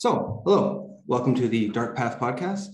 So, 0.00 0.42
hello, 0.44 1.00
welcome 1.08 1.34
to 1.34 1.48
the 1.48 1.70
Dark 1.70 1.96
Path 1.96 2.20
podcast. 2.20 2.68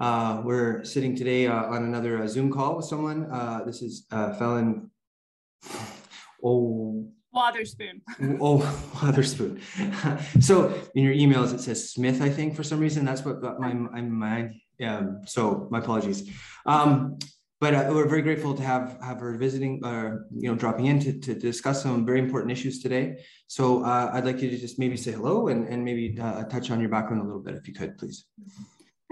Uh, 0.00 0.42
we're 0.44 0.82
sitting 0.82 1.14
today 1.14 1.46
uh, 1.46 1.66
on 1.66 1.84
another 1.84 2.20
uh, 2.20 2.26
Zoom 2.26 2.50
call 2.50 2.74
with 2.74 2.86
someone. 2.86 3.30
Uh, 3.30 3.62
this 3.64 3.82
is 3.82 4.04
uh, 4.10 4.34
Fallon. 4.34 4.90
Oh. 6.42 7.06
Wotherspoon. 7.32 8.02
Oh, 8.40 8.58
Wotherspoon. 9.00 9.60
so 10.40 10.74
in 10.96 11.04
your 11.04 11.14
emails 11.14 11.54
it 11.54 11.60
says 11.60 11.92
Smith, 11.92 12.20
I 12.20 12.28
think 12.30 12.56
for 12.56 12.64
some 12.64 12.80
reason 12.80 13.04
that's 13.04 13.24
what 13.24 13.40
got 13.40 13.60
my 13.60 13.72
my 13.72 14.00
mind. 14.00 14.54
Um, 14.84 15.20
so 15.26 15.68
my 15.70 15.78
apologies. 15.78 16.28
Um, 16.66 17.20
but 17.60 17.74
uh, 17.74 17.90
we're 17.90 18.08
very 18.08 18.22
grateful 18.22 18.54
to 18.54 18.62
have 18.62 18.98
have 19.02 19.20
her 19.20 19.36
visiting, 19.36 19.84
uh, 19.84 20.16
you 20.34 20.48
know, 20.48 20.54
dropping 20.54 20.86
in 20.86 20.98
to, 21.00 21.12
to 21.20 21.34
discuss 21.34 21.82
some 21.82 22.06
very 22.06 22.18
important 22.18 22.50
issues 22.50 22.80
today. 22.80 23.18
So 23.48 23.84
uh, 23.84 24.10
I'd 24.14 24.24
like 24.24 24.40
you 24.40 24.50
to 24.50 24.58
just 24.58 24.78
maybe 24.78 24.96
say 24.96 25.12
hello 25.12 25.48
and, 25.48 25.68
and 25.68 25.84
maybe 25.84 26.18
uh, 26.18 26.44
touch 26.44 26.70
on 26.70 26.80
your 26.80 26.88
background 26.88 27.22
a 27.22 27.26
little 27.26 27.42
bit, 27.42 27.54
if 27.54 27.68
you 27.68 27.74
could, 27.74 27.98
please. 27.98 28.24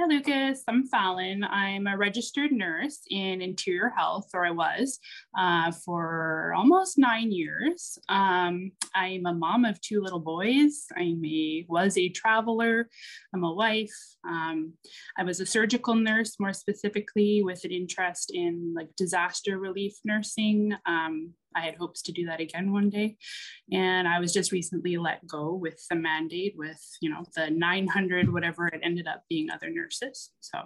Hi, 0.01 0.07
Lucas. 0.07 0.62
I'm 0.69 0.87
Fallon. 0.87 1.43
I'm 1.43 1.88
a 1.88 1.97
registered 1.97 2.52
nurse 2.52 3.01
in 3.11 3.43
interior 3.43 3.89
health, 3.97 4.29
or 4.33 4.47
I 4.47 4.52
was, 4.52 5.01
uh, 5.37 5.73
for 5.73 6.55
almost 6.56 6.98
nine 6.98 7.33
years. 7.33 7.98
Um, 8.09 8.70
I'm 8.95 9.27
a 9.27 9.34
mom 9.34 9.65
of 9.65 9.80
two 9.80 10.01
little 10.01 10.20
boys. 10.20 10.87
I'm 10.97 11.20
was 11.69 11.98
a 11.98 12.11
traveler. 12.11 12.89
I'm 13.34 13.42
a 13.42 13.53
wife. 13.53 13.91
Um, 14.25 14.75
I 15.19 15.25
was 15.25 15.41
a 15.41 15.47
surgical 15.47 15.97
nurse, 15.97 16.39
more 16.39 16.53
specifically, 16.53 17.42
with 17.42 17.64
an 17.64 17.73
interest 17.73 18.30
in 18.33 18.75
like 18.77 18.95
disaster 18.95 19.58
relief 19.58 19.95
nursing. 20.05 20.75
Um, 20.86 21.34
I 21.55 21.61
had 21.61 21.77
hopes 21.77 22.03
to 22.03 22.13
do 22.13 22.27
that 22.27 22.41
again 22.41 22.73
one 22.73 22.91
day. 22.91 23.17
And 23.73 24.07
I 24.07 24.21
was 24.21 24.33
just 24.33 24.53
recently 24.53 24.97
let 24.97 25.27
go 25.27 25.55
with 25.55 25.81
the 25.89 25.97
mandate 25.97 26.55
with, 26.57 26.81
you 27.01 27.11
know, 27.11 27.25
the 27.35 27.51
900, 27.51 28.33
whatever 28.33 28.67
it 28.69 28.81
ended 28.83 29.07
up 29.07 29.25
being 29.29 29.51
other 29.51 29.71
nurses. 29.71 30.31
So, 30.41 30.61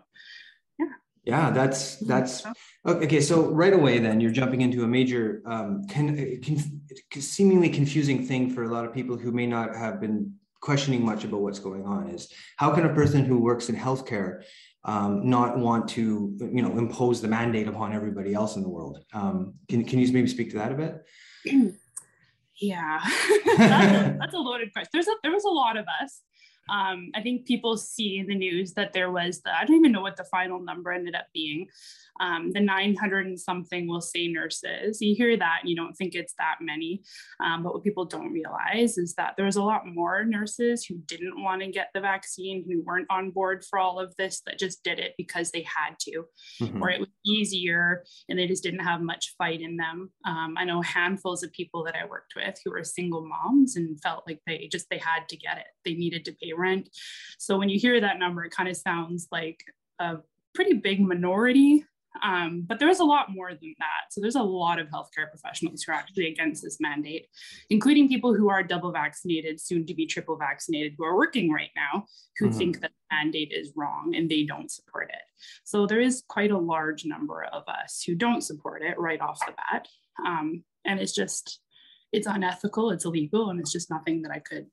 yeah. 0.79 0.87
Yeah, 1.25 1.51
that's 1.51 1.99
that's 1.99 2.45
okay. 2.85 3.21
So 3.21 3.49
right 3.51 3.73
away, 3.73 4.01
then 4.01 4.21
you're 4.21 4.33
jumping 4.33 4.61
into 4.61 4.83
a 4.83 4.89
major, 4.89 5.41
um, 5.47 5.87
con, 5.89 6.17
con, 6.45 7.21
seemingly 7.21 7.69
confusing 7.69 8.27
thing 8.27 8.51
for 8.51 8.65
a 8.65 8.69
lot 8.69 8.85
of 8.85 8.93
people 8.93 9.17
who 9.17 9.31
may 9.31 9.47
not 9.47 9.77
have 9.77 10.01
been 10.01 10.35
questioning 10.61 11.05
much 11.05 11.23
about 11.23 11.41
what's 11.41 11.61
going 11.61 11.85
on. 11.87 12.09
Is 12.09 12.29
how 12.57 12.75
can 12.75 12.87
a 12.87 12.93
person 12.93 13.25
who 13.25 13.39
works 13.39 13.69
in 13.69 13.77
healthcare 13.77 14.43
um, 14.85 15.29
not 15.29 15.59
want 15.59 15.89
to, 15.91 16.37
you 16.41 16.63
know, 16.63 16.77
impose 16.79 17.21
the 17.21 17.29
mandate 17.29 17.69
upon 17.69 17.93
everybody 17.93 18.35
else 18.35 18.57
in 18.57 18.63
the 18.63 18.69
world. 18.69 19.05
Um, 19.13 19.55
can, 19.69 19.85
can 19.85 19.99
you 19.99 20.13
maybe 20.13 20.29
speak 20.29 20.51
to 20.51 20.59
that 20.59 20.73
a 20.73 20.75
bit? 20.75 21.07
yeah, 22.61 23.01
that's, 23.59 23.97
a, 23.97 24.17
that's, 24.19 24.35
a, 24.35 24.39
loaded 24.39 24.73
question. 24.73 24.91
There's 24.93 25.09
a, 25.09 25.15
there 25.23 25.33
was 25.33 25.45
a 25.45 25.51
lot 25.51 25.77
of 25.77 25.87
us 26.03 26.23
um, 26.69 27.11
I 27.15 27.21
think 27.21 27.47
people 27.47 27.77
see 27.77 28.19
in 28.19 28.27
the 28.27 28.35
news 28.35 28.73
that 28.75 28.93
there 28.93 29.11
was 29.11 29.41
the, 29.43 29.55
I 29.55 29.65
don't 29.65 29.77
even 29.77 29.93
know 29.93 30.01
what 30.01 30.17
the 30.17 30.25
final 30.25 30.61
number 30.61 30.93
ended 30.93 31.15
up 31.15 31.27
being. 31.35 31.67
Um, 32.21 32.51
the 32.53 32.61
900 32.61 33.27
and 33.27 33.41
something 33.41 33.89
will 33.89 34.01
say 34.01 34.29
nurses. 34.29 35.01
You 35.01 35.15
hear 35.15 35.37
that 35.37 35.59
and 35.61 35.71
you 35.71 35.77
don't 35.77 35.95
think 35.95 36.15
it's 36.15 36.35
that 36.39 36.57
many. 36.61 37.03
Um, 37.41 37.63
but 37.63 37.75
what 37.75 37.85
people 37.85 38.05
don't 38.05 38.33
realize 38.33 38.99
is 38.99 39.15
that 39.15 39.35
there's 39.37 39.57
a 39.57 39.63
lot 39.63 39.87
more 39.87 40.25
nurses 40.25 40.85
who 40.85 40.97
didn't 41.07 41.43
want 41.43 41.63
to 41.63 41.71
get 41.71 41.89
the 41.95 42.01
vaccine, 42.01 42.65
who 42.67 42.83
weren't 42.83 43.07
on 43.11 43.31
board 43.31 43.65
for 43.69 43.79
all 43.79 43.99
of 43.99 44.15
this, 44.17 44.43
that 44.47 44.59
just 44.59 44.85
did 44.85 44.99
it 44.99 45.15
because 45.17 45.51
they 45.51 45.63
had 45.63 45.99
to, 46.01 46.25
mm-hmm. 46.61 46.83
or 46.83 46.91
it 46.91 47.01
was 47.01 47.09
easier 47.25 48.05
and 48.29 48.39
they 48.39 48.47
just 48.47 48.63
didn't 48.63 48.81
have 48.81 49.01
much 49.01 49.35
fight 49.39 49.61
in 49.61 49.77
them. 49.77 50.11
Um, 50.27 50.55
I 50.59 50.65
know 50.65 50.83
handfuls 50.83 51.43
of 51.43 51.53
people 51.53 51.85
that 51.85 51.97
I 51.97 52.07
worked 52.07 52.35
with 52.37 52.59
who 52.65 52.73
were 52.73 52.85
single 52.85 53.27
moms 53.27 53.77
and 53.77 54.01
felt 54.01 54.25
like 54.27 54.41
they 54.47 54.69
just, 54.71 54.87
they 54.91 54.99
had 54.99 55.29
to 55.29 55.37
get 55.37 55.59
it. 55.59 55.67
They 55.85 55.95
needed 55.95 56.25
to 56.27 56.33
pay 56.33 56.53
rent. 56.53 56.89
So 57.39 57.59
when 57.59 57.69
you 57.69 57.79
hear 57.79 58.01
that 58.01 58.19
number, 58.19 58.45
it 58.45 58.51
kind 58.51 58.69
of 58.69 58.77
sounds 58.77 59.29
like 59.31 59.63
a 59.99 60.19
pretty 60.55 60.75
big 60.75 61.01
minority. 61.01 61.85
Um, 62.23 62.65
but 62.67 62.79
there's 62.79 63.01
a 63.01 63.05
lot 63.05 63.31
more 63.31 63.51
than 63.51 63.75
that. 63.79 64.11
So 64.11 64.21
there's 64.21 64.37
a 64.37 64.43
lot 64.43 64.79
of 64.79 64.89
healthcare 64.89 65.31
professionals 65.31 65.83
who 65.83 65.93
are 65.93 65.95
actually 65.95 66.29
against 66.29 66.63
this 66.63 66.79
mandate, 66.81 67.27
including 67.71 68.09
people 68.09 68.35
who 68.35 68.51
are 68.51 68.63
double 68.63 68.93
vaccinated, 68.93 69.61
soon 69.61 69.87
to 69.87 69.95
be 69.95 70.07
triple 70.07 70.37
vaccinated, 70.37 70.95
who 70.97 71.05
are 71.05 71.17
working 71.17 71.51
right 71.51 71.71
now, 71.75 72.05
who 72.39 72.49
mm-hmm. 72.49 72.59
think 72.59 72.81
that 72.81 72.91
the 72.91 73.17
mandate 73.17 73.53
is 73.53 73.73
wrong 73.77 74.15
and 74.15 74.31
they 74.31 74.45
don't 74.45 74.71
support 74.71 75.11
it. 75.13 75.23
So 75.65 75.87
there 75.87 76.01
is 76.01 76.23
quite 76.29 76.51
a 76.51 76.59
large 76.59 77.05
number 77.05 77.45
of 77.45 77.65
us 77.67 78.03
who 78.07 78.15
don't 78.15 78.43
support 78.43 78.83
it 78.83 78.99
right 78.99 79.21
off 79.21 79.41
the 79.47 79.53
bat. 79.53 79.89
Um, 80.25 80.65
and 80.85 81.01
it's 81.01 81.15
just, 81.15 81.61
it's 82.13 82.27
unethical, 82.27 82.91
it's 82.91 83.05
illegal, 83.05 83.51
and 83.51 83.59
it's 83.59 83.73
just 83.73 83.91
nothing 83.91 84.23
that 84.23 84.33
I 84.33 84.39
could 84.39 84.67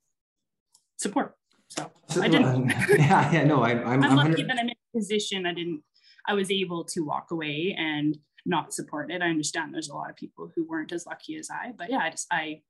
support. 0.97 1.35
So, 1.69 1.91
so 2.09 2.21
I 2.21 2.27
didn't. 2.27 2.69
yeah, 2.97 3.31
yeah, 3.31 3.43
no, 3.43 3.63
I, 3.63 3.71
I'm, 3.71 4.03
I'm 4.03 4.15
lucky 4.15 4.43
that 4.43 4.57
I'm 4.59 4.67
in 4.67 4.71
a 4.71 4.97
position 4.97 5.45
I 5.45 5.53
didn't, 5.53 5.83
I 6.29 6.33
was 6.33 6.51
able 6.51 6.83
to 6.85 7.01
walk 7.01 7.31
away 7.31 7.75
and 7.77 8.17
not 8.45 8.73
support 8.73 9.11
it. 9.11 9.21
I 9.21 9.29
understand 9.29 9.73
there's 9.73 9.89
a 9.89 9.95
lot 9.95 10.11
of 10.11 10.15
people 10.15 10.51
who 10.55 10.63
weren't 10.63 10.91
as 10.91 11.07
lucky 11.07 11.35
as 11.37 11.49
I, 11.51 11.73
but 11.75 11.89
yeah, 11.89 11.97
I 11.97 12.09
just, 12.11 12.27
I 12.31 12.61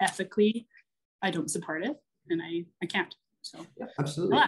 ethically, 0.00 0.68
I 1.20 1.32
don't 1.32 1.50
support 1.50 1.84
it 1.84 1.96
and 2.30 2.40
I, 2.40 2.64
I 2.80 2.86
can't. 2.86 3.14
So, 3.42 3.66
yeah, 3.76 3.86
absolutely. 3.98 4.38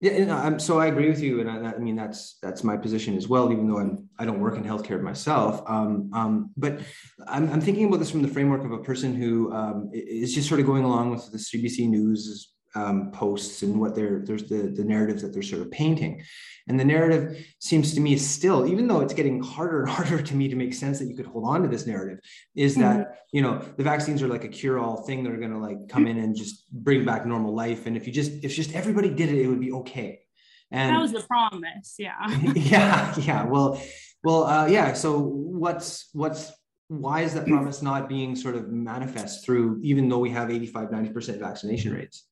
Yeah, 0.00 0.36
I'm, 0.36 0.58
so 0.58 0.80
I 0.80 0.86
agree 0.86 1.08
with 1.08 1.20
you, 1.20 1.40
and 1.40 1.48
I, 1.48 1.74
I, 1.74 1.78
mean 1.78 1.94
that's 1.94 2.38
that's 2.42 2.64
my 2.64 2.76
position 2.76 3.16
as 3.16 3.28
well. 3.28 3.52
Even 3.52 3.68
though 3.68 3.78
I'm 3.78 4.08
I 4.18 4.24
don't 4.24 4.40
work 4.40 4.56
in 4.56 4.64
healthcare 4.64 5.00
myself, 5.00 5.62
um, 5.68 6.10
um, 6.12 6.50
but 6.56 6.80
I'm, 7.28 7.48
I'm, 7.48 7.60
thinking 7.60 7.86
about 7.86 8.00
this 8.00 8.10
from 8.10 8.20
the 8.20 8.26
framework 8.26 8.64
of 8.64 8.72
a 8.72 8.78
person 8.78 9.14
who 9.14 9.52
um, 9.52 9.90
is 9.92 10.34
just 10.34 10.48
sort 10.48 10.58
of 10.58 10.66
going 10.66 10.82
along 10.82 11.12
with 11.12 11.30
the 11.30 11.38
CBC 11.38 11.88
News 11.88 12.51
um, 12.74 13.10
posts 13.10 13.62
and 13.62 13.78
what 13.78 13.94
they're 13.94 14.20
there's 14.20 14.44
the 14.44 14.72
the 14.74 14.84
narratives 14.84 15.22
that 15.22 15.32
they're 15.32 15.42
sort 15.42 15.62
of 15.62 15.70
painting. 15.70 16.22
And 16.68 16.78
the 16.78 16.84
narrative 16.84 17.44
seems 17.58 17.94
to 17.94 18.00
me 18.00 18.14
is 18.14 18.28
still 18.28 18.66
even 18.66 18.86
though 18.86 19.00
it's 19.00 19.14
getting 19.14 19.42
harder 19.42 19.82
and 19.82 19.90
harder 19.96 20.22
to 20.22 20.34
me 20.34 20.48
to 20.48 20.56
make 20.56 20.74
sense 20.74 20.98
that 20.98 21.06
you 21.06 21.16
could 21.16 21.26
hold 21.26 21.44
on 21.46 21.62
to 21.62 21.68
this 21.68 21.86
narrative 21.86 22.20
is 22.54 22.76
that 22.76 22.96
mm-hmm. 22.96 23.12
you 23.32 23.42
know 23.42 23.58
the 23.76 23.82
vaccines 23.82 24.22
are 24.22 24.28
like 24.28 24.44
a 24.44 24.48
cure-all 24.48 25.02
thing 25.02 25.22
that 25.24 25.32
are 25.32 25.38
going 25.38 25.52
to 25.52 25.58
like 25.58 25.88
come 25.88 26.06
in 26.06 26.18
and 26.18 26.36
just 26.36 26.70
bring 26.72 27.04
back 27.04 27.26
normal 27.26 27.54
life. 27.54 27.86
And 27.86 27.96
if 27.96 28.06
you 28.06 28.12
just 28.12 28.44
if 28.44 28.54
just 28.54 28.74
everybody 28.74 29.10
did 29.10 29.28
it 29.28 29.38
it 29.38 29.48
would 29.48 29.60
be 29.60 29.72
okay. 29.72 30.20
And 30.70 30.96
that 30.96 31.00
was 31.00 31.12
the 31.12 31.20
promise 31.20 31.96
yeah. 31.98 32.26
Yeah 32.54 33.14
yeah. 33.18 33.44
Well 33.44 33.80
well 34.24 34.44
uh, 34.44 34.66
yeah 34.66 34.94
so 34.94 35.18
what's 35.18 36.08
what's 36.12 36.52
why 36.88 37.22
is 37.22 37.32
that 37.34 37.46
promise 37.46 37.80
not 37.80 38.08
being 38.08 38.36
sort 38.36 38.54
of 38.54 38.68
manifest 38.68 39.44
through 39.44 39.80
even 39.82 40.08
though 40.08 40.18
we 40.18 40.30
have 40.30 40.50
85 40.50 40.90
90% 40.90 41.38
vaccination 41.38 41.92
rates 41.92 42.24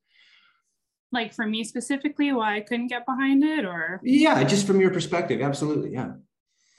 like 1.13 1.35
for 1.35 1.47
me 1.47 1.65
specifically 1.65 2.33
why 2.33 2.57
i 2.57 2.61
couldn't 2.61 2.89
get 2.89 3.07
behind 3.07 3.43
it 3.43 3.65
or 3.65 4.01
yeah 4.03 4.43
just 4.45 4.67
from 4.67 4.81
your 4.81 4.91
perspective 4.91 5.41
absolutely 5.41 5.93
yeah 5.93 6.13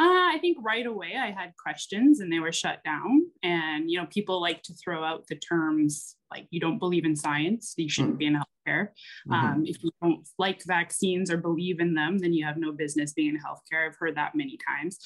uh, 0.02 0.34
I 0.34 0.40
think 0.42 0.58
right 0.62 0.88
away 0.88 1.14
I 1.16 1.30
had 1.30 1.53
questions 1.62 2.22
and 2.22 2.34
they 2.34 2.40
were 2.40 2.52
shut 2.52 2.84
down. 2.84 3.28
And, 3.44 3.91
you 3.91 4.00
know, 4.00 4.08
people 4.08 4.41
like 4.41 4.64
to 4.64 4.74
throw 4.74 5.03
out 5.03 5.28
the 5.28 5.36
terms 5.36 6.16
like 6.31 6.47
you 6.50 6.59
don't 6.59 6.80
believe 6.80 7.06
in 7.06 7.16
science, 7.16 7.74
you 7.78 7.90
shouldn't 7.90 8.16
mm. 8.16 8.20
be 8.20 8.25
in 8.28 8.36
healthcare. 8.36 8.88
Mm-hmm. 9.28 9.34
Um, 9.34 9.64
if 9.66 9.84
you 9.84 9.91
don't 10.02 10.28
like 10.40 10.64
vaccines 10.64 11.30
or 11.30 11.38
believe 11.38 11.80
in 11.80 11.94
them, 11.94 12.18
then 12.18 12.34
you 12.34 12.46
have 12.46 12.58
no 12.58 12.72
business 12.72 13.14
being 13.14 13.36
in 13.36 13.41
healthcare. 13.41 13.86
I've 13.86 13.97
heard 13.97 14.16
that 14.16 14.34
many 14.34 14.58
times. 14.66 14.97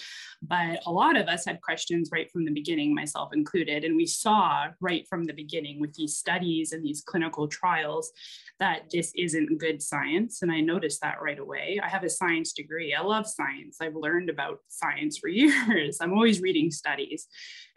But 0.41 0.81
a 0.85 0.91
lot 0.91 1.18
of 1.18 1.28
us 1.28 1.46
had 1.46 1.62
questions 1.62 2.09
right 2.14 2.31
from 2.31 2.46
the 2.46 2.52
beginning, 2.52 2.94
myself 2.94 3.34
included. 3.34 3.84
And 3.84 3.97
we 3.97 4.06
saw 4.06 4.68
right 4.80 5.06
from 5.09 5.25
the 5.25 5.34
beginning 5.34 5.81
with 5.81 5.94
these 5.96 6.16
studies 6.16 6.72
and 6.72 6.85
these 6.85 7.02
clinical 7.02 7.47
trials 7.47 8.12
that 8.59 8.89
this 8.91 9.11
isn't 9.16 9.59
good 9.59 9.81
science. 9.81 10.41
And 10.41 10.51
I 10.51 10.61
noticed 10.61 11.02
that 11.02 11.22
right 11.22 11.40
away. 11.40 11.79
I 11.84 11.90
have 11.90 12.03
a 12.03 12.09
science 12.09 12.53
degree. 12.53 12.93
I 12.93 13.02
love 13.02 13.28
science. 13.28 13.78
I've 13.81 13.96
learned 13.96 14.29
about 14.29 14.59
science 14.69 15.17
for 15.17 15.28
years. 15.29 15.97
I'm 15.99 16.13
always 16.13 16.41
reading 16.41 16.72
studies. 16.72 17.28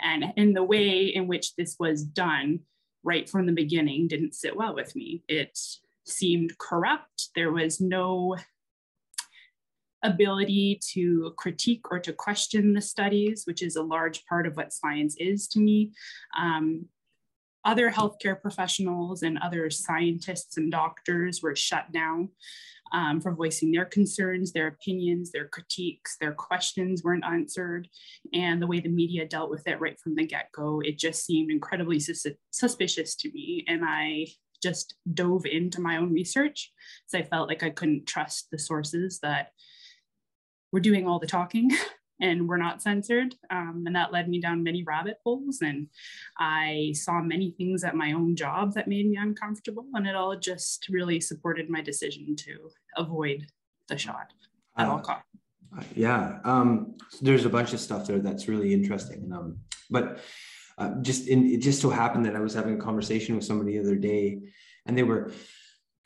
And 0.01 0.27
in 0.37 0.53
the 0.53 0.63
way 0.63 1.07
in 1.07 1.27
which 1.27 1.57
this 1.57 1.77
was 1.81 2.05
done, 2.05 2.61
right 3.03 3.29
from 3.29 3.47
the 3.47 3.53
beginning 3.53 4.09
didn't 4.09 4.35
sit 4.35 4.57
well 4.57 4.75
with 4.75 4.95
me. 4.95 5.23
It 5.29 5.59
seemed 6.07 6.59
corrupt. 6.59 7.31
There 7.35 7.53
was 7.53 7.81
no 7.81 8.37
ability 10.05 10.79
to 10.93 11.33
critique 11.37 11.91
or 11.91 11.99
to 11.99 12.13
question 12.13 12.73
the 12.73 12.81
studies, 12.81 13.43
which 13.47 13.63
is 13.63 13.75
a 13.77 13.83
large 13.83 14.25
part 14.27 14.47
of 14.47 14.57
what 14.57 14.73
science 14.73 15.17
is 15.19 15.49
to 15.49 15.61
me. 15.61 15.93
Um, 16.39 16.87
other 17.65 17.91
healthcare 17.91 18.41
professionals 18.41 19.23
and 19.23 19.39
other 19.39 19.71
scientists 19.71 20.57
and 20.57 20.71
doctors 20.71 21.43
were 21.43 21.57
shut 21.57 21.91
down 21.93 22.31
um, 22.93 23.21
for 23.21 23.33
voicing 23.35 23.73
their 23.73 23.85
concerns, 23.85 24.53
their 24.53 24.69
opinions, 24.69 25.31
their 25.31 25.49
critiques, 25.49 26.17
their 26.21 26.33
questions 26.33 27.03
weren't 27.03 27.25
answered. 27.25 27.89
And 28.33 28.63
the 28.63 28.67
way 28.67 28.81
the 28.81 28.89
media 28.89 29.27
dealt 29.27 29.51
with 29.51 29.67
it 29.67 29.81
right 29.81 29.99
from 30.01 30.15
the 30.15 30.27
get 30.27 30.51
go, 30.53 30.81
it 30.85 30.99
just 30.99 31.27
seemed 31.27 31.51
incredibly 31.51 32.01
sus- 32.01 32.27
suspicious 32.51 33.15
to 33.17 33.31
me. 33.33 33.65
And 33.69 33.83
I 33.85 34.29
just 34.63 34.95
dove 35.15 35.47
into 35.47 35.81
my 35.81 35.99
own 35.99 36.13
research 36.13 36.73
because 37.05 37.25
I 37.25 37.29
felt 37.29 37.49
like 37.49 37.63
I 37.63 37.71
couldn't 37.71 38.07
trust 38.07 38.49
the 38.51 38.59
sources 38.59 39.21
that 39.23 39.53
were 40.73 40.81
doing 40.81 41.07
all 41.07 41.19
the 41.19 41.27
talking. 41.27 41.71
and 42.21 42.49
were 42.49 42.59
not 42.59 42.83
censored. 42.83 43.35
Um, 43.51 43.85
and 43.87 43.95
that 43.95 44.13
led 44.13 44.29
me 44.29 44.41
down 44.41 44.63
many 44.63 44.83
rabbit 44.85 45.19
holes. 45.25 45.61
And 45.63 45.89
I 46.39 46.93
saw 46.95 47.21
many 47.21 47.53
things 47.53 47.85
at 47.85 47.95
my 47.95 48.13
own 48.13 48.37
job 48.37 48.75
that 48.75 48.89
made 48.89 49.09
me 49.09 49.17
uncomfortable. 49.17 49.87
And 49.95 50.07
it 50.07 50.17
all 50.17 50.37
just 50.37 50.89
really 50.89 51.21
supported 51.21 51.71
my 51.71 51.81
decision 51.81 52.37
to 52.37 52.71
avoid 52.97 53.47
the 53.89 53.99
shot 53.99 54.33
at 54.77 54.89
uh, 54.89 54.93
all 54.93 55.01
costs. 55.01 55.25
Yeah, 55.95 56.39
um, 56.45 56.97
there's 57.21 57.45
a 57.45 57.51
bunch 57.51 57.73
of 57.73 57.81
stuff 57.81 58.07
there 58.07 58.19
that's 58.21 58.49
really 58.49 58.73
interesting. 58.73 59.31
Um, 59.33 59.59
but 59.91 60.21
uh, 60.79 60.95
just 61.03 61.29
in, 61.29 61.47
it 61.47 61.59
just 61.59 61.83
so 61.83 61.91
happened 61.91 62.25
that 62.27 62.37
I 62.37 62.41
was 62.41 62.55
having 62.55 62.75
a 62.75 62.79
conversation 62.79 63.35
with 63.35 63.45
somebody 63.45 63.73
the 63.73 63.85
other 63.85 63.97
day, 63.97 64.41
and 64.87 64.97
they 64.97 65.03
were 65.03 65.33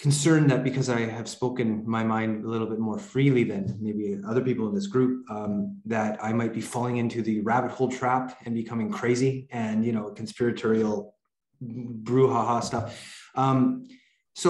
concerned 0.03 0.51
that 0.51 0.65
because 0.65 0.89
I 0.89 1.03
have 1.03 1.29
spoken 1.29 1.85
my 1.87 2.03
mind 2.03 2.45
a 2.45 2.49
little 2.49 2.67
bit 2.67 2.81
more 2.81 2.99
freely 2.99 3.45
than 3.45 3.79
maybe 3.81 4.19
other 4.29 4.41
people 4.41 4.69
in 4.69 4.75
this 4.75 4.89
group, 4.89 5.25
um, 5.31 5.79
that 5.85 6.19
I 6.21 6.33
might 6.33 6.53
be 6.53 6.61
falling 6.61 6.97
into 6.97 7.23
the 7.23 7.41
rabbit 7.43 7.71
hole 7.71 7.89
trap 7.89 8.37
and 8.45 8.53
becoming 8.53 8.91
crazy 8.91 9.47
and 9.53 9.87
you 9.87 9.93
know 9.93 10.11
conspiratorial 10.11 11.15
brouhaha 11.63 12.65
stuff. 12.65 13.01
Um, 13.37 13.87
so 14.35 14.49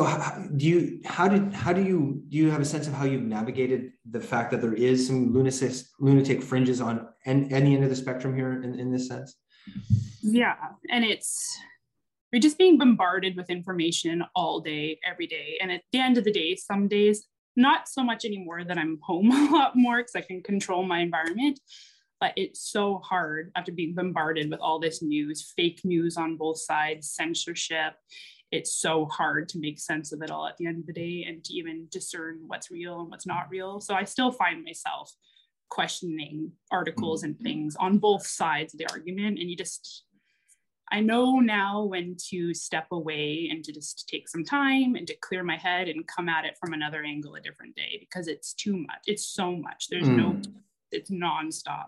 do 0.57 0.67
you 0.67 1.01
how 1.05 1.29
did 1.29 1.53
how 1.53 1.75
do 1.75 1.83
you 1.83 2.23
do 2.31 2.39
you 2.39 2.51
have 2.51 2.63
a 2.63 2.65
sense 2.65 2.87
of 2.87 2.95
how 2.95 3.05
you've 3.05 3.29
navigated 3.39 3.93
the 4.11 4.21
fact 4.21 4.53
that 4.53 4.63
there 4.63 4.75
is 4.75 5.07
some 5.07 5.35
lunatic 5.35 5.73
lunatic 5.99 6.43
fringes 6.43 6.81
on 6.81 7.09
any 7.27 7.75
end 7.75 7.85
of 7.85 7.91
the 7.91 7.97
spectrum 7.97 8.35
here 8.35 8.63
in, 8.63 8.79
in 8.79 8.93
this 8.93 9.09
sense 9.09 9.35
yeah 10.23 10.55
and 10.89 11.05
it's 11.05 11.59
you're 12.33 12.41
just 12.41 12.59
being 12.59 12.79
bombarded 12.79 13.37
with 13.37 13.51
information 13.51 14.25
all 14.35 14.61
day 14.61 14.99
every 15.05 15.27
day 15.27 15.59
and 15.61 15.71
at 15.71 15.83
the 15.93 16.01
end 16.01 16.19
of 16.19 16.25
the 16.25 16.33
day 16.33 16.57
some 16.57 16.89
days 16.89 17.27
not 17.57 17.89
so 17.89 18.03
much 18.03 18.25
anymore 18.25 18.65
that 18.65 18.79
i'm 18.79 18.99
home 19.03 19.31
a 19.49 19.51
lot 19.53 19.77
more 19.77 19.99
because 19.99 20.17
i 20.17 20.21
can 20.21 20.43
control 20.43 20.83
my 20.83 21.01
environment 21.01 21.61
but 22.21 22.33
it's 22.37 22.71
so 22.71 22.99
hard 22.99 23.51
after 23.57 23.73
being 23.73 23.95
bombarded 23.95 24.51
with 24.51 24.61
all 24.61 24.79
this 24.79 25.03
news 25.03 25.53
fake 25.57 25.81
news 25.85 26.17
on 26.17 26.37
both 26.37 26.59
sides 26.59 27.11
censorship 27.11 27.95
it's 28.53 28.75
so 28.75 29.07
hard 29.07 29.49
to 29.49 29.59
make 29.59 29.81
sense 29.81 30.13
of 30.13 30.21
it 30.23 30.31
all 30.31 30.47
at 30.47 30.59
the 30.59 30.67
end 30.67 30.79
of 30.79 30.87
the 30.87 30.93
day 30.93 31.25
and 31.27 31.43
to 31.43 31.55
even 31.55 31.89
discern 31.91 32.43
what's 32.47 32.71
real 32.71 33.01
and 33.01 33.11
what's 33.11 33.27
not 33.27 33.49
real. 33.51 33.81
So 33.81 33.95
I 33.95 34.05
still 34.05 34.31
find 34.31 34.63
myself 34.63 35.11
questioning 35.71 36.53
articles 36.71 37.23
mm-hmm. 37.23 37.31
and 37.31 37.41
things 37.41 37.77
on 37.77 37.97
both 37.97 38.27
sides 38.27 38.75
of 38.75 38.79
the 38.79 38.91
argument. 38.91 39.39
And 39.39 39.49
you 39.49 39.57
just, 39.57 40.05
I 40.93 41.01
know 41.01 41.41
now 41.41 41.85
when 41.85 42.17
to 42.29 42.55
step 42.55 42.87
away 42.93 43.49
and 43.51 43.65
to 43.65 43.73
just 43.73 44.09
take 44.09 44.29
some 44.29 44.45
time 44.45 44.95
and 44.95 45.07
to 45.07 45.17
clear 45.17 45.43
my 45.43 45.57
head 45.57 45.89
and 45.89 46.07
come 46.07 46.29
at 46.29 46.45
it 46.45 46.57
from 46.61 46.75
another 46.75 47.03
angle 47.03 47.35
a 47.35 47.41
different 47.41 47.75
day 47.75 47.97
because 47.99 48.29
it's 48.29 48.53
too 48.53 48.77
much. 48.77 49.01
It's 49.07 49.27
so 49.27 49.57
much. 49.57 49.89
There's 49.89 50.07
mm. 50.07 50.17
no, 50.17 50.41
it's 50.91 51.11
nonstop 51.11 51.87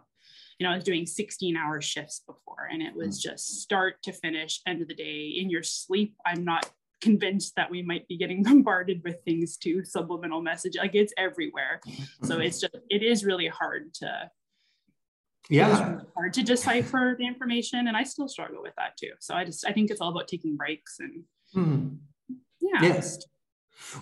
you 0.58 0.66
know, 0.66 0.72
I 0.72 0.76
was 0.76 0.84
doing 0.84 1.06
16 1.06 1.56
hour 1.56 1.80
shifts 1.80 2.22
before 2.26 2.68
and 2.70 2.82
it 2.82 2.94
was 2.94 3.18
mm. 3.18 3.22
just 3.22 3.60
start 3.60 4.02
to 4.04 4.12
finish, 4.12 4.60
end 4.66 4.82
of 4.82 4.88
the 4.88 4.94
day 4.94 5.34
in 5.38 5.50
your 5.50 5.62
sleep. 5.62 6.14
I'm 6.24 6.44
not 6.44 6.70
convinced 7.00 7.54
that 7.56 7.70
we 7.70 7.82
might 7.82 8.06
be 8.08 8.16
getting 8.16 8.42
bombarded 8.44 9.02
with 9.04 9.22
things 9.24 9.56
too, 9.56 9.84
subliminal 9.84 10.40
message. 10.40 10.76
Like 10.76 10.94
it's 10.94 11.12
everywhere. 11.16 11.80
So 12.22 12.38
it's 12.38 12.60
just, 12.60 12.76
it 12.88 13.02
is 13.02 13.24
really 13.24 13.48
hard 13.48 13.94
to, 13.94 14.30
yeah, 15.50 15.90
really 15.90 16.04
hard 16.16 16.32
to 16.34 16.42
decipher 16.42 17.16
the 17.18 17.26
information. 17.26 17.88
And 17.88 17.96
I 17.96 18.04
still 18.04 18.28
struggle 18.28 18.62
with 18.62 18.74
that 18.76 18.96
too. 18.96 19.12
So 19.20 19.34
I 19.34 19.44
just, 19.44 19.66
I 19.66 19.72
think 19.72 19.90
it's 19.90 20.00
all 20.00 20.10
about 20.10 20.28
taking 20.28 20.56
breaks 20.56 20.98
and 21.00 21.22
mm. 21.54 21.96
yeah, 22.60 22.82
yes. 22.82 23.18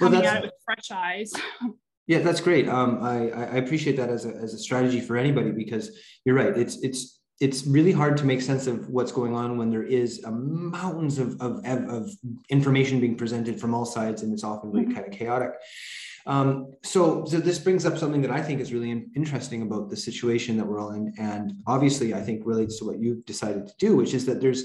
Well, 0.01 0.11
coming 0.11 0.27
at 0.27 0.37
it 0.37 0.43
with 0.43 0.55
fresh 0.65 0.91
eyes. 0.91 1.33
Yeah, 2.09 2.19
that's 2.19 2.41
great. 2.41 2.69
Um, 2.69 2.99
I, 3.01 3.31
I 3.31 3.57
appreciate 3.57 3.97
that 3.97 4.11
as 4.11 4.27
a, 4.27 4.31
as 4.31 4.55
a 4.55 4.59
strategy 4.59 5.01
for 5.01 5.17
anybody 5.17 5.53
because 5.53 5.97
you're 6.25 6.35
right. 6.35 6.55
It's 6.57 6.83
it's 6.83 7.21
it's 7.41 7.67
really 7.67 7.93
hard 7.93 8.17
to 8.19 8.25
make 8.25 8.41
sense 8.41 8.67
of 8.67 8.89
what's 8.89 9.11
going 9.11 9.35
on 9.35 9.57
when 9.57 9.71
there 9.71 9.83
is 9.83 10.25
mountains 10.29 11.19
of, 11.19 11.41
of, 11.41 11.65
of 11.65 12.11
information 12.51 13.01
being 13.01 13.17
presented 13.17 13.61
from 13.61 13.75
all 13.75 13.85
sides 13.85 14.23
and 14.23 14.33
it's 14.33 14.45
often 14.45 14.71
really 14.71 14.85
mm-hmm. 14.85 14.95
kind 14.95 15.07
of 15.07 15.13
chaotic. 15.13 15.51
Um, 16.27 16.73
so, 16.83 17.25
so 17.25 17.39
this 17.39 17.59
brings 17.59 17.85
up 17.85 17.99
something 17.99 18.23
that 18.23 18.31
I 18.31 18.43
think 18.43 18.61
is 18.61 18.73
really 18.73 18.91
interesting 19.17 19.63
about 19.63 19.91
the 19.91 19.97
situation 19.97 20.57
that 20.57 20.67
we're 20.67 20.79
all 20.79 20.93
in, 20.93 21.13
and 21.19 21.55
obviously 21.67 22.15
I 22.15 22.21
think 22.21 22.43
relates 22.45 22.79
to 22.79 22.85
what 22.85 22.99
you've 22.99 23.25
decided 23.27 23.67
to 23.67 23.75
do, 23.79 23.97
which 23.97 24.15
is 24.15 24.25
that 24.27 24.41
there's 24.41 24.65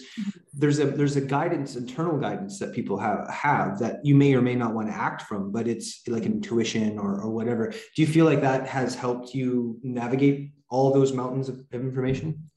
there's 0.54 0.80
a 0.80 0.86
there's 0.86 1.15
a 1.15 1.21
guidance, 1.21 1.75
internal 1.75 2.18
guidance 2.18 2.59
that 2.59 2.74
people 2.74 2.98
have 2.98 3.30
have 3.30 3.80
that 3.80 4.00
you 4.04 4.15
may 4.15 4.33
or 4.33 4.42
may 4.42 4.56
not 4.56 4.74
want 4.74 4.88
to 4.88 4.94
act 4.94 5.24
from, 5.24 5.51
but 5.51 5.68
it's 5.68 6.01
like 6.07 6.25
an 6.25 6.33
intuition 6.33 7.00
or 7.00 7.21
or 7.21 7.30
whatever. 7.31 7.69
Do 7.69 8.01
you 8.01 8.07
feel 8.07 8.25
like 8.25 8.42
that 8.42 8.68
has 8.68 8.95
helped 8.95 9.33
you 9.33 9.80
navigate 9.83 10.51
all 10.69 10.94
those 10.94 11.13
mountains 11.13 11.50
of, 11.50 11.59
of 11.71 11.81
information? 11.81 12.50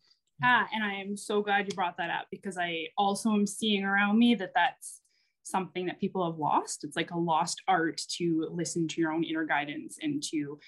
Ah, 0.43 0.67
and 0.73 0.82
I 0.82 0.94
am 0.94 1.17
so 1.17 1.43
glad 1.43 1.67
you 1.67 1.75
brought 1.75 1.99
that 1.99 2.11
up 2.11 2.26
because 2.31 2.56
I 2.56 2.87
also 2.97 3.31
am 3.31 3.47
seeing 3.47 3.85
around 3.85 4.19
me 4.19 4.35
that 4.37 4.52
that's 4.55 5.00
something 5.50 5.87
that 5.87 6.00
people 6.00 6.25
have 6.31 6.38
lost. 6.38 6.85
It's 6.85 6.97
like 6.97 7.11
a 7.11 7.19
lost 7.19 7.61
art 7.67 8.00
to 8.17 8.49
listen 8.50 8.88
to 8.88 9.00
your 9.00 9.12
own 9.12 9.25
inner 9.25 9.44
guidance 9.44 9.99
and 10.00 10.23
to, 10.31 10.58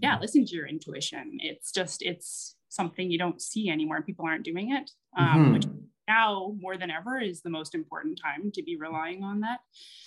yeah, 0.00 0.18
listen 0.20 0.44
to 0.44 0.54
your 0.54 0.66
intuition. 0.66 1.38
It's 1.40 1.72
just, 1.72 2.02
it's 2.02 2.56
something 2.68 3.10
you 3.10 3.18
don't 3.18 3.40
see 3.40 3.70
anymore. 3.70 4.02
People 4.02 4.26
aren't 4.26 4.44
doing 4.44 4.72
it, 4.72 4.90
um, 5.16 5.28
mm-hmm. 5.28 5.52
which 5.54 5.66
now 6.06 6.54
more 6.60 6.76
than 6.76 6.90
ever 6.90 7.18
is 7.18 7.40
the 7.40 7.50
most 7.50 7.74
important 7.74 8.20
time 8.22 8.50
to 8.52 8.62
be 8.62 8.76
relying 8.76 9.22
on 9.22 9.40
that. 9.40 9.60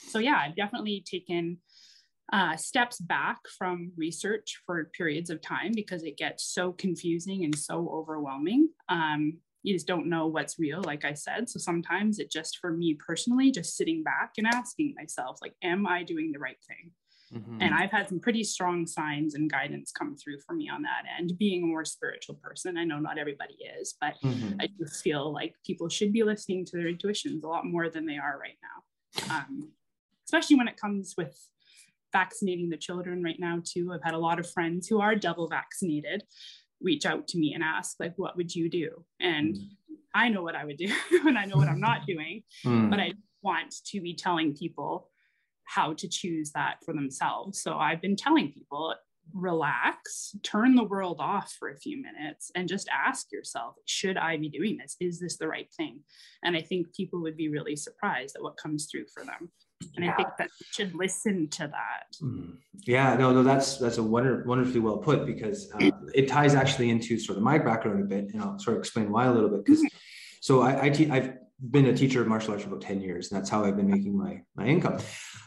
So, 0.10 0.20
yeah, 0.20 0.40
I've 0.44 0.56
definitely 0.56 1.04
taken 1.10 1.58
uh, 2.34 2.58
steps 2.58 3.00
back 3.00 3.40
from 3.58 3.92
research 3.96 4.60
for 4.66 4.92
periods 4.94 5.30
of 5.30 5.42
time 5.42 5.72
because 5.74 6.04
it 6.04 6.18
gets 6.18 6.44
so 6.44 6.74
confusing 6.74 7.46
and 7.46 7.58
so 7.58 7.90
overwhelming. 7.90 8.70
Um, 8.90 9.38
you 9.68 9.74
just 9.74 9.88
don't 9.88 10.08
know 10.08 10.28
what's 10.28 10.58
real 10.58 10.81
like 10.86 11.04
i 11.04 11.14
said. 11.14 11.50
So 11.50 11.60
sometimes 11.60 12.19
it 12.19 12.31
just 12.31 12.58
for 12.60 12.72
me 12.72 12.98
personally 13.06 13.52
just 13.52 13.75
sitting 13.75 14.02
back 14.02 14.31
and 14.38 14.48
asking 14.48 14.96
myself 14.98 15.40
like 15.42 15.54
am 15.64 15.86
i 15.86 16.04
doing 16.04 16.31
the 16.31 16.40
right 16.40 16.58
thing? 16.68 16.92
Mm-hmm. 17.34 17.62
and 17.62 17.75
i've 17.75 17.92
had 17.92 18.08
some 18.08 18.22
pretty 18.22 18.42
strong 18.46 18.88
signs 18.88 19.36
and 19.36 19.52
guidance 19.52 19.92
come 19.92 20.16
through 20.16 20.38
for 20.48 20.56
me 20.56 20.69
on 20.69 20.84
that 20.84 21.04
end 21.19 21.34
being 21.38 21.62
a 21.62 21.66
more 21.66 21.84
spiritual 21.84 22.36
person. 22.36 22.78
I 22.78 22.86
know 22.86 23.00
not 23.00 23.18
everybody 23.18 23.58
is 23.80 23.96
but 24.00 24.14
mm-hmm. 24.24 24.62
i 24.62 24.69
just 24.80 25.04
feel 25.04 25.34
like 25.34 25.54
people 25.66 25.90
should 25.90 26.14
be 26.14 26.24
listening 26.24 26.64
to 26.66 26.78
their 26.78 26.88
intuitions 26.88 27.44
a 27.44 27.48
lot 27.48 27.66
more 27.66 27.90
than 27.90 28.06
they 28.06 28.18
are 28.18 28.40
right 28.40 28.58
now. 28.64 29.36
Um, 29.36 29.72
especially 30.25 30.56
when 30.56 30.69
it 30.69 30.80
comes 30.80 31.16
with 31.18 31.38
vaccinating 32.14 32.69
the 32.69 32.78
children 32.78 33.24
right 33.24 33.40
now 33.40 33.62
too. 33.64 33.92
I've 33.94 34.04
had 34.04 34.14
a 34.14 34.19
lot 34.19 34.40
of 34.40 34.50
friends 34.50 34.88
who 34.88 35.02
are 35.02 35.16
double 35.16 35.47
vaccinated 35.47 36.24
reach 36.81 37.06
out 37.06 37.28
to 37.28 37.38
me 37.38 37.54
and 37.54 37.64
ask 37.64 37.98
like 38.00 38.14
what 38.18 38.36
would 38.38 38.54
you 38.54 38.69
do? 38.69 39.04
And 39.19 39.56
mm. 39.56 39.68
i 40.14 40.30
know 40.30 40.42
what 40.42 40.56
i 40.56 40.66
would 40.66 40.78
do 40.78 40.92
and 41.26 41.38
i 41.38 41.46
know 41.46 41.57
what 41.57 41.68
i'm 41.68 41.80
not 41.80 42.06
doing 42.06 42.44
mm. 42.66 42.90
but 42.90 43.00
i 43.00 43.14
want 43.44 43.76
to 43.86 44.02
be 44.02 44.14
telling 44.14 44.54
people 44.54 45.10
how 45.66 45.94
to 45.94 46.07
choose 46.07 46.52
that 46.52 46.78
for 46.86 46.94
themselves. 46.94 47.62
So 47.62 47.78
i've 47.78 48.02
been 48.02 48.16
telling 48.16 48.52
people 48.52 48.96
relax 49.34 50.34
turn 50.42 50.74
the 50.76 50.86
world 50.86 51.18
off 51.19 51.54
for 51.60 51.69
a 51.69 51.78
few 51.78 52.02
minutes 52.02 52.50
and 52.56 52.69
just 52.69 52.88
ask 52.88 53.30
yourself 53.30 53.76
should 53.86 54.18
i 54.18 54.38
be 54.38 54.50
doing 54.50 54.78
this? 54.78 54.96
Is 55.00 55.19
this 55.19 55.38
the 55.38 55.48
right 55.48 55.69
thing? 55.76 56.02
And 56.44 56.56
i 56.56 56.62
think 56.62 56.96
people 56.96 57.22
would 57.22 57.38
be 57.38 57.50
really 57.50 57.76
surprised 57.76 58.36
at 58.36 58.44
what 58.44 58.57
comes 58.57 58.88
through 58.90 59.06
for 59.14 59.24
them 59.26 59.52
and 59.96 60.06
yeah. 60.06 60.12
I 60.12 60.16
think 60.16 60.30
that 60.40 60.50
should 60.72 60.96
listen 60.96 61.50
to 61.50 61.68
that. 61.68 62.16
Mm. 62.22 62.57
Yeah, 62.86 63.16
no, 63.16 63.31
no, 63.31 63.44
that's 63.44 63.78
that's 63.78 63.98
a 63.98 64.04
wonder, 64.04 64.44
wonderfully 64.46 64.80
well 64.80 64.98
put 64.98 65.26
because 65.26 65.72
uh, 65.74 65.92
it 66.14 66.28
ties 66.28 66.56
actually 66.56 66.90
into 66.90 67.19
sort 67.19 67.38
of 67.38 67.44
my 67.44 67.57
background 67.57 68.02
a 68.02 68.06
bit, 68.06 68.34
and 68.34 68.42
I'll 68.42 68.60
sort 68.60 68.78
of 68.78 68.81
explain 68.81 69.12
why 69.12 69.26
a 69.26 69.31
little 69.31 69.50
bit. 69.50 69.66
Because 69.66 69.80
mm-hmm. 69.80 69.98
so 70.42 70.62
I, 70.62 70.86
I 70.86 70.90
te- 70.90 71.12
I've 71.12 71.34
been 71.72 71.86
a 71.88 71.94
teacher 71.94 72.22
of 72.22 72.28
martial 72.28 72.52
arts 72.52 72.64
for 72.64 72.69
about 72.69 72.81
10 72.81 73.02
years 73.02 73.31
and 73.31 73.42
that's 73.42 73.50
how 73.50 73.66
i've 73.66 73.76
been 73.76 73.90
making 73.90 74.16
my 74.16 74.40
my 74.56 74.68
income 74.68 75.00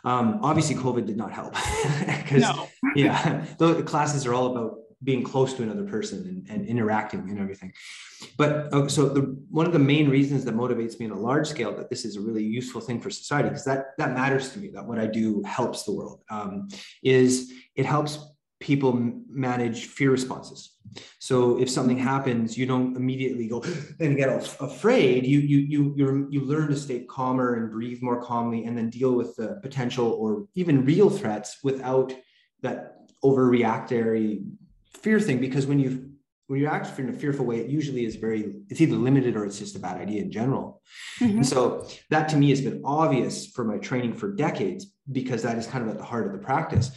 um, 0.02 0.40
obviously 0.42 0.74
covid 0.74 1.06
did 1.06 1.16
not 1.16 1.30
help 1.32 1.54
because 2.00 2.42
no. 2.42 2.68
yeah 2.96 3.44
the 3.58 3.80
classes 3.84 4.26
are 4.26 4.34
all 4.34 4.56
about 4.56 4.79
being 5.02 5.22
close 5.22 5.54
to 5.54 5.62
another 5.62 5.84
person 5.84 6.44
and, 6.48 6.50
and 6.50 6.68
interacting 6.68 7.20
and 7.30 7.38
everything. 7.38 7.72
But 8.36 8.72
uh, 8.72 8.88
so 8.88 9.08
the 9.08 9.22
one 9.50 9.66
of 9.66 9.72
the 9.72 9.78
main 9.78 10.08
reasons 10.08 10.44
that 10.44 10.54
motivates 10.54 10.98
me 11.00 11.06
on 11.06 11.12
a 11.12 11.18
large 11.18 11.46
scale 11.46 11.74
that 11.76 11.88
this 11.88 12.04
is 12.04 12.16
a 12.16 12.20
really 12.20 12.44
useful 12.44 12.80
thing 12.80 13.00
for 13.00 13.10
society 13.10 13.48
because 13.48 13.64
that 13.64 13.96
that 13.98 14.12
matters 14.12 14.50
to 14.52 14.58
me 14.58 14.68
that 14.74 14.86
what 14.86 14.98
I 14.98 15.06
do 15.06 15.42
helps 15.42 15.84
the 15.84 15.92
world 15.92 16.20
um, 16.30 16.68
is 17.02 17.52
it 17.74 17.86
helps 17.86 18.18
people 18.60 18.92
manage 19.28 19.86
fear 19.86 20.10
responses. 20.10 20.76
So 21.18 21.58
if 21.58 21.70
something 21.70 21.96
happens, 21.96 22.58
you 22.58 22.66
don't 22.66 22.94
immediately 22.94 23.48
go 23.48 23.64
and 24.00 24.16
get 24.16 24.28
afraid. 24.60 25.24
You 25.24 25.40
you 25.40 25.58
you 25.58 25.94
you 25.96 26.28
you 26.30 26.40
learn 26.42 26.68
to 26.68 26.76
stay 26.76 27.04
calmer 27.04 27.54
and 27.54 27.70
breathe 27.70 28.02
more 28.02 28.22
calmly, 28.22 28.64
and 28.64 28.76
then 28.76 28.90
deal 28.90 29.12
with 29.12 29.34
the 29.36 29.58
potential 29.62 30.12
or 30.12 30.46
even 30.54 30.84
real 30.84 31.08
threats 31.08 31.58
without 31.64 32.12
that 32.62 32.96
overreactory 33.24 34.44
fear 34.92 35.20
thing 35.20 35.40
because 35.40 35.66
when 35.66 35.78
you 35.78 36.10
when 36.50 36.58
you 36.58 36.66
act 36.66 36.98
in 36.98 37.08
a 37.08 37.12
fearful 37.12 37.46
way, 37.46 37.58
it 37.58 37.70
usually 37.70 38.04
is 38.04 38.16
very 38.16 38.54
it's 38.68 38.80
either 38.80 38.96
limited 38.96 39.36
or 39.36 39.44
it's 39.44 39.58
just 39.58 39.76
a 39.76 39.78
bad 39.78 39.98
idea 39.98 40.20
in 40.20 40.32
general. 40.32 40.82
Mm-hmm. 41.20 41.36
And 41.38 41.46
so 41.46 41.86
that 42.10 42.28
to 42.30 42.36
me 42.36 42.50
has 42.50 42.60
been 42.60 42.82
obvious 42.84 43.46
for 43.46 43.64
my 43.64 43.78
training 43.78 44.14
for 44.14 44.32
decades 44.34 44.92
because 45.12 45.42
that 45.44 45.56
is 45.58 45.66
kind 45.68 45.84
of 45.84 45.90
at 45.90 45.98
the 45.98 46.04
heart 46.04 46.26
of 46.26 46.32
the 46.32 46.38
practice. 46.38 46.90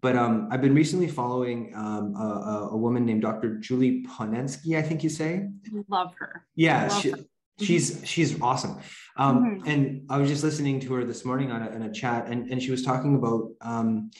But 0.00 0.16
um, 0.16 0.48
I've 0.50 0.60
been 0.60 0.74
recently 0.74 1.08
following 1.08 1.72
um, 1.74 2.14
a, 2.16 2.70
a, 2.72 2.76
woman 2.76 3.04
named 3.04 3.22
Dr. 3.22 3.58
Julie 3.58 4.04
Ponesse, 4.04 4.76
I 4.76 4.82
think 4.82 5.02
you 5.02 5.10
say. 5.10 5.48
Love 5.88 6.14
her. 6.18 6.46
Yeah, 6.54 6.86
Love 6.86 7.02
she, 7.02 7.10
her. 7.10 7.18
she's 7.60 8.02
she's 8.04 8.40
awesome. 8.40 8.78
Um, 9.16 9.60
mm-hmm. 9.60 9.68
And 9.68 10.02
I 10.08 10.18
was 10.18 10.28
just 10.28 10.44
listening 10.44 10.78
to 10.80 10.94
her 10.94 11.04
this 11.04 11.24
morning 11.24 11.50
on 11.50 11.62
a, 11.62 11.70
in 11.70 11.82
a 11.82 11.92
chat, 11.92 12.26
and, 12.26 12.50
and 12.50 12.62
she 12.62 12.70
was 12.70 12.82
talking 12.84 13.16
about 13.16 13.50
um, 13.60 14.10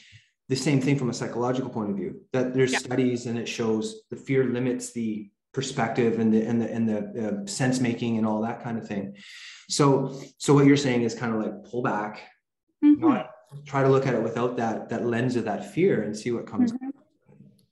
the 0.49 0.55
same 0.55 0.81
thing 0.81 0.97
from 0.97 1.09
a 1.09 1.13
psychological 1.13 1.69
point 1.69 1.91
of 1.91 1.95
view. 1.95 2.21
That 2.33 2.53
there's 2.53 2.73
yeah. 2.73 2.79
studies 2.79 3.25
and 3.25 3.39
it 3.39 3.47
shows 3.47 4.01
the 4.09 4.17
fear 4.17 4.43
limits 4.43 4.91
the 4.91 5.29
perspective 5.53 6.19
and 6.19 6.33
the 6.33 6.45
and 6.45 6.61
the 6.61 6.71
and 6.71 6.89
the 6.89 6.99
uh, 7.27 7.45
sense 7.47 7.79
making 7.79 8.17
and 8.17 8.27
all 8.27 8.41
that 8.41 8.63
kind 8.63 8.77
of 8.77 8.87
thing. 8.87 9.15
So 9.69 10.19
so 10.37 10.53
what 10.53 10.65
you're 10.65 10.77
saying 10.77 11.03
is 11.03 11.15
kind 11.15 11.33
of 11.33 11.41
like 11.41 11.63
pull 11.63 11.81
back, 11.81 12.21
mm-hmm. 12.83 13.07
not 13.07 13.31
try 13.65 13.83
to 13.83 13.89
look 13.89 14.05
at 14.07 14.13
it 14.13 14.21
without 14.21 14.57
that 14.57 14.89
that 14.89 15.05
lens 15.05 15.35
of 15.35 15.45
that 15.45 15.73
fear 15.73 16.03
and 16.03 16.15
see 16.15 16.31
what 16.31 16.45
comes 16.45 16.71
mm-hmm. 16.71 16.89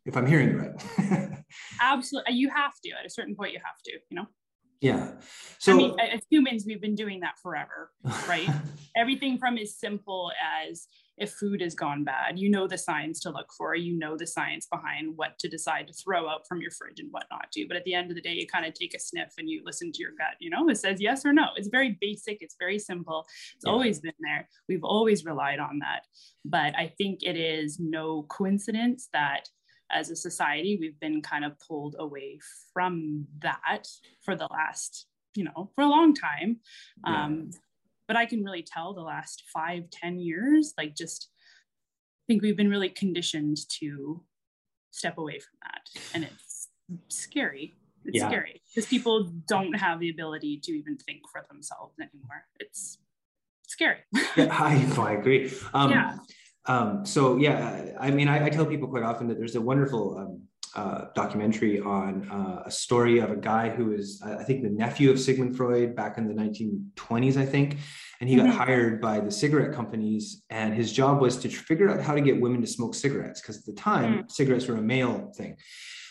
if 0.06 0.18
i'm 0.18 0.26
hearing 0.26 0.50
you 0.50 0.58
right 0.58 1.44
absolutely 1.82 2.34
you 2.34 2.50
have 2.50 2.74
to 2.84 2.92
at 2.92 3.06
a 3.06 3.10
certain 3.10 3.36
point 3.36 3.54
you 3.54 3.60
have 3.64 3.82
to 3.84 3.92
you 4.10 4.16
know 4.16 4.26
yeah 4.82 5.12
so 5.60 5.74
i 5.74 5.76
mean 5.76 5.96
as 6.00 6.22
humans 6.30 6.66
we've 6.66 6.82
been 6.82 6.96
doing 6.96 7.20
that 7.20 7.38
forever 7.42 7.92
right 8.28 8.50
everything 8.96 9.38
from 9.38 9.58
as 9.58 9.76
simple 9.76 10.32
as 10.62 10.88
if 11.18 11.32
food 11.32 11.62
has 11.62 11.74
gone 11.74 12.04
bad. 12.04 12.38
You 12.38 12.50
know 12.50 12.68
the 12.68 12.78
signs 12.78 13.20
to 13.22 13.30
look 13.30 13.52
for. 13.58 13.76
You 13.76 13.98
know 13.98 14.16
the 14.18 14.28
science 14.28 14.68
behind 14.72 15.16
what 15.16 15.38
to 15.40 15.48
decide 15.48 15.88
to 15.88 15.94
throw 15.94 16.30
out 16.30 16.48
from 16.48 16.62
your 16.62 16.72
fridge 16.72 17.00
and 17.00 17.12
what 17.12 17.26
not 17.32 17.52
to. 17.54 17.66
But 17.68 17.78
at 17.78 17.84
the 17.86 17.94
end 17.94 18.12
of 18.12 18.16
the 18.16 18.22
day 18.22 18.34
you 18.34 18.48
kind 18.48 18.66
of 18.66 18.74
take 18.74 18.94
a 18.94 19.00
sniff 19.00 19.34
and 19.38 19.50
you 19.50 19.62
listen 19.66 19.92
to 19.92 20.02
your 20.02 20.12
gut 20.12 20.36
you 20.40 20.50
know? 20.50 20.70
It 20.70 20.78
says 20.78 21.02
yes 21.02 21.26
or 21.26 21.34
no. 21.34 21.48
It's 21.56 21.70
very 21.70 21.98
basic. 22.00 22.42
It's 22.42 22.56
very 22.60 22.80
simple. 22.80 23.26
It's 23.56 23.66
yeah. 23.66 23.72
always 23.72 24.00
been 24.00 24.14
there. 24.20 24.48
We've 24.68 24.84
always 24.84 25.26
relied 25.26 25.60
on 25.60 25.80
that. 25.80 26.02
But 26.46 26.78
i 26.78 26.94
think 26.98 27.24
it 27.24 27.36
is 27.36 27.80
no 27.80 28.26
coincidence 28.30 29.10
that 29.14 29.50
as 29.92 30.10
a 30.10 30.16
society 30.16 30.78
we've 30.80 31.00
been 31.00 31.22
kind 31.22 31.46
of 31.46 31.54
pulled 31.60 31.96
away 32.00 32.40
from 32.74 33.26
that 33.40 33.84
for 34.24 34.36
the 34.36 34.48
last 34.52 35.08
you 35.36 35.44
know 35.44 35.72
for 35.76 35.84
a 35.84 35.90
long 35.90 36.14
time. 36.14 36.58
Yeah. 37.06 37.26
Um, 37.26 37.52
but 38.08 38.16
I 38.16 38.26
can 38.26 38.44
really 38.44 38.64
tell 38.64 38.94
the 38.94 39.02
last 39.02 39.44
five, 39.54 39.90
ten 39.92 40.20
years, 40.20 40.74
like 40.78 40.96
just 40.96 41.30
I 42.28 42.34
think 42.34 42.42
we've 42.42 42.58
been 42.58 42.70
really 42.70 42.90
conditioned 42.90 43.58
to 43.80 44.24
step 44.92 45.18
away 45.18 45.40
from 45.40 45.60
that. 45.64 46.02
And 46.14 46.24
it's 46.26 46.68
scary. 47.08 47.78
It's 48.06 48.18
yeah. 48.18 48.28
scary 48.28 48.62
because 48.68 48.88
people 48.88 49.32
don't 49.48 49.74
have 49.74 50.00
the 50.00 50.10
ability 50.10 50.60
to 50.64 50.72
even 50.72 50.98
think 50.98 51.22
for 51.32 51.46
themselves 51.50 51.94
anymore. 52.00 52.46
It's 52.60 53.00
scary. 53.68 54.00
yeah, 54.36 54.48
I, 54.52 54.92
I 54.98 55.12
agree. 55.14 55.54
Um, 55.74 55.92
yeah. 55.92 56.18
Um, 56.66 57.06
so 57.06 57.38
yeah, 57.38 57.94
I 58.00 58.12
mean, 58.12 58.28
I, 58.28 58.46
I, 58.46 58.50
tell 58.50 58.66
people 58.66 58.90
quite 58.90 59.04
often 59.04 59.30
that 59.30 59.38
there's 59.38 59.56
a 59.56 59.62
wonderful 59.62 60.18
um, 60.18 60.42
uh, 60.76 61.06
documentary 61.16 61.80
on 61.80 62.30
uh, 62.30 62.64
a 62.66 62.72
story 62.72 63.20
of 63.20 63.32
a 63.32 63.36
guy 63.36 63.70
who 63.70 63.94
is, 63.94 64.22
I 64.24 64.44
think, 64.44 64.64
the 64.64 64.70
nephew 64.70 65.12
of 65.12 65.20
Sigmund 65.20 65.56
Freud 65.56 65.96
back 65.96 66.18
in 66.18 66.28
the 66.28 66.34
1920s, 66.34 67.38
I 67.38 67.46
think. 67.46 67.78
And 68.20 68.30
he 68.30 68.36
mm-hmm. 68.36 68.48
got 68.48 68.56
hired 68.56 69.02
by 69.02 69.20
the 69.20 69.32
cigarette 69.32 69.74
companies, 69.74 70.44
and 70.50 70.74
his 70.74 70.92
job 70.92 71.22
was 71.22 71.38
to 71.38 71.50
figure 71.50 71.90
out 71.90 72.02
how 72.02 72.16
to 72.16 72.22
get 72.22 72.42
women 72.42 72.62
to 72.62 72.68
smoke 72.68 72.96
cigarettes, 72.96 73.42
because 73.42 73.58
at 73.58 73.66
the 73.66 73.74
time, 73.74 74.14
mm-hmm. 74.14 74.28
cigarettes 74.30 74.68
were 74.68 74.78
a 74.78 74.82
male 74.82 75.32
thing. 75.36 75.58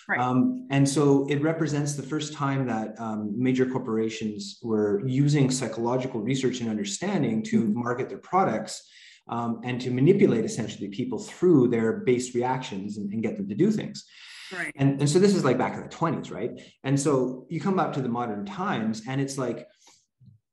Right. 0.09 0.21
Um, 0.21 0.69
and 0.71 0.89
so 0.89 1.27
it 1.29 1.43
represents 1.43 1.95
the 1.95 2.03
first 2.03 2.33
time 2.33 2.67
that 2.69 2.95
um, 3.01 3.35
major 3.37 3.67
corporations 3.67 4.59
were 4.63 5.03
using 5.05 5.51
psychological 5.51 6.21
research 6.21 6.61
and 6.61 6.71
understanding 6.71 7.43
to 7.45 7.63
mm-hmm. 7.63 7.81
market 7.81 8.09
their 8.09 8.19
products 8.19 8.89
um, 9.29 9.61
and 9.65 9.81
to 9.81 9.91
manipulate 9.91 10.45
essentially 10.45 10.89
people 10.89 11.19
through 11.19 11.69
their 11.69 11.99
base 12.01 12.35
reactions 12.35 12.99
and, 12.99 13.13
and 13.13 13.23
get 13.23 13.37
them 13.37 13.49
to 13.49 13.55
do 13.55 13.71
things. 13.71 14.05
Right. 14.53 14.73
And, 14.77 15.01
and 15.01 15.09
so 15.09 15.19
this 15.19 15.35
is 15.35 15.45
like 15.45 15.59
back 15.59 15.75
in 15.75 15.83
the 15.83 15.89
20s, 15.89 16.31
right? 16.31 16.51
And 16.85 16.99
so 16.99 17.47
you 17.49 17.61
come 17.61 17.77
back 17.77 17.93
to 17.95 18.01
the 18.01 18.09
modern 18.09 18.45
times 18.45 19.03
and 19.09 19.21
it's 19.21 19.39
like, 19.39 19.67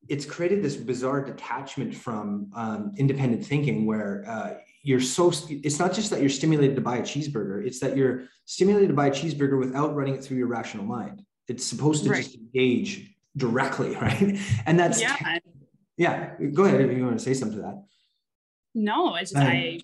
it's 0.09 0.25
created 0.25 0.62
this 0.62 0.75
bizarre 0.75 1.23
detachment 1.23 1.95
from 1.95 2.51
um, 2.55 2.91
independent 2.97 3.45
thinking 3.45 3.85
where 3.85 4.23
uh, 4.27 4.53
you're 4.83 5.00
so 5.00 5.31
it's 5.50 5.79
not 5.79 5.93
just 5.93 6.09
that 6.09 6.19
you're 6.19 6.29
stimulated 6.29 6.75
to 6.75 6.81
buy 6.81 6.97
a 6.97 7.01
cheeseburger 7.01 7.65
it's 7.65 7.79
that 7.79 7.95
you're 7.95 8.25
stimulated 8.45 8.89
to 8.89 8.93
buy 8.93 9.07
a 9.07 9.12
cheeseburger 9.12 9.57
without 9.57 9.95
running 9.95 10.15
it 10.15 10.23
through 10.23 10.38
your 10.38 10.47
rational 10.47 10.85
mind 10.85 11.23
it's 11.47 11.65
supposed 11.65 12.03
to 12.03 12.09
right. 12.09 12.23
just 12.23 12.35
engage 12.35 13.15
directly 13.38 13.95
right 14.01 14.38
and 14.65 14.77
that's 14.77 15.01
yeah 15.01 15.39
yeah 15.97 16.33
go 16.53 16.65
ahead 16.65 16.81
if 16.81 16.95
you 16.95 17.03
want 17.03 17.17
to 17.17 17.23
say 17.23 17.33
something 17.33 17.57
to 17.57 17.63
that 17.63 17.83
no 18.75 19.15
it's 19.15 19.33
um, 19.35 19.43
i 19.43 19.79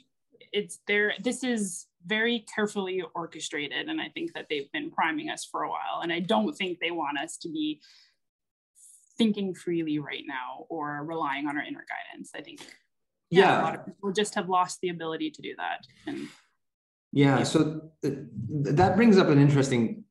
it's 0.52 0.80
there 0.86 1.14
this 1.24 1.44
is 1.44 1.86
very 2.06 2.46
carefully 2.54 3.04
orchestrated. 3.16 3.88
And 3.88 4.00
I 4.02 4.10
think 4.10 4.34
that 4.34 4.48
they've 4.50 4.72
been 4.72 4.92
priming 4.92 5.30
us 5.30 5.46
for 5.46 5.64
a 5.64 5.70
while. 5.70 6.02
And 6.02 6.12
I 6.14 6.20
don't 6.20 6.54
think 6.54 6.80
they 6.80 6.92
want 6.92 7.20
us 7.20 7.38
to 7.38 7.50
be 7.50 7.82
thinking 9.18 9.54
freely 9.54 10.00
right 10.00 10.24
now 10.26 10.66
or 10.70 11.04
relying 11.04 11.48
on 11.48 11.58
our 11.58 11.64
inner 11.64 11.86
guidance. 11.86 12.32
I 12.34 12.42
think 12.42 12.62
yeah, 13.30 13.42
yeah. 13.42 13.62
a 13.62 13.64
lot 13.64 13.76
of 13.76 13.86
people 13.86 14.12
just 14.12 14.36
have 14.36 14.50
lost 14.50 14.80
the 14.82 14.90
ability 14.90 15.30
to 15.32 15.42
do 15.42 15.54
that. 15.58 15.86
And 16.08 16.28
yeah, 17.12 17.44
so 17.44 17.82
uh, 18.04 18.10
th- 18.10 18.18
that 18.76 18.96
brings 18.96 19.18
up 19.18 19.28
an 19.28 19.40
interesting 19.40 20.06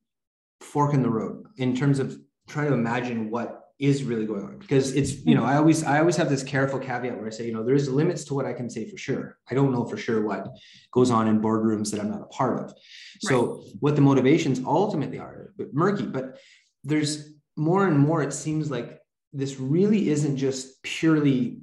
fork 0.61 0.93
in 0.93 1.01
the 1.01 1.09
road 1.09 1.45
in 1.57 1.75
terms 1.75 1.99
of 1.99 2.17
trying 2.47 2.67
to 2.67 2.73
imagine 2.73 3.29
what 3.29 3.68
is 3.79 4.03
really 4.03 4.25
going 4.25 4.43
on 4.43 4.57
because 4.57 4.93
it's 4.93 5.25
you 5.25 5.33
know 5.33 5.45
i 5.45 5.51
mm-hmm. 5.51 5.59
always 5.59 5.83
i 5.85 5.99
always 5.99 6.17
have 6.17 6.29
this 6.29 6.43
careful 6.43 6.77
caveat 6.77 7.15
where 7.17 7.27
i 7.27 7.29
say 7.29 7.45
you 7.45 7.53
know 7.53 7.63
there's 7.63 7.87
limits 7.87 8.25
to 8.25 8.33
what 8.33 8.45
i 8.45 8.51
can 8.51 8.69
say 8.69 8.89
for 8.89 8.97
sure. 8.97 9.37
I 9.49 9.55
don't 9.55 9.71
know 9.71 9.85
for 9.85 9.95
sure 9.95 10.21
what 10.21 10.49
goes 10.91 11.09
on 11.09 11.27
in 11.27 11.41
boardrooms 11.41 11.89
that 11.91 12.01
i'm 12.01 12.11
not 12.11 12.21
a 12.21 12.25
part 12.25 12.59
of. 12.59 12.73
So 13.21 13.55
right. 13.55 13.63
what 13.79 13.95
the 13.95 14.01
motivations 14.01 14.59
ultimately 14.65 15.17
are 15.17 15.53
but 15.57 15.73
murky 15.73 16.05
but 16.05 16.39
there's 16.83 17.33
more 17.55 17.87
and 17.87 17.97
more 17.97 18.21
it 18.21 18.33
seems 18.33 18.69
like 18.69 18.99
this 19.31 19.59
really 19.59 20.09
isn't 20.09 20.37
just 20.37 20.83
purely 20.83 21.59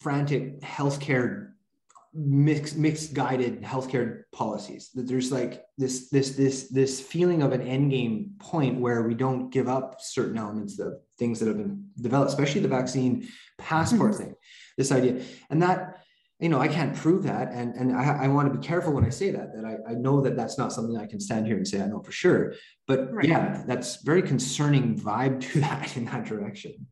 frantic 0.00 0.60
healthcare 0.60 1.45
mixed 2.16 2.78
mixed 2.78 3.12
guided 3.12 3.60
healthcare 3.62 4.22
policies 4.32 4.90
that 4.94 5.06
there's 5.06 5.30
like 5.30 5.64
this 5.76 6.08
this 6.08 6.30
this 6.30 6.68
this 6.68 6.98
feeling 6.98 7.42
of 7.42 7.52
an 7.52 7.60
end 7.60 7.90
game 7.90 8.30
point 8.38 8.80
where 8.80 9.02
we 9.02 9.14
don't 9.14 9.50
give 9.50 9.68
up 9.68 10.00
certain 10.00 10.38
elements 10.38 10.78
of 10.78 10.94
things 11.18 11.38
that 11.38 11.46
have 11.46 11.58
been 11.58 11.86
developed 12.00 12.30
especially 12.30 12.62
the 12.62 12.68
vaccine 12.68 13.28
passport 13.58 14.12
mm-hmm. 14.12 14.24
thing 14.24 14.34
this 14.78 14.90
idea 14.90 15.22
and 15.50 15.60
that 15.62 15.98
you 16.38 16.48
know 16.48 16.58
i 16.58 16.68
can't 16.68 16.96
prove 16.96 17.24
that 17.24 17.52
and 17.52 17.74
and 17.74 17.94
i, 17.94 18.24
I 18.24 18.28
want 18.28 18.50
to 18.50 18.58
be 18.58 18.66
careful 18.66 18.94
when 18.94 19.04
i 19.04 19.10
say 19.10 19.30
that 19.32 19.54
that 19.54 19.66
I, 19.66 19.92
I 19.92 19.94
know 19.94 20.22
that 20.22 20.36
that's 20.36 20.56
not 20.56 20.72
something 20.72 20.96
i 20.96 21.06
can 21.06 21.20
stand 21.20 21.46
here 21.46 21.56
and 21.56 21.68
say 21.68 21.82
i 21.82 21.86
know 21.86 22.00
for 22.00 22.12
sure 22.12 22.54
but 22.86 23.12
right. 23.12 23.28
yeah 23.28 23.62
that's 23.66 24.02
very 24.02 24.22
concerning 24.22 24.98
vibe 24.98 25.40
to 25.52 25.60
that 25.60 25.96
in 25.98 26.06
that 26.06 26.24
direction 26.24 26.86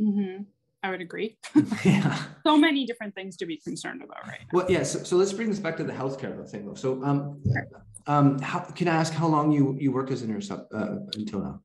mm-hmm. 0.00 0.42
I 0.82 0.90
would 0.90 1.00
agree. 1.00 1.36
yeah. 1.84 2.16
So 2.44 2.56
many 2.56 2.86
different 2.86 3.14
things 3.14 3.36
to 3.38 3.46
be 3.46 3.58
concerned 3.58 4.02
about 4.02 4.26
right 4.26 4.40
now. 4.40 4.58
Well, 4.58 4.70
yeah. 4.70 4.82
So, 4.82 5.02
so 5.02 5.16
let's 5.16 5.32
bring 5.32 5.50
this 5.50 5.58
back 5.58 5.76
to 5.76 5.84
the 5.84 5.92
healthcare 5.92 6.48
thing 6.48 6.66
though. 6.66 6.74
So 6.74 7.02
um, 7.04 7.42
um, 8.06 8.38
how, 8.38 8.60
can 8.60 8.88
I 8.88 8.96
ask 8.96 9.12
how 9.12 9.26
long 9.26 9.52
you, 9.52 9.76
you 9.78 9.92
worked 9.92 10.10
as 10.10 10.22
a 10.22 10.26
nurse 10.26 10.50
up 10.50 10.68
uh, 10.72 10.96
until 11.14 11.40
now? 11.40 11.60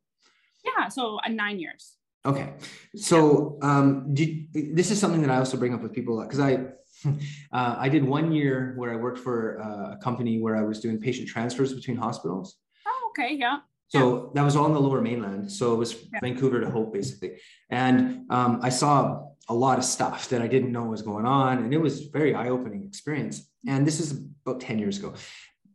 Yeah. 0.65 0.89
So 0.89 1.19
uh, 1.25 1.29
nine 1.29 1.59
years. 1.59 1.95
Okay. 2.25 2.53
So 2.95 3.57
um, 3.61 4.13
did, 4.13 4.47
this 4.53 4.91
is 4.91 4.99
something 4.99 5.21
that 5.21 5.29
I 5.29 5.37
also 5.37 5.57
bring 5.57 5.73
up 5.73 5.81
with 5.81 5.93
people 5.93 6.21
because 6.21 6.39
I, 6.39 6.65
uh, 7.53 7.75
I 7.77 7.87
did 7.87 8.03
one 8.03 8.31
year 8.33 8.73
where 8.77 8.91
I 8.91 8.97
worked 8.97 9.19
for 9.19 9.61
uh, 9.61 9.93
a 9.93 9.97
company 9.97 10.41
where 10.41 10.57
I 10.57 10.63
was 10.63 10.81
doing 10.81 10.99
patient 10.99 11.29
transfers 11.29 11.73
between 11.73 11.95
hospitals. 11.95 12.57
Oh, 12.85 13.11
okay. 13.11 13.35
Yeah. 13.35 13.59
So 13.87 14.31
that 14.33 14.43
was 14.43 14.55
all 14.55 14.65
in 14.65 14.73
the 14.73 14.79
lower 14.79 15.01
mainland. 15.01 15.51
So 15.51 15.73
it 15.73 15.77
was 15.77 15.93
yeah. 16.11 16.19
Vancouver 16.21 16.59
to 16.59 16.69
Hope, 16.69 16.93
basically. 16.93 17.37
And 17.69 18.29
um, 18.29 18.59
I 18.61 18.69
saw 18.69 19.27
a 19.47 19.53
lot 19.53 19.77
of 19.77 19.85
stuff 19.85 20.29
that 20.29 20.41
I 20.41 20.47
didn't 20.47 20.71
know 20.71 20.85
was 20.85 21.01
going 21.01 21.25
on. 21.25 21.59
And 21.59 21.73
it 21.73 21.77
was 21.77 22.05
very 22.05 22.33
eye-opening 22.33 22.83
experience. 22.83 23.47
And 23.67 23.85
this 23.85 23.99
is 23.99 24.11
about 24.45 24.59
10 24.59 24.79
years 24.79 24.97
ago. 24.97 25.13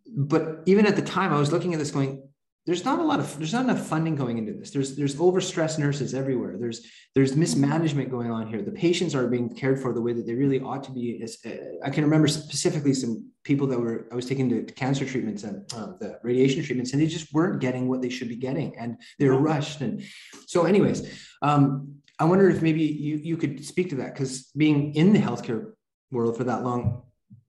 But 0.07 0.63
even 0.67 0.87
at 0.87 0.97
the 0.97 1.03
time, 1.03 1.33
I 1.33 1.39
was 1.39 1.53
looking 1.53 1.73
at 1.73 1.79
this 1.79 1.93
going, 1.93 2.23
there's 2.67 2.85
not 2.85 2.99
a 2.99 3.03
lot 3.03 3.21
of 3.21 3.39
there's 3.39 3.53
not 3.53 3.65
enough 3.65 3.87
funding 3.87 4.15
going 4.15 4.39
into 4.39 4.53
this. 4.53 4.71
There's 4.71 4.95
there's 4.95 5.17
overstressed 5.17 5.79
nurses 5.79 6.15
everywhere. 6.15 6.57
There's 6.59 6.87
there's 7.15 7.35
mismanagement 7.35 8.11
going 8.11 8.31
on 8.31 8.49
here. 8.49 8.63
The 8.63 8.71
patients 8.71 9.15
are 9.15 9.27
being 9.27 9.55
cared 9.55 9.81
for 9.81 9.93
the 9.93 10.03
way 10.03 10.13
that 10.13 10.27
they 10.27 10.35
really 10.35 10.61
ought 10.61 10.85
to 10.85 10.93
be. 10.93 11.25
Uh, 11.25 11.51
i 11.85 11.91
can 11.91 12.05
remember 12.05 12.29
specifically 12.29 12.93
some 12.93 13.31
people 13.45 13.67
that 13.67 13.79
were 13.79 14.07
i 14.13 14.15
was 14.15 14.27
taking 14.27 14.49
to 14.49 14.63
cancer 14.75 15.07
treatments 15.07 15.43
and 15.45 15.73
uh, 15.75 15.93
the 15.99 16.19
radiation 16.23 16.63
treatments 16.63 16.93
and 16.93 17.01
they 17.01 17.07
just 17.07 17.33
weren't 17.33 17.61
getting 17.61 17.89
what 17.89 18.03
they 18.03 18.09
should 18.09 18.29
be 18.29 18.37
getting 18.37 18.77
and 18.77 18.97
they 19.19 19.27
were 19.29 19.39
rushed 19.39 19.81
and 19.81 20.03
so 20.47 20.65
anyways 20.65 20.99
um, 21.43 21.95
i 22.19 22.25
wonder 22.25 22.51
if 22.51 22.61
maybe 22.61 22.83
you 22.83 23.17
you 23.17 23.37
could 23.37 23.65
speak 23.65 23.89
to 23.89 23.97
that 23.97 24.13
because 24.13 24.51
being 24.57 24.95
in 24.95 25.13
the 25.13 25.19
healthcare 25.19 25.73
world 26.11 26.37
for 26.37 26.45
that 26.45 26.63
long 26.63 27.03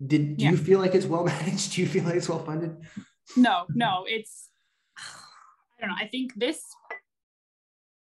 did 0.06 0.38
do 0.38 0.46
yeah. 0.46 0.52
you 0.52 0.58
feel 0.58 0.80
like 0.80 0.96
it's 0.96 1.06
well 1.06 1.24
managed? 1.36 1.74
Do 1.74 1.82
you 1.82 1.88
feel 1.88 2.04
like 2.04 2.16
it's 2.16 2.30
well 2.30 2.44
funded? 2.44 2.78
No 3.36 3.66
no 3.70 4.06
it's 4.08 4.50
I 5.82 5.86
don't 5.86 5.96
know. 5.96 6.04
I 6.04 6.08
think 6.08 6.34
this 6.36 6.64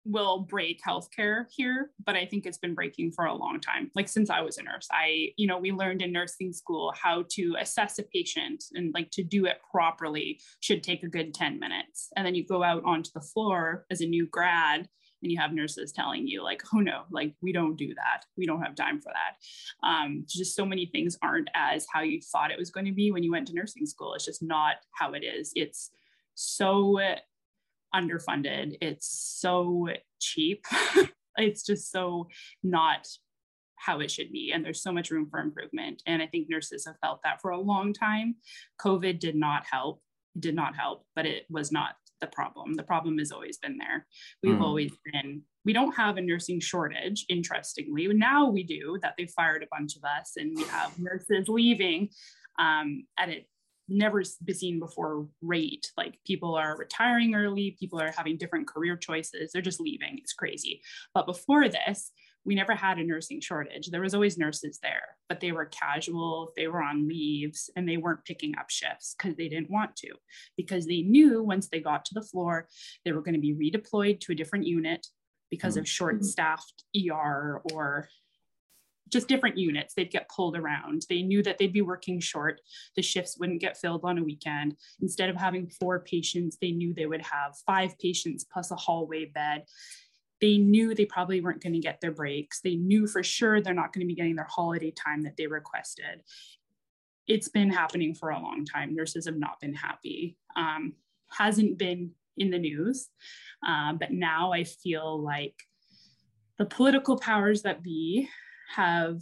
will 0.05 0.39
break 0.39 0.79
healthcare 0.83 1.45
here, 1.49 1.89
but 2.05 2.15
I 2.15 2.25
think 2.27 2.45
it's 2.45 2.59
been 2.59 2.75
breaking 2.75 3.11
for 3.11 3.25
a 3.25 3.33
long 3.33 3.59
time. 3.59 3.89
Like 3.95 4.07
since 4.07 4.29
I 4.29 4.41
was 4.41 4.59
a 4.59 4.63
nurse, 4.63 4.87
I, 4.91 5.29
you 5.35 5.47
know, 5.47 5.57
we 5.57 5.71
learned 5.71 6.03
in 6.03 6.11
nursing 6.11 6.53
school 6.53 6.93
how 6.95 7.25
to 7.31 7.55
assess 7.59 7.97
a 7.97 8.03
patient 8.03 8.65
and 8.75 8.93
like 8.93 9.09
to 9.11 9.23
do 9.23 9.45
it 9.45 9.57
properly 9.71 10.39
should 10.59 10.83
take 10.83 11.01
a 11.01 11.07
good 11.09 11.33
10 11.33 11.59
minutes. 11.59 12.09
And 12.15 12.25
then 12.25 12.35
you 12.35 12.45
go 12.45 12.61
out 12.61 12.83
onto 12.85 13.09
the 13.15 13.21
floor 13.21 13.85
as 13.89 14.01
a 14.01 14.05
new 14.05 14.27
grad 14.27 14.87
and 15.23 15.31
you 15.31 15.39
have 15.39 15.53
nurses 15.53 15.91
telling 15.91 16.27
you 16.27 16.43
like, 16.43 16.61
oh 16.71 16.81
no, 16.81 17.05
like 17.09 17.33
we 17.41 17.51
don't 17.51 17.75
do 17.75 17.95
that. 17.95 18.25
We 18.37 18.45
don't 18.45 18.61
have 18.61 18.75
time 18.75 19.01
for 19.01 19.11
that. 19.11 19.87
Um, 19.87 20.23
just 20.27 20.55
so 20.55 20.67
many 20.67 20.85
things 20.85 21.17
aren't 21.23 21.49
as 21.55 21.87
how 21.91 22.01
you 22.01 22.21
thought 22.21 22.51
it 22.51 22.59
was 22.59 22.69
going 22.69 22.85
to 22.85 22.91
be 22.91 23.11
when 23.11 23.23
you 23.23 23.31
went 23.31 23.47
to 23.47 23.55
nursing 23.55 23.87
school. 23.87 24.13
It's 24.13 24.25
just 24.25 24.43
not 24.43 24.75
how 24.91 25.13
it 25.13 25.23
is. 25.23 25.51
It's 25.55 25.89
so 26.35 26.99
underfunded. 27.95 28.77
It's 28.81 29.07
so 29.39 29.87
cheap. 30.19 30.65
it's 31.37 31.63
just 31.63 31.91
so 31.91 32.27
not 32.63 33.07
how 33.77 33.99
it 33.99 34.09
should 34.11 34.31
be. 34.31 34.51
And 34.53 34.63
there's 34.63 34.81
so 34.81 34.91
much 34.91 35.11
room 35.11 35.27
for 35.29 35.39
improvement. 35.39 36.01
And 36.05 36.21
I 36.21 36.27
think 36.27 36.49
nurses 36.49 36.85
have 36.85 36.95
felt 37.01 37.19
that 37.23 37.41
for 37.41 37.51
a 37.51 37.59
long 37.59 37.93
time. 37.93 38.35
COVID 38.81 39.19
did 39.19 39.35
not 39.35 39.65
help, 39.69 40.01
did 40.39 40.55
not 40.55 40.75
help, 40.75 41.05
but 41.15 41.25
it 41.25 41.43
was 41.49 41.71
not 41.71 41.95
the 42.21 42.27
problem. 42.27 42.73
The 42.73 42.83
problem 42.83 43.17
has 43.19 43.31
always 43.31 43.57
been 43.57 43.77
there. 43.77 44.07
We've 44.41 44.55
mm. 44.55 44.61
always 44.61 44.91
been, 45.11 45.41
we 45.65 45.73
don't 45.73 45.93
have 45.95 46.17
a 46.17 46.21
nursing 46.21 46.59
shortage, 46.59 47.25
interestingly. 47.29 48.07
Now 48.07 48.49
we 48.49 48.63
do, 48.63 48.97
that 49.01 49.15
they 49.17 49.27
fired 49.27 49.63
a 49.63 49.77
bunch 49.77 49.95
of 49.95 50.03
us 50.03 50.33
and 50.37 50.55
we 50.55 50.63
have 50.63 50.97
nurses 50.97 51.47
leaving 51.47 52.09
um, 52.57 53.05
at 53.17 53.29
a 53.29 53.45
never 53.87 54.23
been 54.43 54.55
seen 54.55 54.79
before 54.79 55.27
rate. 55.41 55.91
Like 55.97 56.17
people 56.25 56.55
are 56.55 56.77
retiring 56.77 57.35
early, 57.35 57.77
people 57.79 57.99
are 57.99 58.11
having 58.11 58.37
different 58.37 58.67
career 58.67 58.95
choices, 58.95 59.51
they're 59.51 59.61
just 59.61 59.79
leaving. 59.79 60.17
It's 60.17 60.33
crazy. 60.33 60.81
But 61.13 61.25
before 61.25 61.69
this, 61.69 62.11
we 62.45 62.53
never 62.53 62.75
had 62.75 62.99
a 62.99 63.03
nursing 63.03 63.41
shortage. 63.41 63.89
There 63.89 64.01
was 64.01 64.13
always 64.13 64.37
nurses 64.37 64.79
there, 64.81 65.17
but 65.27 65.39
they 65.39 65.51
were 65.51 65.65
casual, 65.65 66.53
they 66.55 66.67
were 66.67 66.81
on 66.81 67.07
leaves, 67.07 67.71
and 67.75 67.89
they 67.89 67.97
weren't 67.97 68.23
picking 68.23 68.55
up 68.57 68.69
shifts 68.69 69.15
because 69.17 69.35
they 69.35 69.49
didn't 69.49 69.71
want 69.71 69.95
to, 69.97 70.13
because 70.55 70.85
they 70.85 71.01
knew 71.01 71.41
once 71.41 71.67
they 71.67 71.79
got 71.79 72.05
to 72.05 72.13
the 72.13 72.21
floor, 72.21 72.67
they 73.03 73.11
were 73.11 73.23
going 73.23 73.33
to 73.33 73.41
be 73.41 73.55
redeployed 73.55 74.19
to 74.21 74.31
a 74.31 74.35
different 74.35 74.67
unit 74.67 75.07
because 75.49 75.73
mm-hmm. 75.73 75.81
of 75.81 75.89
short 75.89 76.23
staffed 76.23 76.83
ER 76.95 77.61
or 77.73 78.09
just 79.09 79.27
different 79.27 79.57
units 79.57 79.93
they'd 79.93 80.11
get 80.11 80.29
pulled 80.29 80.57
around. 80.57 81.05
They 81.09 81.21
knew 81.21 81.43
that 81.43 81.57
they'd 81.57 81.73
be 81.73 81.81
working 81.81 82.19
short. 82.19 82.61
The 82.95 83.01
shifts 83.01 83.37
wouldn't 83.39 83.61
get 83.61 83.77
filled 83.77 84.01
on 84.03 84.17
a 84.17 84.23
weekend. 84.23 84.75
Instead 85.01 85.29
of 85.29 85.35
having 85.35 85.69
four 85.69 85.99
patients 85.99 86.57
they 86.59 86.71
knew 86.71 86.93
they 86.93 87.05
would 87.05 87.21
have 87.21 87.55
five 87.65 87.97
patients 87.99 88.43
plus 88.43 88.71
a 88.71 88.75
hallway 88.75 89.25
bed. 89.25 89.63
They 90.41 90.57
knew 90.57 90.93
they 90.93 91.05
probably 91.05 91.39
weren't 91.39 91.63
going 91.63 91.73
to 91.73 91.79
get 91.79 92.01
their 92.01 92.11
breaks. 92.11 92.59
They 92.61 92.75
knew 92.75 93.07
for 93.07 93.23
sure 93.23 93.61
they're 93.61 93.73
not 93.73 93.93
going 93.93 94.05
to 94.05 94.07
be 94.07 94.15
getting 94.15 94.35
their 94.35 94.47
holiday 94.49 94.91
time 94.91 95.23
that 95.23 95.37
they 95.37 95.47
requested. 95.47 96.21
It's 97.27 97.47
been 97.47 97.71
happening 97.71 98.13
for 98.13 98.29
a 98.29 98.39
long 98.39 98.65
time. 98.65 98.93
Nurses 98.93 99.25
have 99.25 99.37
not 99.37 99.59
been 99.61 99.73
happy. 99.73 100.37
Um, 100.55 100.93
hasn't 101.31 101.77
been 101.77 102.11
in 102.37 102.51
the 102.51 102.59
news. 102.59 103.09
Uh, 103.65 103.93
but 103.93 104.11
now 104.11 104.51
i 104.51 104.63
feel 104.63 105.21
like 105.21 105.55
the 106.57 106.65
political 106.65 107.17
powers 107.17 107.63
that 107.63 107.83
be 107.83 108.29
have 108.73 109.21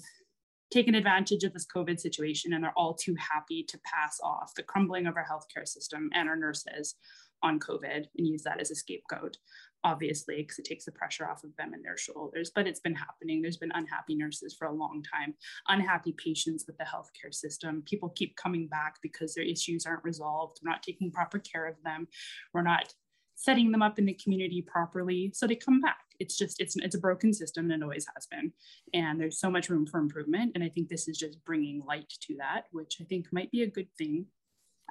taken 0.72 0.96
advantage 0.96 1.44
of 1.44 1.54
this 1.54 1.68
COVID 1.68 2.00
situation 2.00 2.54
and 2.54 2.64
they're 2.64 2.74
all 2.78 2.96
too 2.96 3.16
happy 3.16 3.64
to 3.64 3.80
pass 3.86 4.20
off 4.24 4.54
the 4.56 4.64
crumbling 4.64 5.06
of 5.06 5.16
our 5.16 5.26
healthcare 5.26 5.68
system 5.68 6.10
and 6.14 6.28
our 6.28 6.36
nurses 6.36 6.96
on 7.44 7.60
COVID 7.60 8.06
and 8.18 8.28
use 8.28 8.42
that 8.44 8.60
as 8.60 8.72
a 8.72 8.76
scapegoat, 8.76 9.38
obviously, 9.84 10.38
because 10.38 10.58
it 10.58 10.66
takes 10.66 10.86
the 10.86 10.92
pressure 10.92 11.28
off 11.30 11.44
of 11.44 11.56
them 11.58 11.74
and 11.74 11.84
their 11.84 11.98
shoulders. 11.98 12.52
But 12.56 12.66
it's 12.66 12.80
been 12.80 12.96
happening. 12.96 13.42
There's 13.42 13.58
been 13.58 13.72
unhappy 13.76 14.16
nurses 14.16 14.56
for 14.58 14.66
a 14.68 14.74
long 14.74 15.04
time, 15.14 15.36
unhappy 15.68 16.16
patients 16.18 16.64
with 16.66 16.78
the 16.78 16.86
healthcare 16.86 17.34
system. 17.34 17.84
People 17.86 18.10
keep 18.10 18.36
coming 18.36 18.68
back 18.68 18.96
because 19.04 19.36
their 19.36 19.46
issues 19.46 19.86
aren't 19.86 20.04
resolved. 20.04 20.60
We're 20.64 20.72
not 20.72 20.84
taking 20.84 21.12
proper 21.12 21.38
care 21.38 21.68
of 21.68 21.76
them. 21.84 22.08
We're 22.54 22.64
not 22.64 22.94
setting 23.36 23.72
them 23.72 23.82
up 23.82 24.00
in 24.00 24.06
the 24.06 24.14
community 24.14 24.62
properly 24.66 25.32
so 25.34 25.46
they 25.46 25.56
come 25.56 25.82
back 25.82 26.06
it's 26.24 26.38
just 26.38 26.60
it's 26.60 26.76
it's 26.78 26.96
a 26.96 27.00
broken 27.08 27.34
system 27.34 27.70
and 27.70 27.82
it 27.82 27.86
always 27.86 28.08
has 28.16 28.26
been. 28.28 28.52
And 28.94 29.20
there's 29.20 29.40
so 29.40 29.52
much 29.52 29.70
room 29.70 29.86
for 29.86 30.00
improvement. 30.00 30.54
And 30.56 30.64
i 30.64 30.70
think 30.70 30.88
this 30.88 31.08
is 31.08 31.18
just 31.18 31.44
bringing 31.46 31.84
light 31.86 32.12
to 32.26 32.36
that 32.38 32.62
which 32.72 32.98
i 33.02 33.04
think 33.04 33.28
might 33.32 33.52
be 33.52 33.64
a 33.64 33.68
good 33.78 33.90
thing 33.98 34.26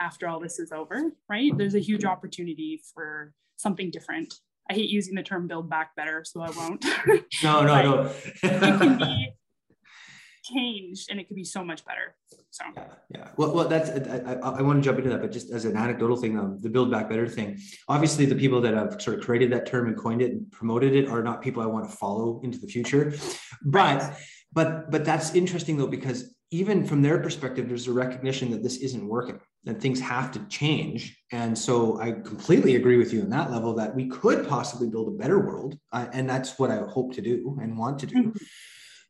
after 0.01 0.29
all 0.29 0.40
this 0.40 0.59
is 0.59 0.73
over 0.73 1.12
right? 1.29 1.53
There's 1.57 1.75
a 1.75 1.87
huge 1.90 2.05
opportunity 2.05 2.81
for 2.95 3.35
something 3.57 3.90
different. 3.90 4.35
I 4.71 4.75
hate 4.75 4.90
using 4.90 5.14
the 5.14 5.23
term 5.23 5.47
build 5.49 5.68
back 5.68 5.95
better 5.97 6.25
so 6.25 6.40
i 6.40 6.51
won't. 6.51 6.85
No 7.42 7.62
no 7.62 7.83
no. 7.83 8.12
it 8.42 8.79
can 8.79 8.99
be 8.99 9.33
changed 10.43 11.11
and 11.11 11.21
it 11.21 11.27
could 11.29 11.37
be 11.37 11.45
so 11.45 11.65
much 11.65 11.85
better 11.85 12.15
so 12.53 12.65
yeah, 12.77 12.85
yeah. 13.09 13.29
Well, 13.39 13.55
well, 13.55 13.67
that's 13.67 13.89
I, 13.89 14.35
I, 14.35 14.59
I, 14.59 14.63
want 14.63 14.79
to 14.79 14.85
jump 14.85 14.99
into 14.99 15.09
that, 15.09 15.23
but 15.23 15.33
just 15.33 15.51
as 15.51 15.65
an 15.65 15.75
anecdotal 15.75 16.17
thing, 16.17 16.39
um, 16.39 16.59
the 16.61 16.69
Build 16.69 16.91
Back 16.91 17.09
Better 17.09 17.27
thing. 17.27 17.59
Obviously, 17.89 18.27
the 18.27 18.35
people 18.35 18.61
that 18.61 18.75
have 18.75 19.01
sort 19.01 19.19
of 19.19 19.25
created 19.25 19.51
that 19.53 19.65
term 19.67 19.89
and 19.89 19.97
coined 19.97 20.21
it 20.21 20.33
and 20.33 20.53
promoted 20.53 20.95
it 20.95 21.09
are 21.09 21.23
not 21.23 21.41
people 21.41 21.63
I 21.63 21.67
want 21.67 21.91
to 21.91 21.97
follow 21.97 22.43
into 22.45 22.59
the 22.59 22.67
future. 22.67 23.15
But 23.63 23.79
right. 23.79 24.17
but 24.53 24.91
but 24.91 25.05
that's 25.05 25.35
interesting 25.35 25.79
though 25.79 25.87
because 25.87 26.35
even 26.51 26.85
from 26.85 27.01
their 27.01 27.19
perspective, 27.21 27.69
there's 27.69 27.89
a 27.89 27.93
recognition 27.93 28.51
that 28.51 28.63
this 28.63 28.77
isn't 28.77 29.09
working, 29.09 29.41
that 29.65 29.81
things 29.81 29.99
have 30.01 30.31
to 30.33 30.41
change. 30.49 31.17
And 31.33 31.57
so 31.57 31.99
I 31.99 32.13
completely 32.13 32.77
agree 32.77 32.99
with 32.99 33.15
you 33.15 33.23
on 33.23 33.31
that 33.31 33.51
level 33.51 33.75
that 33.77 33.95
we 33.95 34.09
could 34.09 34.47
possibly 34.47 34.91
build 34.91 35.09
a 35.09 35.17
better 35.17 35.39
world, 35.39 35.79
uh, 35.93 36.07
and 36.13 36.29
that's 36.29 36.59
what 36.59 36.71
I 36.71 36.77
hope 36.77 37.15
to 37.15 37.23
do 37.23 37.59
and 37.63 37.79
want 37.79 38.01
to 38.01 38.07
do. 38.07 38.35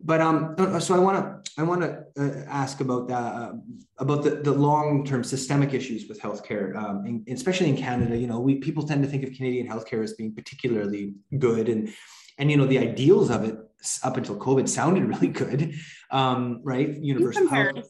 But 0.05 0.21
um, 0.21 0.55
uh, 0.59 0.81
so 0.81 0.95
I 0.95 0.99
want 0.99 1.45
to 1.45 1.53
I 1.61 1.63
want 1.63 1.83
to 1.83 2.05
uh, 2.19 2.45
ask 2.49 2.81
about 2.81 3.09
that 3.09 3.35
uh, 3.35 3.53
about 3.99 4.25
the, 4.25 4.31
the 4.31 4.53
long 4.53 5.05
term 5.05 5.23
systemic 5.23 5.75
issues 5.75 6.09
with 6.09 6.21
healthcare, 6.21 6.75
um, 6.77 7.07
in, 7.07 7.25
especially 7.35 7.69
in 7.69 7.77
Canada. 7.77 8.17
You 8.17 8.27
know, 8.27 8.41
we 8.41 8.57
people 8.57 8.87
tend 8.87 9.03
to 9.05 9.09
think 9.09 9.23
of 9.23 9.33
Canadian 9.33 9.69
healthcare 9.69 10.03
as 10.03 10.15
being 10.15 10.35
particularly 10.35 11.15
good, 11.39 11.69
and 11.69 11.93
and 12.39 12.51
you 12.51 12.57
know 12.57 12.67
the 12.67 12.79
ideals 12.79 13.31
of 13.31 13.45
it 13.45 13.57
up 14.03 14.17
until 14.17 14.37
COVID 14.37 14.69
sounded 14.69 15.05
really 15.15 15.29
good, 15.29 15.75
um, 16.11 16.61
right? 16.65 16.97
Universal 16.97 17.49
health. 17.49 17.89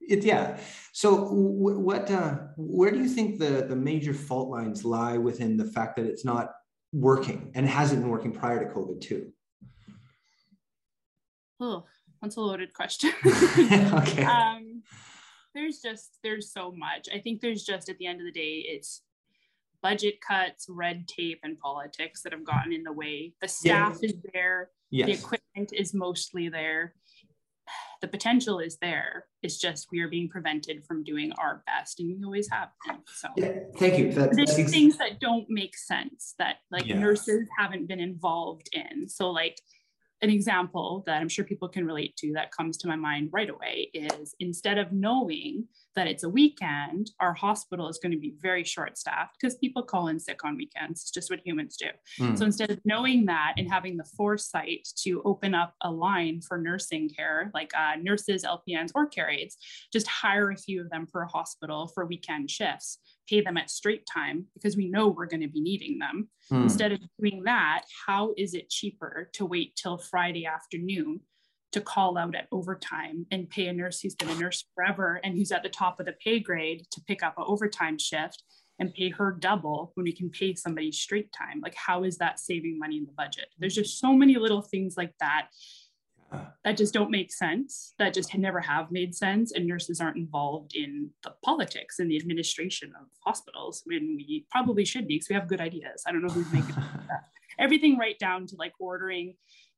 It, 0.00 0.22
yeah. 0.22 0.58
So, 0.92 1.16
w- 1.16 1.78
what? 1.78 2.10
Uh, 2.10 2.38
where 2.56 2.90
do 2.90 2.98
you 2.98 3.08
think 3.08 3.38
the 3.38 3.66
the 3.66 3.76
major 3.76 4.12
fault 4.12 4.50
lines 4.50 4.84
lie 4.84 5.16
within 5.16 5.56
the 5.56 5.64
fact 5.64 5.96
that 5.96 6.04
it's 6.04 6.24
not 6.26 6.50
working 6.92 7.50
and 7.54 7.66
hasn't 7.66 8.02
been 8.02 8.10
working 8.10 8.32
prior 8.32 8.62
to 8.64 8.74
COVID 8.74 9.00
too? 9.00 9.32
Oh, 11.60 11.84
that's 12.22 12.36
a 12.36 12.40
loaded 12.40 12.72
question. 12.72 13.12
okay. 13.26 14.24
Um, 14.24 14.82
there's 15.54 15.80
just 15.80 16.18
there's 16.22 16.52
so 16.52 16.72
much. 16.72 17.08
I 17.14 17.18
think 17.18 17.40
there's 17.40 17.64
just 17.64 17.88
at 17.88 17.98
the 17.98 18.06
end 18.06 18.20
of 18.20 18.26
the 18.26 18.32
day, 18.32 18.64
it's 18.66 19.02
budget 19.82 20.14
cuts, 20.26 20.66
red 20.68 21.06
tape, 21.06 21.40
and 21.42 21.58
politics 21.58 22.22
that 22.22 22.32
have 22.32 22.44
gotten 22.44 22.72
in 22.72 22.82
the 22.82 22.92
way. 22.92 23.34
The 23.40 23.48
staff 23.48 23.98
yeah. 24.00 24.08
is 24.08 24.14
there. 24.32 24.70
Yes. 24.90 25.06
The 25.06 25.12
equipment 25.12 25.72
is 25.72 25.94
mostly 25.94 26.48
there. 26.48 26.94
The 28.00 28.08
potential 28.08 28.58
is 28.58 28.76
there. 28.82 29.24
It's 29.42 29.56
just 29.58 29.86
we 29.90 30.00
are 30.00 30.08
being 30.08 30.28
prevented 30.28 30.84
from 30.84 31.04
doing 31.04 31.32
our 31.38 31.62
best, 31.64 32.00
and 32.00 32.08
we 32.10 32.22
always 32.22 32.50
have 32.50 32.68
been. 32.86 32.98
So, 33.06 33.28
yeah, 33.34 33.60
thank 33.78 33.98
you. 33.98 34.12
That, 34.12 34.36
there's 34.36 34.54
things 34.70 34.98
that 34.98 35.20
don't 35.20 35.46
make 35.48 35.74
sense 35.74 36.34
that 36.38 36.56
like 36.70 36.84
yes. 36.84 36.98
nurses 36.98 37.48
haven't 37.58 37.88
been 37.88 38.00
involved 38.00 38.68
in. 38.72 39.08
So, 39.08 39.30
like 39.30 39.58
an 40.24 40.30
example 40.30 41.04
that 41.06 41.20
I'm 41.20 41.28
sure 41.28 41.44
people 41.44 41.68
can 41.68 41.86
relate 41.86 42.16
to 42.16 42.32
that 42.32 42.50
comes 42.50 42.78
to 42.78 42.88
my 42.88 42.96
mind 42.96 43.28
right 43.30 43.50
away 43.50 43.90
is 43.92 44.34
instead 44.40 44.78
of 44.78 44.90
knowing 44.90 45.68
that 45.96 46.06
it's 46.06 46.24
a 46.24 46.28
weekend, 46.28 47.10
our 47.20 47.34
hospital 47.34 47.88
is 47.88 47.98
going 47.98 48.12
to 48.12 48.18
be 48.18 48.34
very 48.40 48.64
short 48.64 48.96
staffed 48.96 49.36
because 49.38 49.56
people 49.58 49.82
call 49.82 50.08
in 50.08 50.18
sick 50.18 50.42
on 50.42 50.56
weekends. 50.56 51.02
It's 51.02 51.10
just 51.10 51.30
what 51.30 51.40
humans 51.44 51.76
do. 51.76 51.88
Mm. 52.18 52.38
So 52.38 52.46
instead 52.46 52.70
of 52.70 52.80
knowing 52.86 53.26
that 53.26 53.52
and 53.58 53.70
having 53.70 53.98
the 53.98 54.08
foresight 54.16 54.88
to 55.02 55.20
open 55.26 55.54
up 55.54 55.74
a 55.82 55.90
line 55.90 56.40
for 56.40 56.56
nursing 56.56 57.10
care, 57.10 57.50
like 57.52 57.70
uh, 57.76 57.96
nurses, 58.00 58.44
LPNs, 58.44 58.92
or 58.94 59.06
care 59.06 59.28
aides, 59.28 59.58
just 59.92 60.08
hire 60.08 60.50
a 60.50 60.56
few 60.56 60.80
of 60.80 60.88
them 60.88 61.06
per 61.06 61.26
hospital 61.26 61.86
for 61.88 62.06
weekend 62.06 62.50
shifts 62.50 62.98
pay 63.28 63.40
them 63.40 63.56
at 63.56 63.70
straight 63.70 64.06
time 64.12 64.46
because 64.54 64.76
we 64.76 64.88
know 64.88 65.08
we're 65.08 65.26
going 65.26 65.40
to 65.40 65.48
be 65.48 65.60
needing 65.60 65.98
them. 65.98 66.28
Hmm. 66.48 66.62
Instead 66.62 66.92
of 66.92 67.00
doing 67.18 67.42
that, 67.44 67.84
how 68.06 68.34
is 68.36 68.54
it 68.54 68.70
cheaper 68.70 69.30
to 69.34 69.46
wait 69.46 69.76
till 69.76 69.98
Friday 69.98 70.46
afternoon 70.46 71.20
to 71.72 71.80
call 71.80 72.16
out 72.16 72.36
at 72.36 72.46
overtime 72.52 73.26
and 73.32 73.50
pay 73.50 73.66
a 73.66 73.72
nurse 73.72 74.00
who's 74.00 74.14
been 74.14 74.30
a 74.30 74.34
nurse 74.36 74.64
forever 74.74 75.20
and 75.24 75.34
who's 75.34 75.50
at 75.50 75.64
the 75.64 75.68
top 75.68 75.98
of 75.98 76.06
the 76.06 76.14
pay 76.24 76.38
grade 76.38 76.86
to 76.92 77.00
pick 77.08 77.22
up 77.22 77.34
an 77.36 77.44
overtime 77.46 77.98
shift 77.98 78.44
and 78.78 78.94
pay 78.94 79.10
her 79.10 79.32
double 79.32 79.90
when 79.94 80.04
we 80.04 80.12
can 80.12 80.30
pay 80.30 80.54
somebody 80.54 80.92
straight 80.92 81.32
time? 81.32 81.60
Like, 81.60 81.74
how 81.74 82.04
is 82.04 82.18
that 82.18 82.38
saving 82.38 82.78
money 82.78 82.98
in 82.98 83.06
the 83.06 83.12
budget? 83.12 83.46
There's 83.58 83.74
just 83.74 83.98
so 83.98 84.12
many 84.12 84.36
little 84.36 84.62
things 84.62 84.96
like 84.96 85.14
that 85.20 85.48
that 86.64 86.76
just 86.76 86.94
don't 86.94 87.10
make 87.10 87.32
sense 87.32 87.94
that 87.98 88.14
just 88.14 88.34
never 88.36 88.60
have 88.60 88.90
made 88.90 89.14
sense 89.14 89.52
and 89.52 89.66
nurses 89.66 90.00
aren't 90.00 90.16
involved 90.16 90.74
in 90.74 91.10
the 91.22 91.32
politics 91.44 91.98
and 91.98 92.10
the 92.10 92.16
administration 92.16 92.92
of 93.00 93.06
hospitals 93.24 93.82
when 93.86 94.16
we 94.16 94.46
probably 94.50 94.84
should 94.84 95.06
be 95.06 95.16
because 95.16 95.28
we 95.28 95.34
have 95.34 95.48
good 95.48 95.60
ideas 95.60 96.02
i 96.06 96.12
don't 96.12 96.22
know 96.22 96.32
who's 96.32 96.52
making 96.52 96.74
that 97.08 97.24
everything 97.58 97.98
right 97.98 98.18
down 98.18 98.46
to 98.46 98.56
like 98.58 98.72
ordering 98.78 99.34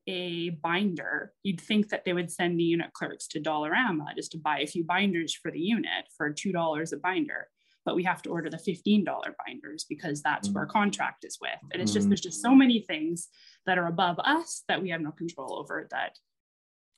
a 0.07 0.51
binder, 0.62 1.33
you'd 1.42 1.61
think 1.61 1.88
that 1.88 2.05
they 2.05 2.12
would 2.12 2.31
send 2.31 2.59
the 2.59 2.64
unit 2.64 2.92
clerks 2.92 3.27
to 3.29 3.40
Dollarama 3.40 4.14
just 4.14 4.33
to 4.33 4.38
buy 4.38 4.61
a 4.61 4.66
few 4.66 4.85
binders 4.85 5.35
for 5.35 5.51
the 5.51 5.61
unit 5.61 6.07
for 6.16 6.33
$2 6.33 6.92
a 6.92 6.97
binder. 6.99 7.49
But 7.85 7.97
we 7.97 8.05
have 8.05 8.23
to 8.23 8.31
order 8.31 8.51
the 8.51 8.57
$15 8.57 9.05
binders 9.05 9.85
because 9.88 10.23
that's 10.23 10.49
who 10.49 10.59
our 10.59 10.66
mm-hmm. 10.66 10.73
contract 10.73 11.25
is 11.25 11.38
with. 11.40 11.59
And 11.73 11.81
it's 11.81 11.92
just, 11.92 12.09
there's 12.09 12.21
just 12.21 12.42
so 12.42 12.55
many 12.55 12.81
things 12.81 13.29
that 13.64 13.79
are 13.79 13.87
above 13.87 14.19
us 14.19 14.64
that 14.69 14.83
we 14.83 14.90
have 14.90 15.01
no 15.01 15.12
control 15.12 15.57
over 15.57 15.87
that 15.90 16.19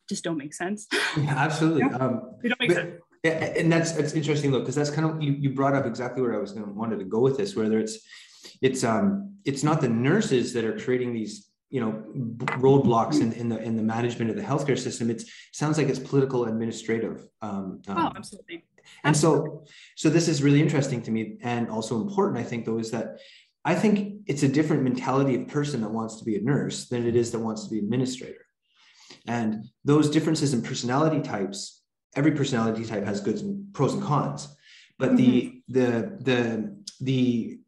just 0.09 0.25
don't 0.25 0.38
make 0.38 0.55
sense. 0.55 0.87
Yeah, 1.16 1.35
absolutely. 1.37 1.83
yeah. 1.83 1.97
Um, 1.97 2.35
they 2.42 2.49
don't 2.49 2.61
make 2.61 2.71
but, 2.71 2.77
sense. 2.77 3.01
And 3.25 3.73
that's, 3.73 3.92
that's 3.92 4.12
interesting 4.12 4.53
though, 4.53 4.61
because 4.61 4.75
that's 4.75 4.90
kind 4.90 5.11
of, 5.11 5.23
you, 5.23 5.33
you 5.33 5.51
brought 5.51 5.75
up 5.75 5.87
exactly 5.87 6.23
where 6.23 6.35
I 6.35 6.38
was 6.38 6.53
going 6.53 6.64
to 6.64 6.73
wanted 6.73 6.99
to 7.01 7.05
go 7.05 7.21
with 7.21 7.37
this, 7.37 7.57
whether 7.57 7.79
it's, 7.79 7.99
it's, 8.62 8.85
um, 8.85 9.35
it's 9.44 9.64
not 9.64 9.81
the 9.81 9.88
nurses 9.88 10.53
that 10.53 10.64
are 10.64 10.79
creating 10.79 11.12
these 11.12 11.49
you 11.71 11.81
know 11.81 12.03
roadblocks 12.59 13.21
in, 13.21 13.33
in 13.35 13.49
the 13.49 13.61
in 13.62 13.77
the 13.77 13.83
management 13.83 14.31
of 14.31 14.37
the 14.37 14.42
healthcare 14.42 14.79
system 14.79 15.11
it 15.11 15.23
sounds 15.53 15.77
like 15.77 15.88
it's 15.88 15.99
political 15.99 16.47
administrative 16.47 17.29
um, 17.42 17.83
um, 17.88 17.99
oh 17.99 18.12
absolutely 18.16 18.64
and 19.05 19.14
so 19.14 19.64
so 19.94 20.09
this 20.09 20.29
is 20.29 20.42
really 20.42 20.62
interesting 20.62 21.03
to 21.03 21.11
me 21.11 21.37
and 21.42 21.68
also 21.68 22.01
important 22.01 22.38
i 22.38 22.42
think 22.42 22.64
though 22.64 22.79
is 22.79 22.90
that 22.90 23.18
i 23.66 23.75
think 23.75 24.23
it's 24.27 24.42
a 24.42 24.49
different 24.49 24.83
mentality 24.83 25.35
of 25.35 25.47
person 25.49 25.83
that 25.83 25.90
wants 25.90 26.18
to 26.18 26.25
be 26.25 26.37
a 26.37 26.40
nurse 26.40 26.88
than 26.88 27.07
it 27.07 27.14
is 27.14 27.31
that 27.33 27.38
wants 27.38 27.64
to 27.64 27.71
be 27.71 27.79
administrator 27.79 28.47
and 29.29 29.64
those 29.85 30.11
differences 30.11 30.53
in 30.55 30.62
personality 30.62 31.21
types 31.21 31.83
every 32.17 32.33
personality 32.33 32.85
type 32.85 33.05
has 33.05 33.21
goods 33.21 33.43
and 33.43 33.73
pros 33.73 33.95
and 33.95 34.03
cons 34.03 34.49
but 34.99 35.11
mm-hmm. 35.11 35.17
the 35.17 35.62
the 35.69 36.19
the 36.21 36.77
the 37.01 37.59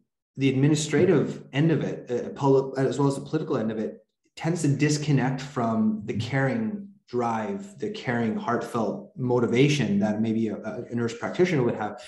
the 0.41 0.49
administrative 0.49 1.45
end 1.53 1.71
of 1.71 1.83
it, 1.83 2.11
uh, 2.11 2.71
as 2.81 2.99
well 2.99 3.09
as 3.09 3.15
the 3.15 3.21
political 3.21 3.59
end 3.59 3.71
of 3.71 3.79
it, 3.79 3.99
tends 4.37 4.63
to 4.63 4.69
disconnect 4.69 5.39
from 5.39 6.03
the 6.07 6.15
caring 6.15 6.89
drive, 7.09 7.79
the 7.79 7.91
caring, 7.91 8.37
heartfelt 8.37 9.11
motivation 9.17 9.99
that 9.99 10.23
maybe 10.23 10.49
a, 10.49 10.57
a, 10.57 10.95
nurse 10.95 11.17
practitioner 11.19 11.63
would 11.63 11.75
have. 11.75 12.01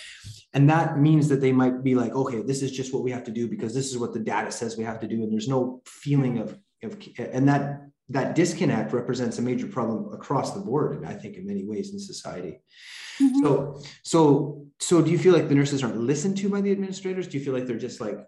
And 0.55 0.71
that 0.71 0.99
means 0.99 1.29
that 1.29 1.43
they 1.43 1.53
might 1.53 1.83
be 1.83 1.95
like, 1.95 2.13
okay, 2.13 2.41
this 2.41 2.63
is 2.63 2.71
just 2.71 2.95
what 2.95 3.03
we 3.03 3.11
have 3.11 3.25
to 3.25 3.33
do 3.33 3.49
because 3.49 3.75
this 3.75 3.91
is 3.91 3.99
what 3.99 4.15
the 4.15 4.21
data 4.21 4.51
says 4.51 4.79
we 4.79 4.85
have 4.85 5.01
to 5.01 5.09
do. 5.09 5.23
And 5.23 5.31
there's 5.31 5.49
no 5.49 5.83
feeling 5.85 6.39
of, 6.39 6.57
of 6.85 6.97
and 7.19 7.49
that 7.49 7.83
that 8.13 8.35
disconnect 8.35 8.93
represents 8.93 9.39
a 9.39 9.43
major 9.43 9.67
problem 9.67 10.13
across 10.13 10.53
the 10.53 10.61
board, 10.61 10.97
and 10.97 11.07
I 11.07 11.15
think 11.15 11.37
in 11.37 11.47
many 11.47 11.65
ways 11.65 11.93
in 11.93 11.99
society. 11.99 12.61
Mm-hmm. 13.21 13.43
So, 13.43 13.83
so, 14.03 14.67
so, 14.79 15.03
do 15.03 15.11
you 15.11 15.19
feel 15.19 15.33
like 15.33 15.49
the 15.49 15.55
nurses 15.55 15.83
aren't 15.83 15.97
listened 15.97 16.37
to 16.39 16.49
by 16.49 16.61
the 16.61 16.71
administrators? 16.73 17.27
Do 17.27 17.39
you 17.39 17.45
feel 17.45 17.55
like 17.55 17.67
they're 17.67 17.79
just 17.79 18.01
like 18.01 18.19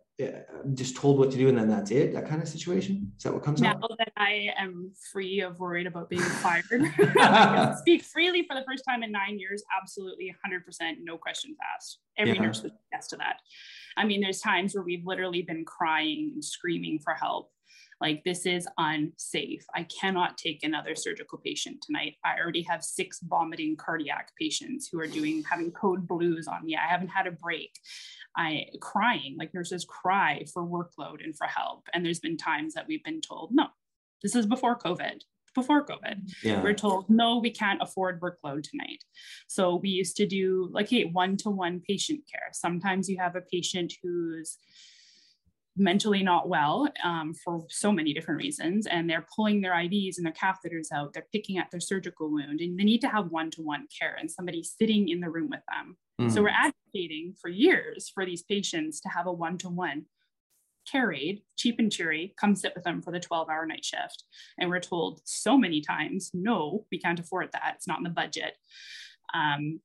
just 0.74 0.96
told 0.96 1.18
what 1.18 1.32
to 1.32 1.36
do 1.36 1.48
and 1.48 1.58
then 1.58 1.68
that's 1.68 1.90
it? 1.90 2.12
That 2.14 2.28
kind 2.28 2.40
of 2.40 2.48
situation? 2.48 3.12
Is 3.16 3.24
that 3.24 3.34
what 3.34 3.42
comes 3.42 3.60
now 3.60 3.72
up? 3.72 3.80
Now 3.80 3.96
that 3.98 4.12
I 4.16 4.50
am 4.56 4.92
free 5.12 5.40
of 5.40 5.58
worried 5.58 5.86
about 5.86 6.08
being 6.08 6.22
fired, 6.22 6.64
speak 7.78 8.04
freely 8.04 8.46
for 8.48 8.54
the 8.54 8.64
first 8.66 8.84
time 8.88 9.02
in 9.02 9.12
nine 9.12 9.38
years. 9.38 9.62
Absolutely, 9.80 10.34
hundred 10.42 10.64
percent, 10.64 10.98
no 11.02 11.18
questions 11.18 11.56
asked. 11.74 11.98
Every 12.16 12.34
yeah. 12.34 12.42
nurse 12.42 12.62
would 12.62 12.72
yes 12.92 13.08
to 13.08 13.16
that. 13.16 13.36
I 13.96 14.04
mean, 14.04 14.20
there's 14.20 14.40
times 14.40 14.74
where 14.74 14.84
we've 14.84 15.04
literally 15.04 15.42
been 15.42 15.64
crying 15.64 16.30
and 16.34 16.44
screaming 16.44 17.00
for 17.00 17.14
help 17.14 17.50
like 18.00 18.22
this 18.24 18.46
is 18.46 18.66
unsafe. 18.78 19.64
I 19.74 19.85
cannot 19.85 20.38
take 20.38 20.62
another 20.62 20.94
surgical 20.94 21.38
patient 21.38 21.83
tonight. 21.83 22.16
I 22.24 22.40
already 22.40 22.62
have 22.62 22.85
six 22.85 23.20
vomiting 23.22 23.76
cardiac 23.76 24.33
patients 24.40 24.88
who 24.90 25.00
are 25.00 25.07
doing 25.07 25.44
having 25.48 25.72
code 25.72 26.07
blues 26.07 26.46
on 26.48 26.64
me. 26.64 26.76
I 26.76 26.90
haven't 26.90 27.09
had 27.09 27.26
a 27.26 27.33
break. 27.33 27.72
I 28.37 28.66
crying, 28.80 29.37
like 29.38 29.54
nurses 29.54 29.85
cry 29.85 30.44
for 30.52 30.64
workload 30.64 31.22
and 31.22 31.37
for 31.37 31.46
help. 31.46 31.87
And 31.92 32.04
there's 32.04 32.20
been 32.20 32.37
times 32.37 32.74
that 32.74 32.87
we've 32.88 33.04
been 33.04 33.20
told, 33.20 33.50
no, 33.52 33.66
this 34.22 34.35
is 34.35 34.46
before 34.46 34.78
COVID 34.78 35.20
before 35.54 35.87
COVID. 35.87 36.33
Yeah. 36.42 36.62
We're 36.62 36.74
told, 36.74 37.09
no, 37.09 37.38
we 37.38 37.50
can't 37.50 37.80
afford 37.80 38.20
workload 38.20 38.64
tonight. 38.64 39.04
So 39.46 39.76
we 39.76 39.88
used 39.88 40.16
to 40.16 40.26
do 40.26 40.68
like, 40.72 40.90
hey, 40.90 41.04
one 41.04 41.37
to 41.38 41.50
one 41.50 41.80
patient 41.87 42.20
care. 42.30 42.48
Sometimes 42.52 43.09
you 43.09 43.18
have 43.18 43.37
a 43.37 43.40
patient 43.40 43.92
who's 44.02 44.59
mentally 45.76 46.22
not 46.22 46.48
well 46.48 46.88
um, 47.02 47.34
for 47.34 47.64
so 47.68 47.90
many 47.90 48.14
different 48.14 48.38
reasons 48.38 48.87
and 48.87 49.10
they're 49.10 49.26
pulling 49.34 49.60
their 49.60 49.72
IVs 49.72 50.16
and 50.16 50.24
their 50.24 50.32
catheters 50.32 50.92
out 50.92 51.12
they're 51.12 51.26
picking 51.32 51.58
at 51.58 51.70
their 51.70 51.80
surgical 51.80 52.30
wound 52.30 52.60
and 52.60 52.78
they 52.78 52.84
need 52.84 53.00
to 53.00 53.08
have 53.08 53.30
one-to-one 53.30 53.87
care 53.96 54.16
and 54.18 54.30
somebody 54.30 54.62
sitting 54.62 55.08
in 55.08 55.20
the 55.20 55.30
room 55.30 55.50
with 55.50 55.62
them. 55.68 55.96
Mm. 56.20 56.32
so 56.32 56.42
we're 56.42 56.50
advocating 56.50 57.34
for 57.40 57.48
years 57.48 58.08
for 58.08 58.24
these 58.24 58.44
patients 58.44 59.00
to 59.00 59.08
have 59.08 59.26
a 59.26 59.32
one-to-one 59.32 60.04
care 60.90 61.12
aide 61.12 61.42
cheap 61.56 61.76
and 61.78 61.90
cheery 61.90 62.34
come 62.38 62.54
sit 62.54 62.72
with 62.74 62.84
them 62.84 63.02
for 63.02 63.10
the 63.10 63.18
12 63.18 63.48
hour 63.48 63.66
night 63.66 63.84
shift. 63.84 64.24
And 64.58 64.70
we're 64.70 64.80
told 64.80 65.20
so 65.24 65.56
many 65.56 65.80
times 65.80 66.30
no 66.34 66.87
we 66.92 67.00
can't 67.00 67.18
afford 67.18 67.50
that. 67.52 67.74
It's 67.76 67.88
not 67.88 67.98
in 67.98 68.04
the 68.04 68.10
budget. 68.10 68.56
Um, 69.32 69.80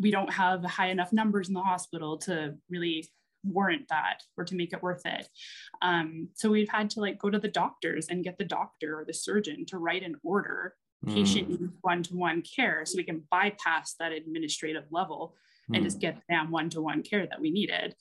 we 0.00 0.10
don't 0.10 0.32
have 0.32 0.64
high 0.64 0.88
enough 0.88 1.12
numbers 1.12 1.48
in 1.48 1.54
the 1.54 1.60
hospital 1.60 2.18
to 2.18 2.56
really 2.68 3.08
warrant 3.44 3.88
that 3.88 4.22
or 4.36 4.44
to 4.44 4.54
make 4.54 4.72
it 4.72 4.82
worth 4.82 5.02
it. 5.04 5.28
Um, 5.82 6.28
so 6.34 6.50
we've 6.50 6.68
had 6.68 6.90
to 6.90 7.00
like 7.00 7.18
go 7.18 7.30
to 7.30 7.38
the 7.38 7.48
doctors 7.48 8.08
and 8.08 8.24
get 8.24 8.38
the 8.38 8.44
doctor 8.44 8.98
or 8.98 9.04
the 9.04 9.14
surgeon 9.14 9.66
to 9.66 9.78
write 9.78 10.02
an 10.02 10.16
order 10.22 10.74
patient 11.04 11.50
mm. 11.50 11.70
one-to-one 11.82 12.42
care 12.42 12.84
so 12.84 12.96
we 12.96 13.04
can 13.04 13.22
bypass 13.30 13.94
that 13.98 14.12
administrative 14.12 14.84
level 14.90 15.34
mm. 15.70 15.76
and 15.76 15.84
just 15.84 16.00
get 16.00 16.18
them 16.28 16.50
one-to-one 16.50 17.02
care 17.02 17.26
that 17.26 17.40
we 17.40 17.50
needed 17.50 17.94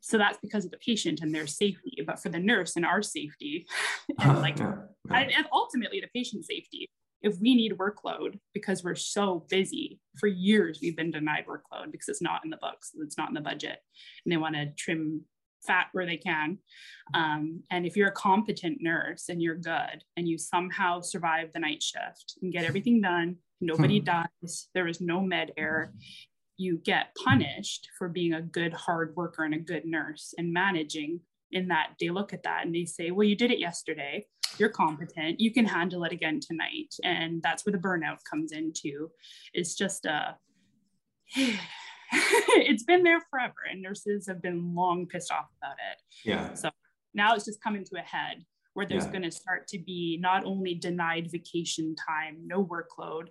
so 0.00 0.16
that's 0.18 0.38
because 0.38 0.64
of 0.64 0.70
the 0.70 0.78
patient 0.78 1.20
and 1.20 1.34
their 1.34 1.46
safety 1.46 2.02
but 2.06 2.20
for 2.20 2.28
the 2.28 2.38
nurse 2.38 2.76
and 2.76 2.84
our 2.84 3.02
safety 3.02 3.66
and 4.20 4.40
like 4.40 4.58
yeah, 4.58 4.74
yeah. 5.10 5.28
and 5.36 5.46
ultimately 5.52 6.00
the 6.00 6.08
patient 6.14 6.44
safety 6.44 6.90
if 7.22 7.36
we 7.40 7.54
need 7.54 7.76
workload 7.78 8.38
because 8.54 8.84
we're 8.84 8.94
so 8.94 9.44
busy 9.48 10.00
for 10.18 10.26
years 10.26 10.78
we've 10.82 10.96
been 10.96 11.10
denied 11.10 11.44
workload 11.48 11.90
because 11.90 12.08
it's 12.08 12.22
not 12.22 12.40
in 12.44 12.50
the 12.50 12.58
books 12.58 12.92
it's 13.00 13.18
not 13.18 13.28
in 13.28 13.34
the 13.34 13.40
budget 13.40 13.78
and 14.24 14.32
they 14.32 14.36
want 14.36 14.54
to 14.54 14.70
trim 14.76 15.22
fat 15.66 15.86
where 15.92 16.06
they 16.06 16.16
can 16.16 16.58
um, 17.14 17.60
and 17.70 17.84
if 17.84 17.96
you're 17.96 18.08
a 18.08 18.12
competent 18.12 18.78
nurse 18.80 19.28
and 19.28 19.42
you're 19.42 19.56
good 19.56 20.02
and 20.16 20.28
you 20.28 20.38
somehow 20.38 21.00
survive 21.00 21.48
the 21.52 21.60
night 21.60 21.82
shift 21.82 22.34
and 22.42 22.52
get 22.52 22.64
everything 22.64 23.00
done 23.00 23.36
nobody 23.60 23.98
hmm. 23.98 24.04
dies 24.04 24.68
there 24.74 24.86
is 24.86 25.00
no 25.00 25.20
med 25.20 25.52
error 25.56 25.92
you 26.56 26.76
get 26.78 27.14
punished 27.24 27.88
for 27.96 28.08
being 28.08 28.34
a 28.34 28.42
good 28.42 28.72
hard 28.72 29.14
worker 29.16 29.44
and 29.44 29.54
a 29.54 29.58
good 29.58 29.84
nurse 29.84 30.34
and 30.38 30.52
managing 30.52 31.20
in 31.52 31.68
that 31.68 31.90
they 32.00 32.10
look 32.10 32.32
at 32.32 32.42
that 32.42 32.64
and 32.64 32.74
they 32.74 32.84
say 32.84 33.10
well 33.10 33.26
you 33.26 33.36
did 33.36 33.50
it 33.50 33.58
yesterday. 33.58 34.26
You're 34.58 34.70
competent. 34.70 35.40
You 35.40 35.52
can 35.52 35.66
handle 35.66 36.04
it 36.04 36.12
again 36.12 36.40
tonight. 36.40 36.92
And 37.04 37.40
that's 37.42 37.64
where 37.64 37.72
the 37.72 37.78
burnout 37.78 38.18
comes 38.28 38.52
into 38.52 39.10
it's 39.54 39.74
just 39.74 40.04
a 40.04 40.10
uh, 40.12 40.32
it's 42.12 42.84
been 42.84 43.02
there 43.02 43.20
forever 43.30 43.54
and 43.70 43.82
nurses 43.82 44.26
have 44.26 44.40
been 44.40 44.74
long 44.74 45.06
pissed 45.06 45.30
off 45.30 45.46
about 45.62 45.76
it. 45.92 46.00
Yeah. 46.24 46.54
So 46.54 46.70
now 47.14 47.34
it's 47.34 47.44
just 47.44 47.62
coming 47.62 47.84
to 47.84 47.98
a 47.98 48.02
head 48.02 48.44
where 48.74 48.86
there's 48.86 49.06
yeah. 49.06 49.10
going 49.10 49.22
to 49.22 49.30
start 49.30 49.66
to 49.66 49.78
be 49.78 50.18
not 50.20 50.44
only 50.44 50.74
denied 50.74 51.28
vacation 51.30 51.96
time 51.96 52.36
no 52.46 52.64
workload 52.64 53.26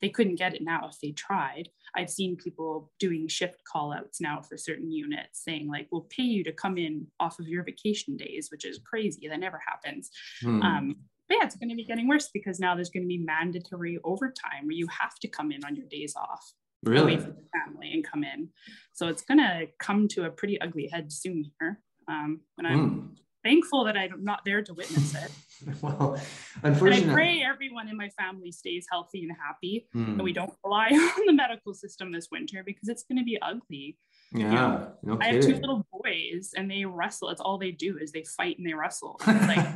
they 0.00 0.08
couldn't 0.08 0.36
get 0.36 0.54
it 0.54 0.62
now 0.62 0.88
if 0.88 0.98
they 1.00 1.12
tried. 1.12 1.68
I've 1.96 2.10
seen 2.10 2.36
people 2.36 2.90
doing 2.98 3.28
shift 3.28 3.62
call 3.64 3.92
outs 3.92 4.20
now 4.20 4.40
for 4.40 4.56
certain 4.56 4.90
units 4.90 5.42
saying, 5.44 5.68
like, 5.68 5.88
we'll 5.90 6.06
pay 6.10 6.22
you 6.22 6.44
to 6.44 6.52
come 6.52 6.78
in 6.78 7.06
off 7.18 7.38
of 7.38 7.48
your 7.48 7.64
vacation 7.64 8.16
days, 8.16 8.48
which 8.50 8.64
is 8.64 8.80
crazy. 8.84 9.28
That 9.28 9.40
never 9.40 9.60
happens. 9.66 10.10
Hmm. 10.42 10.62
Um, 10.62 10.96
but 11.28 11.38
yeah, 11.38 11.44
it's 11.44 11.56
going 11.56 11.68
to 11.68 11.74
be 11.74 11.84
getting 11.84 12.08
worse 12.08 12.30
because 12.32 12.58
now 12.58 12.74
there's 12.74 12.90
going 12.90 13.02
to 13.02 13.08
be 13.08 13.18
mandatory 13.18 13.98
overtime 14.04 14.64
where 14.64 14.72
you 14.72 14.86
have 14.88 15.18
to 15.20 15.28
come 15.28 15.52
in 15.52 15.64
on 15.64 15.76
your 15.76 15.86
days 15.86 16.14
off. 16.16 16.52
Really? 16.84 17.14
Away 17.14 17.22
from 17.22 17.34
the 17.34 17.48
family 17.52 17.92
and 17.92 18.04
come 18.04 18.24
in. 18.24 18.48
So 18.94 19.08
it's 19.08 19.22
going 19.22 19.38
to 19.38 19.66
come 19.78 20.08
to 20.08 20.24
a 20.24 20.30
pretty 20.30 20.60
ugly 20.60 20.88
head 20.90 21.12
soon 21.12 21.50
here. 21.60 21.80
Um, 22.08 22.40
and 22.56 22.66
I'm 22.66 22.88
hmm 22.88 23.06
thankful 23.42 23.84
that 23.84 23.96
I'm 23.96 24.24
not 24.24 24.44
there 24.44 24.62
to 24.62 24.74
witness 24.74 25.14
it. 25.14 25.30
well, 25.82 26.20
unfortunately, 26.62 27.02
and 27.02 27.10
I 27.10 27.14
pray 27.14 27.42
everyone 27.42 27.88
in 27.88 27.96
my 27.96 28.08
family 28.10 28.52
stays 28.52 28.86
healthy 28.90 29.22
and 29.22 29.32
happy, 29.36 29.88
mm. 29.94 30.08
and 30.08 30.22
we 30.22 30.32
don't 30.32 30.52
rely 30.64 30.86
on 30.92 31.26
the 31.26 31.32
medical 31.32 31.74
system 31.74 32.12
this 32.12 32.28
winter 32.30 32.62
because 32.64 32.88
it's 32.88 33.02
going 33.04 33.18
to 33.18 33.24
be 33.24 33.40
ugly. 33.42 33.98
Yeah, 34.32 34.44
you 34.44 34.52
know, 34.52 34.92
no 35.02 35.18
I 35.20 35.32
have 35.32 35.42
two 35.42 35.54
little 35.54 35.86
boys, 35.92 36.52
and 36.56 36.70
they 36.70 36.84
wrestle. 36.84 37.30
It's 37.30 37.40
all 37.40 37.58
they 37.58 37.72
do 37.72 37.98
is 37.98 38.12
they 38.12 38.24
fight 38.24 38.58
and 38.58 38.66
they 38.66 38.74
wrestle. 38.74 39.20
And 39.26 39.46
like 39.48 39.66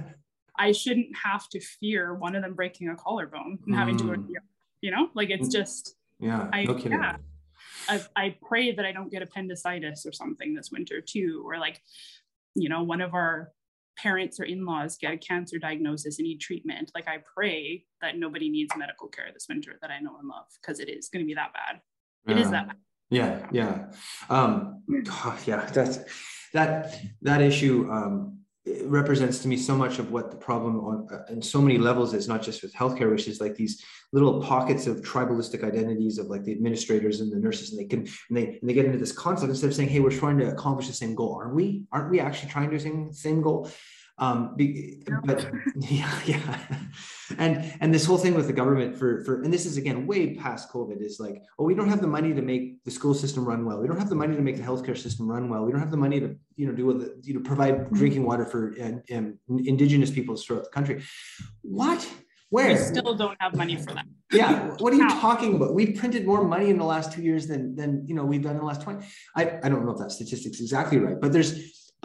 I 0.58 0.72
shouldn't 0.72 1.16
have 1.16 1.48
to 1.50 1.60
fear 1.60 2.14
one 2.14 2.34
of 2.34 2.42
them 2.42 2.54
breaking 2.54 2.88
a 2.88 2.96
collarbone 2.96 3.58
and 3.66 3.74
having 3.74 3.96
mm. 3.96 4.26
to, 4.26 4.34
you 4.80 4.90
know, 4.90 5.08
like 5.14 5.30
it's 5.30 5.48
mm. 5.48 5.52
just. 5.52 5.96
Yeah, 6.20 6.48
I, 6.52 6.64
no 6.64 6.74
kidding. 6.74 6.92
Yeah. 6.92 7.16
I, 7.88 8.00
I 8.14 8.36
pray 8.46 8.72
that 8.72 8.84
I 8.84 8.92
don't 8.92 9.10
get 9.10 9.22
appendicitis 9.22 10.06
or 10.06 10.12
something 10.12 10.54
this 10.54 10.70
winter 10.70 11.00
too, 11.00 11.42
or 11.44 11.58
like 11.58 11.80
you 12.54 12.68
know, 12.68 12.82
one 12.82 13.00
of 13.00 13.14
our 13.14 13.50
parents 13.98 14.40
or 14.40 14.44
in-laws 14.44 14.96
get 14.98 15.12
a 15.12 15.18
cancer 15.18 15.58
diagnosis 15.58 16.18
and 16.18 16.26
need 16.26 16.40
treatment, 16.40 16.90
like 16.94 17.08
I 17.08 17.18
pray 17.34 17.84
that 18.00 18.16
nobody 18.16 18.48
needs 18.48 18.74
medical 18.76 19.08
care 19.08 19.26
this 19.32 19.46
winter 19.48 19.78
that 19.80 19.90
I 19.90 20.00
know 20.00 20.16
and 20.18 20.28
love 20.28 20.46
because 20.60 20.80
it 20.80 20.88
is 20.88 21.08
going 21.08 21.24
to 21.24 21.26
be 21.26 21.34
that 21.34 21.52
bad. 21.52 21.80
It 22.26 22.38
is 22.38 22.50
that 22.50 22.68
bad. 22.68 22.76
Yeah, 23.10 23.46
yeah, 23.50 23.90
um, 24.30 24.82
oh, 25.08 25.38
yeah. 25.44 25.66
That's 25.66 25.98
that 26.54 26.98
that 27.20 27.42
issue. 27.42 27.88
Um, 27.90 28.31
represents 28.84 29.40
to 29.40 29.48
me 29.48 29.56
so 29.56 29.76
much 29.76 29.98
of 29.98 30.12
what 30.12 30.30
the 30.30 30.36
problem 30.36 30.78
on 30.80 31.08
uh, 31.12 31.32
in 31.32 31.42
so 31.42 31.60
many 31.60 31.78
levels 31.78 32.14
is 32.14 32.28
not 32.28 32.42
just 32.42 32.62
with 32.62 32.72
healthcare 32.72 33.10
which 33.10 33.26
is 33.26 33.40
like 33.40 33.56
these 33.56 33.84
little 34.12 34.40
pockets 34.40 34.86
of 34.86 34.98
tribalistic 34.98 35.64
identities 35.64 36.18
of 36.18 36.26
like 36.26 36.44
the 36.44 36.52
administrators 36.52 37.20
and 37.20 37.32
the 37.32 37.36
nurses 37.36 37.72
and 37.72 37.80
they 37.80 37.84
can 37.84 38.00
and 38.00 38.36
they, 38.36 38.58
and 38.60 38.70
they 38.70 38.72
get 38.72 38.84
into 38.84 38.98
this 38.98 39.10
concept 39.10 39.50
instead 39.50 39.66
of 39.66 39.74
saying 39.74 39.88
hey 39.88 39.98
we're 39.98 40.10
trying 40.10 40.38
to 40.38 40.48
accomplish 40.48 40.86
the 40.86 40.92
same 40.92 41.14
goal. 41.14 41.34
Aren't 41.34 41.56
we 41.56 41.84
aren't 41.90 42.10
we 42.10 42.20
actually 42.20 42.50
trying 42.50 42.70
to 42.70 42.76
the 42.76 42.82
same, 42.82 43.12
same 43.12 43.42
goal 43.42 43.68
um, 44.22 44.54
be, 44.54 45.02
but 45.24 45.50
yeah, 45.76 46.20
yeah, 46.24 46.58
and 47.38 47.74
and 47.80 47.92
this 47.92 48.04
whole 48.04 48.18
thing 48.18 48.34
with 48.34 48.46
the 48.46 48.52
government 48.52 48.96
for 48.96 49.24
for 49.24 49.42
and 49.42 49.52
this 49.52 49.66
is 49.66 49.76
again 49.76 50.06
way 50.06 50.36
past 50.36 50.70
COVID 50.70 51.02
is 51.02 51.18
like, 51.18 51.42
oh, 51.58 51.64
we 51.64 51.74
don't 51.74 51.88
have 51.88 52.00
the 52.00 52.06
money 52.06 52.32
to 52.32 52.40
make 52.40 52.84
the 52.84 52.90
school 52.92 53.14
system 53.14 53.44
run 53.44 53.64
well. 53.66 53.78
We 53.80 53.88
don't 53.88 53.98
have 53.98 54.08
the 54.08 54.14
money 54.14 54.36
to 54.36 54.42
make 54.42 54.56
the 54.56 54.62
healthcare 54.62 54.96
system 54.96 55.28
run 55.28 55.48
well. 55.48 55.64
We 55.64 55.72
don't 55.72 55.80
have 55.80 55.90
the 55.90 55.96
money 55.96 56.20
to 56.20 56.36
you 56.54 56.66
know 56.68 56.72
do 56.72 56.92
the 57.00 57.20
you 57.22 57.34
know 57.34 57.40
provide 57.40 57.74
mm-hmm. 57.74 57.96
drinking 57.96 58.22
water 58.22 58.44
for 58.44 58.74
uh, 58.80 59.16
um, 59.16 59.38
indigenous 59.64 60.10
peoples 60.12 60.44
throughout 60.44 60.64
the 60.64 60.70
country. 60.70 61.02
What? 61.62 62.08
Where? 62.50 62.68
We 62.68 62.76
still 62.76 63.14
don't 63.14 63.40
have 63.40 63.56
money 63.56 63.76
for 63.76 63.92
that. 63.94 64.04
yeah. 64.30 64.68
What 64.78 64.92
are 64.92 64.96
you 64.96 65.08
talking 65.08 65.56
about? 65.56 65.74
We've 65.74 65.96
printed 65.96 66.26
more 66.26 66.44
money 66.44 66.70
in 66.70 66.78
the 66.78 66.84
last 66.84 67.12
two 67.12 67.22
years 67.22 67.48
than 67.48 67.74
than 67.74 68.04
you 68.06 68.14
know 68.14 68.24
we've 68.24 68.42
done 68.42 68.52
in 68.52 68.58
the 68.58 68.70
last 68.72 68.82
20. 68.82 69.04
I, 69.34 69.58
I 69.64 69.68
don't 69.68 69.84
know 69.84 69.92
if 69.92 69.98
that 69.98 70.12
statistic's 70.12 70.60
exactly 70.60 70.98
right, 70.98 71.20
but 71.20 71.32
there's 71.32 71.50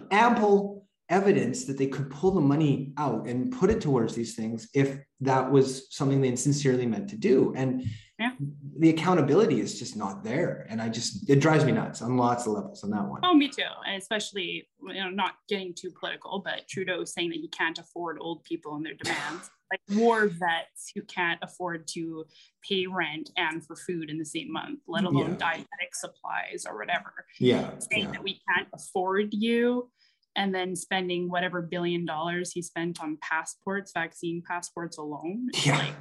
ample 0.09 0.76
evidence 1.09 1.65
that 1.65 1.77
they 1.77 1.87
could 1.87 2.09
pull 2.09 2.31
the 2.31 2.41
money 2.41 2.93
out 2.97 3.27
and 3.27 3.51
put 3.51 3.69
it 3.69 3.79
towards 3.79 4.13
these 4.13 4.35
things 4.35 4.67
if 4.73 4.99
that 5.21 5.49
was 5.49 5.87
something 5.95 6.21
they 6.21 6.35
sincerely 6.35 6.85
meant 6.85 7.09
to 7.09 7.17
do. 7.17 7.53
And 7.55 7.85
yeah. 8.19 8.31
the 8.77 8.89
accountability 8.89 9.61
is 9.61 9.79
just 9.79 9.95
not 9.95 10.23
there. 10.23 10.67
And 10.69 10.81
I 10.81 10.89
just, 10.89 11.29
it 11.29 11.39
drives 11.39 11.63
me 11.63 11.71
nuts 11.71 12.01
on 12.01 12.17
lots 12.17 12.45
of 12.45 12.53
levels 12.53 12.83
on 12.83 12.89
that 12.91 13.07
one. 13.07 13.21
Oh, 13.23 13.33
me 13.33 13.47
too. 13.47 13.63
And 13.85 14.01
especially, 14.01 14.67
you 14.81 14.93
know, 14.95 15.09
not 15.09 15.35
getting 15.47 15.73
too 15.73 15.91
political, 15.97 16.39
but 16.39 16.67
Trudeau 16.67 17.05
saying 17.05 17.29
that 17.29 17.37
he 17.37 17.47
can't 17.47 17.79
afford 17.79 18.17
old 18.19 18.43
people 18.43 18.75
and 18.75 18.85
their 18.85 18.95
demands. 18.95 19.49
like 19.71 19.81
war 19.99 20.27
vets 20.27 20.91
who 20.95 21.01
can't 21.03 21.39
afford 21.41 21.87
to 21.87 22.25
pay 22.67 22.87
rent 22.87 23.31
and 23.37 23.65
for 23.65 23.75
food 23.75 24.09
in 24.09 24.17
the 24.17 24.25
same 24.25 24.51
month, 24.51 24.79
let 24.87 25.03
alone 25.03 25.37
yeah. 25.39 25.51
diabetic 25.51 25.93
supplies 25.93 26.65
or 26.67 26.77
whatever. 26.77 27.13
Yeah. 27.39 27.71
Saying 27.91 28.05
yeah. 28.05 28.11
that 28.11 28.23
we 28.23 28.39
can't 28.47 28.67
afford 28.73 29.33
you 29.33 29.89
and 30.37 30.53
then 30.53 30.75
spending 30.75 31.29
whatever 31.29 31.61
billion 31.61 32.05
dollars 32.05 32.51
he 32.51 32.61
spent 32.61 33.01
on 33.01 33.17
passports, 33.21 33.91
vaccine 33.93 34.41
passports 34.47 34.97
alone. 34.97 35.49
Yeah. 35.65 35.79
Like, 35.79 35.95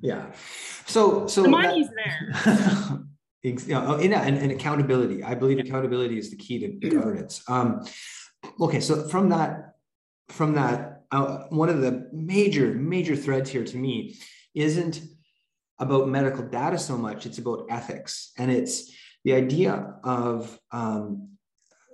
yeah. 0.00 0.26
So, 0.86 1.26
so 1.26 1.42
the 1.42 1.48
money's 1.48 1.88
that, 1.88 3.04
there. 3.42 3.60
yeah, 3.66 3.94
and, 3.94 4.38
and, 4.38 4.52
accountability. 4.52 5.22
I 5.22 5.34
believe 5.34 5.58
accountability 5.58 6.18
is 6.18 6.30
the 6.30 6.36
key 6.36 6.58
to 6.58 6.88
governance. 6.88 7.42
Um, 7.48 7.84
okay, 8.60 8.80
so 8.80 9.08
from 9.08 9.28
that, 9.28 9.74
from 10.30 10.54
that, 10.54 11.02
uh, 11.10 11.44
one 11.50 11.68
of 11.68 11.80
the 11.82 12.08
major, 12.12 12.72
major 12.72 13.16
threads 13.16 13.50
here 13.50 13.64
to 13.64 13.76
me 13.76 14.16
isn't 14.54 15.02
about 15.78 16.08
medical 16.08 16.44
data 16.44 16.78
so 16.78 16.96
much; 16.96 17.26
it's 17.26 17.38
about 17.38 17.66
ethics, 17.68 18.32
and 18.38 18.50
it's 18.50 18.90
the 19.24 19.34
idea 19.34 19.96
of 20.02 20.58
um, 20.72 21.29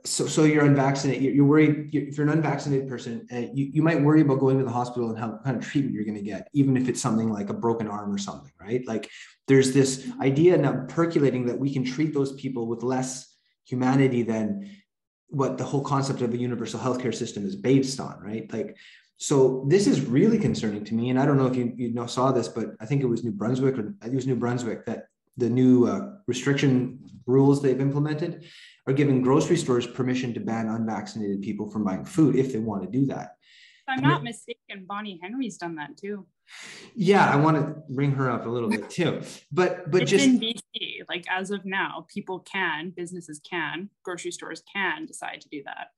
so, 0.06 0.26
so 0.26 0.44
you're 0.44 0.64
unvaccinated, 0.64 1.34
you're 1.34 1.44
worried, 1.44 1.94
if 1.94 2.16
you're 2.16 2.26
an 2.26 2.32
unvaccinated 2.32 2.88
person, 2.88 3.26
uh, 3.32 3.38
you, 3.52 3.70
you 3.72 3.82
might 3.82 4.00
worry 4.00 4.20
about 4.20 4.38
going 4.38 4.58
to 4.58 4.64
the 4.64 4.70
hospital 4.70 5.10
and 5.10 5.18
how 5.18 5.38
kind 5.44 5.56
of 5.56 5.64
treatment 5.64 5.94
you're 5.94 6.04
going 6.04 6.16
to 6.16 6.22
get, 6.22 6.48
even 6.52 6.76
if 6.76 6.88
it's 6.88 7.00
something 7.00 7.30
like 7.30 7.50
a 7.50 7.54
broken 7.54 7.88
arm 7.88 8.12
or 8.12 8.18
something, 8.18 8.52
right? 8.60 8.86
Like 8.86 9.10
there's 9.48 9.72
this 9.74 10.08
idea 10.20 10.56
now 10.56 10.84
percolating 10.88 11.46
that 11.46 11.58
we 11.58 11.72
can 11.72 11.84
treat 11.84 12.14
those 12.14 12.32
people 12.34 12.66
with 12.66 12.82
less 12.82 13.36
humanity 13.64 14.22
than 14.22 14.70
what 15.28 15.58
the 15.58 15.64
whole 15.64 15.82
concept 15.82 16.22
of 16.22 16.32
a 16.32 16.36
universal 16.36 16.78
healthcare 16.78 17.14
system 17.14 17.44
is 17.44 17.56
based 17.56 17.98
on, 17.98 18.20
right? 18.20 18.52
Like, 18.52 18.76
so 19.16 19.64
this 19.68 19.86
is 19.86 20.02
really 20.02 20.38
concerning 20.38 20.84
to 20.84 20.94
me. 20.94 21.10
And 21.10 21.18
I 21.18 21.26
don't 21.26 21.36
know 21.36 21.46
if 21.46 21.56
you, 21.56 21.72
you 21.74 21.92
know, 21.92 22.06
saw 22.06 22.32
this, 22.32 22.48
but 22.48 22.70
I 22.80 22.86
think 22.86 23.02
it 23.02 23.06
was 23.06 23.24
New 23.24 23.32
Brunswick 23.32 23.76
or 23.78 23.94
it 24.04 24.14
was 24.14 24.26
New 24.26 24.36
Brunswick 24.36 24.86
that 24.86 25.06
the 25.36 25.50
new 25.50 25.86
uh, 25.86 26.12
restriction 26.26 26.98
rules 27.26 27.60
they've 27.60 27.80
implemented 27.80 28.44
are 28.86 28.92
giving 28.92 29.22
grocery 29.22 29.56
stores 29.56 29.86
permission 29.86 30.32
to 30.34 30.40
ban 30.40 30.68
unvaccinated 30.68 31.42
people 31.42 31.70
from 31.70 31.84
buying 31.84 32.04
food 32.04 32.36
if 32.36 32.52
they 32.52 32.58
want 32.58 32.82
to 32.82 32.88
do 32.88 33.06
that. 33.06 33.36
If 33.88 33.98
I'm 33.98 34.02
not 34.02 34.24
mistaken, 34.24 34.84
Bonnie 34.86 35.18
Henry's 35.22 35.58
done 35.58 35.76
that 35.76 35.96
too. 35.96 36.26
Yeah, 36.94 37.28
I 37.28 37.36
want 37.36 37.56
to 37.56 37.82
bring 37.92 38.12
her 38.12 38.30
up 38.30 38.46
a 38.46 38.48
little 38.48 38.68
bit 38.68 38.90
too. 38.90 39.22
But 39.52 39.90
but 39.90 40.02
it's 40.02 40.10
just 40.10 40.24
in 40.24 40.40
BC, 40.40 41.02
like 41.08 41.24
as 41.30 41.50
of 41.50 41.64
now, 41.64 42.06
people 42.12 42.40
can, 42.40 42.90
businesses 42.96 43.40
can, 43.48 43.90
grocery 44.04 44.30
stores 44.30 44.62
can 44.72 45.06
decide 45.06 45.40
to 45.42 45.48
do 45.48 45.62
that. 45.64 45.88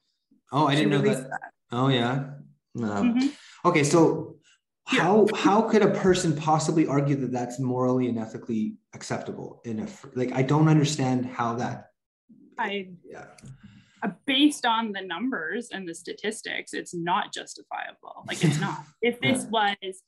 Oh, 0.52 0.66
I 0.66 0.74
didn't 0.74 0.90
know 0.90 1.00
that. 1.00 1.30
that. 1.30 1.52
Oh 1.70 1.88
yeah. 1.88 2.30
No. 2.74 2.88
Mm-hmm. 2.88 3.28
Okay, 3.68 3.84
so 3.84 4.36
how 4.84 5.26
how 5.34 5.62
could 5.62 5.82
a 5.82 5.90
person 5.90 6.34
possibly 6.34 6.86
argue 6.86 7.16
that 7.16 7.32
that's 7.32 7.58
morally 7.58 8.08
and 8.08 8.18
ethically 8.18 8.76
acceptable 8.94 9.60
in 9.64 9.80
a 9.80 9.88
like 10.14 10.32
I 10.32 10.42
don't 10.42 10.68
understand 10.68 11.26
how 11.26 11.54
that 11.56 11.87
I 12.58 12.88
yeah. 13.04 13.26
Uh, 14.00 14.10
based 14.26 14.64
on 14.64 14.92
the 14.92 15.00
numbers 15.00 15.70
and 15.72 15.88
the 15.88 15.94
statistics, 15.94 16.72
it's 16.72 16.94
not 16.94 17.32
justifiable. 17.32 18.24
Like 18.28 18.44
it's 18.44 18.60
not. 18.60 18.84
if 19.02 19.20
this 19.20 19.44
was 19.46 20.02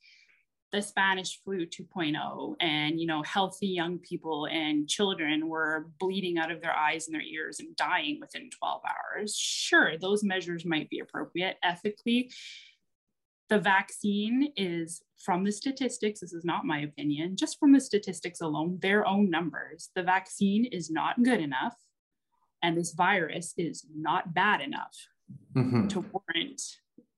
the 0.72 0.80
Spanish 0.80 1.40
flu 1.42 1.66
2.0 1.66 2.54
and 2.60 3.00
you 3.00 3.06
know 3.06 3.22
healthy 3.22 3.66
young 3.66 3.98
people 3.98 4.46
and 4.46 4.88
children 4.88 5.48
were 5.48 5.88
bleeding 5.98 6.38
out 6.38 6.52
of 6.52 6.60
their 6.60 6.74
eyes 6.74 7.06
and 7.06 7.14
their 7.14 7.22
ears 7.22 7.58
and 7.58 7.74
dying 7.74 8.18
within 8.20 8.50
12 8.50 8.82
hours, 8.84 9.36
sure, 9.36 9.98
those 9.98 10.22
measures 10.22 10.64
might 10.64 10.88
be 10.88 11.00
appropriate 11.00 11.56
ethically. 11.62 12.30
The 13.48 13.58
vaccine 13.58 14.52
is 14.56 15.02
from 15.24 15.42
the 15.42 15.50
statistics, 15.50 16.20
this 16.20 16.32
is 16.32 16.44
not 16.44 16.64
my 16.64 16.82
opinion, 16.82 17.34
just 17.36 17.58
from 17.58 17.72
the 17.72 17.80
statistics 17.80 18.40
alone, 18.40 18.78
their 18.80 19.04
own 19.04 19.28
numbers. 19.28 19.90
The 19.96 20.04
vaccine 20.04 20.66
is 20.66 20.88
not 20.88 21.20
good 21.24 21.40
enough 21.40 21.74
and 22.62 22.76
this 22.76 22.92
virus 22.92 23.54
is 23.56 23.86
not 23.94 24.34
bad 24.34 24.60
enough 24.60 24.96
mm-hmm. 25.56 25.88
to 25.88 26.00
warrant 26.00 26.62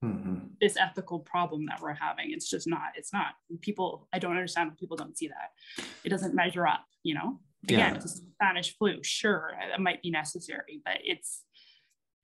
mm-hmm. 0.04 0.46
this 0.60 0.76
ethical 0.76 1.20
problem 1.20 1.66
that 1.66 1.80
we're 1.80 1.94
having. 1.94 2.32
It's 2.32 2.48
just 2.48 2.68
not 2.68 2.92
it's 2.96 3.12
not 3.12 3.34
people 3.60 4.08
i 4.12 4.18
don't 4.18 4.32
understand 4.32 4.70
when 4.70 4.76
people 4.76 4.96
don't 4.96 5.16
see 5.16 5.28
that. 5.28 5.84
It 6.04 6.08
doesn't 6.08 6.34
measure 6.34 6.66
up 6.66 6.84
you 7.02 7.14
know? 7.14 7.40
Again 7.64 7.78
yeah. 7.78 7.94
it's 7.94 8.04
a 8.04 8.08
spanish 8.08 8.76
flu 8.76 9.02
sure 9.02 9.52
it 9.74 9.80
might 9.80 10.02
be 10.02 10.10
necessary 10.10 10.80
but 10.84 10.98
it's 11.04 11.44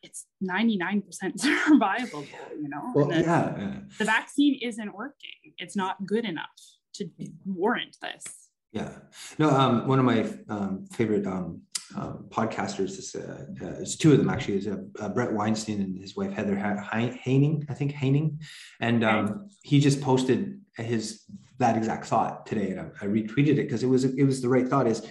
it's 0.02 0.26
99% 0.48 1.02
survivable 1.12 2.26
you 2.60 2.68
know? 2.68 2.92
Well, 2.94 3.10
yeah, 3.10 3.56
yeah. 3.58 3.74
the 3.98 4.04
vaccine 4.04 4.58
isn't 4.62 4.94
working. 4.94 5.54
It's 5.58 5.76
not 5.76 6.06
good 6.06 6.24
enough 6.24 6.46
to 6.94 7.08
warrant 7.44 7.96
this. 8.00 8.24
Yeah. 8.72 8.90
No 9.38 9.50
um 9.50 9.86
one 9.86 9.98
of 9.98 10.04
my 10.04 10.28
um 10.48 10.86
favorite 10.92 11.26
um, 11.26 11.62
podcasters. 11.94 12.98
It's, 12.98 13.14
uh, 13.14 13.46
uh, 13.62 13.80
it's 13.80 13.96
two 13.96 14.12
of 14.12 14.18
them 14.18 14.28
actually. 14.28 14.58
Is 14.58 14.66
uh, 14.66 14.78
uh, 15.00 15.08
Bret 15.08 15.32
Weinstein 15.32 15.80
and 15.80 15.98
his 15.98 16.16
wife 16.16 16.32
Heather 16.32 16.56
Heying, 16.56 17.66
I 17.68 17.74
think 17.74 17.92
Heying, 17.92 18.40
and 18.80 19.04
um, 19.04 19.48
he 19.62 19.80
just 19.80 20.00
posted 20.00 20.60
his 20.76 21.24
that 21.58 21.76
exact 21.76 22.06
thought 22.06 22.46
today, 22.46 22.70
and 22.70 22.80
I, 22.80 22.84
I 23.02 23.06
retweeted 23.06 23.58
it 23.58 23.64
because 23.64 23.82
it 23.82 23.88
was 23.88 24.04
it 24.04 24.24
was 24.24 24.42
the 24.42 24.48
right 24.48 24.68
thought. 24.68 24.86
Is 24.86 25.06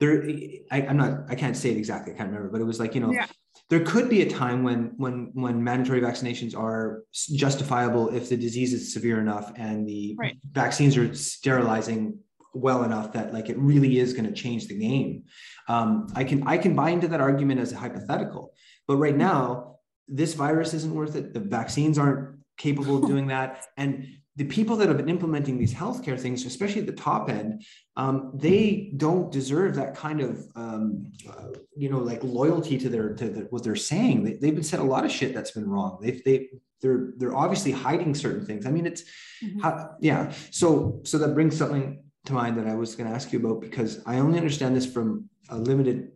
there? 0.00 0.24
I, 0.70 0.80
am 0.80 0.96
not. 0.96 1.24
I 1.28 1.34
can't 1.34 1.56
say 1.56 1.70
it 1.70 1.76
exactly. 1.76 2.14
I 2.14 2.16
can't 2.16 2.30
remember, 2.30 2.50
but 2.50 2.60
it 2.60 2.64
was 2.64 2.80
like 2.80 2.94
you 2.94 3.00
know. 3.00 3.12
Yeah. 3.12 3.26
There 3.68 3.80
could 3.80 4.10
be 4.10 4.22
a 4.22 4.28
time 4.28 4.64
when 4.64 4.92
when 4.96 5.30
when 5.32 5.62
mandatory 5.62 6.00
vaccinations 6.00 6.56
are 6.56 7.04
justifiable 7.12 8.14
if 8.14 8.28
the 8.28 8.36
disease 8.36 8.74
is 8.74 8.92
severe 8.92 9.18
enough 9.18 9.52
and 9.56 9.86
the 9.86 10.14
right. 10.18 10.36
vaccines 10.50 10.96
are 10.96 11.14
sterilizing 11.14 12.18
well 12.54 12.84
enough 12.84 13.12
that 13.12 13.32
like 13.32 13.48
it 13.48 13.58
really 13.58 13.98
is 13.98 14.12
going 14.12 14.26
to 14.26 14.32
change 14.32 14.68
the 14.68 14.78
game. 14.78 15.24
Um, 15.68 16.08
I 16.14 16.24
can 16.24 16.46
I 16.46 16.58
can 16.58 16.74
buy 16.74 16.90
into 16.90 17.08
that 17.08 17.20
argument 17.20 17.60
as 17.60 17.72
a 17.72 17.76
hypothetical, 17.76 18.52
but 18.86 18.96
right 18.96 19.16
now 19.16 19.76
this 20.08 20.34
virus 20.34 20.74
isn't 20.74 20.94
worth 20.94 21.16
it. 21.16 21.32
The 21.32 21.40
vaccines 21.40 21.98
aren't 21.98 22.38
capable 22.56 23.02
of 23.02 23.06
doing 23.08 23.28
that, 23.28 23.66
and 23.76 24.06
the 24.36 24.44
people 24.44 24.76
that 24.76 24.88
have 24.88 24.96
been 24.96 25.10
implementing 25.10 25.58
these 25.58 25.74
healthcare 25.74 26.18
things, 26.18 26.46
especially 26.46 26.80
at 26.80 26.86
the 26.86 26.92
top 26.92 27.28
end, 27.28 27.62
um, 27.96 28.32
they 28.34 28.92
don't 28.96 29.30
deserve 29.30 29.74
that 29.74 29.94
kind 29.94 30.22
of, 30.22 30.46
um, 30.56 31.12
uh, 31.28 31.48
you 31.76 31.90
know, 31.90 31.98
like 31.98 32.24
loyalty 32.24 32.78
to 32.78 32.88
their 32.88 33.14
to 33.14 33.28
the, 33.28 33.40
what 33.50 33.62
they're 33.62 33.76
saying. 33.76 34.24
They, 34.24 34.46
have 34.46 34.54
been 34.54 34.64
said 34.64 34.80
a 34.80 34.84
lot 34.84 35.04
of 35.04 35.10
shit 35.10 35.34
that's 35.34 35.50
been 35.50 35.68
wrong. 35.68 35.98
They've 36.00 36.24
they 36.24 36.48
they're 36.80 37.12
they're 37.18 37.36
obviously 37.36 37.72
hiding 37.72 38.14
certain 38.14 38.46
things. 38.46 38.64
I 38.64 38.70
mean, 38.70 38.86
it's 38.86 39.02
mm-hmm. 39.44 39.60
how, 39.60 39.96
yeah. 40.00 40.32
So 40.50 41.00
so 41.04 41.18
that 41.18 41.34
brings 41.34 41.56
something 41.56 42.02
to 42.26 42.32
mind 42.32 42.56
that 42.58 42.66
I 42.66 42.74
was 42.74 42.94
going 42.94 43.08
to 43.08 43.14
ask 43.14 43.32
you 43.32 43.40
about 43.40 43.60
because 43.60 44.00
I 44.06 44.18
only 44.18 44.38
understand 44.38 44.76
this 44.76 44.86
from 44.86 45.28
a 45.48 45.56
limited 45.56 46.12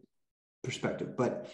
perspective, 0.63 1.17
but 1.17 1.51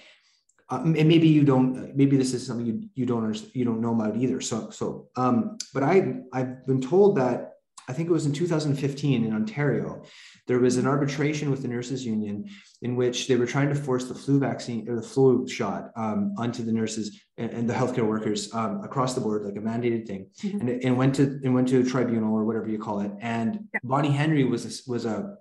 uh, 0.68 0.82
and 0.84 1.08
maybe 1.08 1.28
you 1.28 1.44
don't. 1.44 1.94
Maybe 1.96 2.16
this 2.16 2.32
is 2.32 2.46
something 2.46 2.66
you 2.66 2.88
you 2.94 3.06
don't 3.06 3.54
you 3.54 3.64
don't 3.64 3.80
know 3.80 3.94
about 3.94 4.16
either. 4.16 4.40
So 4.40 4.70
so 4.70 5.08
um, 5.16 5.58
but 5.74 5.82
I 5.82 6.20
I've 6.32 6.66
been 6.66 6.80
told 6.80 7.16
that 7.16 7.52
I 7.88 7.92
think 7.92 8.08
it 8.08 8.12
was 8.12 8.26
in 8.26 8.32
2015 8.32 9.24
in 9.24 9.32
Ontario, 9.34 10.02
there 10.48 10.58
was 10.58 10.76
an 10.76 10.86
arbitration 10.86 11.50
with 11.50 11.62
the 11.62 11.68
nurses 11.68 12.04
union 12.04 12.48
in 12.82 12.96
which 12.96 13.28
they 13.28 13.36
were 13.36 13.46
trying 13.46 13.68
to 13.68 13.74
force 13.74 14.06
the 14.06 14.14
flu 14.14 14.40
vaccine 14.40 14.88
or 14.88 14.96
the 14.96 15.02
flu 15.02 15.46
shot 15.48 15.90
um, 15.96 16.34
onto 16.36 16.64
the 16.64 16.72
nurses 16.72 17.20
and, 17.38 17.50
and 17.52 17.70
the 17.70 17.74
healthcare 17.74 18.06
workers 18.06 18.52
um, 18.52 18.82
across 18.82 19.14
the 19.14 19.20
board, 19.20 19.44
like 19.44 19.56
a 19.56 19.60
mandated 19.60 20.06
thing, 20.06 20.28
mm-hmm. 20.42 20.60
and, 20.60 20.68
it, 20.68 20.84
and 20.84 20.96
went 20.96 21.14
to 21.14 21.22
and 21.44 21.54
went 21.54 21.68
to 21.68 21.80
a 21.80 21.84
tribunal 21.84 22.34
or 22.34 22.44
whatever 22.44 22.68
you 22.68 22.78
call 22.78 23.00
it. 23.00 23.12
And 23.20 23.68
yeah. 23.72 23.80
Bonnie 23.84 24.10
Henry 24.10 24.44
was 24.44 24.66
a, 24.66 24.90
was 24.90 25.04
a 25.04 25.36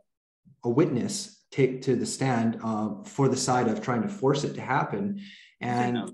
a 0.64 0.70
witness 0.70 1.44
take 1.50 1.82
to 1.82 1.96
the 1.96 2.06
stand 2.06 2.60
um, 2.64 3.04
for 3.04 3.28
the 3.28 3.36
side 3.36 3.68
of 3.68 3.82
trying 3.82 4.04
to 4.04 4.08
force 4.08 4.44
it 4.44 4.54
to 4.54 4.62
happen. 4.62 5.22
And 5.60 6.12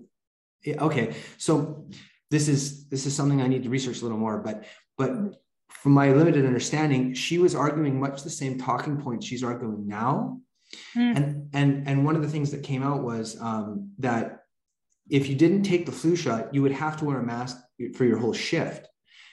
okay, 0.65 1.15
so 1.37 1.85
this 2.31 2.47
is 2.47 2.87
this 2.87 3.05
is 3.05 3.13
something 3.13 3.41
I 3.41 3.47
need 3.47 3.63
to 3.63 3.69
research 3.69 3.99
a 3.99 4.03
little 4.03 4.17
more, 4.17 4.37
but 4.37 4.63
but 4.97 5.11
mm-hmm 5.11 5.33
from 5.81 5.91
my 5.91 6.11
limited 6.11 6.45
understanding, 6.45 7.13
she 7.13 7.37
was 7.37 7.55
arguing 7.55 7.99
much 7.99 8.23
the 8.23 8.29
same 8.29 8.57
talking 8.57 8.99
points 8.99 9.25
she's 9.25 9.43
arguing 9.43 9.87
now. 9.87 10.39
Mm. 10.95 11.15
And 11.15 11.49
and 11.53 11.87
and 11.87 12.05
one 12.05 12.15
of 12.15 12.21
the 12.21 12.27
things 12.27 12.51
that 12.51 12.63
came 12.63 12.83
out 12.83 13.03
was 13.03 13.39
um, 13.39 13.91
that 13.99 14.41
if 15.09 15.29
you 15.29 15.35
didn't 15.35 15.63
take 15.63 15.85
the 15.85 15.91
flu 15.91 16.15
shot, 16.15 16.53
you 16.53 16.61
would 16.61 16.73
have 16.73 16.97
to 16.97 17.05
wear 17.05 17.19
a 17.19 17.25
mask 17.25 17.57
for 17.95 18.03
your 18.05 18.17
whole 18.17 18.33
shift. 18.33 18.87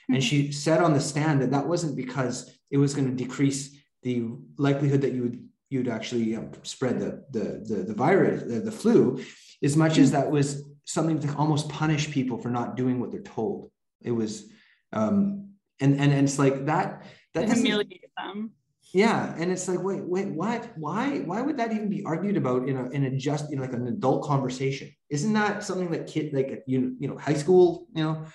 Mm. 0.09 0.15
And 0.15 0.23
she 0.23 0.51
said 0.51 0.81
on 0.81 0.93
the 0.93 1.01
stand 1.01 1.41
that 1.41 1.51
that 1.51 1.67
wasn't 1.67 1.95
because 1.97 2.57
it 2.71 2.77
was 2.77 2.93
going 2.93 3.09
to 3.09 3.23
decrease 3.23 3.75
the 4.03 4.23
likelihood 4.57 5.01
that 5.01 5.13
you 5.13 5.23
would 5.23 5.47
you'd 5.69 5.87
actually 5.87 6.35
um, 6.35 6.51
spread 6.63 6.99
the, 6.99 7.25
the 7.31 7.65
the 7.65 7.83
the 7.83 7.93
virus 7.93 8.43
the, 8.43 8.59
the 8.59 8.71
flu 8.71 9.19
as 9.63 9.75
much 9.75 9.95
mm. 9.95 10.03
as 10.03 10.11
that 10.11 10.29
was 10.29 10.63
something 10.85 11.19
to 11.19 11.35
almost 11.35 11.67
punish 11.69 12.11
people 12.11 12.37
for 12.37 12.49
not 12.49 12.77
doing 12.77 12.99
what 12.99 13.11
they're 13.11 13.21
told. 13.21 13.71
It 14.01 14.11
was 14.11 14.45
um, 14.93 15.44
and 15.81 15.99
and, 15.99 16.11
and 16.11 16.27
it's 16.27 16.39
like 16.39 16.65
that 16.65 17.05
that 17.33 17.51
humiliate 17.51 18.05
them 18.17 18.51
yeah 18.93 19.33
and 19.37 19.51
it's 19.51 19.67
like 19.67 19.81
wait 19.81 20.03
wait 20.03 20.27
what 20.27 20.71
why 20.77 21.19
why 21.19 21.41
would 21.41 21.57
that 21.57 21.71
even 21.71 21.89
be 21.89 22.03
argued 22.05 22.37
about 22.37 22.67
in 22.67 22.77
a 22.77 22.89
in 22.89 23.03
a 23.05 23.11
just 23.11 23.51
in 23.51 23.59
like 23.59 23.73
an 23.73 23.87
adult 23.87 24.23
conversation 24.23 24.89
isn't 25.09 25.33
that 25.33 25.63
something 25.63 25.91
that 25.91 26.07
kid 26.07 26.33
like 26.33 26.63
you 26.67 26.95
you 26.99 27.07
know 27.07 27.17
high 27.17 27.33
school 27.33 27.87
you 27.93 28.03
know 28.03 28.25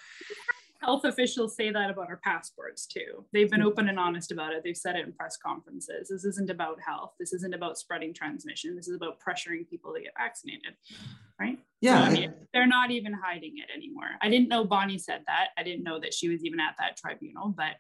health 0.80 1.04
officials 1.04 1.54
say 1.54 1.70
that 1.70 1.90
about 1.90 2.08
our 2.08 2.20
passports 2.24 2.86
too. 2.86 3.24
They've 3.32 3.50
been 3.50 3.60
mm-hmm. 3.60 3.68
open 3.68 3.88
and 3.88 3.98
honest 3.98 4.32
about 4.32 4.52
it. 4.52 4.62
They've 4.64 4.76
said 4.76 4.96
it 4.96 5.06
in 5.06 5.12
press 5.12 5.36
conferences. 5.36 6.08
This 6.08 6.24
isn't 6.24 6.50
about 6.50 6.80
health. 6.80 7.12
This 7.18 7.32
isn't 7.32 7.54
about 7.54 7.78
spreading 7.78 8.14
transmission. 8.14 8.76
This 8.76 8.88
is 8.88 8.96
about 8.96 9.18
pressuring 9.20 9.68
people 9.68 9.92
to 9.94 10.00
get 10.00 10.12
vaccinated. 10.16 10.74
Right. 11.38 11.58
Yeah. 11.80 12.02
I 12.02 12.10
mean, 12.10 12.34
they're 12.52 12.66
not 12.66 12.90
even 12.90 13.12
hiding 13.12 13.54
it 13.56 13.74
anymore. 13.74 14.08
I 14.20 14.28
didn't 14.28 14.48
know 14.48 14.64
Bonnie 14.64 14.98
said 14.98 15.22
that. 15.26 15.48
I 15.56 15.62
didn't 15.62 15.82
know 15.82 15.98
that 16.00 16.12
she 16.12 16.28
was 16.28 16.44
even 16.44 16.60
at 16.60 16.74
that 16.78 16.96
tribunal, 16.96 17.54
but 17.56 17.76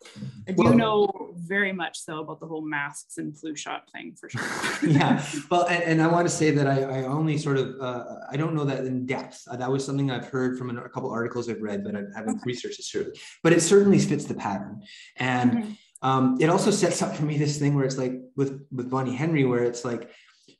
I 0.48 0.52
do 0.52 0.62
well, 0.62 0.74
know 0.74 1.34
very 1.36 1.72
much 1.72 1.98
so 1.98 2.20
about 2.20 2.40
the 2.40 2.46
whole 2.46 2.62
masks 2.62 3.18
and 3.18 3.36
flu 3.36 3.54
shot 3.54 3.90
thing 3.92 4.14
for 4.18 4.30
sure. 4.30 4.42
yeah. 4.88 5.24
Well, 5.50 5.66
and, 5.66 5.82
and, 5.82 6.02
I 6.02 6.06
want 6.06 6.26
to 6.28 6.34
say 6.34 6.50
that 6.52 6.66
I, 6.66 6.82
I 6.82 7.02
only 7.04 7.36
sort 7.36 7.58
of, 7.58 7.74
uh, 7.80 8.04
I 8.30 8.36
don't 8.36 8.54
know 8.54 8.64
that 8.64 8.84
in 8.84 9.06
depth. 9.06 9.42
Uh, 9.50 9.56
that 9.56 9.70
was 9.70 9.84
something 9.84 10.10
I've 10.10 10.26
heard 10.26 10.56
from 10.56 10.76
a, 10.76 10.88
couple 10.88 11.10
articles 11.10 11.48
I've 11.48 11.60
read, 11.60 11.84
but 11.84 11.94
I 11.94 12.02
haven't 12.16 12.40
researched 12.44 12.78
it 12.78 12.84
certainly. 12.84 13.18
But 13.42 13.52
it 13.52 13.60
certainly 13.60 13.98
fits 13.98 14.24
the 14.24 14.34
pattern. 14.34 14.82
And 15.16 15.52
mm-hmm. 15.52 15.72
um, 16.08 16.38
it 16.40 16.48
also 16.48 16.70
sets 16.70 17.02
up 17.02 17.14
for 17.14 17.24
me 17.24 17.36
this 17.36 17.58
thing 17.58 17.74
where 17.74 17.84
it's 17.84 17.98
like 17.98 18.14
with, 18.36 18.64
with 18.72 18.88
Bonnie 18.88 19.14
Henry, 19.14 19.44
where 19.44 19.64
it's 19.64 19.84
like, 19.84 20.10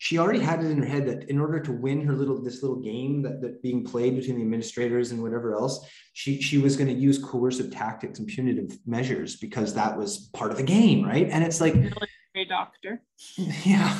she 0.01 0.17
already 0.17 0.39
had 0.39 0.65
it 0.65 0.71
in 0.71 0.79
her 0.79 0.89
head 0.89 1.07
that 1.07 1.29
in 1.29 1.39
order 1.39 1.61
to 1.61 1.73
win 1.73 2.01
her 2.01 2.15
little 2.15 2.43
this 2.43 2.63
little 2.63 2.81
game 2.81 3.21
that, 3.21 3.43
that 3.43 3.63
being 3.63 3.85
played 3.85 4.17
between 4.17 4.37
the 4.37 4.43
administrators 4.43 5.11
and 5.11 5.23
whatever 5.23 5.55
else 5.55 5.87
she 6.15 6.41
she 6.41 6.57
was 6.57 6.75
going 6.75 6.89
to 6.89 6.95
use 6.95 7.19
coercive 7.19 7.71
tactics 7.71 8.19
and 8.19 8.27
punitive 8.27 8.79
measures 8.87 9.37
because 9.37 9.75
that 9.75 9.97
was 9.97 10.31
part 10.33 10.51
of 10.51 10.57
the 10.57 10.63
game 10.63 11.05
right? 11.05 11.29
And 11.31 11.45
it's 11.45 11.61
like 11.61 11.75
a 12.35 12.45
doctor. 12.47 13.03
Yeah. 13.65 13.99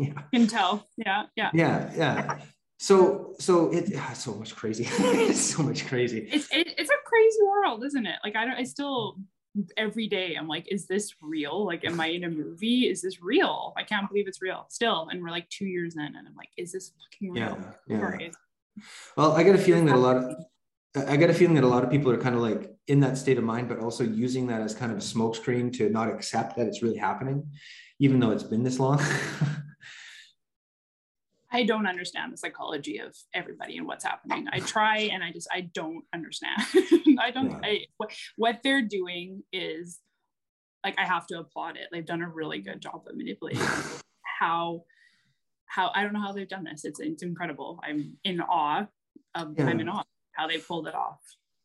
Yeah. 0.00 0.22
Can 0.32 0.48
tell. 0.48 0.88
Yeah 0.96 1.24
yeah. 1.36 1.50
Yeah 1.54 1.92
yeah. 1.96 2.38
So 2.78 3.34
so 3.38 3.72
it 3.72 3.88
yeah, 3.88 4.12
so 4.14 4.34
much 4.34 4.56
crazy. 4.56 4.88
It's 4.98 5.54
so 5.54 5.62
much 5.62 5.86
crazy. 5.86 6.28
It's 6.32 6.50
it, 6.50 6.74
it's 6.76 6.90
a 6.90 7.00
crazy 7.04 7.42
world 7.44 7.84
isn't 7.84 8.06
it? 8.06 8.16
Like 8.24 8.34
i 8.34 8.44
don't 8.44 8.56
i 8.56 8.64
still 8.64 9.16
every 9.76 10.08
day 10.08 10.34
I'm 10.34 10.48
like, 10.48 10.66
is 10.70 10.86
this 10.86 11.14
real? 11.20 11.64
Like, 11.64 11.84
am 11.84 12.00
I 12.00 12.08
in 12.08 12.24
a 12.24 12.30
movie? 12.30 12.88
Is 12.88 13.02
this 13.02 13.22
real? 13.22 13.72
I 13.76 13.82
can't 13.82 14.08
believe 14.08 14.28
it's 14.28 14.42
real 14.42 14.66
still. 14.68 15.08
And 15.10 15.22
we're 15.22 15.30
like 15.30 15.48
two 15.50 15.66
years 15.66 15.96
in, 15.96 16.02
and 16.02 16.16
I'm 16.16 16.34
like, 16.36 16.50
is 16.56 16.72
this 16.72 16.92
fucking 16.98 17.32
real? 17.32 17.58
Yeah, 17.88 18.18
yeah. 18.20 18.28
Well, 19.16 19.32
I 19.32 19.42
get 19.42 19.54
a 19.54 19.58
feeling 19.58 19.86
that 19.86 19.94
a 19.94 19.98
lot 19.98 20.16
of 20.16 20.36
I 21.08 21.16
get 21.16 21.28
a 21.28 21.34
feeling 21.34 21.54
that 21.56 21.64
a 21.64 21.68
lot 21.68 21.84
of 21.84 21.90
people 21.90 22.10
are 22.10 22.16
kind 22.16 22.34
of 22.34 22.40
like 22.40 22.74
in 22.86 23.00
that 23.00 23.18
state 23.18 23.36
of 23.36 23.44
mind, 23.44 23.68
but 23.68 23.80
also 23.80 24.02
using 24.04 24.46
that 24.46 24.62
as 24.62 24.74
kind 24.74 24.90
of 24.90 24.98
a 24.98 25.02
smokescreen 25.02 25.72
to 25.76 25.90
not 25.90 26.08
accept 26.08 26.56
that 26.56 26.66
it's 26.66 26.82
really 26.82 26.96
happening, 26.96 27.50
even 27.98 28.18
though 28.18 28.30
it's 28.30 28.42
been 28.42 28.62
this 28.62 28.78
long. 28.78 29.00
I 31.52 31.64
don't 31.64 31.86
understand 31.86 32.32
the 32.32 32.36
psychology 32.36 32.98
of 32.98 33.16
everybody 33.34 33.76
and 33.78 33.86
what's 33.86 34.04
happening. 34.04 34.46
I 34.52 34.60
try 34.60 34.98
and 34.98 35.22
I 35.22 35.32
just 35.32 35.48
I 35.52 35.62
don't 35.72 36.04
understand. 36.12 36.62
I 37.20 37.30
don't 37.30 37.50
yeah. 37.50 37.60
I 37.62 37.80
what, 37.96 38.10
what 38.36 38.60
they're 38.62 38.82
doing 38.82 39.42
is 39.52 40.00
like 40.84 40.98
I 40.98 41.04
have 41.04 41.26
to 41.28 41.38
applaud 41.38 41.76
it. 41.76 41.88
They've 41.92 42.06
done 42.06 42.22
a 42.22 42.28
really 42.28 42.60
good 42.60 42.80
job 42.80 43.02
of 43.08 43.16
manipulating 43.16 43.62
how 44.40 44.84
how 45.66 45.90
I 45.94 46.02
don't 46.02 46.12
know 46.12 46.20
how 46.20 46.32
they've 46.32 46.48
done 46.48 46.64
this. 46.64 46.84
It's 46.84 47.00
it's 47.00 47.22
incredible. 47.22 47.80
I'm 47.82 48.16
in 48.24 48.40
awe 48.40 48.86
of 49.34 49.54
yeah. 49.56 49.66
I'm 49.66 49.80
in 49.80 49.88
awe 49.88 50.04
how 50.32 50.46
they 50.46 50.58
pulled 50.58 50.86
it 50.86 50.94
off. 50.94 51.20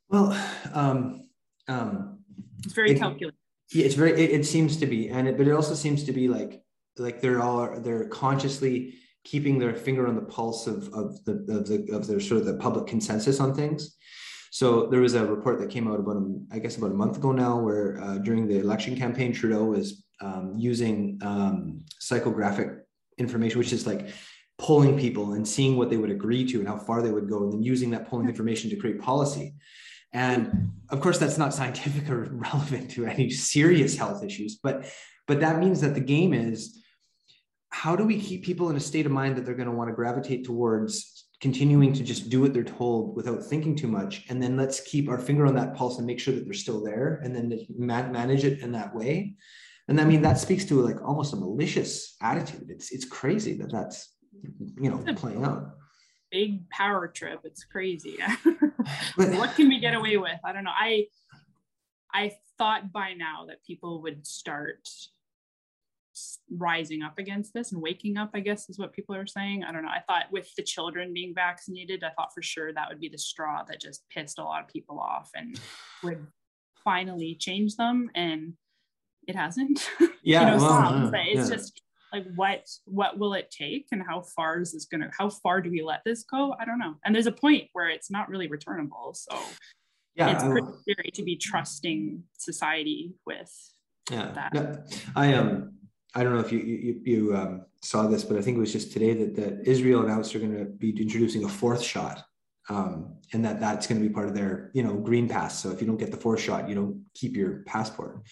Well, 0.10 0.38
um, 0.74 1.30
um, 1.68 2.20
it's 2.64 2.74
very 2.74 2.92
it, 2.92 3.00
calculated. 3.00 3.38
Yeah, 3.72 3.86
it's 3.86 3.96
very. 3.96 4.12
It, 4.12 4.32
it 4.32 4.46
seems 4.46 4.78
to 4.78 4.86
be, 4.86 5.10
and 5.10 5.28
it, 5.28 5.38
but 5.38 5.48
it 5.48 5.54
also 5.54 5.74
seems 5.74 6.04
to 6.04 6.12
be 6.12 6.28
like 6.28 6.62
like 6.98 7.22
they're 7.22 7.42
all 7.42 7.80
they're 7.80 8.08
consciously 8.08 8.96
keeping 9.24 9.60
their 9.60 9.74
finger 9.74 10.08
on 10.08 10.16
the 10.16 10.22
pulse 10.22 10.68
of, 10.68 10.88
of 10.94 11.24
the 11.26 11.34
of 11.50 11.68
the 11.68 11.88
of 11.94 12.08
their 12.08 12.20
sort 12.20 12.42
of 12.42 12.46
the 12.46 12.56
public 12.56 12.88
consensus 12.88 13.40
on 13.40 13.54
things. 13.54 13.96
So 14.52 14.88
there 14.88 15.00
was 15.00 15.14
a 15.14 15.26
report 15.26 15.60
that 15.60 15.70
came 15.70 15.88
out 15.88 16.00
about 16.00 16.18
a, 16.18 16.42
I 16.52 16.60
guess 16.60 16.76
about 16.76 16.92
a 16.92 16.96
month 16.96 17.18
ago 17.18 17.32
now, 17.32 17.58
where 17.58 18.02
uh, 18.02 18.18
during 18.18 18.48
the 18.48 18.60
election 18.60 18.98
campaign, 18.98 19.32
Trudeau 19.32 19.64
was 19.64 20.04
um, 20.20 20.56
using 20.58 21.20
um, 21.22 21.86
psychographic 22.02 22.82
information, 23.18 23.60
which 23.60 23.72
is 23.72 23.88
like 23.88 24.08
polling 24.58 25.00
people 25.00 25.34
and 25.34 25.48
seeing 25.48 25.78
what 25.78 25.90
they 25.90 25.98
would 25.98 26.12
agree 26.12 26.46
to 26.46 26.60
and 26.60 26.68
how 26.68 26.78
far 26.78 27.02
they 27.02 27.12
would 27.12 27.30
go, 27.30 27.44
and 27.44 27.54
then 27.54 27.64
using 27.64 27.90
that 27.92 28.08
polling 28.10 28.28
information 28.28 28.70
to 28.70 28.76
create 28.76 29.00
policy. 29.00 29.56
And 30.14 30.72
of 30.90 31.00
course, 31.00 31.18
that's 31.18 31.38
not 31.38 31.54
scientific 31.54 32.10
or 32.10 32.24
relevant 32.32 32.92
to 32.92 33.06
any 33.06 33.30
serious 33.30 33.98
health 33.98 34.24
issues, 34.24 34.60
but 34.62 34.86
but 35.28 35.40
that 35.40 35.60
means 35.60 35.80
that 35.80 35.94
the 35.94 36.02
game 36.02 36.34
is 36.34 36.81
how 37.72 37.96
do 37.96 38.04
we 38.04 38.20
keep 38.20 38.44
people 38.44 38.70
in 38.70 38.76
a 38.76 38.80
state 38.80 39.06
of 39.06 39.12
mind 39.12 39.36
that 39.36 39.46
they're 39.46 39.56
going 39.56 39.70
to 39.70 39.76
want 39.76 39.90
to 39.90 39.96
gravitate 39.96 40.46
towards 40.46 41.26
continuing 41.40 41.92
to 41.94 42.04
just 42.04 42.30
do 42.30 42.40
what 42.40 42.54
they're 42.54 42.64
told 42.64 43.16
without 43.16 43.44
thinking 43.44 43.76
too 43.76 43.88
much? 43.88 44.26
And 44.30 44.44
then 44.44 44.58
let's 44.58 44.82
keep 44.82 45.10
our 45.10 45.18
finger 45.18 45.48
on 45.48 45.56
that 45.56 45.76
pulse 45.76 45.98
and 45.98 46.06
make 46.06 46.20
sure 46.20 46.36
that 46.36 46.44
they're 46.46 46.54
still 46.54 46.84
there 46.84 47.20
and 47.24 47.36
then 47.36 47.66
manage 47.78 48.44
it 48.44 48.60
in 48.60 48.74
that 48.74 48.94
way. 48.94 49.36
And 49.88 50.00
i 50.00 50.06
mean 50.06 50.22
that 50.22 50.38
speaks 50.38 50.64
to 50.66 50.80
like 50.82 51.02
almost 51.02 51.34
a 51.34 51.38
malicious 51.38 52.16
attitude. 52.22 52.70
It's 52.70 52.92
it's 52.92 53.06
crazy 53.06 53.54
that 53.56 53.72
that's 53.72 54.16
you 54.80 54.90
know 54.90 55.04
playing 55.16 55.44
out. 55.44 55.72
big 56.30 56.70
power 56.70 57.08
trip. 57.08 57.42
It's 57.44 57.64
crazy. 57.64 58.18
What 59.16 59.56
can 59.56 59.70
we 59.70 59.80
get 59.80 59.94
away 59.94 60.18
with? 60.18 60.40
I 60.44 60.54
don't 60.54 60.64
know. 60.64 60.72
I 60.76 61.06
i 62.14 62.32
thought 62.58 62.92
by 62.92 63.14
now 63.14 63.46
that 63.48 63.64
people 63.66 64.02
would 64.04 64.26
start 64.26 64.88
rising 66.50 67.02
up 67.02 67.18
against 67.18 67.54
this 67.54 67.72
and 67.72 67.82
waking 67.82 68.18
up, 68.18 68.32
I 68.34 68.40
guess 68.40 68.70
is 68.70 68.80
what 68.80 68.94
people 68.94 69.16
are 69.16 69.28
saying. 69.28 69.64
I 69.64 69.72
don't 69.72 69.84
know. 69.84 69.90
I 69.90 70.02
thought 70.08 70.32
with 70.32 70.50
the 70.56 70.64
children 70.64 71.14
being 71.14 71.34
vaccinated, 71.34 72.04
I 72.04 72.10
thought 72.12 72.34
for 72.34 72.42
sure 72.42 72.74
that 72.74 72.90
would 72.90 73.00
be 73.00 73.10
the 73.10 73.18
straw 73.18 73.64
that 73.64 73.82
just 73.82 74.04
pissed 74.10 74.40
a 74.40 74.44
lot 74.44 74.62
of 74.62 74.68
people 74.68 75.00
off 75.00 75.30
and 75.36 75.60
would 76.04 76.26
finally 76.84 77.36
change 77.40 77.76
them. 77.76 78.10
And 78.16 78.54
it 79.28 79.36
hasn't. 79.36 79.90
Yeah. 80.24 80.52
you 80.52 80.58
know, 80.60 80.64
well, 80.64 81.12
it's 81.16 81.50
yeah. 81.50 81.56
just 81.56 81.82
like 82.14 82.26
what 82.36 82.68
what 82.86 83.18
will 83.18 83.34
it 83.34 83.50
take 83.50 83.88
and 83.92 84.04
how 84.08 84.22
far 84.22 84.60
is 84.60 84.72
this 84.72 84.86
gonna 84.86 85.10
how 85.18 85.30
far 85.30 85.62
do 85.62 85.72
we 85.72 85.82
let 85.82 86.02
this 86.06 86.24
go? 86.24 86.54
I 86.60 86.66
don't 86.66 86.78
know. 86.78 86.96
And 87.04 87.16
there's 87.16 87.26
a 87.26 87.32
point 87.32 87.70
where 87.74 87.90
it's 87.90 88.12
not 88.12 88.30
really 88.30 88.48
returnable. 88.48 89.16
So 89.16 89.36
yeah, 90.16 90.32
it's 90.32 90.44
pretty 90.44 90.68
scary 90.82 91.12
to 91.14 91.24
be 91.24 91.38
trusting 91.38 92.24
society 92.38 93.14
with 93.26 93.52
yeah. 94.12 94.32
that. 94.34 94.52
Yeah. 94.54 94.76
I 95.16 95.34
um 95.34 95.74
I 96.14 96.24
don't 96.24 96.34
know 96.34 96.40
if 96.40 96.52
you 96.52 96.60
you, 96.60 97.02
you 97.04 97.36
um, 97.36 97.66
saw 97.82 98.08
this, 98.08 98.24
but 98.24 98.38
I 98.38 98.42
think 98.42 98.58
it 98.58 98.60
was 98.60 98.74
just 98.74 98.92
today 98.92 99.14
that, 99.14 99.36
that 99.36 99.68
Israel 99.68 100.04
announced 100.04 100.34
they're 100.34 100.42
going 100.42 100.58
to 100.58 100.66
be 100.66 100.90
introducing 100.90 101.46
a 101.46 101.50
fourth 101.50 101.82
shot, 101.82 102.24
um, 102.70 103.16
and 103.34 103.46
that 103.46 103.60
that's 103.60 103.88
going 103.88 104.02
to 104.02 104.08
be 104.08 104.14
part 104.14 104.28
of 104.28 104.36
their 104.36 104.72
you 104.74 104.84
know 104.84 104.96
green 104.96 105.30
pass. 105.30 105.62
So 105.62 105.72
if 105.72 105.82
you 105.82 105.88
don't 105.88 105.98
get 105.98 106.12
the 106.12 106.18
fourth 106.18 106.42
shot, 106.42 106.68
you 106.68 106.76
don't 106.76 107.06
keep 107.14 107.36
your 107.36 107.64
passport. 107.66 108.24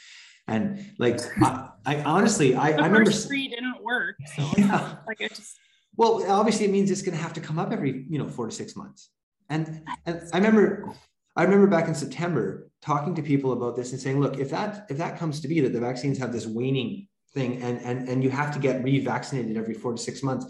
And 0.48 0.94
like 0.98 1.20
I, 1.42 1.70
I 1.86 2.04
honestly, 2.04 2.56
I, 2.56 2.72
I 2.72 2.88
remember 2.88 3.12
three 3.12 3.48
didn't 3.48 3.84
work. 3.84 4.16
So 4.36 4.50
yeah. 4.58 4.98
like 5.08 5.22
I 5.22 5.28
just 5.28 5.58
well, 5.96 6.24
obviously 6.32 6.66
it 6.66 6.72
means 6.72 6.90
it's 6.90 7.02
going 7.02 7.16
to 7.16 7.22
have 7.22 7.34
to 7.34 7.42
come 7.42 7.60
up 7.60 7.72
every 7.72 8.06
you 8.10 8.18
know 8.18 8.28
four 8.28 8.48
to 8.48 8.52
six 8.52 8.76
months. 8.76 9.10
And 9.50 9.84
and 10.06 10.24
I 10.34 10.38
remember 10.38 10.94
I 11.36 11.44
remember 11.44 11.68
back 11.68 11.88
in 11.88 11.96
September 11.96 12.70
talking 12.82 13.14
to 13.16 13.22
people 13.22 13.52
about 13.52 13.76
this 13.76 13.92
and 13.92 14.02
saying, 14.02 14.20
look, 14.20 14.38
if 14.40 14.50
that 14.52 14.88
if 14.90 14.98
that 14.98 15.20
comes 15.20 15.42
to 15.42 15.48
be 15.48 15.60
that 15.60 15.74
the 15.74 15.80
vaccines 15.80 16.18
have 16.18 16.32
this 16.32 16.48
waning 16.48 17.09
thing 17.34 17.62
and 17.62 17.82
and 17.82 18.10
and 18.10 18.24
you 18.24 18.30
have 18.30 18.54
to 18.54 18.60
get 18.60 18.84
revaccinated 18.84 19.56
every 19.56 19.74
four 19.74 19.92
to 19.94 19.98
six 19.98 20.24
months, 20.24 20.46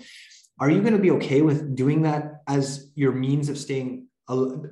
are 0.59 0.69
you 0.69 0.81
going 0.81 0.93
to 0.93 0.99
be 0.99 1.11
okay 1.11 1.41
with 1.41 1.75
doing 1.75 2.01
that 2.03 2.41
as 2.47 2.91
your 2.95 3.11
means 3.13 3.49
of 3.49 3.57
staying 3.57 4.07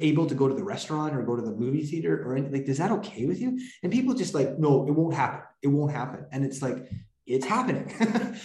able 0.01 0.27
to 0.27 0.35
go 0.35 0.47
to 0.47 0.53
the 0.53 0.63
restaurant 0.63 1.15
or 1.15 1.23
go 1.23 1.35
to 1.35 1.41
the 1.41 1.51
movie 1.51 1.83
theater 1.83 2.21
or 2.23 2.33
anything? 2.33 2.53
Like, 2.53 2.67
is 2.67 2.77
that 2.77 2.91
okay 2.91 3.25
with 3.25 3.39
you? 3.39 3.59
And 3.81 3.91
people 3.91 4.13
just 4.13 4.33
like, 4.35 4.59
no, 4.59 4.85
it 4.87 4.91
won't 4.91 5.15
happen. 5.15 5.41
It 5.63 5.69
won't 5.69 5.91
happen. 5.91 6.25
And 6.31 6.45
it's 6.45 6.61
like, 6.61 6.89
it's 7.25 7.45
happening. 7.45 7.91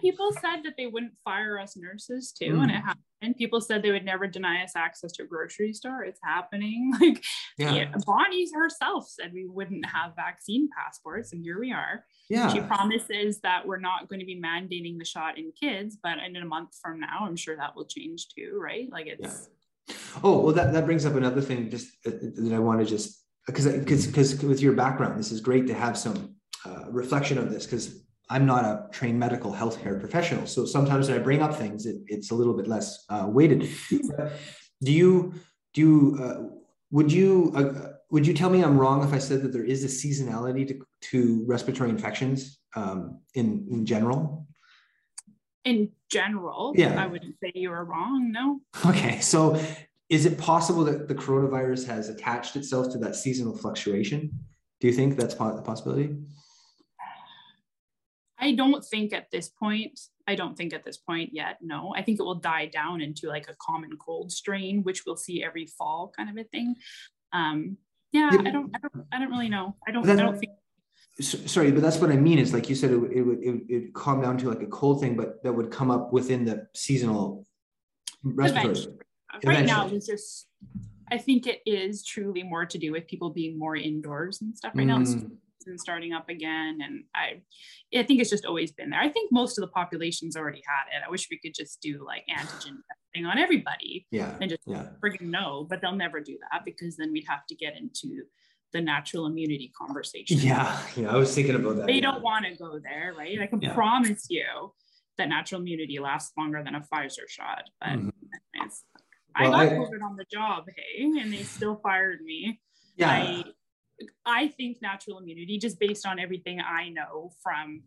people 0.00 0.32
said 0.32 0.62
that 0.64 0.74
they 0.76 0.86
wouldn't 0.86 1.12
fire 1.24 1.58
us 1.58 1.76
nurses 1.76 2.32
too, 2.32 2.54
mm. 2.54 2.62
and 2.62 2.70
it 2.70 2.76
happened. 2.76 3.36
People 3.36 3.60
said 3.60 3.82
they 3.82 3.90
would 3.90 4.04
never 4.04 4.26
deny 4.26 4.62
us 4.62 4.72
access 4.74 5.12
to 5.12 5.22
a 5.22 5.26
grocery 5.26 5.72
store. 5.72 6.04
It's 6.04 6.20
happening. 6.22 6.92
Like 7.00 7.22
yeah. 7.58 7.74
yeah. 7.74 7.94
Bonnie 8.06 8.46
herself 8.54 9.08
said 9.08 9.32
we 9.32 9.46
wouldn't 9.46 9.84
have 9.86 10.16
vaccine 10.16 10.68
passports, 10.76 11.32
and 11.32 11.42
here 11.42 11.58
we 11.58 11.72
are. 11.72 12.04
Yeah. 12.28 12.52
She 12.52 12.60
promises 12.60 13.40
that 13.40 13.66
we're 13.66 13.78
not 13.78 14.08
going 14.08 14.20
to 14.20 14.26
be 14.26 14.40
mandating 14.40 14.98
the 14.98 15.04
shot 15.04 15.38
in 15.38 15.52
kids, 15.58 15.96
but 16.02 16.18
in 16.18 16.36
a 16.36 16.44
month 16.44 16.70
from 16.80 17.00
now, 17.00 17.20
I'm 17.22 17.36
sure 17.36 17.56
that 17.56 17.76
will 17.76 17.86
change 17.86 18.28
too, 18.28 18.58
right? 18.60 18.88
Like 18.90 19.06
it's. 19.06 19.48
Yeah. 19.88 19.94
Oh 20.22 20.40
well, 20.40 20.54
that 20.54 20.72
that 20.72 20.86
brings 20.86 21.04
up 21.04 21.14
another 21.14 21.40
thing 21.40 21.70
just 21.70 21.88
uh, 22.06 22.10
that 22.10 22.52
I 22.54 22.58
want 22.58 22.80
to 22.80 22.86
just 22.86 23.24
because 23.46 23.66
because 23.66 24.06
because 24.06 24.42
with 24.42 24.60
your 24.60 24.72
background, 24.72 25.18
this 25.18 25.32
is 25.32 25.40
great 25.40 25.66
to 25.66 25.74
have 25.74 25.96
some 25.98 26.36
uh, 26.64 26.84
reflection 26.90 27.38
of 27.38 27.50
this 27.50 27.66
because 27.66 28.02
I'm 28.30 28.46
not 28.46 28.64
a 28.64 28.86
trained 28.92 29.18
medical 29.18 29.52
healthcare 29.52 29.98
professional. 29.98 30.46
So 30.46 30.64
sometimes 30.64 31.08
when 31.08 31.18
I 31.18 31.22
bring 31.22 31.42
up 31.42 31.56
things, 31.56 31.84
it, 31.84 31.96
it's 32.06 32.30
a 32.30 32.34
little 32.34 32.54
bit 32.54 32.68
less 32.68 33.04
uh, 33.08 33.26
weighted. 33.28 33.68
do 34.82 34.92
you, 34.92 35.34
do 35.74 35.80
you, 35.80 36.18
uh, 36.22 36.56
would 36.92 37.12
you, 37.12 37.52
uh, 37.56 37.92
would 38.12 38.24
you 38.24 38.32
tell 38.32 38.48
me 38.48 38.62
I'm 38.62 38.78
wrong 38.78 39.02
if 39.02 39.12
I 39.12 39.18
said 39.18 39.42
that 39.42 39.52
there 39.52 39.64
is 39.64 39.84
a 39.84 39.88
seasonality 39.88 40.66
to, 40.68 40.80
to 41.10 41.44
respiratory 41.46 41.90
infections 41.90 42.60
um, 42.76 43.20
in, 43.34 43.66
in 43.68 43.84
general? 43.84 44.46
In 45.64 45.90
general, 46.10 46.72
yeah. 46.76 47.02
I 47.02 47.06
wouldn't 47.06 47.34
say 47.42 47.52
you 47.54 47.70
were 47.70 47.84
wrong. 47.84 48.32
No. 48.32 48.60
Okay. 48.86 49.20
So 49.20 49.60
is 50.08 50.24
it 50.24 50.38
possible 50.38 50.84
that 50.84 51.06
the 51.06 51.14
coronavirus 51.14 51.86
has 51.86 52.08
attached 52.08 52.56
itself 52.56 52.90
to 52.92 52.98
that 52.98 53.14
seasonal 53.16 53.56
fluctuation? 53.56 54.30
Do 54.80 54.86
you 54.86 54.92
think 54.92 55.16
that's 55.16 55.34
a 55.34 55.62
possibility? 55.62 56.16
I 58.40 58.52
don't 58.52 58.84
think 58.84 59.12
at 59.12 59.30
this 59.30 59.48
point, 59.48 60.00
I 60.26 60.34
don't 60.34 60.56
think 60.56 60.72
at 60.72 60.84
this 60.84 60.96
point 60.96 61.30
yet, 61.32 61.58
no. 61.60 61.92
I 61.96 62.02
think 62.02 62.18
it 62.18 62.22
will 62.22 62.36
die 62.36 62.66
down 62.66 63.00
into 63.00 63.28
like 63.28 63.48
a 63.48 63.56
common 63.60 63.90
cold 63.98 64.32
strain, 64.32 64.82
which 64.82 65.04
we'll 65.04 65.16
see 65.16 65.44
every 65.44 65.66
fall 65.66 66.12
kind 66.16 66.30
of 66.30 66.36
a 66.36 66.44
thing. 66.44 66.76
Um, 67.32 67.76
yeah, 68.12 68.30
yeah. 68.32 68.40
I 68.40 68.50
don't, 68.50 68.74
I 68.74 68.78
don't, 68.78 69.06
I 69.12 69.18
don't 69.18 69.30
really 69.30 69.48
know. 69.48 69.76
I 69.86 69.90
don't, 69.90 70.08
I 70.08 70.16
don't 70.16 70.38
think. 70.38 70.52
Sorry, 71.20 71.70
but 71.70 71.82
that's 71.82 71.98
what 71.98 72.10
I 72.10 72.16
mean. 72.16 72.38
Is 72.38 72.54
like 72.54 72.68
you 72.68 72.74
said, 72.74 72.90
it, 72.90 72.94
it 73.12 73.22
would 73.22 73.42
it, 73.42 73.62
would 73.68 73.92
calm 73.92 74.22
down 74.22 74.38
to 74.38 74.48
like 74.48 74.62
a 74.62 74.66
cold 74.66 75.00
thing, 75.00 75.16
but 75.16 75.42
that 75.42 75.52
would 75.52 75.70
come 75.70 75.90
up 75.90 76.12
within 76.12 76.44
the 76.44 76.66
seasonal 76.74 77.46
respiratory. 78.22 78.96
Eventually. 79.34 79.54
Right 79.56 79.66
now, 79.66 79.88
it's 79.88 80.06
just. 80.06 80.46
I 81.12 81.18
think 81.18 81.48
it 81.48 81.60
is 81.66 82.04
truly 82.04 82.44
more 82.44 82.64
to 82.66 82.78
do 82.78 82.92
with 82.92 83.08
people 83.08 83.30
being 83.30 83.58
more 83.58 83.74
indoors 83.74 84.40
and 84.40 84.56
stuff 84.56 84.72
right 84.76 84.86
mm. 84.86 85.20
now 85.20 85.30
and 85.66 85.80
starting 85.80 86.12
up 86.12 86.28
again. 86.28 86.78
And 86.82 87.04
I, 87.14 87.42
I 87.98 88.02
think 88.02 88.20
it's 88.20 88.30
just 88.30 88.44
always 88.44 88.72
been 88.72 88.90
there. 88.90 89.00
I 89.00 89.08
think 89.08 89.30
most 89.32 89.58
of 89.58 89.62
the 89.62 89.68
population's 89.68 90.36
already 90.36 90.62
had 90.66 90.96
it. 90.96 91.02
I 91.06 91.10
wish 91.10 91.28
we 91.30 91.38
could 91.38 91.54
just 91.54 91.80
do 91.80 92.04
like 92.04 92.24
antigen 92.30 92.78
testing 92.88 93.26
on 93.26 93.38
everybody. 93.38 94.06
Yeah. 94.10 94.36
And 94.40 94.50
just 94.50 94.62
yeah. 94.66 94.86
friggin' 95.02 95.22
no, 95.22 95.66
but 95.68 95.80
they'll 95.80 95.96
never 95.96 96.20
do 96.20 96.38
that 96.50 96.64
because 96.64 96.96
then 96.96 97.12
we'd 97.12 97.26
have 97.28 97.46
to 97.46 97.54
get 97.54 97.76
into 97.76 98.22
the 98.72 98.80
natural 98.80 99.26
immunity 99.26 99.72
conversation. 99.76 100.38
Yeah. 100.38 100.80
Yeah. 100.96 101.12
I 101.12 101.16
was 101.16 101.34
thinking 101.34 101.56
about 101.56 101.76
that. 101.76 101.86
They 101.86 101.94
yeah. 101.94 102.02
don't 102.02 102.22
want 102.22 102.46
to 102.46 102.54
go 102.56 102.78
there, 102.78 103.14
right? 103.18 103.40
I 103.40 103.46
can 103.46 103.60
yeah. 103.60 103.74
promise 103.74 104.26
you 104.28 104.72
that 105.18 105.28
natural 105.28 105.60
immunity 105.60 105.98
lasts 105.98 106.32
longer 106.36 106.62
than 106.62 106.74
a 106.74 106.80
Pfizer 106.80 107.28
shot. 107.28 107.64
But 107.80 107.90
mm-hmm. 107.90 108.10
well, 108.58 108.70
I 109.34 109.44
got 109.44 109.60
I, 109.60 109.76
COVID 109.76 110.02
on 110.02 110.16
the 110.16 110.24
job, 110.32 110.64
hey, 110.74 111.04
and 111.04 111.32
they 111.32 111.42
still 111.42 111.80
fired 111.82 112.20
me. 112.22 112.60
Yeah. 112.96 113.10
I, 113.10 113.44
I 114.24 114.48
think 114.48 114.78
natural 114.80 115.18
immunity, 115.18 115.58
just 115.58 115.78
based 115.78 116.06
on 116.06 116.18
everything 116.18 116.60
I 116.60 116.88
know 116.88 117.32
from 117.42 117.82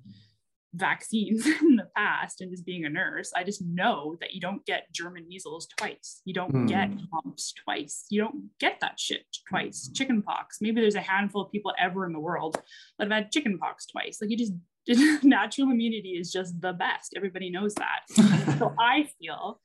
vaccines 0.74 1.46
in 1.62 1.76
the 1.76 1.88
past 1.96 2.42
and 2.42 2.52
just 2.52 2.66
being 2.66 2.86
a 2.86 2.90
nurse, 2.90 3.32
I 3.36 3.44
just 3.44 3.62
know 3.62 4.16
that 4.20 4.34
you 4.34 4.42
don't 4.42 4.66
get 4.66 4.92
German 4.92 5.28
measles 5.28 5.68
twice. 5.78 6.22
You 6.26 6.34
don't 6.34 6.54
mm. 6.54 6.68
get 6.68 6.90
mumps 7.12 7.54
twice. 7.64 8.06
You 8.10 8.22
don't 8.22 8.50
get 8.60 8.80
that 8.82 9.00
shit 9.00 9.26
twice. 9.48 9.90
Chicken 9.94 10.22
pox. 10.22 10.58
Maybe 10.62 10.82
there's 10.82 10.96
a 10.96 11.02
handful 11.02 11.44
of 11.44 11.52
people 11.52 11.74
ever 11.80 12.06
in 12.06 12.14
the 12.14 12.20
world 12.20 12.56
that 12.98 13.06
have 13.06 13.12
had 13.12 13.32
chickenpox 13.32 13.86
twice. 13.86 14.20
Like 14.22 14.30
you 14.30 14.38
just 14.38 14.54
natural 15.24 15.72
immunity 15.72 16.18
is 16.20 16.32
just 16.32 16.60
the 16.60 16.74
best. 16.74 17.14
Everybody 17.16 17.50
knows 17.50 17.74
that. 17.76 18.02
so 18.60 18.74
I 18.80 19.10
feel 19.20 19.62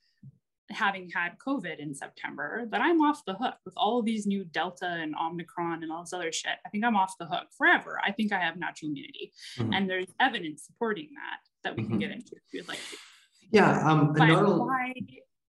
having 0.71 1.11
had 1.11 1.39
COVID 1.39 1.79
in 1.79 1.95
September 1.95 2.67
that 2.71 2.81
I'm 2.81 3.01
off 3.01 3.25
the 3.27 3.35
hook 3.35 3.55
with 3.65 3.75
all 3.77 3.99
of 3.99 4.05
these 4.05 4.27
new 4.27 4.45
Delta 4.45 4.87
and 4.87 5.15
Omicron 5.15 5.83
and 5.83 5.91
all 5.91 6.03
this 6.03 6.13
other 6.13 6.33
shit. 6.33 6.53
I 6.65 6.69
think 6.69 6.85
I'm 6.85 6.97
off 6.97 7.15
the 7.19 7.27
hook 7.27 7.49
forever. 7.57 8.01
I 8.05 8.13
think 8.13 8.33
I 8.33 8.39
have 8.39 8.57
natural 8.57 8.91
immunity. 8.91 9.33
Mm-hmm. 9.59 9.73
And 9.73 9.91
there's 9.91 10.13
evidence 10.21 10.65
supporting 10.65 11.09
that 11.15 11.41
that 11.65 11.77
we 11.77 11.83
mm-hmm. 11.83 11.93
can 11.93 11.99
get 12.01 12.11
into 12.11 12.33
if 12.37 12.53
you'd 12.53 12.69
like 12.69 12.79
to. 12.79 12.97
Yeah. 13.51 13.89
Um, 13.89 14.13
but 14.13 14.29
why, 14.29 14.95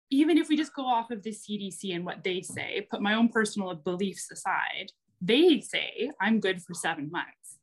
even 0.09 0.38
if 0.38 0.49
we 0.49 0.55
just 0.55 0.74
go 0.74 0.86
off 0.86 1.11
of 1.11 1.22
the 1.22 1.32
CDC 1.32 1.95
and 1.95 2.05
what 2.05 2.24
they 2.24 2.41
say, 2.41 2.88
put 2.89 3.01
my 3.01 3.13
own 3.13 3.30
personal 3.30 3.76
beliefs 3.76 4.32
aside, 4.32 4.91
they 5.22 5.59
say 5.59 6.11
I'm 6.20 6.39
good 6.39 6.61
for 6.61 6.74
seven 6.74 7.11
months. 7.11 7.59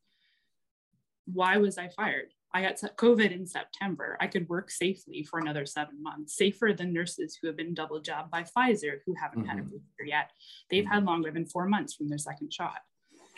Why 1.25 1.57
was 1.57 1.77
I 1.77 1.89
fired? 1.89 2.29
I 2.53 2.61
got 2.61 2.77
COVID 2.77 3.31
in 3.31 3.45
September. 3.45 4.17
I 4.19 4.27
could 4.27 4.47
work 4.47 4.71
safely 4.71 5.23
for 5.23 5.39
another 5.39 5.65
seven 5.65 6.01
months, 6.01 6.35
safer 6.35 6.73
than 6.75 6.93
nurses 6.93 7.37
who 7.39 7.47
have 7.47 7.57
been 7.57 7.73
double 7.73 7.99
jabbed 7.99 8.31
by 8.31 8.43
Pfizer 8.43 8.99
who 9.05 9.13
haven't 9.21 9.41
mm-hmm. 9.41 9.49
had 9.49 9.59
a 9.59 9.61
mm-hmm. 9.61 9.71
booster 9.71 10.05
yet. 10.05 10.31
They've 10.69 10.85
had 10.85 11.05
longer 11.05 11.31
than 11.31 11.45
four 11.45 11.67
months 11.67 11.93
from 11.93 12.09
their 12.09 12.17
second 12.17 12.53
shot. 12.53 12.79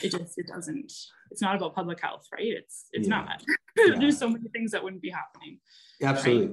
It 0.01 0.11
just 0.11 0.37
it 0.37 0.47
doesn't. 0.47 0.93
It's 1.31 1.41
not 1.41 1.55
about 1.55 1.75
public 1.75 2.01
health, 2.01 2.25
right? 2.31 2.45
It's 2.45 2.85
it's 2.91 3.07
yeah. 3.07 3.15
not. 3.15 3.43
Yeah. 3.77 3.97
There's 3.97 4.17
so 4.17 4.27
many 4.27 4.49
things 4.49 4.71
that 4.71 4.83
wouldn't 4.83 5.01
be 5.01 5.11
happening. 5.11 5.59
Absolutely, 6.01 6.47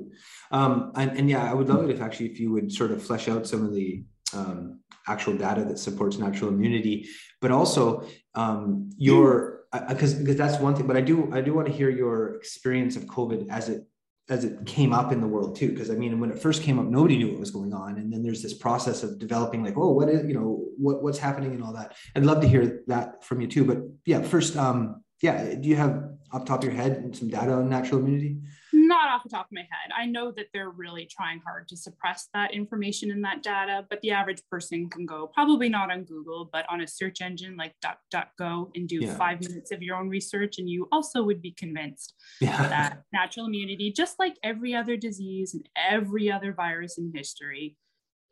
right? 0.53 0.63
um, 0.63 0.93
and, 0.95 1.19
and 1.19 1.31
yeah, 1.31 1.51
I 1.51 1.55
would 1.55 1.69
love 1.69 1.83
it 1.83 1.91
if 1.91 2.01
actually 2.01 2.27
if 2.27 2.39
you 2.39 2.53
would 2.53 2.71
sort 2.71 2.93
of 2.93 3.03
flesh 3.03 3.27
out 3.27 3.47
some 3.49 3.65
of 3.65 3.75
the 3.75 4.05
um, 4.35 4.81
actual 5.09 5.37
data 5.37 5.65
that 5.65 5.79
supports 5.79 6.19
natural 6.19 6.51
immunity, 6.51 7.09
but 7.41 7.51
also 7.51 8.07
um, 8.35 8.91
your 8.97 9.56
because 9.89 10.15
because 10.15 10.37
that's 10.37 10.59
one 10.59 10.75
thing 10.75 10.87
but 10.87 10.97
i 10.97 11.01
do 11.01 11.31
i 11.33 11.41
do 11.41 11.55
want 11.55 11.67
to 11.67 11.73
hear 11.73 11.91
your 11.91 12.35
experience 12.37 12.97
of 12.97 13.05
covid 13.05 13.49
as 13.49 13.69
it 13.69 13.87
as 14.29 14.45
it 14.45 14.67
came 14.67 14.93
up 14.93 15.13
in 15.13 15.21
the 15.21 15.27
world 15.27 15.57
too 15.57 15.69
because 15.71 15.91
i 15.91 15.95
mean 15.95 16.19
when 16.21 16.31
it 16.31 16.39
first 16.39 16.63
came 16.63 16.79
up 16.79 16.87
nobody 16.87 17.17
knew 17.17 17.31
what 17.31 17.41
was 17.41 17.51
going 17.51 17.73
on 17.73 17.99
and 17.99 18.13
then 18.13 18.23
there's 18.23 18.43
this 18.43 18.55
process 18.55 19.03
of 19.03 19.19
developing 19.19 19.63
like 19.63 19.77
oh 19.77 19.93
what 19.93 20.09
is 20.09 20.25
you 20.27 20.35
know 20.35 20.65
what 20.77 21.03
what's 21.03 21.19
happening 21.19 21.53
and 21.55 21.63
all 21.63 21.73
that. 21.73 21.95
I'd 22.15 22.25
love 22.25 22.41
to 22.43 22.49
hear 22.49 22.83
that 22.89 23.25
from 23.25 23.41
you 23.41 23.47
too 23.47 23.65
but 23.65 23.79
yeah 24.05 24.23
first 24.23 24.57
um 24.57 25.03
yeah 25.23 25.55
do 25.55 25.69
you 25.69 25.77
have 25.77 26.11
off 26.33 26.45
top 26.45 26.59
of 26.59 26.65
your 26.65 26.75
head 26.75 27.17
some 27.17 27.29
data 27.29 27.53
on 27.53 27.69
natural 27.69 28.01
immunity 28.01 28.39
not 29.07 29.17
off 29.17 29.23
the 29.23 29.29
top 29.29 29.47
of 29.47 29.53
my 29.53 29.61
head. 29.61 29.93
I 29.97 30.07
know 30.07 30.33
that 30.33 30.47
they're 30.53 30.71
really 30.71 31.07
trying 31.11 31.41
hard 31.47 31.69
to 31.69 31.77
suppress 31.77 32.29
that 32.35 32.53
information 32.53 33.11
in 33.11 33.21
that 33.23 33.43
data, 33.43 33.87
but 33.89 34.01
the 34.01 34.11
average 34.11 34.43
person 34.51 34.89
can 34.91 35.07
go 35.07 35.31
probably 35.33 35.69
not 35.69 35.91
on 35.91 36.05
Google, 36.05 36.51
but 36.53 36.67
on 36.69 36.81
a 36.81 36.87
search 36.87 37.21
engine 37.21 37.57
like 37.57 37.75
DuckDuckGo 37.85 38.71
and 38.75 38.89
do 38.89 39.01
yeah. 39.01 39.17
five 39.17 39.41
minutes 39.41 39.71
of 39.73 39.83
your 39.83 39.97
own 39.97 40.09
research. 40.09 40.59
And 40.59 40.69
you 40.69 40.89
also 40.91 41.23
would 41.23 41.41
be 41.41 41.53
convinced 41.53 42.15
yeah. 42.41 42.69
that 42.69 43.03
natural 43.13 43.47
immunity, 43.47 43.93
just 43.93 44.19
like 44.19 44.37
every 44.43 44.75
other 44.75 44.97
disease 44.97 45.55
and 45.55 45.69
every 45.77 46.31
other 46.31 46.53
virus 46.53 46.99
in 46.99 47.13
history, 47.15 47.77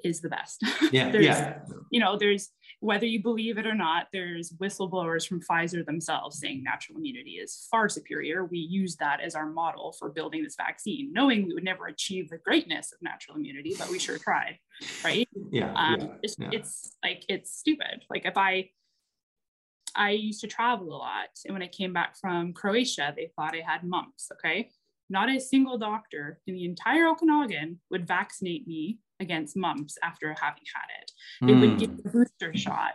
is 0.04 0.20
the 0.20 0.28
best. 0.28 0.62
Yeah. 0.92 1.10
there's, 1.12 1.24
yeah. 1.24 1.58
You 1.90 2.00
know, 2.00 2.16
there's 2.16 2.50
whether 2.80 3.06
you 3.06 3.22
believe 3.22 3.56
it 3.56 3.66
or 3.66 3.74
not, 3.74 4.08
there's 4.12 4.52
whistleblowers 4.52 5.26
from 5.26 5.40
Pfizer 5.40 5.84
themselves 5.84 6.38
saying 6.38 6.62
natural 6.62 6.98
immunity 6.98 7.32
is 7.32 7.66
far 7.70 7.88
superior. 7.88 8.44
We 8.44 8.58
use 8.58 8.96
that 8.96 9.20
as 9.20 9.34
our 9.34 9.50
model 9.50 9.94
for 9.98 10.10
building 10.10 10.44
this 10.44 10.56
vaccine, 10.56 11.10
knowing 11.12 11.46
we 11.46 11.54
would 11.54 11.64
never 11.64 11.86
achieve 11.86 12.28
the 12.28 12.36
greatness 12.36 12.92
of 12.92 12.98
natural 13.00 13.38
immunity, 13.38 13.74
but 13.78 13.88
we 13.88 13.98
sure 13.98 14.18
tried. 14.18 14.58
Right. 15.02 15.26
Yeah. 15.50 15.72
Um, 15.74 16.00
yeah, 16.00 16.06
it's, 16.22 16.36
yeah. 16.38 16.48
it's 16.52 16.96
like, 17.02 17.24
it's 17.28 17.56
stupid. 17.56 18.04
Like 18.10 18.26
if 18.26 18.36
I, 18.36 18.68
I 19.96 20.10
used 20.10 20.42
to 20.42 20.46
travel 20.46 20.88
a 20.88 20.98
lot. 20.98 21.28
And 21.46 21.54
when 21.54 21.62
I 21.62 21.68
came 21.68 21.94
back 21.94 22.18
from 22.20 22.52
Croatia, 22.52 23.14
they 23.16 23.30
thought 23.34 23.54
I 23.54 23.62
had 23.66 23.84
mumps. 23.84 24.30
Okay. 24.32 24.70
Not 25.08 25.30
a 25.30 25.38
single 25.38 25.78
doctor 25.78 26.40
in 26.46 26.54
the 26.54 26.64
entire 26.64 27.08
Okanagan 27.08 27.80
would 27.90 28.06
vaccinate 28.06 28.66
me 28.66 28.98
against 29.20 29.56
mumps 29.56 29.96
after 30.02 30.34
having 30.40 30.62
had 30.74 30.88
it. 31.00 31.12
They 31.40 31.52
mm. 31.52 31.60
would 31.60 31.78
give 31.78 31.90
hmm. 31.90 32.08
a 32.08 32.10
booster 32.10 32.56
shot. 32.56 32.94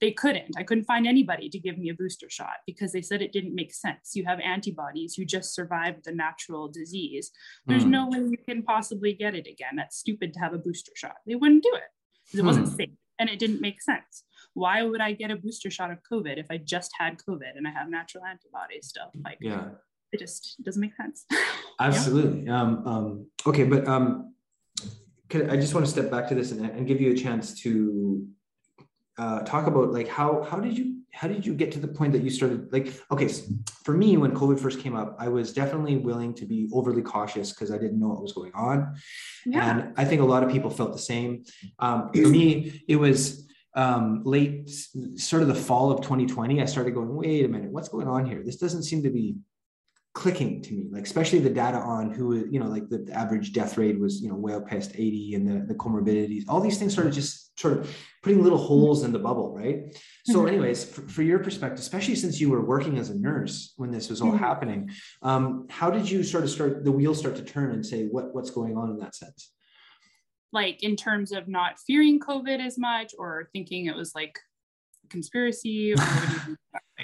They 0.00 0.12
couldn't. 0.12 0.56
I 0.56 0.62
couldn't 0.62 0.84
find 0.84 1.06
anybody 1.06 1.50
to 1.50 1.58
give 1.58 1.76
me 1.76 1.90
a 1.90 1.94
booster 1.94 2.30
shot 2.30 2.56
because 2.66 2.92
they 2.92 3.02
said 3.02 3.20
it 3.20 3.32
didn't 3.32 3.54
make 3.54 3.74
sense. 3.74 4.12
You 4.14 4.24
have 4.24 4.40
antibodies, 4.40 5.18
you 5.18 5.26
just 5.26 5.54
survived 5.54 6.04
the 6.04 6.12
natural 6.12 6.68
disease. 6.68 7.30
There's 7.66 7.84
mm. 7.84 7.90
no 7.90 8.08
way 8.08 8.18
you 8.18 8.38
can 8.48 8.62
possibly 8.62 9.12
get 9.12 9.34
it 9.34 9.46
again. 9.46 9.76
That's 9.76 9.98
stupid 9.98 10.32
to 10.34 10.40
have 10.40 10.54
a 10.54 10.58
booster 10.58 10.92
shot. 10.96 11.16
They 11.26 11.34
wouldn't 11.34 11.62
do 11.62 11.72
it 11.74 11.90
because 12.24 12.40
it 12.40 12.46
wasn't 12.46 12.68
hmm. 12.68 12.74
safe 12.76 12.90
and 13.20 13.28
it 13.28 13.38
didn't 13.38 13.60
make 13.60 13.80
sense. 13.82 14.24
why 14.54 14.82
would 14.82 15.00
I 15.00 15.12
get 15.12 15.30
a 15.30 15.36
booster 15.36 15.70
shot 15.70 15.92
of 15.92 15.98
COVID 16.10 16.38
if 16.38 16.46
I 16.50 16.56
just 16.56 16.90
had 16.98 17.18
COVID 17.18 17.52
and 17.54 17.68
I 17.68 17.70
have 17.70 17.88
natural 17.88 18.24
antibodies 18.24 18.88
still? 18.88 19.10
Like, 19.22 19.38
yeah, 19.40 19.68
it 20.10 20.18
just 20.18 20.56
doesn't 20.64 20.80
make 20.80 20.96
sense. 20.96 21.26
Absolutely. 21.80 22.46
yeah. 22.46 22.60
um, 22.60 22.86
um, 22.86 23.26
okay, 23.46 23.64
but 23.64 23.86
um, 23.86 24.34
could, 25.30 25.48
I 25.48 25.56
just 25.56 25.72
want 25.74 25.86
to 25.86 25.92
step 25.92 26.10
back 26.10 26.28
to 26.28 26.34
this 26.34 26.50
and, 26.50 26.64
and 26.66 26.86
give 26.86 27.00
you 27.00 27.12
a 27.12 27.16
chance 27.16 27.58
to 27.62 28.26
uh, 29.18 29.40
talk 29.42 29.66
about 29.66 29.92
like 29.92 30.08
how 30.08 30.42
how 30.42 30.58
did 30.58 30.76
you 30.76 30.96
how 31.12 31.28
did 31.28 31.44
you 31.44 31.52
get 31.54 31.70
to 31.72 31.78
the 31.78 31.88
point 31.88 32.12
that 32.12 32.22
you 32.22 32.30
started 32.30 32.72
like 32.72 32.94
okay 33.10 33.28
so 33.28 33.44
for 33.84 33.92
me 33.92 34.16
when 34.16 34.32
covid 34.32 34.58
first 34.58 34.80
came 34.80 34.94
up 34.94 35.16
i 35.18 35.28
was 35.28 35.52
definitely 35.52 35.96
willing 35.96 36.32
to 36.32 36.46
be 36.46 36.70
overly 36.72 37.02
cautious 37.02 37.52
because 37.52 37.70
i 37.70 37.76
didn't 37.76 37.98
know 38.00 38.08
what 38.08 38.22
was 38.22 38.32
going 38.32 38.52
on. 38.54 38.94
Yeah. 39.44 39.70
and 39.70 39.92
i 39.98 40.04
think 40.04 40.22
a 40.22 40.24
lot 40.24 40.42
of 40.42 40.50
people 40.50 40.70
felt 40.70 40.92
the 40.92 40.98
same. 40.98 41.44
Um, 41.78 42.10
for 42.14 42.28
me 42.28 42.82
it 42.88 42.96
was 42.96 43.46
um, 43.74 44.22
late 44.24 44.68
sort 45.14 45.42
of 45.42 45.48
the 45.48 45.54
fall 45.54 45.92
of 45.92 46.00
2020 46.00 46.60
i 46.60 46.64
started 46.64 46.92
going 46.92 47.14
wait 47.14 47.44
a 47.44 47.48
minute 47.48 47.70
what's 47.70 47.88
going 47.88 48.08
on 48.08 48.24
here? 48.24 48.42
This 48.44 48.56
doesn't 48.56 48.84
seem 48.84 49.02
to 49.02 49.10
be 49.10 49.36
clicking 50.12 50.60
to 50.60 50.74
me 50.74 50.88
like 50.90 51.04
especially 51.04 51.38
the 51.38 51.48
data 51.48 51.78
on 51.78 52.10
who 52.10 52.44
you 52.50 52.58
know 52.58 52.66
like 52.66 52.88
the 52.88 53.08
average 53.12 53.52
death 53.52 53.78
rate 53.78 53.98
was 53.98 54.20
you 54.20 54.28
know 54.28 54.34
well 54.34 54.60
past 54.60 54.90
80 54.92 55.34
and 55.36 55.46
the, 55.48 55.66
the 55.66 55.74
comorbidities 55.74 56.42
all 56.48 56.60
these 56.60 56.78
things 56.78 56.94
started 56.94 57.12
just 57.12 57.56
sort 57.58 57.78
of 57.78 57.96
putting 58.20 58.42
little 58.42 58.58
holes 58.58 59.04
in 59.04 59.12
the 59.12 59.20
bubble 59.20 59.54
right 59.54 59.96
so 60.26 60.38
mm-hmm. 60.38 60.48
anyways 60.48 60.84
for, 60.84 61.02
for, 61.02 61.22
your 61.22 61.38
perspective 61.38 61.78
especially 61.78 62.16
since 62.16 62.40
you 62.40 62.50
were 62.50 62.64
working 62.64 62.98
as 62.98 63.10
a 63.10 63.14
nurse 63.14 63.72
when 63.76 63.92
this 63.92 64.10
was 64.10 64.20
all 64.20 64.32
mm-hmm. 64.32 64.38
happening 64.38 64.90
um, 65.22 65.66
how 65.70 65.90
did 65.90 66.10
you 66.10 66.24
sort 66.24 66.42
of 66.42 66.50
start 66.50 66.84
the 66.84 66.90
wheels 66.90 67.20
start 67.20 67.36
to 67.36 67.44
turn 67.44 67.70
and 67.70 67.86
say 67.86 68.06
what 68.06 68.34
what's 68.34 68.50
going 68.50 68.76
on 68.76 68.90
in 68.90 68.98
that 68.98 69.14
sense 69.14 69.52
like 70.52 70.82
in 70.82 70.96
terms 70.96 71.30
of 71.30 71.46
not 71.46 71.78
fearing 71.86 72.18
covid 72.18 72.58
as 72.58 72.76
much 72.76 73.12
or 73.16 73.48
thinking 73.52 73.86
it 73.86 73.94
was 73.94 74.12
like 74.12 74.40
conspiracy 75.08 75.94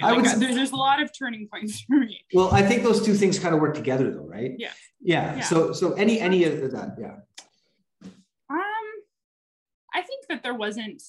I 0.01 0.13
would, 0.13 0.25
there's, 0.25 0.55
there's 0.55 0.71
a 0.71 0.75
lot 0.75 1.01
of 1.01 1.11
turning 1.17 1.47
points 1.47 1.81
for 1.87 1.97
me. 1.97 2.21
Well, 2.33 2.53
I 2.53 2.61
think 2.61 2.83
those 2.83 3.05
two 3.05 3.13
things 3.13 3.39
kind 3.39 3.53
of 3.53 3.61
work 3.61 3.75
together 3.75 4.11
though, 4.11 4.25
right? 4.25 4.51
Yeah. 4.57 4.71
Yeah. 5.01 5.35
yeah. 5.37 5.41
So 5.43 5.73
so 5.73 5.93
any 5.93 6.19
any 6.19 6.43
of 6.43 6.71
that, 6.71 6.95
yeah. 6.99 7.15
Um 8.49 8.87
I 9.93 10.01
think 10.01 10.25
that 10.29 10.43
there 10.43 10.55
wasn't 10.55 11.01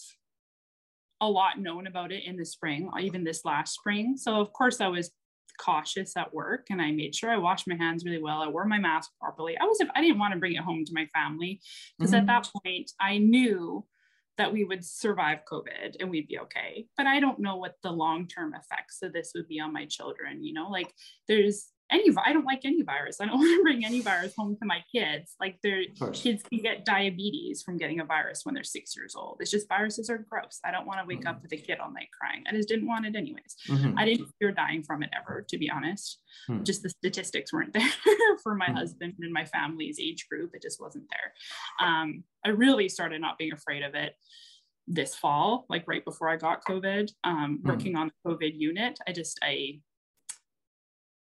a 1.21 1.29
lot 1.29 1.59
known 1.59 1.87
about 1.87 2.13
it 2.13 2.25
in 2.25 2.37
the 2.37 2.45
spring, 2.45 2.91
even 3.01 3.25
this 3.25 3.45
last 3.45 3.75
spring. 3.75 4.17
So 4.17 4.41
of 4.41 4.53
course 4.53 4.81
I 4.81 4.89
was 4.89 5.11
cautious 5.59 6.17
at 6.17 6.33
work 6.33 6.67
and 6.71 6.81
I 6.81 6.93
made 6.93 7.15
sure 7.15 7.31
I 7.31 7.37
washed 7.37 7.69
my 7.69 7.75
hands 7.75 8.05
really 8.05 8.23
well. 8.23 8.41
I 8.41 8.49
wore 8.49 8.65
my 8.65 8.79
mask 8.79 9.11
properly. 9.21 9.59
I 9.59 9.65
was 9.65 9.79
I 9.95 10.01
didn't 10.01 10.19
want 10.19 10.33
to 10.33 10.39
bring 10.39 10.55
it 10.55 10.63
home 10.63 10.85
to 10.85 10.93
my 10.95 11.07
family 11.07 11.61
because 11.99 12.13
mm-hmm. 12.13 12.21
at 12.21 12.45
that 12.45 12.51
point 12.63 12.93
I 13.01 13.19
knew 13.19 13.85
that 14.39 14.53
we 14.53 14.65
would 14.65 14.85
survive 14.85 15.41
COVID 15.51 15.97
and 16.01 16.09
we'd 16.09 16.29
be 16.29 16.39
okay. 16.39 16.87
But 16.97 17.07
I 17.07 17.21
don't 17.21 17.41
know 17.41 17.57
what 17.57 17.75
the 17.83 17.91
long 17.91 18.27
term 18.27 18.55
effects 18.55 19.03
of 19.03 19.13
this 19.13 19.33
would 19.35 19.49
be 19.49 19.61
on 19.61 19.73
my 19.73 19.85
children. 19.87 20.43
You 20.43 20.55
know, 20.55 20.71
like 20.71 20.93
there's 21.27 21.73
any 21.91 22.11
I 22.25 22.33
don't 22.33 22.45
like 22.45 22.65
any 22.65 22.83
virus. 22.83 23.21
I 23.21 23.27
don't 23.27 23.35
want 23.39 23.59
to 23.59 23.63
bring 23.63 23.85
any 23.85 24.01
virus 24.01 24.35
home 24.37 24.57
to 24.61 24.67
my 24.67 24.83
kids. 24.95 25.35
Like 25.41 25.59
their 25.63 25.83
kids 26.13 26.43
can 26.43 26.61
get 26.61 26.85
diabetes 26.85 27.63
from 27.63 27.79
getting 27.79 28.01
a 28.01 28.05
virus 28.05 28.43
when 28.45 28.55
they're 28.55 28.65
six 28.65 28.97
years 28.97 29.15
old. 29.17 29.39
It's 29.41 29.51
just 29.51 29.69
viruses 29.69 30.11
are 30.11 30.19
gross. 30.19 30.61
I 30.65 30.71
don't 30.71 30.87
want 30.87 31.01
to 31.01 31.07
wake 31.07 31.21
mm-hmm. 31.21 31.29
up 31.29 31.43
with 31.43 31.53
a 31.53 31.57
kid 31.57 31.79
all 31.79 31.91
night 31.91 32.09
crying. 32.19 32.45
I 32.49 32.53
just 32.53 32.69
didn't 32.69 32.87
want 32.87 33.07
it 33.07 33.17
anyways. 33.17 33.57
Mm-hmm. 33.69 33.99
I 33.99 34.05
didn't 34.05 34.29
fear 34.39 34.53
dying 34.53 34.83
from 34.83 35.03
it 35.03 35.11
ever, 35.19 35.45
to 35.49 35.59
be 35.59 35.71
honest. 35.71 36.21
Mm-hmm. 36.49 36.65
Just 36.65 36.83
the 36.83 36.91
statistics 36.91 37.53
weren't 37.53 37.73
there 37.75 37.89
for 38.43 38.55
my 38.55 38.67
mm-hmm. 38.67 38.77
husband 38.77 39.15
and 39.21 39.33
my 39.33 39.45
family's 39.45 39.99
age 40.01 40.27
group. 40.31 40.51
It 40.55 40.63
just 40.63 40.81
wasn't 40.81 41.07
there. 41.11 41.89
Um, 41.89 42.25
I 42.45 42.51
really 42.51 42.89
started 42.89 43.21
not 43.21 43.39
being 43.39 43.53
afraid 43.53 43.83
of 43.83 43.95
it 43.95 44.15
this 44.87 45.15
fall, 45.15 45.67
like 45.69 45.85
right 45.87 46.05
before 46.05 46.31
I 46.31 46.37
got 46.37 46.65
COVID, 46.65 47.11
um, 47.25 47.59
mm-hmm. 47.59 47.69
working 47.69 47.97
on 47.97 48.11
the 48.25 48.31
COVID 48.31 48.53
unit. 48.59 48.99
I 49.07 49.13
just, 49.13 49.39
I, 49.43 49.81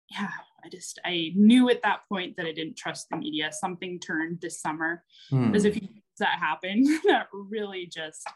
yeah, 0.09 0.29
I 0.63 0.69
just 0.69 0.99
I 1.05 1.31
knew 1.35 1.69
at 1.69 1.81
that 1.83 2.01
point 2.09 2.35
that 2.37 2.45
I 2.45 2.51
didn't 2.51 2.77
trust 2.77 3.07
the 3.09 3.17
media. 3.17 3.51
Something 3.51 3.99
turned 3.99 4.41
this 4.41 4.61
summer. 4.61 5.03
Mm. 5.31 5.51
There's 5.51 5.65
a 5.65 5.71
few 5.71 5.87
things 5.87 6.01
that 6.19 6.39
happened 6.39 6.87
that 7.05 7.27
really 7.33 7.85
just 7.85 8.27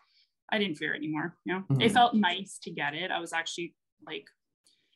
I 0.51 0.57
didn't 0.59 0.77
fear 0.77 0.93
anymore. 0.93 1.37
You 1.45 1.53
know, 1.53 1.63
mm. 1.71 1.81
it 1.81 1.91
felt 1.91 2.15
nice 2.15 2.59
to 2.63 2.71
get 2.71 2.93
it. 2.93 3.11
I 3.11 3.19
was 3.19 3.33
actually 3.33 3.75
like 4.05 4.25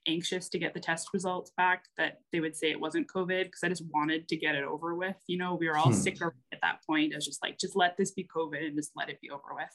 anxious 0.08 0.50
to 0.50 0.60
get 0.60 0.74
the 0.74 0.80
test 0.80 1.10
results 1.14 1.52
back 1.58 1.86
that 1.98 2.20
they 2.32 2.40
would 2.40 2.56
say 2.56 2.72
it 2.72 2.80
wasn't 2.80 3.08
COVID 3.08 3.46
because 3.46 3.64
I 3.64 3.70
just 3.70 3.84
wanted 3.94 4.28
to 4.28 4.38
get 4.38 4.56
it 4.56 4.64
over 4.64 4.96
with. 4.96 5.16
You 5.28 5.38
know, 5.38 5.56
we 5.56 5.68
were 5.68 5.78
all 5.78 5.88
hmm. 5.88 5.94
sick 5.94 6.22
at 6.22 6.60
that 6.62 6.80
point. 6.88 7.14
I 7.14 7.18
was 7.18 7.26
just 7.26 7.44
like, 7.44 7.58
just 7.58 7.76
let 7.76 7.98
this 7.98 8.12
be 8.12 8.28
COVID 8.36 8.66
and 8.66 8.76
just 8.76 8.92
let 8.96 9.10
it 9.10 9.20
be 9.22 9.30
over 9.30 9.54
with. 9.54 9.74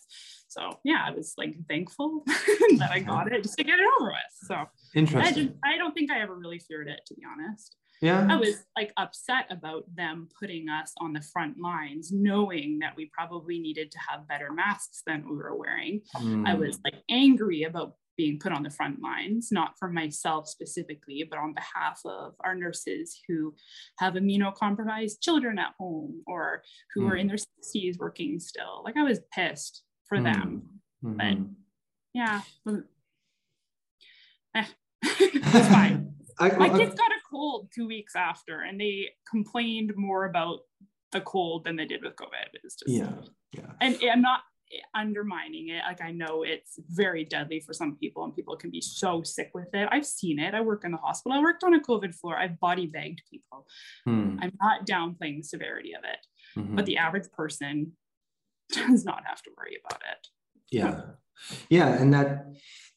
So 0.49 0.79
yeah, 0.85 1.05
I 1.07 1.11
was 1.11 1.35
like 1.37 1.55
thankful 1.69 2.23
that 2.27 2.91
I 2.91 3.01
got 3.01 3.33
it 3.33 3.43
just 3.43 3.59
to 3.59 3.65
get 3.65 3.79
it 3.79 3.87
over 4.01 4.11
with. 4.11 4.49
So 4.49 4.65
interesting. 4.95 5.43
I, 5.43 5.47
just, 5.47 5.55
I 5.65 5.77
don't 5.77 5.93
think 5.93 6.11
I 6.11 6.21
ever 6.21 6.35
really 6.35 6.59
feared 6.59 6.89
it 6.89 7.01
to 7.07 7.15
be 7.15 7.23
honest. 7.25 7.77
Yeah. 8.03 8.27
I 8.29 8.35
was 8.35 8.65
like 8.77 8.93
upset 8.97 9.47
about 9.49 9.85
them 9.95 10.29
putting 10.41 10.69
us 10.69 10.93
on 10.99 11.13
the 11.13 11.23
front 11.33 11.61
lines, 11.61 12.11
knowing 12.13 12.81
that 12.81 12.97
we 12.97 13.09
probably 13.17 13.61
needed 13.61 13.93
to 13.93 13.99
have 14.11 14.27
better 14.27 14.53
masks 14.53 15.03
than 15.07 15.25
we 15.25 15.37
were 15.37 15.57
wearing. 15.57 16.03
Mm. 16.17 16.47
I 16.47 16.55
was 16.55 16.81
like 16.85 16.97
angry 17.09 17.63
about 17.63 17.95
being 18.17 18.39
put 18.39 18.53
on 18.53 18.63
the 18.63 18.71
front 18.71 19.01
lines, 19.03 19.49
not 19.51 19.79
for 19.79 19.89
myself 19.89 20.49
specifically, 20.49 21.27
but 21.29 21.39
on 21.39 21.55
behalf 21.55 22.01
of 22.05 22.35
our 22.45 22.55
nurses 22.55 23.19
who 23.27 23.55
have 23.99 24.15
immunocompromised 24.15 25.21
children 25.21 25.59
at 25.59 25.75
home 25.79 26.23
or 26.27 26.63
who 26.95 27.03
mm. 27.03 27.11
are 27.11 27.17
in 27.17 27.27
their 27.27 27.37
60s 27.37 27.99
working 27.99 28.39
still. 28.39 28.83
Like 28.85 28.97
I 28.97 29.03
was 29.03 29.21
pissed 29.35 29.83
for 30.07 30.19
mm. 30.19 30.25
them. 30.25 30.63
Mm-hmm. 31.05 31.17
But 31.17 31.39
yeah, 32.15 32.41
eh, 34.55 34.65
it's 35.03 35.69
fine. 35.69 36.15
I, 36.39 36.51
My 36.57 36.67
I, 36.67 36.79
kids 36.79 36.95
got 36.95 37.11
a 37.11 37.21
cold 37.31 37.69
two 37.75 37.87
weeks 37.87 38.15
after 38.17 38.61
and 38.61 38.81
they 38.81 39.09
complained 39.31 39.93
more 39.97 40.25
about 40.27 40.61
the 41.13 41.21
cold 41.21 41.65
than 41.65 41.77
they 41.77 41.85
did 41.85 42.03
with 42.03 42.17
COVID. 42.17 42.49
It's 42.65 42.77
just 42.77 42.89
yeah, 42.89 43.13
yeah. 43.53 43.73
And 43.81 43.99
I'm 44.11 44.23
not 44.23 44.41
undermining 44.95 45.69
it. 45.69 45.83
Like 45.87 46.01
I 46.01 46.11
know 46.11 46.43
it's 46.43 46.79
very 46.89 47.25
deadly 47.25 47.61
for 47.61 47.73
some 47.73 47.97
people 47.97 48.25
and 48.25 48.35
people 48.35 48.57
can 48.57 48.71
be 48.71 48.81
so 48.81 49.23
sick 49.23 49.51
with 49.55 49.73
it. 49.75 49.89
I've 49.91 50.07
seen 50.07 50.39
it. 50.39 50.55
I 50.55 50.61
work 50.61 50.85
in 50.85 50.93
the 50.93 50.99
hospital. 50.99 51.39
I 51.39 51.43
worked 51.43 51.65
on 51.65 51.75
a 51.75 51.81
COVID 51.81 52.15
floor. 52.15 52.37
I've 52.37 52.59
body 52.61 52.87
bagged 52.87 53.23
people. 53.31 53.67
Hmm. 54.05 54.39
I'm 54.41 54.53
not 54.61 54.87
downplaying 54.87 55.39
the 55.39 55.43
severity 55.43 55.93
of 55.95 56.05
it, 56.05 56.59
mm-hmm. 56.59 56.77
but 56.77 56.87
the 56.87 56.99
average 56.99 57.31
person 57.33 57.93
does 58.71 59.05
not 59.05 59.23
have 59.27 59.43
to 59.43 59.51
worry 59.57 59.79
about 59.85 60.01
it. 60.01 60.29
Yeah. 60.71 61.01
Yeah. 61.69 61.89
And 61.89 62.13
that, 62.15 62.47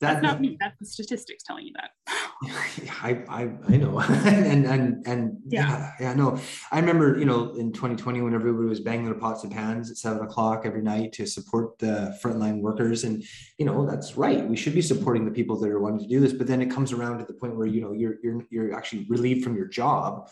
that, 0.02 0.22
that's 0.22 0.24
not 0.24 0.42
me. 0.42 0.58
That's 0.60 0.78
the 0.78 0.86
statistics 0.86 1.44
telling 1.44 1.68
you 1.68 1.74
that. 1.76 1.92
I, 3.02 3.24
I, 3.30 3.50
I 3.70 3.78
know. 3.78 4.00
and, 4.26 4.66
and, 4.66 5.08
and 5.08 5.38
yeah. 5.48 5.70
yeah, 5.70 5.92
yeah, 6.00 6.14
no, 6.14 6.38
I 6.72 6.80
remember, 6.80 7.18
you 7.18 7.24
know, 7.24 7.54
in 7.54 7.72
2020, 7.72 8.22
when 8.22 8.34
everybody 8.34 8.68
was 8.68 8.82
banging 8.82 9.06
their 9.06 9.16
pots 9.16 9.44
and 9.44 9.54
pans 9.54 9.90
at 9.90 9.98
seven 9.98 10.22
o'clock 10.22 10.64
every 10.66 10.82
night 10.82 11.14
to 11.14 11.26
support 11.26 11.80
the 11.80 12.18
frontline 12.22 12.60
workers. 12.60 13.06
And, 13.06 13.24
you 13.58 13.66
know, 13.66 13.86
that's 13.86 14.18
right. 14.18 14.46
We 14.48 14.58
should 14.58 14.74
be 14.74 14.82
supporting 14.82 15.24
the 15.24 15.32
people 15.32 15.58
that 15.60 15.70
are 15.70 15.80
wanting 15.80 16.00
to 16.00 16.08
do 16.08 16.20
this. 16.20 16.34
But 16.34 16.48
then 16.48 16.62
it 16.62 16.70
comes 16.70 16.92
around 16.92 17.20
to 17.20 17.26
the 17.26 17.34
point 17.34 17.56
where, 17.56 17.68
you 17.68 17.80
know, 17.80 17.94
you're, 17.94 18.16
you're, 18.22 18.42
you're 18.50 18.76
actually 18.76 19.06
relieved 19.10 19.46
from 19.46 19.56
your 19.56 19.68
job 19.68 20.28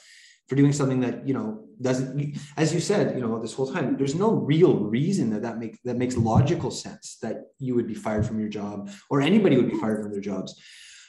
for 0.48 0.56
doing 0.56 0.74
something 0.74 1.00
that 1.00 1.28
you 1.28 1.34
know 1.34 1.64
doesn't 1.82 2.38
as 2.58 2.74
you 2.74 2.80
said 2.80 3.16
you 3.16 3.22
know 3.22 3.40
this 3.40 3.54
whole 3.54 3.72
time 3.72 3.98
there's 3.98 4.16
no 4.16 4.32
real 4.32 4.80
reason 4.80 5.30
that 5.30 5.42
that 5.42 5.58
makes 5.58 5.78
that 5.84 5.98
makes 5.98 6.16
logical 6.18 6.72
sense 6.72 7.18
that 7.22 7.38
you 7.60 7.76
would 7.76 7.88
be 7.88 7.94
fired 7.94 8.26
from 8.26 8.40
your 8.40 8.50
job 8.50 8.90
or 9.10 9.22
anybody 9.22 9.58
would 9.58 9.70
be 9.70 9.78
fired 9.78 10.02
from 10.02 10.12
their 10.12 10.22
jobs. 10.22 10.60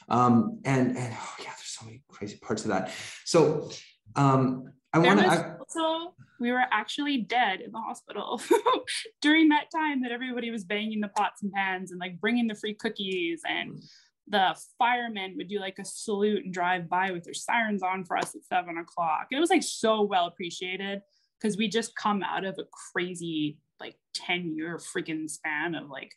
Um 0.09 0.59
and 0.65 0.97
and 0.97 1.13
oh 1.13 1.35
yeah 1.39 1.53
there's 1.57 1.75
so 1.79 1.85
many 1.85 2.01
crazy 2.09 2.37
parts 2.37 2.63
of 2.63 2.69
that. 2.69 2.91
So 3.23 3.69
um 4.15 4.71
i 4.93 4.99
want 4.99 5.19
to 5.19 5.57
also 5.59 6.13
we 6.39 6.51
were 6.51 6.63
actually 6.71 7.17
dead 7.17 7.61
in 7.61 7.71
the 7.71 7.79
hospital 7.79 8.41
during 9.21 9.49
that 9.49 9.65
time 9.73 10.01
that 10.01 10.11
everybody 10.11 10.51
was 10.51 10.63
banging 10.63 11.01
the 11.01 11.07
pots 11.09 11.43
and 11.43 11.51
pans 11.51 11.91
and 11.91 11.99
like 11.99 12.19
bringing 12.19 12.47
the 12.47 12.55
free 12.55 12.73
cookies 12.73 13.41
and 13.47 13.81
the 14.27 14.55
firemen 14.77 15.35
would 15.37 15.47
do 15.47 15.59
like 15.59 15.77
a 15.79 15.85
salute 15.85 16.45
and 16.45 16.53
drive 16.53 16.89
by 16.89 17.11
with 17.11 17.23
their 17.23 17.33
sirens 17.33 17.83
on 17.83 18.03
for 18.03 18.17
us 18.17 18.35
at 18.35 18.43
seven 18.43 18.77
o'clock. 18.77 19.27
It 19.31 19.39
was 19.39 19.49
like 19.49 19.63
so 19.63 20.01
well 20.01 20.25
appreciated 20.25 21.01
because 21.39 21.57
we 21.57 21.67
just 21.67 21.95
come 21.95 22.23
out 22.23 22.45
of 22.45 22.57
a 22.57 22.65
crazy 22.91 23.59
like 23.79 23.95
10 24.15 24.55
year 24.55 24.77
freaking 24.77 25.29
span 25.29 25.75
of 25.75 25.89
like 25.89 26.13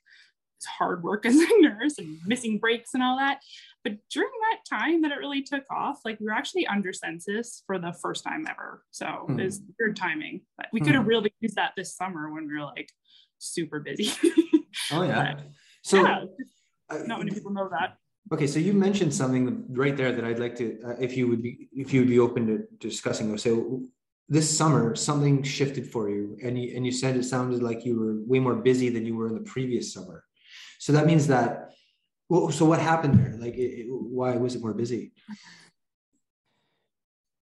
hard 0.66 1.02
work 1.02 1.26
as 1.26 1.36
a 1.36 1.60
nurse 1.60 1.98
and 1.98 2.18
missing 2.26 2.58
breaks 2.58 2.94
and 2.94 3.02
all 3.02 3.18
that. 3.18 3.40
But 3.84 3.96
during 4.10 4.30
that 4.50 4.60
time 4.68 5.02
that 5.02 5.12
it 5.12 5.18
really 5.18 5.42
took 5.42 5.64
off, 5.70 6.00
like 6.04 6.18
we 6.18 6.26
were 6.26 6.32
actually 6.32 6.66
under 6.66 6.92
census 6.92 7.62
for 7.66 7.78
the 7.78 7.92
first 7.92 8.24
time 8.24 8.46
ever. 8.48 8.82
So 8.90 9.06
mm. 9.06 9.38
it 9.38 9.44
was 9.44 9.60
weird 9.78 9.96
timing. 9.96 10.42
But 10.56 10.66
we 10.72 10.80
mm. 10.80 10.86
could 10.86 10.94
have 10.94 11.06
really 11.06 11.32
used 11.40 11.56
that 11.56 11.72
this 11.76 11.96
summer 11.96 12.32
when 12.32 12.46
we 12.46 12.54
were 12.54 12.64
like 12.64 12.90
super 13.38 13.80
busy. 13.80 14.12
oh 14.92 15.02
yeah. 15.02 15.34
But, 15.34 15.46
so 15.82 16.02
yeah, 16.02 16.24
not 17.06 17.18
many 17.18 17.30
people 17.30 17.52
know 17.52 17.68
that. 17.70 17.98
Okay, 18.30 18.46
so 18.46 18.58
you 18.58 18.74
mentioned 18.74 19.14
something 19.14 19.64
right 19.70 19.96
there 19.96 20.12
that 20.12 20.24
I'd 20.24 20.38
like 20.38 20.54
to, 20.56 20.78
uh, 20.84 20.94
if 21.00 21.16
you 21.16 21.28
would 21.28 21.42
be, 21.42 21.68
if 21.72 21.92
you 21.92 22.00
would 22.00 22.08
be 22.08 22.18
open 22.18 22.46
to 22.46 22.66
discussing. 22.78 23.36
So 23.38 23.82
this 24.28 24.54
summer, 24.54 24.94
something 24.94 25.42
shifted 25.42 25.90
for 25.90 26.10
you, 26.10 26.36
and 26.42 26.62
you 26.62 26.76
and 26.76 26.84
you 26.84 26.92
said 26.92 27.16
it 27.16 27.24
sounded 27.24 27.62
like 27.62 27.86
you 27.86 27.98
were 27.98 28.16
way 28.26 28.38
more 28.38 28.56
busy 28.56 28.90
than 28.90 29.06
you 29.06 29.16
were 29.16 29.28
in 29.28 29.34
the 29.34 29.40
previous 29.40 29.92
summer. 29.94 30.24
So 30.78 30.92
that 30.92 31.06
means 31.06 31.26
that. 31.28 31.72
Well, 32.28 32.50
so 32.50 32.66
what 32.66 32.78
happened 32.78 33.18
there? 33.18 33.34
Like, 33.38 33.54
it, 33.54 33.80
it, 33.80 33.86
why 33.88 34.36
was 34.36 34.54
it 34.54 34.60
more 34.60 34.74
busy? 34.74 35.12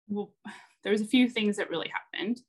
Well, 0.09 0.33
there 0.85 0.93
was 0.93 1.01
a 1.01 1.07
few 1.07 1.29
things 1.29 1.57
that 1.57 1.71
really 1.71 1.91
happened. 1.93 2.41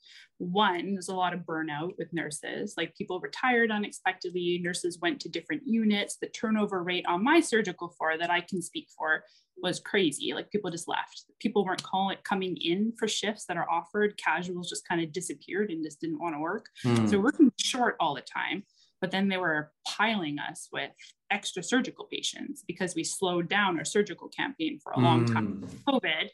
One, 0.41 0.93
there's 0.93 1.09
a 1.09 1.15
lot 1.15 1.33
of 1.33 1.41
burnout 1.41 1.91
with 1.99 2.11
nurses. 2.13 2.73
Like 2.75 2.95
people 2.95 3.19
retired 3.19 3.69
unexpectedly. 3.69 4.59
Nurses 4.61 4.97
went 4.99 5.19
to 5.21 5.29
different 5.29 5.61
units. 5.67 6.17
The 6.17 6.29
turnover 6.29 6.81
rate 6.81 7.05
on 7.07 7.23
my 7.23 7.39
surgical 7.39 7.89
floor 7.89 8.17
that 8.17 8.31
I 8.31 8.41
can 8.41 8.59
speak 8.59 8.87
for 8.97 9.23
was 9.61 9.79
crazy. 9.79 10.33
Like 10.33 10.49
people 10.49 10.71
just 10.71 10.87
left. 10.87 11.25
People 11.39 11.63
weren't 11.63 11.83
calling 11.83 12.17
coming 12.23 12.57
in 12.57 12.91
for 12.97 13.07
shifts 13.07 13.45
that 13.45 13.57
are 13.57 13.69
offered. 13.69 14.17
Casuals 14.17 14.67
just 14.67 14.87
kind 14.87 14.99
of 15.03 15.11
disappeared 15.11 15.69
and 15.69 15.83
just 15.83 16.01
didn't 16.01 16.19
want 16.19 16.33
to 16.33 16.39
work. 16.39 16.65
Mm. 16.83 17.07
So 17.07 17.19
working 17.19 17.51
short 17.57 17.95
all 17.99 18.15
the 18.15 18.21
time. 18.21 18.63
But 18.99 19.11
then 19.11 19.29
they 19.29 19.37
were 19.37 19.71
piling 19.87 20.37
us 20.39 20.69
with 20.71 20.91
extra 21.29 21.61
surgical 21.61 22.05
patients 22.05 22.63
because 22.67 22.95
we 22.95 23.03
slowed 23.03 23.47
down 23.47 23.77
our 23.77 23.85
surgical 23.85 24.27
campaign 24.27 24.79
for 24.81 24.91
a 24.93 24.99
long 24.99 25.25
mm. 25.25 25.33
time 25.33 25.67
COVID. 25.87 26.29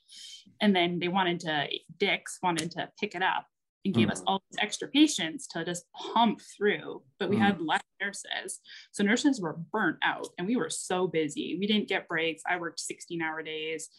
And 0.61 0.73
then 0.73 0.99
they 0.99 1.09
wanted 1.09 1.41
to, 1.41 1.67
Dix 1.97 2.39
wanted 2.41 2.71
to 2.71 2.89
pick 2.99 3.13
it 3.13 3.21
up 3.21 3.47
and 3.87 3.95
gave 3.95 4.09
mm. 4.09 4.11
us 4.11 4.23
all 4.27 4.43
these 4.49 4.59
extra 4.61 4.87
patients 4.87 5.47
to 5.47 5.63
just 5.65 5.85
pump 5.93 6.41
through, 6.55 7.01
but 7.19 7.29
we 7.29 7.37
mm. 7.37 7.39
had 7.39 7.61
less 7.61 7.81
nurses. 8.01 8.59
So 8.91 9.03
nurses 9.03 9.41
were 9.41 9.57
burnt 9.71 9.97
out 10.03 10.27
and 10.37 10.47
we 10.47 10.55
were 10.55 10.69
so 10.69 11.07
busy. 11.07 11.57
We 11.59 11.67
didn't 11.67 11.87
get 11.87 12.07
breaks. 12.07 12.43
I 12.47 12.57
worked 12.57 12.79
16 12.79 13.21
hour 13.21 13.41
days. 13.41 13.89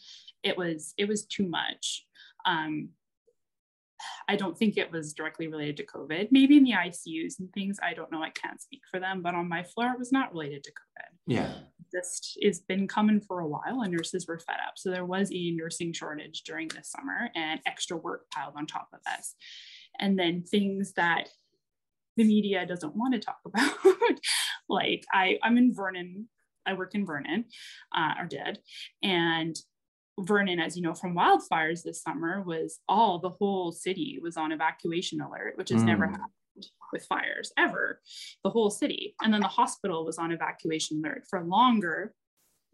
It 0.43 0.57
was, 0.57 0.93
it 0.97 1.07
was 1.07 1.25
too 1.25 1.47
much. 1.47 2.05
Um, 2.45 2.89
I 4.27 4.35
don't 4.35 4.57
think 4.57 4.77
it 4.77 4.91
was 4.91 5.13
directly 5.13 5.47
related 5.47 5.77
to 5.77 5.85
COVID. 5.85 6.29
Maybe 6.31 6.57
in 6.57 6.63
the 6.63 6.71
ICUs 6.71 7.39
and 7.39 7.51
things, 7.53 7.77
I 7.81 7.93
don't 7.93 8.11
know. 8.11 8.23
I 8.23 8.29
can't 8.29 8.61
speak 8.61 8.81
for 8.89 8.99
them, 8.99 9.21
but 9.21 9.35
on 9.35 9.49
my 9.49 9.63
floor, 9.63 9.91
it 9.91 9.99
was 9.99 10.11
not 10.11 10.31
related 10.31 10.63
to 10.63 10.71
COVID. 10.71 11.17
Yeah. 11.27 11.51
Just 11.91 12.37
it's 12.37 12.59
been 12.59 12.87
coming 12.87 13.19
for 13.19 13.39
a 13.39 13.47
while, 13.47 13.81
and 13.81 13.91
nurses 13.91 14.27
were 14.27 14.39
fed 14.39 14.57
up. 14.65 14.73
So 14.77 14.91
there 14.91 15.05
was 15.05 15.31
a 15.33 15.51
nursing 15.51 15.91
shortage 15.91 16.43
during 16.43 16.67
this 16.69 16.91
summer, 16.91 17.29
and 17.35 17.59
extra 17.65 17.97
work 17.97 18.29
piled 18.31 18.53
on 18.55 18.67
top 18.67 18.87
of 18.93 18.99
this. 19.03 19.35
And 19.99 20.17
then 20.17 20.43
things 20.43 20.93
that 20.93 21.29
the 22.17 22.23
media 22.23 22.65
doesn't 22.65 22.95
want 22.95 23.13
to 23.13 23.19
talk 23.19 23.39
about, 23.45 23.73
like 24.67 25.05
I, 25.13 25.39
I'm 25.43 25.57
in 25.57 25.73
Vernon. 25.73 26.27
I 26.65 26.73
work 26.73 26.93
in 26.93 27.05
Vernon, 27.05 27.45
uh, 27.95 28.13
or 28.19 28.27
did, 28.27 28.59
and 29.01 29.55
Vernon, 30.19 30.59
as 30.59 30.75
you 30.75 30.83
know 30.83 30.93
from 30.93 31.15
wildfires 31.15 31.83
this 31.83 32.01
summer, 32.01 32.43
was 32.45 32.79
all 32.87 33.19
the 33.19 33.29
whole 33.29 33.71
city 33.71 34.19
was 34.21 34.37
on 34.37 34.51
evacuation 34.51 35.21
alert, 35.21 35.53
which 35.55 35.69
has 35.69 35.81
mm. 35.81 35.87
never 35.87 36.07
happened 36.07 36.67
with 36.91 37.05
fires 37.05 37.51
ever, 37.57 38.01
the 38.43 38.49
whole 38.49 38.69
city. 38.69 39.15
And 39.21 39.33
then 39.33 39.41
the 39.41 39.47
hospital 39.47 40.05
was 40.05 40.17
on 40.17 40.31
evacuation 40.31 41.01
alert 41.03 41.23
for 41.29 41.43
longer, 41.43 42.13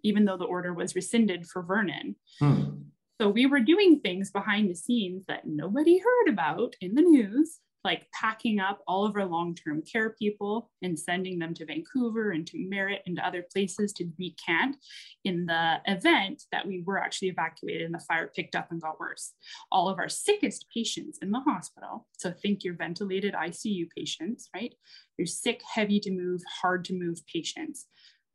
even 0.03 0.25
though 0.25 0.37
the 0.37 0.45
order 0.45 0.73
was 0.73 0.95
rescinded 0.95 1.45
for 1.45 1.61
Vernon. 1.61 2.15
Mm. 2.41 2.85
So 3.21 3.29
we 3.29 3.45
were 3.45 3.61
doing 3.61 3.99
things 3.99 4.31
behind 4.31 4.69
the 4.69 4.75
scenes 4.75 5.25
that 5.27 5.45
nobody 5.45 5.99
heard 5.99 6.29
about 6.29 6.75
in 6.81 6.95
the 6.95 7.01
news 7.01 7.59
like 7.85 8.07
packing 8.11 8.59
up 8.59 8.79
all 8.87 9.05
of 9.05 9.15
our 9.15 9.25
long-term 9.25 9.83
care 9.83 10.09
people 10.09 10.71
and 10.81 10.99
sending 10.99 11.37
them 11.37 11.53
to 11.53 11.65
Vancouver 11.65 12.31
and 12.31 12.45
to 12.47 12.57
Merritt 12.57 13.03
and 13.05 13.15
to 13.15 13.25
other 13.25 13.45
places 13.53 13.93
to 13.93 14.05
decant 14.05 14.75
in 15.23 15.45
the 15.45 15.75
event 15.85 16.43
that 16.51 16.67
we 16.67 16.81
were 16.83 16.97
actually 16.97 17.27
evacuated 17.27 17.83
and 17.83 17.93
the 17.93 17.99
fire 17.99 18.31
picked 18.35 18.55
up 18.55 18.71
and 18.71 18.81
got 18.81 18.99
worse. 18.99 19.33
All 19.71 19.87
of 19.87 19.99
our 19.99 20.09
sickest 20.09 20.65
patients 20.73 21.19
in 21.21 21.29
the 21.29 21.41
hospital, 21.41 22.07
so 22.17 22.31
think 22.31 22.63
your 22.63 22.73
ventilated 22.73 23.35
ICU 23.35 23.87
patients, 23.95 24.49
right? 24.53 24.73
Your 25.19 25.27
sick, 25.27 25.61
heavy 25.71 25.99
to 26.01 26.11
move, 26.11 26.41
hard 26.61 26.85
to 26.85 26.93
move 26.93 27.19
patients 27.31 27.85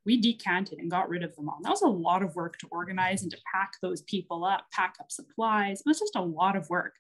we 0.07 0.21
decanted 0.21 0.79
and 0.79 0.91
got 0.91 1.09
rid 1.09 1.23
of 1.23 1.35
them 1.37 1.49
all. 1.49 1.59
That 1.63 1.71
was 1.71 1.83
a 1.83 1.89
lot 1.89 2.23
of 2.23 2.35
work 2.35 2.59
to 2.59 2.69
organize 2.71 3.23
and 3.23 3.31
to 3.31 3.39
pack 3.53 3.73
those 3.83 4.03
people 4.03 4.45
up, 4.45 4.65
pack 4.73 4.95
up 5.01 5.11
supplies. 5.11 5.81
It 5.81 5.87
was 5.87 5.99
just 5.99 6.17
a 6.17 6.23
lot 6.23 6.57
of 6.57 6.69
work. 6.71 6.95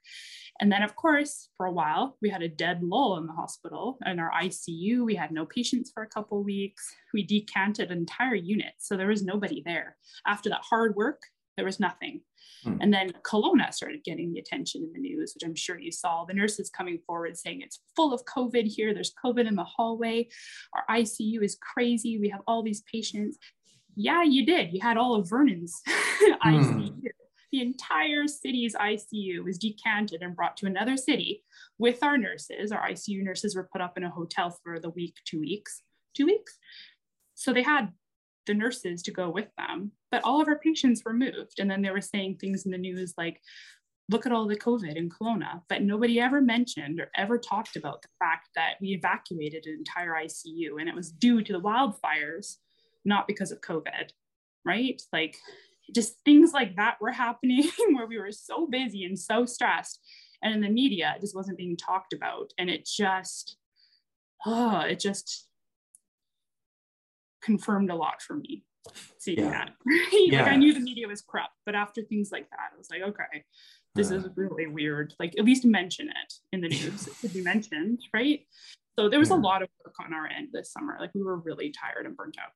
And 0.60 0.70
then, 0.70 0.82
of 0.82 0.96
course, 0.96 1.48
for 1.56 1.66
a 1.66 1.72
while, 1.72 2.16
we 2.20 2.28
had 2.28 2.42
a 2.42 2.48
dead 2.48 2.82
lull 2.82 3.16
in 3.16 3.26
the 3.26 3.32
hospital. 3.32 3.98
In 4.04 4.18
our 4.18 4.30
ICU, 4.30 5.04
we 5.04 5.14
had 5.14 5.30
no 5.30 5.46
patients 5.46 5.90
for 5.92 6.02
a 6.02 6.08
couple 6.08 6.42
weeks. 6.42 6.86
We 7.14 7.22
decanted 7.22 7.90
an 7.90 7.98
entire 7.98 8.34
units, 8.34 8.86
so 8.86 8.96
there 8.96 9.08
was 9.08 9.24
nobody 9.24 9.62
there. 9.64 9.96
After 10.26 10.48
that 10.50 10.60
hard 10.62 10.94
work, 10.96 11.22
there 11.60 11.66
was 11.66 11.78
nothing. 11.78 12.22
Hmm. 12.64 12.76
And 12.80 12.92
then 12.92 13.12
Kelowna 13.22 13.74
started 13.74 14.02
getting 14.02 14.32
the 14.32 14.40
attention 14.40 14.82
in 14.82 14.94
the 14.94 14.98
news, 14.98 15.34
which 15.34 15.46
I'm 15.46 15.54
sure 15.54 15.78
you 15.78 15.92
saw. 15.92 16.24
The 16.24 16.32
nurses 16.32 16.70
coming 16.70 16.98
forward 17.06 17.36
saying 17.36 17.60
it's 17.60 17.80
full 17.94 18.14
of 18.14 18.24
COVID 18.24 18.66
here. 18.66 18.94
There's 18.94 19.12
COVID 19.22 19.46
in 19.46 19.56
the 19.56 19.64
hallway. 19.64 20.28
Our 20.74 20.96
ICU 20.96 21.42
is 21.42 21.58
crazy. 21.60 22.18
We 22.18 22.30
have 22.30 22.40
all 22.46 22.62
these 22.62 22.82
patients. 22.90 23.36
Yeah, 23.94 24.22
you 24.22 24.46
did. 24.46 24.72
You 24.72 24.80
had 24.80 24.96
all 24.96 25.14
of 25.14 25.28
Vernon's 25.28 25.82
hmm. 25.86 26.48
ICU. 26.48 27.02
The 27.52 27.60
entire 27.60 28.26
city's 28.26 28.74
ICU 28.74 29.44
was 29.44 29.58
decanted 29.58 30.22
and 30.22 30.34
brought 30.34 30.56
to 30.58 30.66
another 30.66 30.96
city 30.96 31.44
with 31.76 32.02
our 32.02 32.16
nurses. 32.16 32.72
Our 32.72 32.88
ICU 32.88 33.22
nurses 33.22 33.54
were 33.54 33.68
put 33.70 33.82
up 33.82 33.98
in 33.98 34.04
a 34.04 34.10
hotel 34.10 34.56
for 34.64 34.80
the 34.80 34.88
week, 34.88 35.16
two 35.26 35.40
weeks, 35.40 35.82
two 36.16 36.24
weeks. 36.24 36.56
So 37.34 37.52
they 37.52 37.62
had 37.62 37.92
the 38.46 38.54
nurses 38.54 39.02
to 39.02 39.10
go 39.10 39.30
with 39.30 39.48
them. 39.56 39.92
But 40.10 40.22
all 40.24 40.40
of 40.40 40.48
our 40.48 40.58
patients 40.58 41.02
were 41.04 41.12
moved. 41.12 41.58
And 41.58 41.70
then 41.70 41.82
they 41.82 41.90
were 41.90 42.00
saying 42.00 42.36
things 42.36 42.64
in 42.64 42.72
the 42.72 42.78
news 42.78 43.14
like, 43.16 43.40
look 44.08 44.26
at 44.26 44.32
all 44.32 44.46
the 44.46 44.56
COVID 44.56 44.96
in 44.96 45.08
Kelowna. 45.08 45.62
But 45.68 45.82
nobody 45.82 46.20
ever 46.20 46.40
mentioned 46.40 47.00
or 47.00 47.10
ever 47.16 47.38
talked 47.38 47.76
about 47.76 48.02
the 48.02 48.08
fact 48.18 48.48
that 48.56 48.74
we 48.80 48.88
evacuated 48.88 49.66
an 49.66 49.74
entire 49.78 50.14
ICU 50.14 50.80
and 50.80 50.88
it 50.88 50.94
was 50.94 51.12
due 51.12 51.42
to 51.42 51.52
the 51.52 51.60
wildfires, 51.60 52.56
not 53.04 53.28
because 53.28 53.52
of 53.52 53.60
COVID, 53.60 54.10
right? 54.64 55.00
Like 55.12 55.36
just 55.94 56.16
things 56.24 56.52
like 56.52 56.76
that 56.76 56.96
were 57.00 57.12
happening 57.12 57.70
where 57.92 58.06
we 58.06 58.18
were 58.18 58.32
so 58.32 58.66
busy 58.66 59.04
and 59.04 59.18
so 59.18 59.44
stressed. 59.44 60.00
And 60.42 60.54
in 60.54 60.60
the 60.60 60.70
media, 60.70 61.14
it 61.16 61.20
just 61.20 61.36
wasn't 61.36 61.58
being 61.58 61.76
talked 61.76 62.12
about. 62.12 62.52
And 62.58 62.70
it 62.70 62.86
just, 62.86 63.56
oh, 64.46 64.80
it 64.80 64.98
just 64.98 65.49
confirmed 67.42 67.90
a 67.90 67.94
lot 67.94 68.22
for 68.22 68.34
me 68.34 68.64
seeing 69.18 69.38
yeah. 69.38 69.50
that. 69.50 69.70
yeah. 70.12 70.42
Like 70.42 70.52
I 70.52 70.56
knew 70.56 70.72
the 70.72 70.80
media 70.80 71.06
was 71.08 71.22
corrupt, 71.22 71.54
but 71.66 71.74
after 71.74 72.02
things 72.02 72.30
like 72.32 72.48
that, 72.50 72.70
I 72.74 72.78
was 72.78 72.90
like, 72.90 73.02
okay, 73.02 73.44
this 73.94 74.10
uh, 74.10 74.16
is 74.16 74.28
really 74.36 74.66
weird. 74.66 75.14
Like 75.18 75.34
at 75.38 75.44
least 75.44 75.64
mention 75.64 76.08
it 76.08 76.32
in 76.52 76.60
the 76.60 76.68
news. 76.76 77.06
it 77.06 77.14
could 77.20 77.32
be 77.32 77.42
mentioned, 77.42 78.00
right? 78.14 78.40
So 78.98 79.08
there 79.08 79.18
was 79.18 79.30
yeah. 79.30 79.36
a 79.36 79.40
lot 79.40 79.62
of 79.62 79.68
work 79.84 79.94
on 80.04 80.12
our 80.12 80.26
end 80.26 80.48
this 80.52 80.72
summer. 80.72 80.96
Like 81.00 81.10
we 81.14 81.22
were 81.22 81.36
really 81.36 81.70
tired 81.70 82.06
and 82.06 82.16
burnt 82.16 82.36
out. 82.42 82.52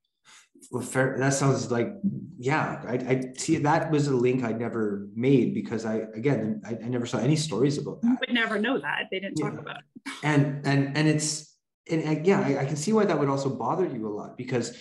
Well, 0.70 0.82
fair. 0.82 1.16
That 1.18 1.34
sounds 1.34 1.70
like, 1.70 1.92
yeah. 2.38 2.82
I, 2.86 2.94
I 2.94 3.32
see 3.36 3.56
that 3.56 3.90
was 3.90 4.08
a 4.08 4.14
link 4.14 4.42
I 4.42 4.52
never 4.52 5.08
made 5.14 5.54
because 5.54 5.84
I, 5.84 6.04
again, 6.14 6.62
I, 6.64 6.70
I 6.70 6.88
never 6.88 7.06
saw 7.06 7.18
any 7.18 7.36
stories 7.36 7.76
about 7.76 8.00
that. 8.00 8.08
You 8.08 8.16
would 8.20 8.32
never 8.32 8.58
know 8.58 8.78
that 8.78 9.08
they 9.10 9.20
didn't 9.20 9.36
talk 9.36 9.58
about 9.58 9.78
it. 9.78 10.12
And 10.22 10.66
and 10.66 10.96
and 10.96 11.08
it's 11.08 11.53
and, 11.90 12.26
yeah, 12.26 12.40
I, 12.40 12.62
I 12.62 12.64
can 12.64 12.76
see 12.76 12.92
why 12.92 13.04
that 13.04 13.18
would 13.18 13.28
also 13.28 13.50
bother 13.50 13.86
you 13.86 14.06
a 14.06 14.12
lot 14.12 14.36
because 14.36 14.80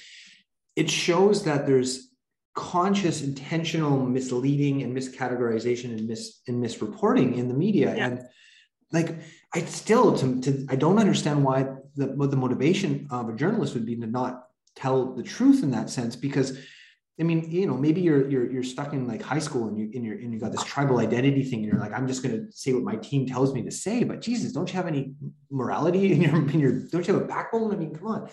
it 0.76 0.90
shows 0.90 1.44
that 1.44 1.66
there's 1.66 2.10
conscious 2.56 3.24
intentional 3.24 4.06
misleading 4.06 4.84
and 4.84 4.96
miscategorization 4.96 5.98
and 5.98 6.08
mis 6.08 6.42
and 6.48 6.64
misreporting 6.64 7.36
in 7.36 7.48
the 7.48 7.54
media 7.54 7.96
yeah. 7.96 8.06
and 8.06 8.22
like 8.92 9.16
i 9.56 9.62
still 9.62 10.16
to, 10.16 10.40
to 10.40 10.64
i 10.70 10.76
don't 10.76 11.00
understand 11.00 11.44
why 11.44 11.66
the 11.96 12.06
what 12.16 12.30
the 12.30 12.38
motivation 12.38 13.08
of 13.10 13.28
a 13.28 13.34
journalist 13.34 13.74
would 13.74 13.88
be 13.88 13.96
to 13.96 14.06
not 14.06 14.44
tell 14.76 15.16
the 15.16 15.24
truth 15.24 15.64
in 15.64 15.72
that 15.72 15.90
sense 15.90 16.16
because 16.16 16.60
I 17.20 17.24
mean, 17.24 17.50
you 17.52 17.68
know, 17.68 17.78
maybe 17.78 18.02
you're 18.02 18.28
you're 18.28 18.50
you're 18.50 18.64
stuck 18.64 18.92
in 18.92 19.08
like 19.08 19.22
high 19.22 19.40
school 19.40 19.68
and 19.68 19.78
you 19.78 19.88
in 19.94 20.04
your 20.04 20.16
and 20.16 20.34
you 20.34 20.40
got 20.40 20.52
this 20.52 20.64
tribal 20.64 20.98
identity 20.98 21.44
thing, 21.44 21.60
and 21.60 21.72
you're 21.72 21.80
like, 21.80 21.94
I'm 21.94 22.08
just 22.08 22.24
gonna 22.24 22.52
say 22.52 22.74
what 22.74 22.82
my 22.82 22.96
team 22.96 23.28
tells 23.28 23.54
me 23.54 23.62
to 23.62 23.70
say. 23.70 24.04
But 24.04 24.20
Jesus, 24.20 24.52
don't 24.52 24.68
you 24.68 24.76
have 24.78 24.88
any 24.88 25.14
morality 25.52 26.12
in 26.12 26.22
your 26.22 26.36
in 26.50 26.60
your 26.60 26.72
don't 26.72 27.08
you 27.08 27.14
have 27.14 27.24
a 27.24 27.26
backbone? 27.26 27.72
I 27.72 27.76
mean, 27.76 27.94
come 27.96 28.08
on. 28.08 28.30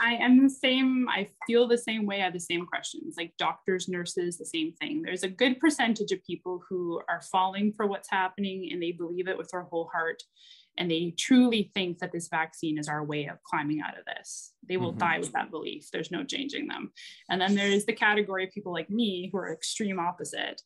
I 0.00 0.14
am 0.14 0.42
the 0.42 0.50
same, 0.50 1.06
I 1.08 1.28
feel 1.46 1.68
the 1.68 1.78
same 1.78 2.06
way, 2.06 2.20
I 2.20 2.24
have 2.24 2.32
the 2.32 2.40
same 2.40 2.66
questions, 2.66 3.14
like 3.16 3.32
doctors, 3.38 3.88
nurses, 3.88 4.36
the 4.36 4.46
same 4.46 4.72
thing. 4.80 5.02
There's 5.02 5.22
a 5.22 5.28
good 5.28 5.60
percentage 5.60 6.10
of 6.10 6.24
people 6.24 6.60
who 6.68 7.00
are 7.08 7.22
falling 7.30 7.72
for 7.72 7.86
what's 7.86 8.10
happening 8.10 8.70
and 8.72 8.82
they 8.82 8.90
believe 8.90 9.28
it 9.28 9.38
with 9.38 9.48
their 9.50 9.62
whole 9.62 9.88
heart 9.92 10.20
and 10.76 10.90
they 10.90 11.14
truly 11.16 11.70
think 11.74 11.98
that 11.98 12.12
this 12.12 12.28
vaccine 12.28 12.78
is 12.78 12.88
our 12.88 13.04
way 13.04 13.26
of 13.26 13.42
climbing 13.44 13.80
out 13.80 13.98
of 13.98 14.04
this. 14.04 14.52
They 14.68 14.76
will 14.76 14.90
mm-hmm. 14.90 14.98
die 14.98 15.18
with 15.18 15.32
that 15.32 15.50
belief. 15.50 15.90
There's 15.92 16.10
no 16.10 16.24
changing 16.24 16.68
them. 16.68 16.92
And 17.30 17.40
then 17.40 17.54
there's 17.54 17.84
the 17.84 17.92
category 17.92 18.44
of 18.44 18.52
people 18.52 18.72
like 18.72 18.90
me 18.90 19.28
who 19.30 19.38
are 19.38 19.52
extreme 19.52 20.00
opposite. 20.00 20.62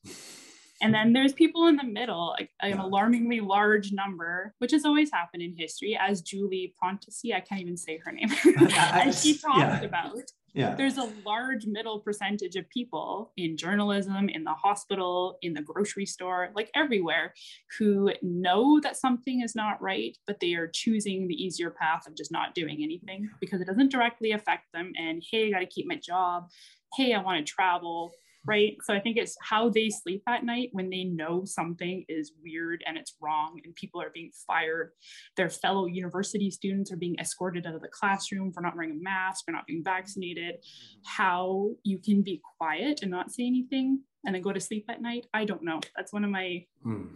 And 0.80 0.94
then 0.94 1.12
there's 1.12 1.32
people 1.32 1.66
in 1.66 1.76
the 1.76 1.84
middle, 1.84 2.34
like 2.38 2.50
an 2.60 2.78
alarmingly 2.78 3.40
large 3.40 3.92
number, 3.92 4.54
which 4.58 4.70
has 4.70 4.84
always 4.84 5.10
happened 5.10 5.42
in 5.42 5.56
history, 5.56 5.98
as 6.00 6.22
Julie 6.22 6.74
Pontici, 6.80 7.34
I 7.34 7.40
can't 7.40 7.60
even 7.60 7.76
say 7.76 7.98
her 8.04 8.12
name, 8.12 8.28
as 8.76 9.22
she 9.22 9.36
talked 9.36 9.58
yeah. 9.58 9.82
about. 9.82 10.14
Yeah. 10.58 10.74
there's 10.74 10.98
a 10.98 11.08
large 11.24 11.66
middle 11.66 12.00
percentage 12.00 12.56
of 12.56 12.68
people 12.68 13.32
in 13.36 13.56
journalism, 13.56 14.28
in 14.28 14.44
the 14.44 14.52
hospital, 14.52 15.38
in 15.42 15.54
the 15.54 15.62
grocery 15.62 16.06
store, 16.06 16.50
like 16.54 16.70
everywhere, 16.74 17.32
who 17.78 18.10
know 18.22 18.80
that 18.80 18.96
something 18.96 19.42
is 19.42 19.54
not 19.54 19.80
right, 19.80 20.18
but 20.26 20.40
they 20.40 20.54
are 20.54 20.66
choosing 20.66 21.28
the 21.28 21.34
easier 21.34 21.70
path 21.70 22.06
of 22.06 22.16
just 22.16 22.32
not 22.32 22.54
doing 22.54 22.80
anything 22.82 23.28
because 23.40 23.60
it 23.60 23.66
doesn't 23.66 23.92
directly 23.92 24.32
affect 24.32 24.64
them. 24.72 24.92
And 24.98 25.22
hey, 25.30 25.46
I 25.46 25.50
got 25.50 25.60
to 25.60 25.66
keep 25.66 25.86
my 25.86 25.96
job. 25.96 26.48
Hey, 26.96 27.12
I 27.12 27.22
want 27.22 27.46
to 27.46 27.52
travel 27.52 28.12
right? 28.44 28.76
So 28.84 28.94
I 28.94 29.00
think 29.00 29.16
it's 29.16 29.36
how 29.42 29.68
they 29.68 29.90
sleep 29.90 30.22
at 30.26 30.44
night 30.44 30.70
when 30.72 30.90
they 30.90 31.04
know 31.04 31.44
something 31.44 32.04
is 32.08 32.32
weird 32.42 32.82
and 32.86 32.96
it's 32.96 33.14
wrong 33.20 33.60
and 33.64 33.74
people 33.74 34.00
are 34.00 34.10
being 34.10 34.30
fired. 34.46 34.92
Their 35.36 35.50
fellow 35.50 35.86
university 35.86 36.50
students 36.50 36.92
are 36.92 36.96
being 36.96 37.16
escorted 37.18 37.66
out 37.66 37.74
of 37.74 37.82
the 37.82 37.88
classroom 37.88 38.52
for 38.52 38.60
not 38.60 38.74
wearing 38.74 38.92
a 38.92 39.02
mask 39.02 39.44
for 39.44 39.52
not 39.52 39.66
being 39.66 39.84
vaccinated. 39.84 40.56
How 41.04 41.70
you 41.82 41.98
can 41.98 42.22
be 42.22 42.40
quiet 42.58 43.00
and 43.02 43.10
not 43.10 43.32
say 43.32 43.46
anything 43.46 44.00
and 44.24 44.34
then 44.34 44.42
go 44.42 44.52
to 44.52 44.60
sleep 44.60 44.86
at 44.88 45.02
night, 45.02 45.26
I 45.32 45.44
don't 45.44 45.62
know. 45.62 45.80
That's 45.96 46.12
one 46.12 46.24
of 46.24 46.30
my 46.30 46.64
mm. 46.84 47.08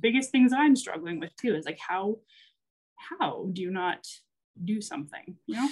biggest 0.00 0.30
things 0.30 0.52
I'm 0.52 0.76
struggling 0.76 1.20
with 1.20 1.34
too 1.36 1.54
is 1.54 1.64
like 1.64 1.78
how 1.78 2.16
how 2.96 3.48
do 3.52 3.62
you 3.62 3.70
not 3.70 4.06
do 4.62 4.80
something, 4.80 5.36
you 5.46 5.56
know? 5.56 5.68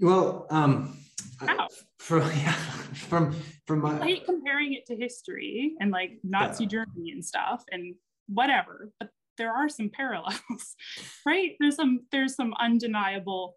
Well, 0.00 0.46
um, 0.50 0.98
How? 1.38 1.68
from 1.98 2.20
yeah, 2.36 2.52
from 2.94 3.34
from 3.66 3.80
my 3.80 4.00
I 4.00 4.04
hate 4.04 4.24
comparing 4.24 4.74
it 4.74 4.86
to 4.86 4.96
history 4.96 5.74
and 5.80 5.90
like 5.90 6.18
Nazi 6.22 6.64
yeah. 6.64 6.68
Germany 6.68 7.10
and 7.12 7.24
stuff 7.24 7.64
and 7.70 7.94
whatever, 8.28 8.90
but 9.00 9.10
there 9.36 9.52
are 9.52 9.68
some 9.68 9.90
parallels, 9.90 10.76
right? 11.26 11.52
There's 11.60 11.76
some 11.76 12.06
there's 12.12 12.34
some 12.34 12.54
undeniable 12.58 13.56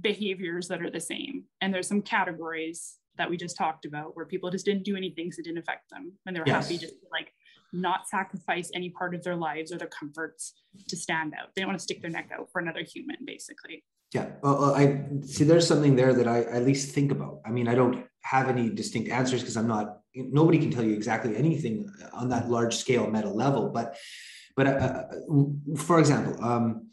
behaviors 0.00 0.68
that 0.68 0.82
are 0.82 0.90
the 0.90 1.00
same, 1.00 1.44
and 1.60 1.72
there's 1.72 1.88
some 1.88 2.02
categories 2.02 2.96
that 3.16 3.30
we 3.30 3.36
just 3.36 3.56
talked 3.56 3.86
about 3.86 4.14
where 4.14 4.26
people 4.26 4.50
just 4.50 4.66
didn't 4.66 4.84
do 4.84 4.94
anything 4.94 5.32
so 5.32 5.40
it 5.40 5.44
didn't 5.44 5.58
affect 5.58 5.88
them, 5.90 6.12
and 6.26 6.36
they're 6.36 6.44
yes. 6.46 6.64
happy 6.64 6.78
just 6.78 6.94
to 6.94 7.06
like 7.10 7.32
not 7.72 8.08
sacrifice 8.08 8.70
any 8.74 8.90
part 8.90 9.14
of 9.14 9.22
their 9.22 9.36
lives 9.36 9.72
or 9.72 9.78
their 9.78 9.88
comforts 9.88 10.54
to 10.88 10.96
stand 10.96 11.34
out. 11.38 11.48
They 11.54 11.62
don't 11.62 11.68
want 11.68 11.78
to 11.78 11.82
stick 11.82 12.00
their 12.00 12.10
neck 12.10 12.30
out 12.32 12.48
for 12.52 12.60
another 12.60 12.82
human, 12.82 13.16
basically. 13.24 13.84
Yeah, 14.16 14.28
well, 14.42 14.74
I 14.74 14.84
see. 15.26 15.44
There's 15.44 15.68
something 15.68 15.94
there 15.94 16.14
that 16.14 16.26
I 16.26 16.38
at 16.58 16.64
least 16.64 16.94
think 16.94 17.12
about. 17.12 17.34
I 17.44 17.50
mean, 17.50 17.68
I 17.68 17.74
don't 17.74 18.06
have 18.22 18.48
any 18.48 18.70
distinct 18.70 19.10
answers 19.10 19.42
because 19.42 19.58
I'm 19.58 19.68
not. 19.68 19.98
Nobody 20.14 20.58
can 20.58 20.70
tell 20.70 20.82
you 20.82 20.94
exactly 20.94 21.36
anything 21.36 21.74
on 22.14 22.30
that 22.30 22.48
large 22.48 22.74
scale 22.76 23.06
meta 23.10 23.28
level. 23.28 23.68
But, 23.68 23.98
but 24.56 24.66
uh, 24.68 24.70
uh, 24.70 25.02
for 25.76 25.98
example, 25.98 26.42
um, 26.42 26.88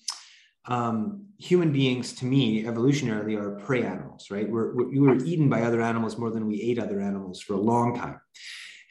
um, 0.65 1.28
human 1.38 1.71
beings, 1.71 2.11
to 2.15 2.26
me, 2.26 2.63
evolutionarily, 2.63 3.39
are 3.41 3.51
prey 3.65 3.84
animals. 3.84 4.30
Right? 4.30 4.49
We're, 4.49 4.76
we're 4.76 4.89
we 4.89 4.99
were 4.99 5.15
eaten 5.24 5.47
by 5.47 5.61
other 5.61 5.82
animals 5.82 6.17
more 6.17 6.32
than 6.36 6.45
we 6.45 6.61
ate 6.61 6.78
other 6.78 6.99
animals 6.99 7.39
for 7.39 7.53
a 7.53 7.63
long 7.71 7.95
time. 7.95 8.19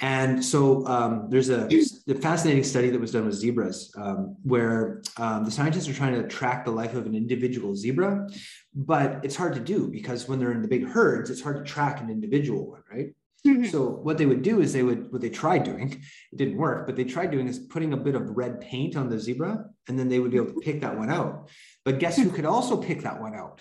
And 0.02 0.44
so 0.44 0.84
um, 0.88 1.28
there's 1.30 1.48
a, 1.48 1.68
a, 2.08 2.14
fascinating 2.16 2.64
study 2.64 2.90
that 2.90 3.00
was 3.00 3.12
done 3.12 3.24
with 3.24 3.36
zebras 3.36 3.94
um, 3.96 4.36
where 4.42 5.00
um, 5.16 5.44
the 5.44 5.50
scientists 5.50 5.88
are 5.88 5.94
trying 5.94 6.20
to 6.20 6.26
track 6.26 6.64
the 6.64 6.72
life 6.72 6.94
of 6.94 7.06
an 7.06 7.14
individual 7.14 7.76
zebra, 7.76 8.28
but 8.74 9.20
it's 9.22 9.36
hard 9.36 9.54
to 9.54 9.60
do 9.60 9.88
because 9.88 10.28
when 10.28 10.40
they're 10.40 10.50
in 10.50 10.60
the 10.60 10.66
big 10.66 10.84
herds, 10.88 11.30
it's 11.30 11.40
hard 11.40 11.64
to 11.64 11.72
track 11.72 12.00
an 12.00 12.10
individual 12.10 12.68
one, 12.68 12.82
right? 12.90 13.14
Mm-hmm. 13.46 13.66
So 13.66 13.88
what 13.88 14.18
they 14.18 14.26
would 14.26 14.42
do 14.42 14.60
is 14.60 14.72
they 14.72 14.82
would 14.82 15.12
what 15.12 15.20
they 15.20 15.30
tried 15.30 15.62
doing, 15.62 15.92
it 16.32 16.36
didn't 16.36 16.56
work, 16.56 16.86
but 16.86 16.96
they 16.96 17.04
tried 17.04 17.30
doing 17.30 17.46
is 17.46 17.60
putting 17.60 17.92
a 17.92 17.96
bit 17.96 18.16
of 18.16 18.36
red 18.36 18.60
paint 18.60 18.96
on 18.96 19.08
the 19.08 19.20
zebra, 19.20 19.66
and 19.88 19.96
then 19.96 20.08
they 20.08 20.18
would 20.18 20.32
be 20.32 20.36
able 20.36 20.52
to 20.52 20.60
pick 20.60 20.80
that 20.80 20.98
one 20.98 21.10
out. 21.10 21.48
But 21.84 22.00
guess 22.00 22.16
who 22.16 22.30
could 22.30 22.44
also 22.44 22.76
pick 22.76 23.02
that 23.02 23.20
one 23.20 23.34
out? 23.34 23.60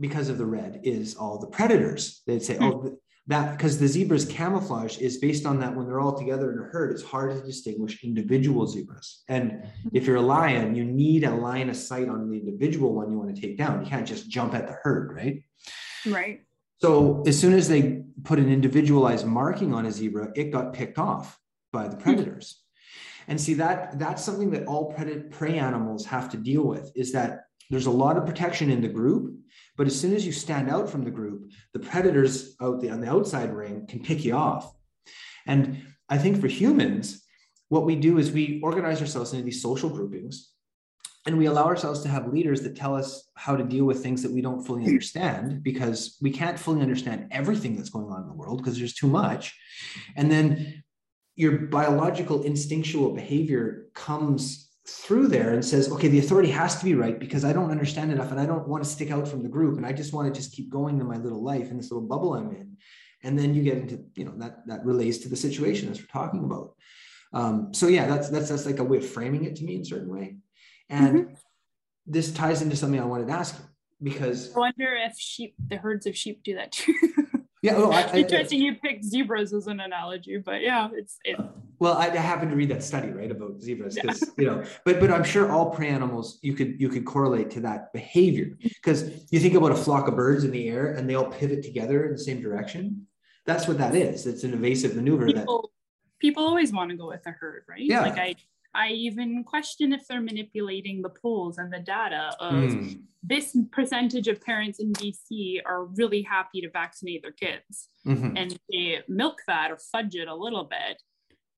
Because 0.00 0.28
of 0.28 0.38
the 0.38 0.46
red 0.46 0.80
is 0.82 1.14
all 1.14 1.38
the 1.38 1.46
predators. 1.46 2.22
They'd 2.26 2.42
say, 2.42 2.58
oh, 2.60 2.96
that 3.28 3.56
because 3.56 3.78
the 3.78 3.86
zebra's 3.86 4.24
camouflage 4.24 4.98
is 4.98 5.18
based 5.18 5.46
on 5.46 5.60
that 5.60 5.74
when 5.74 5.86
they're 5.86 6.00
all 6.00 6.18
together 6.18 6.52
in 6.52 6.58
a 6.58 6.64
herd, 6.64 6.90
it's 6.92 7.02
hard 7.02 7.36
to 7.36 7.42
distinguish 7.42 8.02
individual 8.02 8.66
zebras. 8.66 9.22
And 9.28 9.52
mm-hmm. 9.52 9.88
if 9.92 10.06
you're 10.06 10.16
a 10.16 10.22
lion, 10.22 10.74
you 10.74 10.84
need 10.84 11.24
a 11.24 11.30
line 11.30 11.70
of 11.70 11.76
sight 11.76 12.08
on 12.08 12.28
the 12.28 12.36
individual 12.36 12.94
one 12.94 13.10
you 13.10 13.18
want 13.18 13.34
to 13.34 13.40
take 13.40 13.56
down. 13.56 13.84
You 13.84 13.88
can't 13.88 14.06
just 14.06 14.28
jump 14.28 14.54
at 14.54 14.66
the 14.66 14.76
herd, 14.82 15.14
right? 15.14 15.42
Right. 16.06 16.40
So 16.80 17.22
as 17.26 17.38
soon 17.38 17.52
as 17.52 17.68
they 17.68 18.02
put 18.24 18.40
an 18.40 18.50
individualized 18.50 19.24
marking 19.24 19.72
on 19.72 19.86
a 19.86 19.92
zebra, 19.92 20.32
it 20.34 20.50
got 20.50 20.72
picked 20.72 20.98
off 20.98 21.38
by 21.72 21.86
the 21.86 21.94
hmm. 21.94 22.02
predators. 22.02 22.60
And 23.28 23.40
see 23.40 23.54
that 23.54 24.00
that's 24.00 24.24
something 24.24 24.50
that 24.50 24.66
all 24.66 24.92
prey 24.92 25.58
animals 25.58 26.04
have 26.06 26.28
to 26.30 26.36
deal 26.36 26.64
with 26.64 26.90
is 26.96 27.12
that 27.12 27.44
there's 27.70 27.86
a 27.86 27.90
lot 27.90 28.16
of 28.16 28.26
protection 28.26 28.68
in 28.68 28.80
the 28.80 28.88
group, 28.88 29.32
but 29.82 29.88
as 29.88 30.00
soon 30.00 30.14
as 30.14 30.24
you 30.24 30.30
stand 30.30 30.70
out 30.70 30.88
from 30.88 31.02
the 31.02 31.10
group, 31.10 31.50
the 31.72 31.80
predators 31.80 32.54
out 32.60 32.80
the, 32.80 32.88
on 32.88 33.00
the 33.00 33.10
outside 33.10 33.52
ring 33.52 33.84
can 33.84 33.98
pick 33.98 34.24
you 34.24 34.32
off. 34.32 34.72
And 35.44 35.82
I 36.08 36.18
think 36.18 36.40
for 36.40 36.46
humans, 36.46 37.24
what 37.68 37.84
we 37.84 37.96
do 37.96 38.18
is 38.18 38.30
we 38.30 38.60
organize 38.62 39.00
ourselves 39.00 39.32
into 39.32 39.44
these 39.44 39.60
social 39.60 39.90
groupings 39.90 40.52
and 41.26 41.36
we 41.36 41.46
allow 41.46 41.64
ourselves 41.64 42.00
to 42.02 42.08
have 42.08 42.32
leaders 42.32 42.60
that 42.60 42.76
tell 42.76 42.94
us 42.94 43.28
how 43.34 43.56
to 43.56 43.64
deal 43.64 43.84
with 43.84 44.04
things 44.04 44.22
that 44.22 44.30
we 44.30 44.40
don't 44.40 44.64
fully 44.64 44.86
understand 44.86 45.64
because 45.64 46.16
we 46.22 46.30
can't 46.30 46.60
fully 46.60 46.80
understand 46.80 47.26
everything 47.32 47.74
that's 47.74 47.90
going 47.90 48.06
on 48.06 48.22
in 48.22 48.28
the 48.28 48.34
world 48.34 48.58
because 48.58 48.78
there's 48.78 48.94
too 48.94 49.08
much. 49.08 49.52
And 50.14 50.30
then 50.30 50.84
your 51.34 51.58
biological 51.58 52.44
instinctual 52.44 53.14
behavior 53.14 53.88
comes 53.94 54.61
through 54.88 55.28
there 55.28 55.52
and 55.54 55.64
says, 55.64 55.90
okay, 55.90 56.08
the 56.08 56.18
authority 56.18 56.50
has 56.50 56.78
to 56.78 56.84
be 56.84 56.94
right 56.94 57.18
because 57.18 57.44
I 57.44 57.52
don't 57.52 57.70
understand 57.70 58.10
enough 58.10 58.32
and 58.32 58.40
I 58.40 58.46
don't 58.46 58.66
want 58.66 58.82
to 58.82 58.90
stick 58.90 59.10
out 59.10 59.28
from 59.28 59.42
the 59.42 59.48
group 59.48 59.76
and 59.76 59.86
I 59.86 59.92
just 59.92 60.12
want 60.12 60.32
to 60.32 60.38
just 60.38 60.52
keep 60.52 60.70
going 60.70 61.00
in 61.00 61.06
my 61.06 61.16
little 61.16 61.42
life 61.42 61.70
in 61.70 61.76
this 61.76 61.90
little 61.90 62.06
bubble 62.06 62.34
I'm 62.34 62.50
in. 62.50 62.76
And 63.22 63.38
then 63.38 63.54
you 63.54 63.62
get 63.62 63.78
into, 63.78 64.04
you 64.16 64.24
know, 64.24 64.34
that 64.38 64.66
that 64.66 64.84
relates 64.84 65.18
to 65.18 65.28
the 65.28 65.36
situation 65.36 65.88
as 65.88 66.00
we're 66.00 66.06
talking 66.06 66.42
about. 66.42 66.74
Um, 67.32 67.72
so 67.72 67.86
yeah, 67.86 68.06
that's 68.08 68.28
that's 68.28 68.48
that's 68.48 68.66
like 68.66 68.80
a 68.80 68.84
way 68.84 68.98
of 68.98 69.08
framing 69.08 69.44
it 69.44 69.54
to 69.56 69.64
me 69.64 69.76
in 69.76 69.82
a 69.82 69.84
certain 69.84 70.12
way. 70.12 70.38
And 70.88 71.16
mm-hmm. 71.16 71.34
this 72.06 72.32
ties 72.32 72.62
into 72.62 72.74
something 72.74 73.00
I 73.00 73.04
wanted 73.04 73.28
to 73.28 73.34
ask 73.34 73.56
you 73.56 73.64
because 74.02 74.54
I 74.56 74.58
wonder 74.58 74.96
if 74.96 75.16
sheep, 75.16 75.54
the 75.68 75.76
herds 75.76 76.06
of 76.06 76.16
sheep 76.16 76.42
do 76.42 76.56
that 76.56 76.72
too. 76.72 76.94
Yeah, 77.62 77.78
well, 77.78 77.92
I, 77.92 78.10
interesting. 78.12 78.60
I, 78.62 78.64
you 78.64 78.74
picked 78.74 79.04
zebras 79.04 79.52
as 79.52 79.68
an 79.68 79.78
analogy, 79.78 80.36
but 80.38 80.62
yeah, 80.62 80.88
it's 80.92 81.18
it. 81.24 81.38
Well, 81.78 81.96
I, 81.96 82.08
happened 82.08 82.50
to 82.50 82.56
read 82.56 82.70
that 82.70 82.82
study 82.82 83.10
right 83.10 83.30
about 83.30 83.60
zebras 83.60 83.94
because 83.94 84.20
yeah. 84.20 84.28
you 84.36 84.46
know, 84.46 84.64
but 84.84 84.98
but 84.98 85.12
I'm 85.12 85.22
sure 85.22 85.50
all 85.50 85.70
prey 85.70 85.88
animals 85.88 86.38
you 86.42 86.54
could 86.54 86.80
you 86.80 86.88
could 86.88 87.04
correlate 87.04 87.50
to 87.52 87.60
that 87.60 87.92
behavior 87.92 88.56
because 88.60 89.08
you 89.30 89.38
think 89.38 89.54
about 89.54 89.70
a 89.70 89.76
flock 89.76 90.08
of 90.08 90.16
birds 90.16 90.42
in 90.42 90.50
the 90.50 90.68
air 90.68 90.92
and 90.92 91.08
they 91.08 91.14
all 91.14 91.26
pivot 91.30 91.62
together 91.62 92.04
in 92.04 92.12
the 92.12 92.18
same 92.18 92.42
direction. 92.42 93.06
That's 93.46 93.68
what 93.68 93.78
that 93.78 93.94
is. 93.94 94.26
It's 94.26 94.44
an 94.44 94.54
evasive 94.54 94.96
maneuver. 94.96 95.26
People, 95.26 95.62
that 95.62 96.18
people 96.18 96.44
always 96.44 96.72
want 96.72 96.90
to 96.90 96.96
go 96.96 97.08
with 97.08 97.22
the 97.22 97.30
herd, 97.30 97.64
right? 97.68 97.80
Yeah. 97.80 98.02
Like 98.02 98.18
I 98.18 98.34
I 98.74 98.88
even 98.88 99.44
question 99.44 99.92
if 99.92 100.06
they're 100.08 100.20
manipulating 100.20 101.02
the 101.02 101.10
polls 101.10 101.58
and 101.58 101.72
the 101.72 101.78
data 101.78 102.34
of 102.40 102.54
mm. 102.54 103.00
this 103.22 103.56
percentage 103.70 104.28
of 104.28 104.40
parents 104.40 104.78
in 104.78 104.92
BC 104.94 105.60
are 105.66 105.84
really 105.84 106.22
happy 106.22 106.60
to 106.62 106.70
vaccinate 106.70 107.22
their 107.22 107.32
kids. 107.32 107.88
Mm-hmm. 108.06 108.36
And 108.36 108.58
they 108.70 109.00
milk 109.08 109.42
that 109.46 109.70
or 109.70 109.78
fudge 109.78 110.14
it 110.14 110.28
a 110.28 110.34
little 110.34 110.64
bit. 110.64 111.02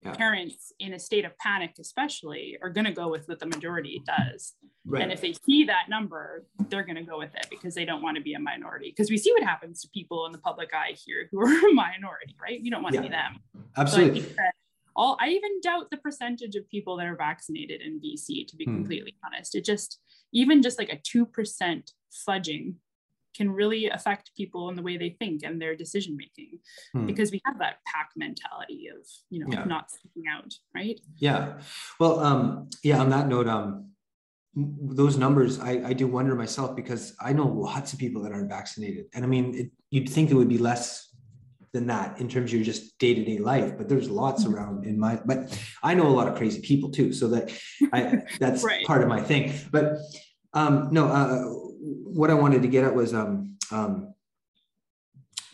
Yeah. 0.02 0.12
Parents 0.12 0.72
in 0.80 0.92
a 0.92 0.98
state 0.98 1.24
of 1.24 1.38
panic, 1.38 1.76
especially, 1.80 2.58
are 2.62 2.68
going 2.68 2.84
to 2.84 2.92
go 2.92 3.08
with 3.08 3.26
what 3.26 3.38
the 3.38 3.46
majority 3.46 4.02
does. 4.06 4.52
Right. 4.84 5.02
And 5.02 5.10
if 5.10 5.22
they 5.22 5.34
see 5.46 5.64
that 5.64 5.88
number, 5.88 6.44
they're 6.68 6.82
going 6.82 6.96
to 6.96 7.02
go 7.02 7.16
with 7.16 7.34
it 7.34 7.46
because 7.48 7.74
they 7.74 7.86
don't 7.86 8.02
want 8.02 8.18
to 8.18 8.22
be 8.22 8.34
a 8.34 8.38
minority. 8.38 8.90
Because 8.90 9.08
we 9.08 9.16
see 9.16 9.32
what 9.32 9.42
happens 9.42 9.80
to 9.80 9.88
people 9.94 10.26
in 10.26 10.32
the 10.32 10.38
public 10.38 10.74
eye 10.74 10.94
here 11.06 11.28
who 11.32 11.40
are 11.40 11.46
a 11.70 11.72
minority, 11.72 12.36
right? 12.42 12.60
You 12.60 12.70
don't 12.70 12.82
want 12.82 12.94
yeah. 12.94 13.00
to 13.00 13.06
be 13.06 13.10
them. 13.10 13.40
Absolutely. 13.78 14.22
So 14.22 14.34
all 14.96 15.16
I 15.20 15.28
even 15.28 15.60
doubt 15.60 15.90
the 15.90 15.96
percentage 15.96 16.54
of 16.56 16.68
people 16.68 16.96
that 16.96 17.06
are 17.06 17.16
vaccinated 17.16 17.80
in 17.80 18.00
BC, 18.00 18.46
to 18.48 18.56
be 18.56 18.64
hmm. 18.64 18.74
completely 18.74 19.14
honest. 19.24 19.54
It 19.54 19.64
just, 19.64 20.00
even 20.32 20.62
just 20.62 20.78
like 20.78 20.92
a 20.92 20.96
2% 20.96 21.90
fudging 22.28 22.74
can 23.36 23.50
really 23.50 23.88
affect 23.88 24.30
people 24.36 24.68
in 24.68 24.76
the 24.76 24.82
way 24.82 24.96
they 24.96 25.10
think 25.18 25.42
and 25.42 25.60
their 25.60 25.74
decision 25.74 26.16
making 26.16 26.58
hmm. 26.92 27.06
because 27.06 27.30
we 27.30 27.40
have 27.44 27.58
that 27.58 27.76
pack 27.86 28.10
mentality 28.16 28.86
of 28.88 29.04
you 29.28 29.40
know 29.40 29.46
yeah. 29.50 29.64
not 29.64 29.90
speaking 29.90 30.24
out 30.32 30.54
right 30.74 31.00
yeah 31.18 31.58
well 31.98 32.20
um 32.20 32.68
yeah 32.84 33.00
on 33.00 33.10
that 33.10 33.26
note 33.26 33.48
um 33.48 33.90
those 34.54 35.16
numbers 35.16 35.58
I, 35.58 35.82
I 35.84 35.92
do 35.94 36.06
wonder 36.06 36.36
myself 36.36 36.76
because 36.76 37.16
i 37.20 37.32
know 37.32 37.48
lots 37.48 37.92
of 37.92 37.98
people 37.98 38.22
that 38.22 38.30
aren't 38.30 38.48
vaccinated 38.48 39.06
and 39.12 39.24
i 39.24 39.26
mean 39.26 39.54
it, 39.54 39.70
you'd 39.90 40.08
think 40.08 40.30
it 40.30 40.34
would 40.34 40.48
be 40.48 40.58
less 40.58 41.13
than 41.74 41.88
that 41.88 42.18
in 42.20 42.28
terms 42.28 42.50
of 42.50 42.54
your 42.54 42.64
just 42.64 42.96
day-to-day 42.98 43.36
life 43.38 43.76
but 43.76 43.88
there's 43.88 44.08
lots 44.08 44.44
mm-hmm. 44.44 44.54
around 44.54 44.86
in 44.86 44.98
my 44.98 45.20
but 45.26 45.38
i 45.82 45.92
know 45.92 46.06
a 46.06 46.16
lot 46.18 46.28
of 46.28 46.36
crazy 46.36 46.60
people 46.62 46.88
too 46.88 47.12
so 47.12 47.28
that 47.28 47.52
i 47.92 48.22
that's 48.40 48.62
right. 48.62 48.86
part 48.86 49.02
of 49.02 49.08
my 49.08 49.20
thing 49.20 49.52
but 49.70 49.98
um 50.54 50.88
no 50.92 51.08
uh 51.08 51.42
what 52.18 52.30
i 52.30 52.34
wanted 52.34 52.62
to 52.62 52.68
get 52.68 52.84
at 52.84 52.94
was 52.94 53.12
um 53.12 53.56
um 53.72 54.14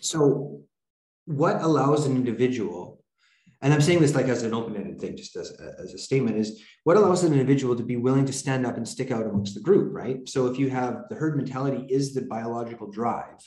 so 0.00 0.60
what 1.24 1.60
allows 1.62 2.06
an 2.06 2.14
individual 2.14 3.02
and 3.62 3.72
i'm 3.72 3.80
saying 3.80 4.00
this 4.00 4.14
like 4.14 4.28
as 4.28 4.42
an 4.42 4.52
open-ended 4.52 5.00
thing 5.00 5.16
just 5.16 5.36
as, 5.36 5.50
as 5.52 5.94
a 5.94 5.98
statement 5.98 6.36
is 6.36 6.62
what 6.84 6.98
allows 6.98 7.24
an 7.24 7.32
individual 7.32 7.74
to 7.74 7.82
be 7.82 7.96
willing 7.96 8.26
to 8.26 8.32
stand 8.32 8.66
up 8.66 8.76
and 8.76 8.86
stick 8.86 9.10
out 9.10 9.24
amongst 9.24 9.54
the 9.54 9.60
group 9.60 9.88
right 9.94 10.28
so 10.28 10.46
if 10.48 10.58
you 10.58 10.68
have 10.68 11.04
the 11.08 11.16
herd 11.16 11.34
mentality 11.34 11.86
is 11.88 12.12
the 12.12 12.20
biological 12.22 12.90
drive 12.90 13.40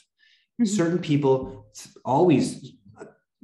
mm-hmm. 0.60 0.64
certain 0.64 0.98
people 0.98 1.66
always 2.04 2.72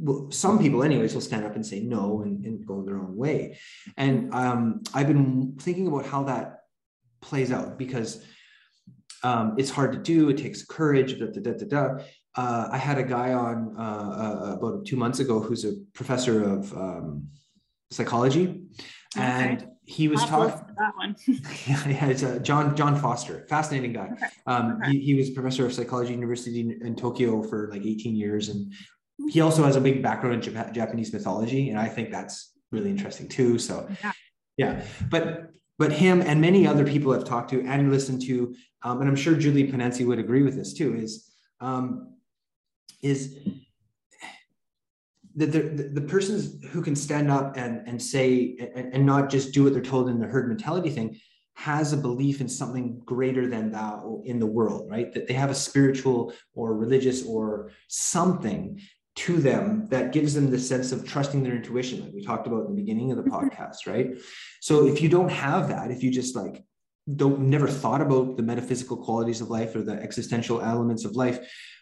well, 0.02 0.30
some 0.30 0.58
people 0.58 0.82
anyways 0.82 1.12
will 1.12 1.20
stand 1.20 1.44
up 1.44 1.54
and 1.54 1.66
say 1.66 1.80
no 1.80 2.22
and, 2.22 2.44
and 2.46 2.66
go 2.66 2.82
their 2.82 2.96
own 2.96 3.16
way 3.16 3.58
and 3.96 4.32
um, 4.34 4.82
i've 4.94 5.06
been 5.06 5.56
thinking 5.60 5.86
about 5.86 6.06
how 6.06 6.22
that 6.24 6.60
plays 7.20 7.52
out 7.52 7.78
because 7.78 8.24
um, 9.22 9.54
it's 9.58 9.70
hard 9.70 9.92
to 9.92 9.98
do 9.98 10.30
it 10.30 10.38
takes 10.38 10.64
courage 10.64 11.18
da, 11.18 11.26
da, 11.26 11.40
da, 11.40 11.52
da, 11.52 11.66
da. 11.66 12.02
Uh, 12.36 12.68
i 12.72 12.78
had 12.78 12.96
a 12.96 13.02
guy 13.02 13.32
on 13.32 13.74
uh, 13.78 13.82
uh, 13.82 14.54
about 14.54 14.86
two 14.86 14.96
months 14.96 15.18
ago 15.18 15.40
who's 15.40 15.64
a 15.64 15.72
professor 15.92 16.42
of 16.42 16.72
um, 16.74 17.28
psychology 17.90 18.62
okay. 19.16 19.26
and 19.26 19.69
he 19.90 20.08
was 20.08 20.24
talking 20.24 20.74
that 20.78 20.96
one 20.96 21.16
yeah, 21.66 21.88
yeah 21.88 22.06
it's 22.06 22.22
a 22.22 22.38
john 22.40 22.76
john 22.76 22.96
foster 22.96 23.46
fascinating 23.48 23.92
guy 23.92 24.08
okay. 24.12 24.26
Um, 24.46 24.78
okay. 24.82 24.92
He, 24.92 25.00
he 25.00 25.14
was 25.14 25.30
professor 25.30 25.66
of 25.66 25.72
psychology 25.72 26.12
university 26.12 26.60
in, 26.60 26.86
in, 26.86 26.94
tokyo 26.94 27.42
for 27.42 27.68
like 27.72 27.84
18 27.84 28.14
years 28.14 28.48
and 28.48 28.72
he 29.28 29.40
also 29.40 29.64
has 29.64 29.76
a 29.76 29.80
big 29.80 30.02
background 30.02 30.46
in 30.46 30.54
Jap- 30.54 30.72
Japanese 30.72 31.12
mythology, 31.12 31.70
and 31.70 31.78
I 31.78 31.88
think 31.88 32.10
that's 32.10 32.52
really 32.70 32.90
interesting 32.90 33.28
too. 33.28 33.58
So, 33.58 33.88
yeah, 34.02 34.12
yeah. 34.56 34.82
but 35.08 35.50
but 35.78 35.92
him 35.92 36.20
and 36.20 36.40
many 36.40 36.66
other 36.66 36.84
people 36.84 37.12
I've 37.12 37.24
talked 37.24 37.50
to 37.50 37.62
and 37.62 37.90
listened 37.90 38.22
to, 38.22 38.54
um, 38.82 39.00
and 39.00 39.08
I'm 39.08 39.16
sure 39.16 39.34
Julie 39.34 39.70
Ponesse 39.70 40.06
would 40.06 40.18
agree 40.18 40.42
with 40.42 40.54
this 40.54 40.72
too. 40.72 40.94
Is 40.94 41.30
um, 41.60 42.14
is 43.02 43.38
the, 45.34 45.46
the, 45.46 45.60
the 45.94 46.00
persons 46.00 46.64
who 46.66 46.82
can 46.82 46.96
stand 46.96 47.30
up 47.30 47.56
and, 47.56 47.86
and 47.86 48.00
say 48.00 48.56
and, 48.74 48.94
and 48.94 49.06
not 49.06 49.30
just 49.30 49.52
do 49.52 49.64
what 49.64 49.72
they're 49.72 49.82
told 49.82 50.08
in 50.08 50.18
the 50.18 50.26
herd 50.26 50.48
mentality 50.48 50.90
thing 50.90 51.18
has 51.54 51.92
a 51.92 51.96
belief 51.96 52.40
in 52.40 52.48
something 52.48 53.00
greater 53.04 53.46
than 53.46 53.70
thou 53.70 54.22
in 54.24 54.38
the 54.38 54.46
world, 54.46 54.90
right? 54.90 55.12
That 55.12 55.28
they 55.28 55.34
have 55.34 55.50
a 55.50 55.54
spiritual 55.54 56.32
or 56.54 56.74
religious 56.74 57.24
or 57.26 57.70
something 57.88 58.80
to 59.16 59.36
them 59.36 59.86
that 59.90 60.12
gives 60.12 60.34
them 60.34 60.50
the 60.50 60.58
sense 60.58 60.92
of 60.92 61.06
trusting 61.06 61.42
their 61.42 61.54
intuition 61.54 62.00
like 62.00 62.12
we 62.14 62.22
talked 62.22 62.46
about 62.46 62.64
in 62.64 62.74
the 62.74 62.80
beginning 62.80 63.10
of 63.10 63.16
the 63.16 63.22
mm-hmm. 63.24 63.48
podcast 63.48 63.86
right 63.86 64.16
so 64.60 64.86
if 64.86 65.02
you 65.02 65.08
don't 65.08 65.30
have 65.30 65.68
that 65.68 65.90
if 65.90 66.02
you 66.02 66.10
just 66.10 66.36
like 66.36 66.64
don't 67.16 67.40
never 67.40 67.66
thought 67.66 68.00
about 68.00 68.36
the 68.36 68.42
metaphysical 68.42 68.96
qualities 68.96 69.40
of 69.40 69.50
life 69.50 69.74
or 69.74 69.82
the 69.82 69.94
existential 69.94 70.62
elements 70.62 71.04
of 71.04 71.16
life 71.16 71.38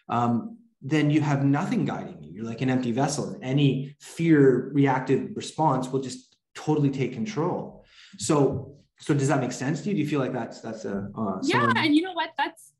um, 0.09 0.57
then 0.81 1.11
you 1.11 1.21
have 1.21 1.45
nothing 1.45 1.85
guiding 1.85 2.18
you're 2.39 2.47
like 2.47 2.61
an 2.61 2.69
empty 2.69 2.91
vessel 2.91 3.37
any 3.41 3.95
fear 3.99 4.71
reactive 4.73 5.29
response 5.35 5.89
will 5.89 6.01
just 6.01 6.37
totally 6.55 6.89
take 6.89 7.13
control 7.13 7.85
so 8.17 8.75
so 8.99 9.13
does 9.13 9.27
that 9.27 9.39
make 9.39 9.51
sense 9.51 9.81
to 9.81 9.89
you 9.89 9.95
do 9.95 10.01
you 10.01 10.07
feel 10.07 10.19
like 10.19 10.33
that's 10.33 10.61
that's 10.61 10.85
a 10.85 11.09
uh, 11.17 11.37
yeah 11.43 11.71
and 11.75 11.95
you 11.95 12.01
know 12.01 12.13
what 12.13 12.29
that's 12.37 12.73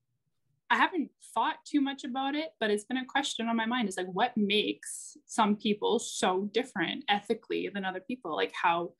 i 0.69 0.75
haven't 0.75 1.09
thought 1.33 1.57
too 1.65 1.81
much 1.81 2.03
about 2.03 2.35
it, 2.35 2.49
but 2.59 2.69
it's 2.69 2.83
been 2.83 2.97
a 2.97 3.05
question 3.05 3.47
on 3.47 3.55
my 3.55 3.65
mind. 3.65 3.87
Is 3.87 3.97
like, 3.97 4.07
what 4.11 4.35
makes 4.35 5.17
some 5.25 5.55
people 5.55 5.99
so 5.99 6.49
different 6.53 7.03
ethically 7.07 7.69
than 7.73 7.85
other 7.85 7.99
people? 7.99 8.35
Like, 8.35 8.53
how, 8.53 8.93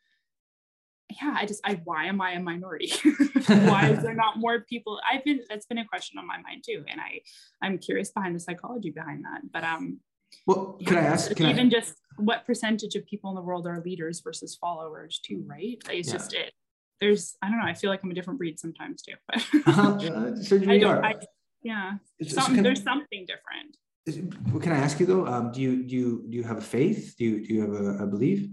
yeah, 1.22 1.36
I 1.38 1.46
just, 1.46 1.62
I, 1.66 1.82
why 1.84 2.06
am 2.06 2.22
I 2.22 2.32
a 2.32 2.40
minority? 2.40 2.92
why 3.48 3.90
is 3.90 4.04
there 4.04 4.14
not 4.14 4.38
more 4.38 4.62
people? 4.62 5.00
I've 5.10 5.24
been, 5.24 5.42
that's 5.50 5.66
been 5.66 5.80
a 5.80 5.86
question 5.86 6.20
on 6.20 6.28
my 6.28 6.40
mind 6.42 6.64
too. 6.66 6.84
And 6.88 7.02
I, 7.02 7.22
I'm 7.62 7.78
curious 7.78 8.12
behind 8.12 8.36
the 8.36 8.40
psychology 8.40 8.92
behind 8.92 9.26
that. 9.26 9.42
But, 9.52 9.64
um, 9.64 10.00
well, 10.48 10.78
can 10.86 10.98
I 10.98 11.02
ask? 11.02 11.36
Can 11.36 11.48
even 11.48 11.68
I... 11.68 11.70
just 11.70 11.96
what 12.18 12.46
percentage 12.46 12.96
of 12.96 13.06
people 13.06 13.30
in 13.30 13.36
the 13.36 13.42
world 13.42 13.66
are 13.68 13.82
leaders 13.82 14.22
versus 14.22 14.56
followers 14.56 15.20
too, 15.24 15.44
right? 15.48 15.78
It's 15.90 16.08
yeah. 16.08 16.14
just 16.14 16.34
it. 16.34 16.54
There's, 17.00 17.38
I 17.42 17.50
don't 17.50 17.60
know. 17.60 17.66
I 17.66 17.74
feel 17.74 17.90
like 17.90 18.04
I'm 18.04 18.12
a 18.12 18.14
different 18.14 18.40
breed 18.40 18.60
sometimes 18.60 19.02
too, 19.02 19.14
but 19.28 19.42
uh, 19.68 20.36
so 20.36 20.58
I 20.68 20.78
don't, 20.78 21.06
I, 21.06 21.16
yeah 21.64 21.94
Some, 22.28 22.62
there's 22.62 22.84
something 22.84 23.26
different 23.26 23.78
is, 24.06 24.22
can 24.62 24.72
i 24.72 24.78
ask 24.78 25.00
you 25.00 25.06
though 25.06 25.26
um, 25.26 25.52
do 25.52 25.62
you 25.62 25.84
do 25.84 25.96
you 25.96 26.26
do 26.30 26.38
you 26.38 26.44
have 26.44 26.58
a 26.58 26.62
faith 26.62 27.16
do 27.18 27.26
you 27.26 27.46
do 27.46 27.54
you 27.54 27.62
have 27.62 27.74
a, 27.74 28.04
a 28.04 28.08
belief 28.08 28.48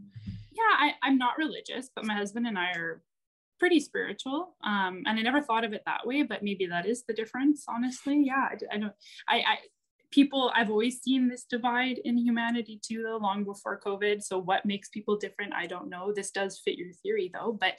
yeah 0.53 0.63
I, 0.79 0.95
i'm 1.03 1.19
not 1.19 1.39
religious 1.39 1.91
but 1.95 2.05
my 2.05 2.15
husband 2.15 2.47
and 2.47 2.59
i 2.59 2.71
are 2.73 3.03
pretty 3.59 3.81
spiritual 3.81 4.55
um, 4.65 5.03
and 5.07 5.19
i 5.19 5.23
never 5.23 5.41
thought 5.41 5.65
of 5.65 5.73
it 5.73 5.83
that 5.87 6.07
way 6.07 6.23
but 6.23 6.43
maybe 6.43 6.67
that 6.67 6.87
is 6.87 7.05
the 7.05 7.15
difference 7.15 7.65
honestly 7.69 8.23
yeah 8.25 8.49
i, 8.51 8.75
I 8.75 8.79
don't 8.79 8.93
I, 9.29 9.37
I 9.37 9.57
people 10.17 10.51
i've 10.55 10.71
always 10.71 11.03
seen 11.03 11.29
this 11.29 11.45
divide 11.45 11.99
in 12.07 12.17
humanity 12.17 12.81
too 12.83 13.03
though 13.03 13.19
long 13.19 13.45
before 13.45 13.79
covid. 13.79 14.23
So 14.23 14.39
what 14.39 14.65
makes 14.65 14.89
people 14.89 15.17
different 15.19 15.53
i 15.53 15.67
don't 15.67 15.91
know. 15.91 16.11
This 16.15 16.31
does 16.31 16.59
fit 16.65 16.79
your 16.79 16.93
theory 17.03 17.31
though 17.33 17.53
but 17.61 17.75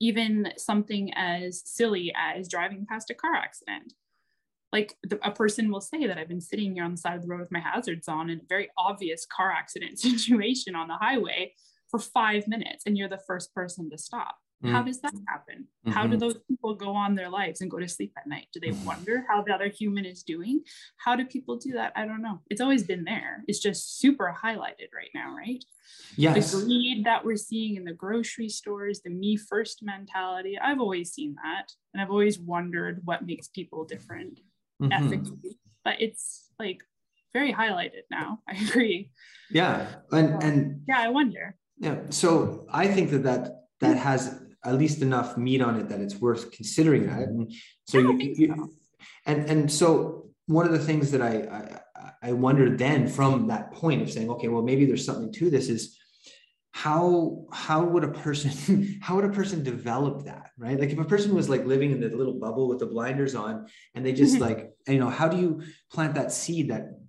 even 0.00 0.52
something 0.56 1.14
as 1.14 1.62
silly 1.64 2.12
as 2.16 2.48
driving 2.48 2.86
past 2.90 3.10
a 3.10 3.14
car 3.14 3.34
accident. 3.34 3.92
Like 4.72 4.96
the, 5.04 5.18
a 5.22 5.30
person 5.30 5.70
will 5.70 5.80
say 5.80 6.06
that 6.06 6.18
I've 6.18 6.34
been 6.34 6.40
sitting 6.40 6.74
here 6.74 6.84
on 6.84 6.90
the 6.90 6.96
side 7.04 7.16
of 7.16 7.22
the 7.22 7.28
road 7.28 7.40
with 7.40 7.52
my 7.52 7.60
hazards 7.60 8.08
on 8.08 8.30
in 8.30 8.40
a 8.40 8.48
very 8.48 8.68
obvious 8.76 9.24
car 9.24 9.52
accident 9.52 9.98
situation 10.08 10.74
on 10.74 10.88
the 10.88 10.96
highway 10.96 11.52
for 11.88 12.00
five 12.00 12.48
minutes 12.48 12.82
and 12.84 12.98
you're 12.98 13.08
the 13.08 13.26
first 13.28 13.54
person 13.54 13.88
to 13.90 13.96
stop. 13.96 14.36
Mm. 14.64 14.72
How 14.72 14.82
does 14.82 15.00
that 15.02 15.12
happen? 15.28 15.66
Mm-hmm. 15.86 15.90
How 15.90 16.04
do 16.04 16.10
mm-hmm. 16.10 16.18
those 16.18 16.38
people 16.48 16.74
go 16.74 16.90
on 16.94 17.14
their 17.14 17.28
lives 17.28 17.60
and 17.60 17.70
go 17.70 17.78
to 17.78 17.88
sleep 17.88 18.12
at 18.16 18.26
night? 18.26 18.46
Do 18.52 18.60
they 18.60 18.72
wonder 18.84 19.24
how 19.28 19.42
the 19.42 19.52
other 19.52 19.68
human 19.68 20.06
is 20.06 20.22
doing? 20.22 20.62
How 20.96 21.14
do 21.14 21.26
people 21.26 21.56
do 21.56 21.72
that? 21.72 21.92
I 21.94 22.06
don't 22.06 22.22
know. 22.22 22.40
It's 22.48 22.60
always 22.60 22.84
been 22.84 23.04
there. 23.04 23.44
It's 23.48 23.58
just 23.58 23.98
super 23.98 24.34
highlighted 24.42 24.90
right 24.94 25.10
now, 25.14 25.34
right? 25.36 25.62
Yes. 26.16 26.52
The 26.52 26.64
greed 26.64 27.04
that 27.04 27.24
we're 27.24 27.36
seeing 27.36 27.76
in 27.76 27.84
the 27.84 27.92
grocery 27.92 28.48
stores, 28.48 29.02
the 29.02 29.10
me 29.10 29.36
first 29.36 29.80
mentality. 29.82 30.58
I've 30.58 30.80
always 30.80 31.12
seen 31.12 31.36
that. 31.44 31.70
And 31.92 32.02
I've 32.02 32.10
always 32.10 32.38
wondered 32.38 33.02
what 33.04 33.26
makes 33.26 33.48
people 33.48 33.84
different 33.84 34.40
mm-hmm. 34.82 34.92
ethically, 34.92 35.58
but 35.84 36.00
it's 36.00 36.50
like 36.58 36.82
very 37.32 37.52
highlighted 37.52 38.04
now. 38.10 38.40
I 38.48 38.54
agree. 38.54 39.10
Yeah, 39.50 39.86
and 40.10 40.42
and 40.42 40.82
yeah, 40.88 41.00
I 41.00 41.08
wonder. 41.08 41.56
Yeah, 41.78 41.98
so 42.10 42.66
I 42.72 42.88
think 42.88 43.10
that 43.10 43.22
that 43.24 43.66
that 43.80 43.96
has 43.96 44.40
at 44.64 44.74
least 44.76 45.02
enough 45.02 45.36
meat 45.36 45.60
on 45.62 45.78
it 45.78 45.88
that 45.88 46.00
it's 46.00 46.16
worth 46.16 46.50
considering 46.50 47.06
that. 47.06 47.22
And 47.22 47.52
so 47.84 47.98
yeah, 47.98 48.10
you, 48.10 48.34
you 48.36 48.54
so. 48.56 48.70
and 49.26 49.50
and 49.50 49.72
so 49.72 50.30
one 50.46 50.66
of 50.66 50.72
the 50.72 50.78
things 50.78 51.10
that 51.12 51.22
I, 51.22 51.80
I 52.22 52.28
I 52.28 52.32
wondered 52.32 52.78
then 52.78 53.08
from 53.08 53.48
that 53.48 53.72
point 53.72 54.02
of 54.02 54.10
saying, 54.10 54.30
okay, 54.30 54.48
well 54.48 54.62
maybe 54.62 54.86
there's 54.86 55.04
something 55.04 55.32
to 55.34 55.50
this 55.50 55.68
is 55.68 55.98
how 56.72 57.46
how 57.52 57.82
would 57.82 58.04
a 58.04 58.08
person 58.08 58.98
how 59.02 59.16
would 59.16 59.24
a 59.24 59.30
person 59.30 59.62
develop 59.62 60.26
that 60.26 60.50
right 60.58 60.78
like 60.78 60.90
if 60.90 60.98
a 60.98 61.04
person 61.06 61.34
was 61.34 61.48
like 61.48 61.64
living 61.64 61.90
in 61.90 62.00
the 62.02 62.10
little 62.10 62.34
bubble 62.34 62.68
with 62.68 62.78
the 62.78 62.84
blinders 62.84 63.34
on 63.34 63.66
and 63.94 64.04
they 64.04 64.12
just 64.12 64.34
mm-hmm. 64.34 64.42
like 64.42 64.74
you 64.86 64.98
know 64.98 65.08
how 65.08 65.26
do 65.26 65.38
you 65.38 65.62
plant 65.90 66.14
that 66.14 66.30
seed 66.30 66.68
that 66.68 67.00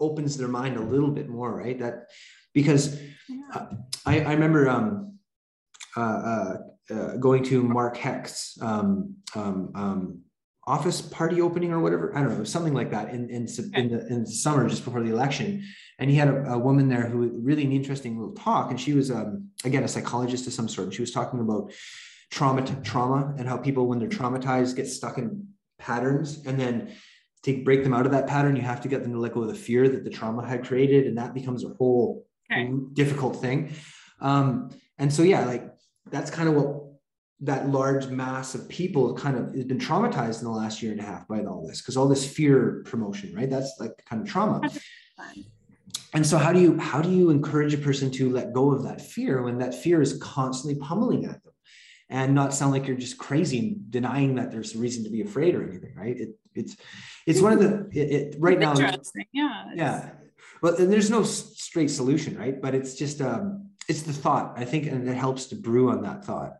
opens 0.00 0.36
their 0.36 0.48
mind 0.48 0.76
a 0.76 0.80
little 0.80 1.12
bit 1.12 1.28
more 1.28 1.56
right 1.56 1.78
that 1.78 2.08
because 2.52 3.00
yeah. 3.28 3.44
uh, 3.54 3.66
I, 4.04 4.22
I 4.22 4.32
remember 4.32 4.68
um 4.68 5.12
uh, 5.96 6.00
uh, 6.00 6.56
uh, 6.90 7.16
going 7.16 7.44
to 7.44 7.62
Mark 7.62 7.96
Hecht's 7.96 8.58
um, 8.60 9.16
um, 9.34 9.70
um, 9.74 10.20
office 10.66 11.02
party 11.02 11.40
opening 11.40 11.72
or 11.72 11.80
whatever. 11.80 12.16
I 12.16 12.22
don't 12.22 12.38
know, 12.38 12.44
something 12.44 12.74
like 12.74 12.90
that 12.90 13.10
in 13.10 13.28
in, 13.30 13.46
in 13.74 13.88
the 13.88 14.06
in 14.08 14.24
the 14.24 14.30
summer 14.30 14.68
just 14.68 14.84
before 14.84 15.02
the 15.02 15.10
election. 15.10 15.64
And 15.98 16.10
he 16.10 16.16
had 16.16 16.28
a, 16.28 16.52
a 16.52 16.58
woman 16.58 16.88
there 16.88 17.06
who 17.06 17.40
really 17.40 17.64
an 17.64 17.72
interesting 17.72 18.18
little 18.18 18.34
talk, 18.34 18.70
and 18.70 18.80
she 18.80 18.92
was 18.92 19.10
um, 19.10 19.48
again 19.64 19.84
a 19.84 19.88
psychologist 19.88 20.46
of 20.46 20.52
some 20.52 20.68
sort. 20.68 20.86
And 20.86 20.94
she 20.94 21.02
was 21.02 21.12
talking 21.12 21.40
about 21.40 21.72
trauma 22.30 22.62
trauma 22.82 23.34
and 23.38 23.48
how 23.48 23.56
people 23.56 23.86
when 23.86 23.98
they're 23.98 24.08
traumatized 24.08 24.76
get 24.76 24.86
stuck 24.86 25.18
in 25.18 25.48
patterns, 25.78 26.44
and 26.46 26.58
then 26.58 26.92
to 27.44 27.64
break 27.64 27.82
them 27.82 27.92
out 27.92 28.06
of 28.06 28.12
that 28.12 28.28
pattern, 28.28 28.54
you 28.54 28.62
have 28.62 28.80
to 28.80 28.88
get 28.88 29.02
them 29.02 29.12
to 29.12 29.18
let 29.18 29.34
go 29.34 29.42
of 29.42 29.48
the 29.48 29.54
fear 29.54 29.88
that 29.88 30.04
the 30.04 30.10
trauma 30.10 30.46
had 30.46 30.64
created, 30.64 31.06
and 31.06 31.18
that 31.18 31.34
becomes 31.34 31.64
a 31.64 31.68
whole 31.68 32.24
okay. 32.50 32.70
difficult 32.92 33.40
thing. 33.40 33.74
Um, 34.20 34.70
and 34.98 35.12
so 35.12 35.22
yeah, 35.22 35.44
like 35.44 35.71
that's 36.10 36.30
kind 36.30 36.48
of 36.48 36.54
what 36.54 36.82
that 37.42 37.68
large 37.68 38.06
mass 38.06 38.54
of 38.54 38.68
people 38.68 39.14
kind 39.14 39.36
of 39.36 39.52
has 39.54 39.64
been 39.64 39.78
traumatized 39.78 40.38
in 40.38 40.44
the 40.44 40.50
last 40.50 40.80
year 40.80 40.92
and 40.92 41.00
a 41.00 41.04
half 41.04 41.26
by 41.26 41.40
all 41.44 41.66
this 41.66 41.80
because 41.80 41.96
all 41.96 42.08
this 42.08 42.24
fear 42.24 42.82
promotion 42.86 43.34
right? 43.34 43.50
That's 43.50 43.74
like 43.80 44.04
kind 44.08 44.22
of 44.22 44.28
trauma. 44.28 44.60
And 46.14 46.26
so 46.26 46.38
how 46.38 46.52
do 46.52 46.60
you 46.60 46.78
how 46.78 47.02
do 47.02 47.10
you 47.10 47.30
encourage 47.30 47.74
a 47.74 47.78
person 47.78 48.10
to 48.12 48.30
let 48.30 48.52
go 48.52 48.72
of 48.72 48.84
that 48.84 49.00
fear 49.00 49.42
when 49.42 49.58
that 49.58 49.74
fear 49.74 50.00
is 50.00 50.18
constantly 50.22 50.80
pummeling 50.80 51.24
at 51.24 51.42
them? 51.42 51.52
And 52.08 52.34
not 52.34 52.52
sound 52.52 52.72
like 52.72 52.86
you're 52.86 52.96
just 52.96 53.16
crazy 53.16 53.58
and 53.58 53.90
denying 53.90 54.34
that 54.34 54.52
there's 54.52 54.74
a 54.74 54.78
reason 54.78 55.02
to 55.04 55.10
be 55.10 55.22
afraid 55.22 55.54
or 55.54 55.68
anything 55.68 55.94
right? 55.96 56.16
It, 56.16 56.30
it's 56.54 56.76
it's 57.26 57.40
one 57.40 57.52
of 57.52 57.58
the 57.58 57.88
it, 57.92 58.34
it 58.34 58.36
right 58.38 58.58
now 58.58 58.74
yeah 59.32 59.64
yeah. 59.74 60.10
Well 60.60 60.76
and 60.76 60.92
there's 60.92 61.10
no 61.10 61.24
straight 61.24 61.90
solution 61.90 62.36
right? 62.38 62.60
But 62.60 62.74
it's 62.74 62.94
just 62.94 63.20
um 63.20 63.70
it's 63.88 64.02
the 64.02 64.12
thought 64.12 64.54
i 64.56 64.64
think 64.64 64.86
and 64.86 65.08
it 65.08 65.16
helps 65.16 65.46
to 65.46 65.54
brew 65.54 65.90
on 65.90 66.02
that 66.02 66.24
thought 66.24 66.54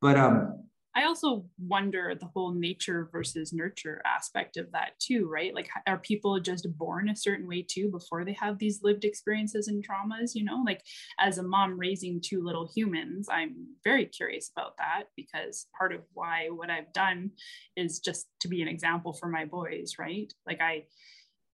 but 0.00 0.16
um, 0.16 0.66
I 0.96 1.04
also 1.04 1.44
wonder 1.58 2.14
the 2.18 2.30
whole 2.34 2.54
nature 2.54 3.10
versus 3.12 3.52
nurture 3.52 4.00
aspect 4.06 4.56
of 4.56 4.72
that 4.72 4.98
too, 4.98 5.28
right? 5.28 5.54
Like, 5.54 5.68
are 5.86 5.98
people 5.98 6.40
just 6.40 6.66
born 6.78 7.10
a 7.10 7.16
certain 7.16 7.46
way 7.46 7.66
too 7.68 7.90
before 7.90 8.24
they 8.24 8.32
have 8.40 8.58
these 8.58 8.82
lived 8.82 9.04
experiences 9.04 9.68
and 9.68 9.86
traumas? 9.86 10.30
You 10.34 10.44
know, 10.44 10.62
like 10.64 10.82
as 11.20 11.36
a 11.36 11.42
mom 11.42 11.78
raising 11.78 12.22
two 12.24 12.42
little 12.42 12.66
humans, 12.74 13.28
I'm 13.30 13.66
very 13.84 14.06
curious 14.06 14.50
about 14.56 14.78
that 14.78 15.04
because 15.16 15.66
part 15.78 15.92
of 15.92 16.00
why 16.14 16.48
what 16.48 16.70
I've 16.70 16.94
done 16.94 17.32
is 17.76 17.98
just 17.98 18.28
to 18.40 18.48
be 18.48 18.62
an 18.62 18.68
example 18.68 19.12
for 19.12 19.28
my 19.28 19.44
boys, 19.44 19.96
right? 19.98 20.32
Like, 20.46 20.62
I, 20.62 20.84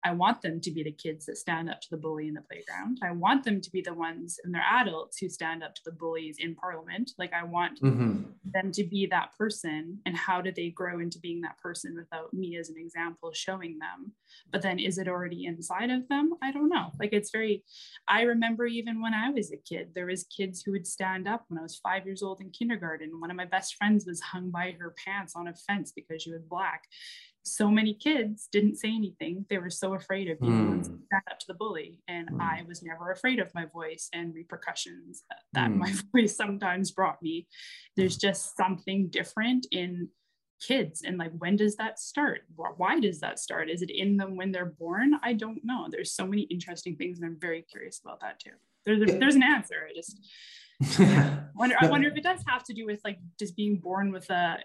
I 0.05 0.13
want 0.13 0.43
them 0.43 0.61
to 0.61 0.71
be 0.71 0.83
the 0.83 0.93
kids 0.93 1.27
that 1.27 1.37
stand 1.37 1.71
up 1.71 1.81
to 1.81 1.89
the 1.91 1.97
bully 1.97 2.29
in 2.29 2.35
the 2.35 2.43
playground. 2.43 2.99
I 3.03 3.13
want 3.13 3.45
them 3.45 3.61
to 3.61 3.71
be 3.71 3.83
the 3.83 3.95
ones 3.95 4.39
and 4.43 4.53
they're 4.53 4.65
adults 4.69 5.19
who 5.19 5.29
stand 5.29 5.63
up 5.63 5.75
to 5.77 5.83
the 5.85 5.93
bullies 5.93 6.37
in 6.39 6.55
parliament. 6.55 7.13
Like 7.19 7.33
I 7.33 7.45
want 7.45 7.81
mm-hmm. 7.81 8.23
them 8.45 8.73
to 8.73 8.85
be 8.85 9.07
that 9.07 9.31
person. 9.39 9.99
And 10.05 10.17
how 10.17 10.41
do 10.41 10.51
they 10.51 10.71
grow 10.71 10.99
into 10.99 11.21
being 11.21 11.41
that 11.43 11.59
person 11.59 11.95
without 11.97 12.35
me 12.35 12.57
as 12.57 12.69
an 12.69 12.77
example 12.79 13.33
showing 13.33 13.79
them? 13.79 14.13
But 14.51 14.63
then 14.63 14.79
is 14.79 14.99
it 14.99 15.09
already 15.09 15.47
inside 15.47 15.91
of 15.91 16.09
them? 16.09 16.33
I 16.43 16.51
don't 16.51 16.69
know. 16.69 16.91
Like 16.99 17.13
it's 17.13 17.31
very, 17.31 17.63
I 18.09 18.23
remember 18.23 18.67
even 18.67 19.01
when 19.01 19.15
I 19.15 19.31
was 19.31 19.53
a 19.53 19.57
kid, 19.57 19.91
there 19.95 20.07
was 20.07 20.25
kids 20.25 20.63
who 20.63 20.73
would 20.73 20.87
stand 20.87 21.29
up 21.29 21.45
when 21.49 21.59
I 21.59 21.63
was 21.63 21.77
five 21.77 22.07
years 22.07 22.23
old 22.23 22.41
in 22.41 22.51
kindergarten. 22.51 23.21
One 23.21 23.31
of 23.31 23.37
my 23.37 23.47
best 23.47 23.77
friends 23.77 24.05
was 24.07 24.21
hung 24.21 24.51
by 24.51 24.75
her 24.79 24.95
pants 25.05 25.35
on 25.37 25.49
a 25.49 25.55
fence 25.55 25.93
because 25.95 26.23
she 26.23 26.33
was 26.33 26.43
black 26.43 26.85
so 27.45 27.71
many 27.71 27.95
kids 27.95 28.49
didn't 28.53 28.77
say 28.77 28.89
anything. 28.89 29.45
They 29.51 29.59
were 29.59 29.71
so 29.71 29.95
afraid 29.95 30.31
of 30.31 30.41
being 30.41 30.81
mm. 30.81 30.85
stand 30.85 31.23
up 31.31 31.39
to 31.41 31.47
the 31.49 31.55
bully. 31.55 32.01
And 32.07 32.31
mm. 32.31 32.41
I 32.41 32.63
was 32.67 32.83
never 32.83 33.11
afraid 33.11 33.41
of 33.41 33.55
my 33.55 33.67
voice 33.67 34.09
and 34.13 34.35
repercussions 34.35 35.25
that 35.53 35.71
mm. 35.71 35.77
my 35.77 35.93
voice 36.15 36.37
sometimes 36.37 36.93
brought 36.93 37.21
me. 37.23 37.49
There's 37.97 38.17
just 38.17 38.57
something 38.57 39.09
different 39.09 39.67
in 39.73 40.09
kids. 40.61 41.03
And 41.05 41.19
like, 41.19 41.33
when 41.37 41.57
does 41.57 41.77
that 41.77 41.99
start? 41.99 42.43
Why 42.55 43.01
does 43.01 43.21
that 43.21 43.41
start? 43.41 43.69
Is 43.69 43.83
it 43.83 43.91
in 43.91 44.17
them 44.17 44.37
when 44.37 44.53
they're 44.53 44.75
born? 44.79 45.15
I 45.23 45.33
don't 45.33 45.65
know. 45.65 45.89
There's 45.91 46.13
so 46.13 46.27
many 46.27 46.43
interesting 46.43 46.97
things. 46.97 47.19
And 47.19 47.27
I'm 47.27 47.41
very 47.41 47.63
curious 47.63 48.01
about 48.05 48.21
that 48.21 48.39
too. 48.39 48.53
There's, 48.85 49.03
a, 49.03 49.19
there's 49.19 49.35
an 49.35 49.43
answer. 49.43 49.89
I 49.89 49.95
just 49.95 50.19
wonder, 51.57 51.77
I 51.81 51.87
wonder 51.89 52.09
if 52.09 52.17
it 52.17 52.23
does 52.23 52.41
have 52.47 52.65
to 52.65 52.75
do 52.75 52.87
with 52.87 53.01
like 53.05 53.19
just 53.39 53.57
being 53.57 53.79
born 53.79 54.13
with 54.13 54.31
a 54.31 54.59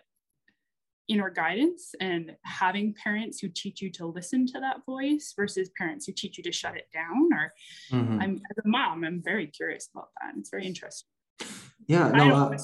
inner 1.07 1.29
guidance 1.29 1.95
and 2.01 2.35
having 2.43 2.93
parents 2.93 3.39
who 3.39 3.47
teach 3.47 3.81
you 3.81 3.89
to 3.91 4.05
listen 4.05 4.45
to 4.45 4.59
that 4.59 4.85
voice 4.85 5.33
versus 5.35 5.69
parents 5.77 6.05
who 6.05 6.11
teach 6.11 6.37
you 6.37 6.43
to 6.43 6.51
shut 6.51 6.75
it 6.75 6.87
down 6.93 7.29
or 7.33 7.53
mm-hmm. 7.91 8.21
i'm 8.21 8.41
as 8.51 8.57
a 8.63 8.67
mom 8.67 9.03
i'm 9.03 9.21
very 9.23 9.47
curious 9.47 9.89
about 9.93 10.09
that. 10.21 10.33
It's 10.37 10.49
very 10.49 10.65
interesting. 10.65 11.07
Yeah 11.87 12.09
no 12.09 12.35
uh, 12.35 12.57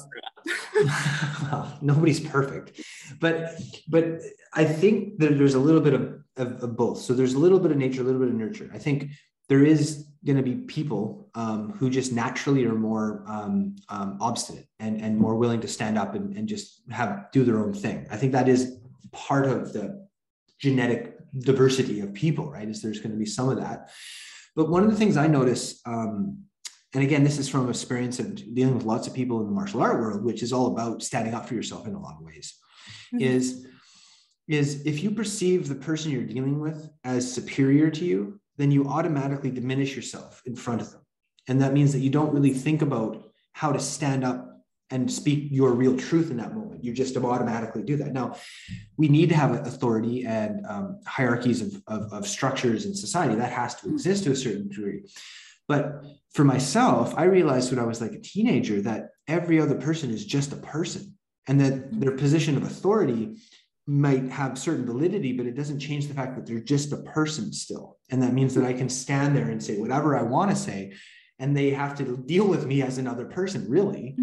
well, 1.43 1.77
nobody's 1.81 2.19
perfect 2.19 2.81
but 3.19 3.53
but 3.87 4.19
i 4.53 4.65
think 4.65 5.19
that 5.19 5.37
there's 5.37 5.53
a 5.53 5.59
little 5.59 5.81
bit 5.81 5.93
of, 5.93 6.23
of, 6.37 6.63
of 6.63 6.75
both. 6.75 6.99
So 6.99 7.13
there's 7.13 7.33
a 7.33 7.39
little 7.39 7.59
bit 7.59 7.71
of 7.71 7.77
nature 7.77 8.01
a 8.01 8.03
little 8.03 8.19
bit 8.19 8.29
of 8.29 8.35
nurture. 8.35 8.69
I 8.73 8.79
think 8.79 9.11
there 9.49 9.63
is 9.63 10.07
going 10.25 10.37
to 10.37 10.43
be 10.43 10.55
people 10.55 11.29
um, 11.35 11.71
who 11.73 11.89
just 11.89 12.11
naturally 12.13 12.65
are 12.65 12.75
more 12.75 13.23
um, 13.27 13.75
um, 13.89 14.17
obstinate 14.21 14.67
and, 14.79 15.01
and 15.01 15.17
more 15.17 15.35
willing 15.35 15.59
to 15.61 15.67
stand 15.67 15.97
up 15.97 16.15
and, 16.15 16.37
and 16.37 16.47
just 16.47 16.81
have 16.89 17.31
do 17.31 17.43
their 17.43 17.59
own 17.59 17.73
thing. 17.73 18.07
I 18.09 18.17
think 18.17 18.31
that 18.31 18.47
is 18.47 18.77
part 19.11 19.45
of 19.45 19.73
the 19.73 20.07
genetic 20.59 21.17
diversity 21.39 21.99
of 21.99 22.13
people, 22.13 22.49
right? 22.49 22.67
Is 22.67 22.81
there's 22.81 22.99
going 22.99 23.11
to 23.11 23.17
be 23.17 23.25
some 23.25 23.49
of 23.49 23.57
that. 23.57 23.89
But 24.55 24.69
one 24.69 24.83
of 24.83 24.91
the 24.91 24.97
things 24.97 25.17
I 25.17 25.27
notice, 25.27 25.81
um, 25.85 26.43
and 26.93 27.03
again, 27.03 27.23
this 27.23 27.39
is 27.39 27.49
from 27.49 27.69
experience 27.69 28.19
of 28.19 28.35
dealing 28.53 28.75
with 28.75 28.85
lots 28.85 29.07
of 29.07 29.13
people 29.13 29.41
in 29.41 29.47
the 29.47 29.51
martial 29.51 29.81
art 29.81 29.99
world, 29.99 30.23
which 30.23 30.43
is 30.43 30.53
all 30.53 30.67
about 30.67 31.01
standing 31.01 31.33
up 31.33 31.47
for 31.47 31.55
yourself 31.55 31.87
in 31.87 31.95
a 31.95 31.99
lot 31.99 32.17
of 32.19 32.25
ways, 32.25 32.55
mm-hmm. 33.13 33.23
is 33.23 33.67
is 34.47 34.85
if 34.85 35.01
you 35.01 35.09
perceive 35.11 35.67
the 35.67 35.75
person 35.75 36.11
you're 36.11 36.23
dealing 36.23 36.59
with 36.59 36.89
as 37.05 37.31
superior 37.31 37.89
to 37.89 38.03
you, 38.03 38.39
then 38.57 38.71
you 38.71 38.87
automatically 38.87 39.51
diminish 39.51 39.95
yourself 39.95 40.41
in 40.45 40.55
front 40.55 40.81
of 40.81 40.91
them. 40.91 41.01
And 41.47 41.61
that 41.61 41.73
means 41.73 41.93
that 41.93 41.99
you 41.99 42.09
don't 42.09 42.33
really 42.33 42.53
think 42.53 42.81
about 42.81 43.29
how 43.53 43.71
to 43.71 43.79
stand 43.79 44.23
up 44.23 44.53
and 44.89 45.11
speak 45.11 45.47
your 45.49 45.71
real 45.71 45.97
truth 45.97 46.29
in 46.29 46.37
that 46.37 46.53
moment. 46.53 46.83
You 46.83 46.93
just 46.93 47.17
automatically 47.17 47.81
do 47.81 47.97
that. 47.97 48.13
Now, 48.13 48.35
we 48.97 49.07
need 49.07 49.29
to 49.29 49.35
have 49.35 49.65
authority 49.65 50.25
and 50.25 50.65
um, 50.67 50.99
hierarchies 51.07 51.61
of, 51.61 51.81
of, 51.87 52.13
of 52.13 52.27
structures 52.27 52.85
in 52.85 52.93
society. 52.93 53.35
That 53.35 53.51
has 53.51 53.75
to 53.75 53.89
exist 53.89 54.25
to 54.25 54.31
a 54.31 54.35
certain 54.35 54.67
degree. 54.67 55.03
But 55.67 56.03
for 56.33 56.43
myself, 56.43 57.13
I 57.17 57.23
realized 57.23 57.71
when 57.71 57.79
I 57.79 57.87
was 57.87 58.01
like 58.01 58.11
a 58.11 58.19
teenager 58.19 58.81
that 58.81 59.09
every 59.27 59.59
other 59.59 59.75
person 59.75 60.11
is 60.11 60.25
just 60.25 60.51
a 60.51 60.57
person 60.57 61.17
and 61.47 61.59
that 61.61 61.99
their 61.99 62.11
position 62.11 62.57
of 62.57 62.63
authority 62.63 63.37
might 63.85 64.29
have 64.29 64.57
certain 64.57 64.85
validity, 64.85 65.33
but 65.33 65.45
it 65.45 65.55
doesn't 65.55 65.79
change 65.79 66.07
the 66.07 66.13
fact 66.13 66.35
that 66.35 66.45
they're 66.45 66.59
just 66.59 66.93
a 66.93 66.97
person 66.97 67.51
still. 67.51 67.97
And 68.09 68.21
that 68.21 68.33
means 68.33 68.55
that 68.55 68.65
I 68.65 68.73
can 68.73 68.87
stand 68.87 69.35
there 69.35 69.49
and 69.49 69.61
say 69.61 69.77
whatever 69.77 70.17
I 70.17 70.23
want 70.23 70.51
to 70.51 70.55
say, 70.55 70.93
and 71.39 71.55
they 71.55 71.71
have 71.71 71.95
to 71.97 72.17
deal 72.17 72.47
with 72.47 72.65
me 72.65 72.81
as 72.81 72.97
another 72.97 73.25
person, 73.25 73.69
really. 73.69 74.15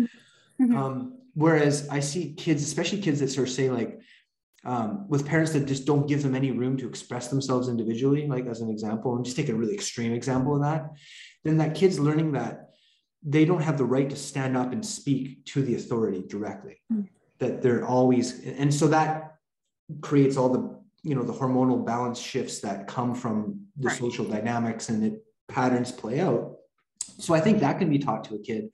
Mm-hmm. 0.61 0.77
Um, 0.77 1.19
whereas 1.35 1.89
I 1.91 2.01
see 2.01 2.33
kids, 2.35 2.63
especially 2.63 3.03
kids 3.03 3.21
that 3.21 3.29
sort 3.29 3.49
of 3.49 3.55
say, 3.55 3.69
like, 3.69 4.01
um, 4.65 5.09
with 5.09 5.27
parents 5.27 5.53
that 5.53 5.67
just 5.67 5.87
don't 5.87 6.07
give 6.07 6.23
them 6.23 6.35
any 6.35 6.51
room 6.51 6.77
to 6.79 6.89
express 6.89 7.29
themselves 7.29 7.69
individually, 7.69 8.27
like 8.27 8.47
as 8.47 8.61
an 8.61 8.71
example, 8.71 9.17
and 9.17 9.25
just 9.25 9.37
take 9.37 9.49
a 9.49 9.55
really 9.55 9.75
extreme 9.75 10.13
example 10.13 10.55
of 10.55 10.63
that, 10.63 10.91
then 11.45 11.59
that 11.59 11.75
kid's 11.75 11.99
learning 11.99 12.33
that 12.33 12.71
they 13.23 13.45
don't 13.45 13.63
have 13.63 13.79
the 13.79 13.85
right 13.85 14.09
to 14.09 14.17
stand 14.17 14.57
up 14.57 14.73
and 14.73 14.85
speak 14.85 15.45
to 15.47 15.63
the 15.63 15.75
authority 15.75 16.23
directly. 16.29 16.81
Mm-hmm. 16.93 17.03
That 17.39 17.63
they're 17.63 17.87
always, 17.87 18.45
and 18.45 18.73
so 18.73 18.89
that 18.89 19.37
creates 20.01 20.37
all 20.37 20.49
the 20.49 20.81
you 21.03 21.15
know 21.15 21.23
the 21.23 21.33
hormonal 21.33 21.85
balance 21.85 22.21
shifts 22.21 22.61
that 22.61 22.87
come 22.87 23.15
from 23.15 23.67
the 23.77 23.89
right. 23.89 23.99
social 23.99 24.25
dynamics 24.25 24.89
and 24.89 25.05
it 25.05 25.25
patterns 25.49 25.91
play 25.93 26.21
out. 26.21 26.57
So 27.19 27.35
i 27.35 27.41
think 27.41 27.61
that 27.61 27.79
can 27.79 27.91
be 27.91 27.99
taught 27.99 28.25
to 28.25 28.35
a 28.37 28.39
kid 28.39 28.71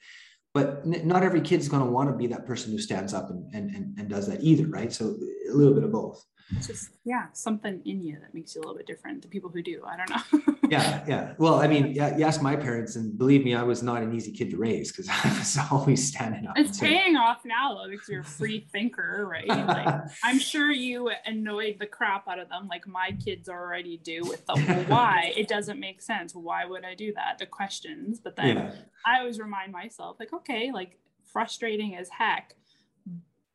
but 0.56 0.80
n- 0.86 1.06
not 1.06 1.22
every 1.22 1.42
kid 1.42 1.60
is 1.60 1.68
going 1.68 1.84
to 1.84 1.90
want 1.90 2.08
to 2.08 2.16
be 2.16 2.26
that 2.28 2.46
person 2.46 2.72
who 2.72 2.78
stands 2.78 3.12
up 3.12 3.28
and, 3.28 3.44
and, 3.54 3.70
and, 3.76 3.98
and 3.98 4.08
does 4.08 4.26
that 4.26 4.42
either 4.42 4.66
right? 4.66 4.90
So 4.90 5.14
a 5.50 5.52
little 5.52 5.74
bit 5.74 5.84
of 5.84 5.92
both 5.92 6.24
it's 6.54 6.68
just 6.68 6.90
yeah 7.04 7.26
something 7.32 7.82
in 7.84 8.00
you 8.00 8.18
that 8.20 8.32
makes 8.32 8.54
you 8.54 8.60
a 8.60 8.62
little 8.62 8.76
bit 8.76 8.86
different 8.86 9.20
the 9.20 9.28
people 9.28 9.50
who 9.50 9.62
do. 9.62 9.82
I 9.86 9.96
don't 9.96 10.10
know. 10.10 10.52
Yeah 10.68 11.04
yeah. 11.06 11.34
Well 11.38 11.60
i 11.60 11.68
mean 11.68 11.92
yeah 11.94 12.16
you 12.16 12.24
ask 12.24 12.42
my 12.42 12.56
parents 12.56 12.96
and 12.96 13.16
believe 13.16 13.44
me 13.44 13.54
i 13.54 13.62
was 13.62 13.84
not 13.84 14.02
an 14.02 14.12
easy 14.12 14.32
kid 14.32 14.50
to 14.50 14.56
raise 14.56 14.90
because 14.90 15.08
i 15.24 15.38
was 15.38 15.56
always 15.70 16.04
standing 16.04 16.44
up 16.44 16.58
it's 16.58 16.80
paying 16.80 17.14
off 17.14 17.42
now 17.44 17.74
though 17.74 17.88
because 17.88 18.08
you're 18.08 18.22
a 18.22 18.24
free 18.24 18.66
thinker 18.72 19.28
right? 19.30 19.46
Like 19.46 20.00
i'm 20.24 20.40
sure 20.40 20.72
you 20.72 21.12
annoyed 21.24 21.76
the 21.78 21.86
crap 21.86 22.26
out 22.26 22.40
of 22.40 22.48
them 22.48 22.66
like 22.66 22.84
my 22.88 23.16
kids 23.24 23.48
already 23.48 23.98
do 23.98 24.24
with 24.24 24.44
the 24.46 24.56
why. 24.88 25.32
It 25.36 25.46
doesn't 25.46 25.78
make 25.78 26.02
sense. 26.02 26.34
Why 26.34 26.64
would 26.64 26.84
i 26.84 26.96
do 26.96 27.12
that? 27.14 27.38
The 27.38 27.46
questions. 27.46 28.18
But 28.18 28.34
then 28.34 28.56
yeah. 28.56 28.72
i 29.04 29.20
always 29.20 29.38
remind 29.38 29.70
myself 29.70 30.16
like 30.18 30.32
okay 30.32 30.72
like 30.72 30.98
frustrating 31.32 31.94
as 31.94 32.08
heck 32.08 32.54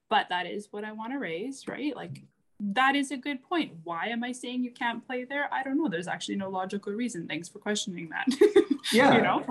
but 0.10 0.28
that 0.30 0.46
is 0.46 0.68
what 0.72 0.84
i 0.84 0.92
want 0.92 1.12
to 1.12 1.18
raise 1.18 1.68
right? 1.68 1.94
Like 1.94 2.24
that 2.64 2.96
is 2.96 3.10
a 3.12 3.18
good 3.18 3.42
point. 3.42 3.72
Why 3.84 4.08
am 4.08 4.24
I 4.24 4.32
saying 4.32 4.64
you 4.64 4.72
can't 4.72 5.06
play 5.06 5.24
there? 5.24 5.52
I 5.52 5.64
don't 5.64 5.78
know. 5.78 5.90
There's 5.90 6.08
actually 6.08 6.36
no 6.36 6.50
logical 6.50 6.94
reason. 6.94 7.28
Thanks 7.28 7.50
for 7.50 7.60
questioning 7.60 8.10
that. 8.10 8.28
Yeah. 8.92 9.16
you 9.16 9.22
know? 9.22 9.46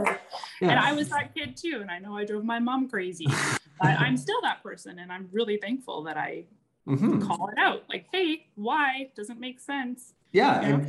Yeah. 0.60 0.70
And 0.70 0.80
I 0.80 0.92
was 0.92 1.08
that 1.10 1.32
kid 1.34 1.56
too. 1.56 1.78
And 1.80 1.90
I 1.90 2.00
know 2.00 2.16
I 2.16 2.24
drove 2.24 2.44
my 2.44 2.58
mom 2.58 2.88
crazy. 2.88 3.26
but 3.80 3.88
I'm 3.98 4.16
still 4.16 4.40
that 4.42 4.60
person. 4.60 4.98
And 4.98 5.10
I'm 5.10 5.28
really 5.32 5.56
thankful 5.56 6.02
that 6.02 6.16
I 6.16 6.44
mm-hmm. 6.86 7.22
call 7.22 7.48
it 7.48 7.58
out. 7.58 7.84
Like, 7.88 8.06
hey, 8.12 8.48
why? 8.56 9.12
Doesn't 9.16 9.38
make 9.38 9.60
sense. 9.60 10.14
Yeah. 10.32 10.60
You 10.60 10.68
know? 10.68 10.86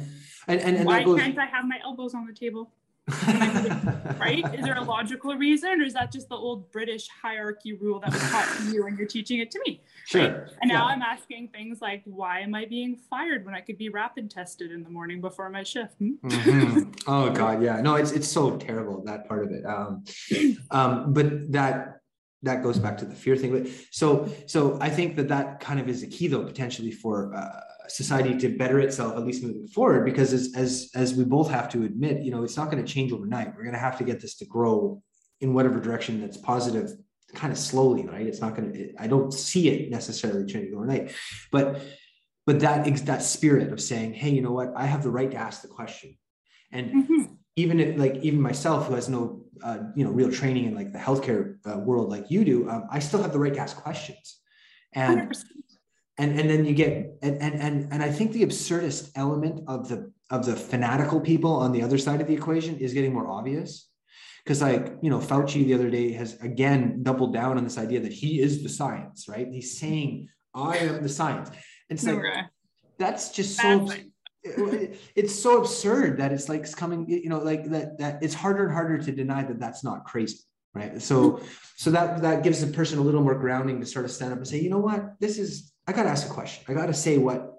and, 0.47 0.59
and, 0.59 0.78
and, 0.78 0.86
why 0.86 1.03
goes... 1.03 1.19
can't 1.19 1.38
I 1.38 1.45
have 1.45 1.65
my 1.65 1.80
elbows 1.84 2.15
on 2.15 2.26
the 2.26 2.34
table? 2.34 2.72
right? 4.20 4.43
Is 4.53 4.64
there 4.64 4.78
a 4.78 4.84
logical 4.84 5.36
reason, 5.36 5.82
or 5.82 5.84
is 5.84 5.93
that 5.93 6.12
just 6.12 6.30
the 6.30 6.36
old 6.36 6.72
British 6.72 7.07
hierarchy 7.09 7.74
rule 7.74 7.99
that 7.99 8.12
was 8.12 8.22
taught 8.30 8.47
to 8.57 8.72
you 8.72 8.88
and 8.88 8.97
you're 8.97 9.07
teaching 9.07 9.39
it 9.39 9.51
to 9.51 9.59
me? 9.66 9.82
Sure. 10.05 10.22
Right? 10.22 10.51
And 10.62 10.70
now 10.70 10.88
yeah. 10.88 10.93
I'm 10.93 11.01
asking 11.01 11.49
things 11.49 11.82
like, 11.82 12.01
why 12.05 12.39
am 12.39 12.55
I 12.55 12.66
being 12.66 12.97
fired 13.09 13.45
when 13.45 13.53
I 13.53 13.62
could 13.62 13.78
be 13.78 13.89
rapid 13.89 14.30
tested 14.30 14.72
in 14.72 14.84
the 14.84 14.89
morning 14.89 15.22
before 15.22 15.49
my 15.49 15.64
shift? 15.64 15.95
Hmm? 15.99 16.12
Mm-hmm. 16.24 16.91
Oh 17.07 17.30
God, 17.41 17.62
yeah. 17.62 17.82
No, 17.82 17.95
it's 17.95 18.12
it's 18.12 18.28
so 18.28 18.57
terrible 18.57 19.03
that 19.05 19.28
part 19.28 19.43
of 19.43 19.51
it. 19.51 19.66
Um, 19.66 20.03
um, 20.72 21.14
but 21.14 21.51
that 21.51 22.01
that 22.43 22.64
goes 22.64 22.80
back 22.80 22.97
to 22.97 23.05
the 23.05 23.16
fear 23.16 23.36
thing. 23.36 23.51
But 23.51 23.72
so 23.91 24.30
so 24.47 24.78
I 24.82 24.89
think 24.89 25.16
that 25.18 25.28
that 25.28 25.59
kind 25.59 25.80
of 25.80 25.88
is 25.89 26.03
a 26.03 26.07
key 26.07 26.28
though 26.28 26.43
potentially 26.43 26.91
for. 26.91 27.34
Uh, 27.36 27.62
society 27.96 28.38
to 28.38 28.58
better 28.58 28.80
itself 28.80 29.16
at 29.16 29.26
least 29.26 29.44
moving 29.44 29.68
forward 29.68 30.06
because 30.06 30.34
as 30.34 30.54
as 30.56 30.89
as 30.96 31.14
we 31.14 31.24
both 31.24 31.50
have 31.50 31.70
to 31.70 31.84
admit 31.84 32.22
you 32.22 32.32
know 32.32 32.44
it's 32.44 32.58
not 32.58 32.72
going 32.72 32.84
to 32.84 32.94
change 32.94 33.12
overnight. 33.12 33.56
We're 33.56 33.64
going 33.64 33.74
to 33.74 33.80
have 33.80 33.98
to 34.00 34.04
get 34.04 34.20
this 34.22 34.36
to 34.38 34.46
grow 34.46 35.02
in 35.39 35.54
whatever 35.54 35.80
direction 35.80 36.22
that's 36.22 36.38
positive 36.38 36.92
kind 37.34 37.52
of 37.52 37.60
slowly 37.60 38.06
right? 38.06 38.26
It's 38.28 38.42
not 38.42 38.56
going 38.56 38.74
to 38.74 38.94
i 39.00 39.08
don't 39.08 39.34
see 39.34 39.70
it 39.70 39.89
necessarily 39.89 40.46
changing 40.46 40.76
overnight. 40.76 41.12
But 41.52 41.82
but 42.46 42.60
that 42.62 42.86
that 43.06 43.24
spirit 43.24 43.72
of 43.72 43.80
saying 43.82 44.14
hey 44.14 44.30
you 44.30 44.42
know 44.42 44.52
what? 44.52 44.74
I 44.76 44.86
have 44.86 45.04
the 45.04 45.12
right 45.12 45.32
to 45.32 45.38
ask 45.38 45.62
the 45.62 45.68
question. 45.68 46.18
And 46.72 46.92
mm-hmm. 46.92 47.24
even 47.56 47.80
if 47.80 47.98
like 47.98 48.16
even 48.18 48.42
myself 48.42 48.88
who 48.88 48.96
has 48.96 49.10
no 49.10 49.44
uh, 49.64 49.80
you 49.96 50.04
know 50.04 50.12
real 50.12 50.32
training 50.32 50.66
in 50.66 50.76
like 50.76 50.92
the 50.92 51.00
healthcare 51.00 51.58
uh, 51.66 51.78
world 51.78 52.10
like 52.10 52.32
you 52.32 52.44
do 52.44 52.68
um, 52.68 52.88
i 52.89 52.98
still 52.98 53.22
have 53.22 53.32
the 53.32 53.39
right 53.39 53.54
to 53.54 53.60
ask 53.60 53.78
questions. 53.78 54.39
And 54.94 55.30
100% 55.30 55.44
and 56.18 56.39
and 56.39 56.49
then 56.49 56.66
you 56.66 56.74
get 56.74 57.18
and 57.22 57.41
and 57.41 57.55
and, 57.55 57.93
and 57.93 58.03
i 58.03 58.12
think 58.12 58.32
the 58.32 58.45
absurdist 58.45 59.12
element 59.16 59.64
of 59.68 59.88
the 59.88 60.12
of 60.32 60.45
the 60.45 60.55
fanatical 60.55 61.20
people 61.20 61.51
on 61.51 61.72
the 61.74 61.84
other 61.84 61.97
side 61.97 62.22
of 62.22 62.28
the 62.28 62.34
equation 62.34 62.78
is 62.78 62.93
getting 62.93 63.14
more 63.14 63.28
obvious. 63.28 63.89
Because 64.43 64.62
like 64.62 64.97
you 65.03 65.12
know 65.12 65.20
fauci 65.20 65.66
the 65.66 65.76
other 65.76 65.91
day 65.91 66.14
has 66.14 66.41
again 66.41 67.03
doubled 67.03 67.32
down 67.32 67.57
on 67.57 67.64
this 67.64 67.78
idea 67.78 67.99
that 67.99 68.14
he 68.14 68.39
is 68.39 68.64
the 68.64 68.70
science 68.70 69.28
right? 69.28 69.47
He's 69.47 69.78
saying 69.78 70.30
i 70.55 70.78
am 70.78 71.03
the 71.03 71.09
science. 71.09 71.49
And 71.89 71.99
it's 71.99 72.05
like 72.05 72.24
that's 72.97 73.30
just 73.30 73.57
so 73.57 73.88
it's 74.43 75.36
so 75.36 75.59
absurd 75.59 76.18
that 76.18 76.32
it's 76.32 76.49
like 76.49 76.62
it's 76.62 76.74
coming 76.74 77.07
you 77.07 77.30
know 77.30 77.38
like 77.38 77.66
that 77.66 77.99
that 77.99 78.24
it's 78.24 78.34
harder 78.34 78.64
and 78.64 78.74
harder 78.74 78.97
to 78.97 79.12
deny 79.12 79.43
that 79.43 79.59
that's 79.59 79.84
not 79.84 80.05
crazy 80.05 80.39
right? 80.74 81.01
So 81.01 81.41
so 81.76 81.91
that 81.91 82.22
that 82.22 82.43
gives 82.43 82.62
the 82.62 82.74
person 82.74 82.97
a 82.97 83.01
little 83.01 83.22
more 83.22 83.36
grounding 83.36 83.80
to 83.82 83.86
sort 83.86 84.05
of 84.05 84.12
stand 84.12 84.32
up 84.32 84.39
and 84.39 84.47
say 84.47 84.59
you 84.59 84.70
know 84.70 84.80
what? 84.80 85.20
This 85.20 85.38
is 85.38 85.70
i 85.88 85.91
got 85.91 86.03
to 86.03 86.09
ask 86.09 86.27
a 86.27 86.34
question. 86.34 86.63
I 86.67 86.73
got 86.73 86.88
to 86.88 86.93
say 86.93 87.17
what 87.17 87.57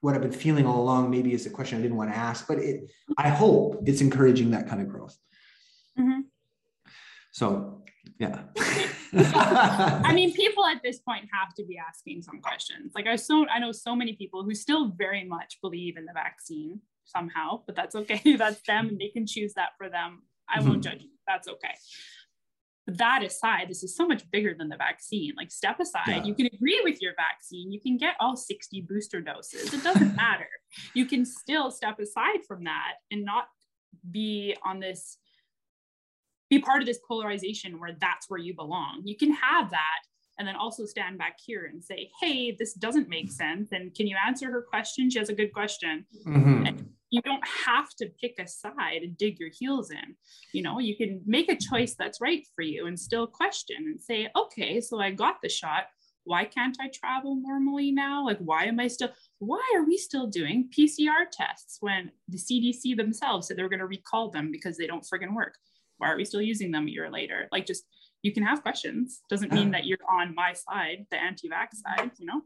what 0.00 0.14
i've 0.14 0.22
been 0.22 0.32
feeling 0.32 0.66
all 0.66 0.82
along. 0.82 1.10
Maybe 1.10 1.32
is 1.32 1.46
a 1.46 1.50
question 1.50 1.78
i 1.78 1.82
didn't 1.82 1.96
want 1.96 2.10
to 2.10 2.16
ask 2.16 2.46
but 2.46 2.58
it 2.58 2.90
i 3.18 3.28
hope 3.28 3.82
it's 3.86 4.00
encouraging 4.00 4.50
that 4.52 4.68
kind 4.68 4.80
of 4.80 4.88
growth. 4.88 5.16
Mm-hmm. 5.98 6.20
so 7.32 7.82
yeah. 8.18 8.42
I 9.12 10.12
mean 10.14 10.32
people 10.42 10.64
at 10.66 10.82
this 10.82 11.00
point 11.00 11.26
have 11.32 11.54
to 11.56 11.64
be 11.64 11.76
asking 11.78 12.22
some 12.22 12.40
questions. 12.40 12.92
Like 12.94 13.06
i 13.06 13.16
so 13.16 13.46
i 13.48 13.58
know 13.58 13.72
so 13.72 13.94
many 13.94 14.14
people 14.14 14.44
who 14.44 14.54
still 14.54 14.88
very 14.88 15.24
much 15.24 15.58
believe 15.60 15.96
in 15.96 16.06
the 16.06 16.12
vaccine 16.12 16.80
somehow 17.04 17.62
but 17.66 17.74
that's 17.74 17.94
okay. 17.94 18.36
That's 18.36 18.60
them 18.62 18.88
and 18.88 18.98
they 19.00 19.08
can 19.08 19.26
choose 19.26 19.54
that 19.54 19.70
for 19.76 19.88
them. 19.88 20.22
I 20.48 20.58
mm-hmm. 20.58 20.68
won't 20.68 20.84
judge 20.84 21.04
that's 21.26 21.46
okay 21.46 21.74
that 22.98 23.22
aside, 23.22 23.68
this 23.68 23.82
is 23.82 23.96
so 23.96 24.06
much 24.06 24.28
bigger 24.30 24.54
than 24.56 24.68
the 24.68 24.76
vaccine. 24.76 25.34
Like, 25.36 25.50
step 25.50 25.80
aside, 25.80 26.02
yeah. 26.08 26.24
you 26.24 26.34
can 26.34 26.46
agree 26.46 26.80
with 26.84 27.00
your 27.00 27.14
vaccine, 27.16 27.72
you 27.72 27.80
can 27.80 27.96
get 27.96 28.14
all 28.20 28.36
60 28.36 28.80
booster 28.82 29.20
doses. 29.20 29.72
It 29.72 29.82
doesn't 29.82 30.16
matter. 30.16 30.48
You 30.94 31.06
can 31.06 31.24
still 31.24 31.70
step 31.70 31.98
aside 31.98 32.44
from 32.46 32.64
that 32.64 32.94
and 33.10 33.24
not 33.24 33.44
be 34.10 34.56
on 34.64 34.80
this, 34.80 35.18
be 36.48 36.58
part 36.58 36.80
of 36.80 36.86
this 36.86 37.00
polarization 37.06 37.78
where 37.78 37.96
that's 38.00 38.28
where 38.28 38.40
you 38.40 38.54
belong. 38.54 39.02
You 39.04 39.16
can 39.16 39.32
have 39.32 39.70
that 39.70 40.00
and 40.38 40.48
then 40.48 40.56
also 40.56 40.86
stand 40.86 41.18
back 41.18 41.36
here 41.44 41.66
and 41.70 41.84
say, 41.84 42.10
hey, 42.20 42.56
this 42.58 42.72
doesn't 42.74 43.08
make 43.08 43.30
sense. 43.30 43.72
And 43.72 43.94
can 43.94 44.06
you 44.06 44.16
answer 44.26 44.50
her 44.50 44.62
question? 44.62 45.10
She 45.10 45.18
has 45.18 45.28
a 45.28 45.34
good 45.34 45.52
question. 45.52 46.06
Mm-hmm 46.26 46.86
you 47.10 47.20
don't 47.22 47.42
have 47.66 47.90
to 47.96 48.08
pick 48.20 48.36
a 48.38 48.46
side 48.46 49.02
and 49.02 49.18
dig 49.18 49.38
your 49.38 49.50
heels 49.50 49.90
in. 49.90 50.16
You 50.52 50.62
know, 50.62 50.78
you 50.78 50.96
can 50.96 51.20
make 51.26 51.50
a 51.50 51.56
choice 51.56 51.94
that's 51.98 52.20
right 52.20 52.46
for 52.54 52.62
you 52.62 52.86
and 52.86 52.98
still 52.98 53.26
question 53.26 53.76
and 53.78 54.00
say, 54.00 54.28
okay, 54.36 54.80
so 54.80 55.00
I 55.00 55.10
got 55.10 55.36
the 55.42 55.48
shot. 55.48 55.84
Why 56.24 56.44
can't 56.44 56.76
I 56.80 56.88
travel 56.94 57.36
normally 57.36 57.90
now? 57.90 58.24
Like, 58.24 58.38
why 58.38 58.64
am 58.64 58.78
I 58.78 58.86
still, 58.86 59.10
why 59.38 59.62
are 59.74 59.84
we 59.84 59.96
still 59.96 60.28
doing 60.28 60.70
PCR 60.76 61.28
tests 61.32 61.78
when 61.80 62.12
the 62.28 62.38
CDC 62.38 62.96
themselves 62.96 63.48
said 63.48 63.56
they 63.56 63.62
were 63.62 63.68
going 63.68 63.80
to 63.80 63.86
recall 63.86 64.30
them 64.30 64.52
because 64.52 64.76
they 64.76 64.86
don't 64.86 65.06
friggin' 65.06 65.34
work? 65.34 65.54
Why 65.98 66.10
are 66.10 66.16
we 66.16 66.24
still 66.24 66.42
using 66.42 66.70
them 66.70 66.86
a 66.86 66.90
year 66.90 67.10
later? 67.10 67.48
Like, 67.50 67.66
just 67.66 67.84
you 68.22 68.32
can 68.32 68.42
have 68.42 68.62
questions. 68.62 69.22
Doesn't 69.28 69.52
mean 69.52 69.68
uh-huh. 69.68 69.72
that 69.72 69.86
you're 69.86 69.98
on 70.08 70.34
my 70.34 70.52
side 70.52 71.06
the 71.10 71.16
anti-vax 71.16 71.76
side 71.76 72.10
you 72.18 72.26
know? 72.26 72.42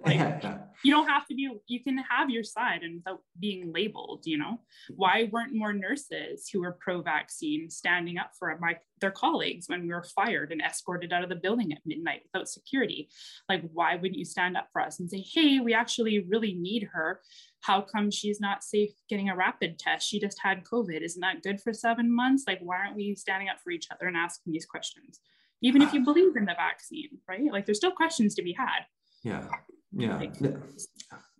Like 0.06 0.42
you 0.84 0.92
don't 0.92 1.08
have 1.08 1.26
to 1.26 1.34
be 1.34 1.50
you 1.66 1.82
can 1.82 1.98
have 1.98 2.30
your 2.30 2.44
side 2.44 2.82
and 2.82 2.96
without 2.96 3.20
being 3.38 3.72
labeled 3.72 4.22
you 4.24 4.38
know? 4.38 4.60
Why 4.94 5.28
weren't 5.30 5.54
more 5.54 5.72
nurses 5.72 6.48
who 6.52 6.60
were 6.60 6.78
pro-vaccine 6.80 7.70
standing 7.70 8.18
up 8.18 8.32
for 8.38 8.56
my 8.60 8.76
their 9.00 9.10
colleagues 9.10 9.68
when 9.68 9.82
we 9.82 9.88
were 9.88 10.04
fired 10.14 10.52
and 10.52 10.60
escorted 10.60 11.12
out 11.12 11.22
of 11.22 11.28
the 11.28 11.36
building 11.36 11.72
at 11.72 11.78
midnight 11.84 12.22
without 12.24 12.48
security 12.48 13.08
like 13.48 13.62
why 13.72 13.94
wouldn't 13.96 14.18
you 14.18 14.24
stand 14.24 14.56
up 14.56 14.68
for 14.72 14.80
us 14.80 15.00
and 15.00 15.10
say 15.10 15.24
hey 15.32 15.60
we 15.60 15.74
actually 15.74 16.20
really 16.28 16.54
need 16.54 16.88
her 16.92 17.20
how 17.60 17.80
come 17.80 18.10
she's 18.10 18.40
not 18.40 18.62
safe 18.62 18.90
getting 19.08 19.28
a 19.28 19.36
rapid 19.36 19.78
test? 19.78 20.08
She 20.08 20.20
just 20.20 20.38
had 20.40 20.64
COVID. 20.64 21.02
Isn't 21.02 21.20
that 21.20 21.42
good 21.42 21.60
for 21.60 21.72
seven 21.72 22.14
months? 22.14 22.44
Like, 22.46 22.60
why 22.60 22.78
aren't 22.78 22.96
we 22.96 23.14
standing 23.14 23.48
up 23.48 23.56
for 23.62 23.70
each 23.70 23.88
other 23.90 24.06
and 24.06 24.16
asking 24.16 24.52
these 24.52 24.66
questions? 24.66 25.20
Even 25.60 25.82
if 25.82 25.92
you 25.92 26.04
believe 26.04 26.36
in 26.36 26.44
the 26.44 26.54
vaccine, 26.54 27.18
right? 27.28 27.52
Like, 27.52 27.66
there's 27.66 27.78
still 27.78 27.90
questions 27.90 28.34
to 28.36 28.42
be 28.42 28.52
had. 28.52 28.86
Yeah. 29.24 29.48
Yeah. 29.92 30.16
Like, 30.16 30.34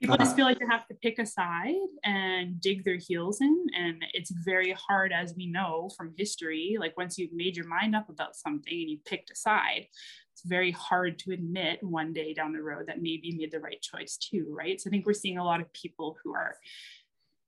people 0.00 0.16
just 0.16 0.36
feel 0.36 0.44
like 0.44 0.58
they 0.58 0.66
have 0.70 0.86
to 0.88 0.94
pick 0.94 1.18
a 1.18 1.26
side 1.26 1.74
and 2.04 2.60
dig 2.60 2.84
their 2.84 2.98
heels 2.98 3.40
in. 3.40 3.66
And 3.76 4.04
it's 4.14 4.30
very 4.30 4.72
hard, 4.72 5.12
as 5.12 5.34
we 5.36 5.46
know 5.46 5.90
from 5.96 6.14
history. 6.16 6.76
Like, 6.78 6.96
once 6.96 7.18
you've 7.18 7.32
made 7.32 7.56
your 7.56 7.66
mind 7.66 7.94
up 7.94 8.08
about 8.08 8.36
something 8.36 8.72
and 8.72 8.90
you 8.90 8.98
picked 9.04 9.30
a 9.30 9.36
side, 9.36 9.86
it's 10.32 10.44
very 10.44 10.70
hard 10.70 11.18
to 11.20 11.32
admit 11.32 11.82
one 11.82 12.12
day 12.12 12.32
down 12.32 12.52
the 12.52 12.62
road 12.62 12.86
that 12.86 13.02
maybe 13.02 13.28
you 13.28 13.36
made 13.36 13.50
the 13.50 13.60
right 13.60 13.82
choice 13.82 14.16
too, 14.16 14.46
right? 14.48 14.80
So 14.80 14.88
I 14.88 14.90
think 14.90 15.04
we're 15.04 15.12
seeing 15.12 15.38
a 15.38 15.44
lot 15.44 15.60
of 15.60 15.72
people 15.72 16.16
who 16.22 16.32
are 16.32 16.54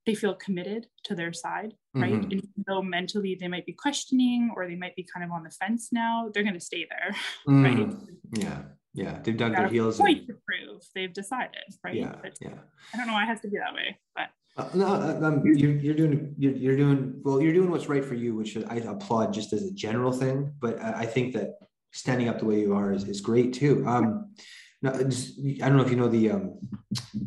they 0.07 0.14
feel 0.14 0.34
committed 0.34 0.86
to 1.05 1.14
their 1.14 1.32
side, 1.32 1.74
right? 1.94 2.12
Mm-hmm. 2.12 2.32
And 2.32 2.48
though 2.66 2.82
mentally 2.82 3.36
they 3.38 3.48
might 3.48 3.66
be 3.66 3.74
questioning 3.74 4.51
or 4.57 4.66
they 4.66 4.74
might 4.74 4.96
be 4.96 5.07
kind 5.12 5.24
of 5.24 5.30
on 5.30 5.44
the 5.44 5.51
fence 5.51 5.90
now, 5.92 6.30
they're 6.32 6.42
going 6.42 6.55
to 6.55 6.61
stay 6.61 6.86
there, 6.88 7.14
mm, 7.48 7.64
right? 7.64 7.96
Yeah, 8.32 8.62
yeah, 8.95 9.18
they've 9.22 9.36
dug 9.36 9.55
their 9.55 9.68
heels. 9.68 9.99
Point 9.99 10.20
in. 10.20 10.26
to 10.26 10.34
prove 10.47 10.82
they've 10.95 11.12
decided, 11.12 11.74
right? 11.84 11.95
Yeah, 11.95 12.14
but 12.22 12.32
yeah. 12.41 12.51
I 12.93 12.97
don't 12.97 13.07
know 13.07 13.12
why 13.12 13.24
it 13.24 13.26
has 13.26 13.41
to 13.43 13.49
be 13.49 13.59
that 13.59 13.74
way, 13.74 13.99
but. 14.14 14.26
Uh, 14.57 14.68
no, 14.74 14.86
uh, 14.86 15.26
um, 15.26 15.43
you're, 15.45 15.76
you're 15.76 15.95
doing 15.95 16.34
you're, 16.36 16.53
you're 16.53 16.76
doing 16.76 17.20
well. 17.22 17.41
You're 17.41 17.53
doing 17.53 17.70
what's 17.70 17.88
right 17.88 18.05
for 18.05 18.14
you, 18.14 18.34
which 18.34 18.57
I 18.57 18.76
applaud 18.76 19.32
just 19.32 19.53
as 19.53 19.62
a 19.62 19.72
general 19.72 20.12
thing. 20.12 20.53
But 20.59 20.82
I 20.82 21.07
think 21.07 21.34
that 21.34 21.55
standing 21.93 22.28
up 22.28 22.41
the 22.41 22.47
way 22.47 22.61
you 22.61 22.74
are 22.74 22.93
is, 22.93 23.05
is 23.05 23.20
great 23.20 23.53
too. 23.53 23.84
Um, 23.86 24.34
no, 24.82 25.03
just, 25.05 25.38
I 25.62 25.68
don't 25.68 25.76
know 25.76 25.84
if 25.84 25.91
you 25.91 25.97
know 25.97 26.09
the 26.09 26.30
um, 26.32 26.59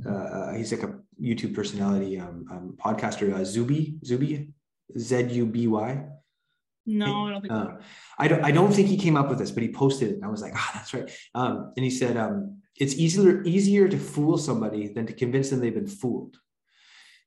uh, 0.06 0.10
uh 0.10 0.54
he's 0.54 0.74
like 0.74 0.84
a 0.84 1.00
YouTube 1.22 1.56
personality 1.56 2.20
um, 2.20 2.46
um 2.52 2.78
podcaster 2.78 3.34
uh, 3.34 3.46
Zuby 3.46 4.00
Zuby 4.04 4.54
Z 4.98 5.28
U 5.32 5.46
B 5.46 5.68
Y. 5.68 6.06
No, 6.86 7.28
I 7.28 7.32
don't 7.32 7.42
think. 7.42 7.54
Uh, 7.54 7.68
I 8.20 8.28
don't. 8.28 8.44
I 8.44 8.52
don't 8.52 8.72
think 8.72 8.88
he 8.88 8.98
came 8.98 9.16
up 9.16 9.30
with 9.30 9.40
this, 9.40 9.52
but 9.52 9.64
he 9.64 9.70
posted 9.72 10.10
it, 10.10 10.16
and 10.16 10.26
I 10.26 10.28
was 10.28 10.42
like, 10.42 10.54
ah, 10.56 10.72
that's 10.74 10.94
right. 10.94 11.10
Um, 11.34 11.72
and 11.78 11.84
he 11.84 11.90
said, 11.90 12.18
um, 12.18 12.62
it's 12.76 12.96
easier 12.96 13.42
easier 13.44 13.88
to 13.88 13.98
fool 13.98 14.38
somebody 14.38 14.88
than 14.88 15.06
to 15.08 15.14
convince 15.14 15.50
them 15.50 15.60
they've 15.62 15.74
been 15.74 15.88
fooled, 15.88 16.38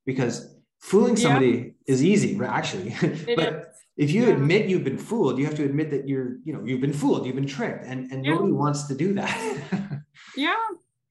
because 0.04 0.54
fooling 0.80 1.16
somebody 1.16 1.74
yeah. 1.86 1.94
is 1.94 2.04
easy, 2.04 2.38
actually. 2.44 2.94
but 3.36 3.72
if 3.96 4.10
you 4.10 4.26
yeah. 4.26 4.34
admit 4.34 4.68
you've 4.68 4.84
been 4.84 4.98
fooled 4.98 5.38
you 5.38 5.46
have 5.46 5.54
to 5.54 5.64
admit 5.64 5.90
that 5.90 6.06
you're 6.06 6.36
you 6.44 6.52
know 6.52 6.62
you've 6.64 6.80
been 6.80 6.92
fooled 6.92 7.26
you've 7.26 7.34
been 7.34 7.46
tricked 7.46 7.84
and 7.84 8.10
and 8.12 8.24
yeah. 8.24 8.32
nobody 8.32 8.52
wants 8.52 8.86
to 8.88 8.94
do 8.94 9.14
that 9.14 10.02
yeah 10.36 10.54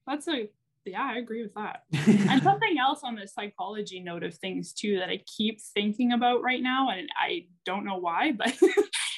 that's 0.06 0.28
a 0.28 0.48
yeah 0.92 1.10
i 1.14 1.18
agree 1.18 1.42
with 1.42 1.54
that. 1.54 1.80
And 1.92 2.42
something 2.44 2.78
else 2.78 3.00
on 3.02 3.14
the 3.14 3.26
psychology 3.26 4.00
note 4.00 4.22
of 4.22 4.34
things 4.34 4.72
too 4.72 4.98
that 4.98 5.08
i 5.08 5.20
keep 5.26 5.60
thinking 5.74 6.12
about 6.12 6.42
right 6.42 6.62
now 6.62 6.90
and 6.90 7.08
i 7.18 7.46
don't 7.64 7.84
know 7.84 7.96
why 7.96 8.32
but 8.38 8.56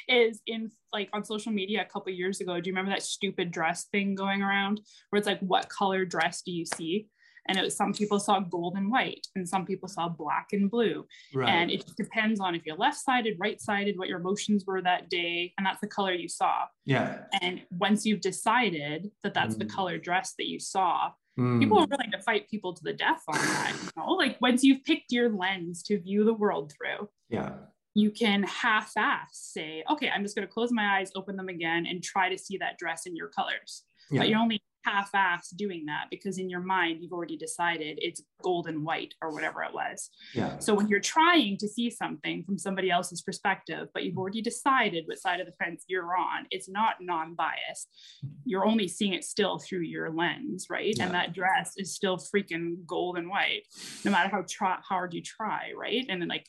is 0.09 0.41
in 0.47 0.71
like 0.93 1.09
on 1.13 1.23
social 1.25 1.53
media 1.53 1.83
a 1.83 1.93
couple 1.93 2.11
years 2.13 2.41
ago 2.41 2.61
do 2.61 2.69
you 2.69 2.75
remember 2.75 2.91
that 2.91 3.03
stupid 3.03 3.51
dress 3.51 3.87
thing 3.93 4.15
going 4.15 4.43
around 4.43 4.81
where 5.11 5.19
it's 5.19 5.27
like 5.27 5.41
what 5.41 5.69
color 5.69 6.05
dress 6.05 6.43
do 6.43 6.51
you 6.51 6.65
see? 6.65 7.09
And 7.47 7.57
it 7.57 7.63
was 7.63 7.77
some 7.77 7.95
people 7.95 8.21
saw 8.21 8.41
gold 8.41 8.75
and 8.77 8.91
white 8.91 9.27
and 9.35 9.49
some 9.49 9.65
people 9.65 9.89
saw 9.89 10.07
black 10.07 10.49
and 10.53 10.71
blue. 10.71 11.07
Right. 11.35 11.49
and 11.49 11.71
it 11.71 11.91
depends 11.97 12.41
on 12.41 12.55
if 12.55 12.67
you're 12.67 12.77
left-sided 12.77 13.37
right-sided 13.39 13.99
what 13.99 14.09
your 14.09 14.21
emotions 14.21 14.65
were 14.67 14.83
that 14.83 15.09
day 15.09 15.55
and 15.57 15.67
that's 15.67 15.81
the 15.81 15.87
color 15.87 16.13
you 16.13 16.29
saw. 16.29 16.65
Yeah. 16.85 17.21
And 17.41 17.63
once 17.71 18.05
you've 18.05 18.21
decided 18.21 19.11
that 19.23 19.35
that's 19.35 19.55
mm. 19.55 19.61
the 19.61 19.67
color 19.67 19.99
dress 19.99 20.35
that 20.39 20.49
you 20.49 20.61
saw 20.61 21.11
mm. 21.39 21.61
people 21.61 21.79
are 21.79 21.87
willing 21.87 22.11
to 22.11 22.21
fight 22.23 22.49
people 22.49 22.73
to 22.73 22.83
the 22.83 22.93
death 22.93 23.23
on 23.29 23.39
that 23.39 23.77
you 23.81 24.03
know 24.03 24.13
like 24.13 24.37
once 24.41 24.65
you've 24.65 24.85
picked 24.85 25.13
your 25.13 25.31
lens 25.31 25.83
to 25.83 25.99
view 26.01 26.25
the 26.25 26.35
world 26.35 26.73
through 26.73 27.09
yeah 27.29 27.53
you 27.95 28.11
can 28.11 28.43
half-ass 28.45 29.29
say 29.33 29.83
okay 29.91 30.11
i'm 30.15 30.23
just 30.23 30.35
going 30.35 30.47
to 30.47 30.53
close 30.53 30.71
my 30.73 30.99
eyes 30.99 31.11
open 31.15 31.37
them 31.37 31.49
again 31.49 31.87
and 31.87 32.03
try 32.03 32.29
to 32.29 32.39
see 32.39 32.57
that 32.59 32.79
dress 32.79 33.07
in 33.07 33.17
your 33.17 33.29
colors 33.29 33.85
yeah. 34.11 34.21
but 34.21 34.29
you're 34.29 34.39
only 34.39 34.61
half-ass 34.85 35.51
doing 35.51 35.87
that 35.87 36.07
because 36.11 36.39
in 36.39 36.49
your 36.49 36.61
mind 36.61 37.03
you've 37.03 37.13
already 37.13 37.37
decided 37.37 37.99
it's 38.01 38.23
gold 38.43 38.69
and 38.69 38.85
white 38.85 39.15
or 39.23 39.33
whatever 39.33 39.63
it 39.63 39.75
was. 39.75 40.11
Yeah. 40.35 40.59
So 40.59 40.75
when 40.75 40.89
you're 40.89 41.01
trying 41.01 41.57
to 41.59 41.69
see 41.69 41.91
something 41.91 42.45
from 42.45 42.59
somebody 42.59 42.91
else's 42.91 43.23
perspective, 43.23 43.89
but 43.93 44.05
you've 44.05 44.19
already 44.19 44.43
decided 44.43 45.05
what 45.07 45.19
side 45.19 45.41
of 45.41 45.47
the 45.47 45.53
fence 45.65 45.85
you're 45.89 46.17
on, 46.17 46.47
it's 46.51 46.69
not 46.69 46.97
non-biased. 47.01 47.89
You're 48.45 48.67
only 48.67 48.89
seeing 48.89 49.15
it 49.15 49.25
still 49.25 49.59
through 49.59 49.81
your 49.81 50.11
lens, 50.11 50.67
right? 50.71 50.95
Yeah. 50.97 51.07
And 51.07 51.15
that 51.15 51.35
dress 51.35 51.73
is 51.77 51.95
still 51.95 52.17
freaking 52.17 52.87
gold 52.87 53.19
and 53.19 53.29
white, 53.29 53.63
no 54.05 54.11
matter 54.11 54.29
how 54.29 54.45
try- 54.49 54.79
hard 54.83 55.15
you 55.15 55.23
try, 55.23 55.73
right? 55.77 56.07
And 56.09 56.21
then 56.21 56.29
like 56.29 56.47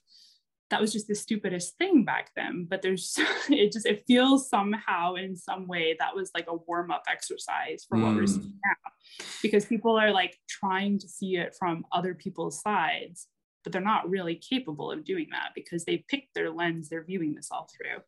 that 0.70 0.80
was 0.80 0.94
just 0.94 1.08
the 1.08 1.16
stupidest 1.16 1.78
thing 1.78 2.04
back 2.04 2.32
then 2.36 2.66
but 2.70 2.82
there's 2.82 3.18
it 3.50 3.72
just 3.72 3.86
it 3.86 4.04
feels 4.08 4.50
somehow 4.50 5.16
in 5.16 5.36
some 5.36 5.68
way 5.68 5.96
that 6.00 6.16
was 6.16 6.32
like 6.34 6.46
a 6.48 6.56
warm-up 6.68 7.04
exercise 7.10 7.86
for 7.88 7.98
mm. 7.98 8.04
what 8.04 8.16
we're 8.16 8.24
mm. 8.24 8.30
seeing 8.30 8.60
now 8.64 9.26
because 9.42 9.66
people 9.66 9.98
are 9.98 10.12
like 10.12 10.38
trying 10.48 11.00
to 11.00 11.08
see 11.08 11.38
it 11.38 11.56
from 11.58 11.86
other 11.92 12.14
people's 12.14 12.62
sides 12.62 13.28
but 13.64 13.74
they're 13.74 13.82
not 13.82 14.10
really 14.10 14.36
capable 14.36 14.92
of 14.92 15.04
doing 15.04 15.28
that 15.32 15.50
because 15.54 15.86
they 15.86 16.04
picked 16.08 16.34
their 16.34 16.52
lens 16.52 16.90
they're 16.90 17.04
viewing 17.04 17.34
this 17.34 17.50
all 17.52 17.68
through 17.76 18.02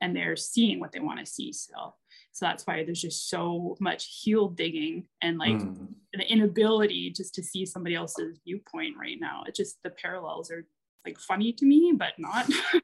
and 0.00 0.14
they're 0.14 0.36
seeing 0.36 0.78
what 0.78 0.92
they 0.92 1.00
want 1.00 1.18
to 1.18 1.26
see 1.26 1.52
still 1.52 1.96
so 2.32 2.46
that's 2.46 2.64
why 2.64 2.84
there's 2.84 3.02
just 3.02 3.28
so 3.28 3.76
much 3.80 4.20
heel 4.22 4.48
digging 4.48 5.04
and 5.22 5.38
like 5.38 5.56
mm. 5.56 5.88
the 6.12 6.30
inability 6.30 7.10
just 7.10 7.34
to 7.34 7.42
see 7.42 7.66
somebody 7.66 7.94
else's 7.94 8.38
viewpoint 8.44 8.94
right 8.98 9.18
now 9.20 9.42
it 9.46 9.54
just 9.54 9.78
the 9.82 9.90
parallels 9.90 10.50
are 10.50 10.64
like 11.04 11.18
funny 11.18 11.52
to 11.54 11.64
me, 11.64 11.94
but 11.96 12.12
not. 12.18 12.46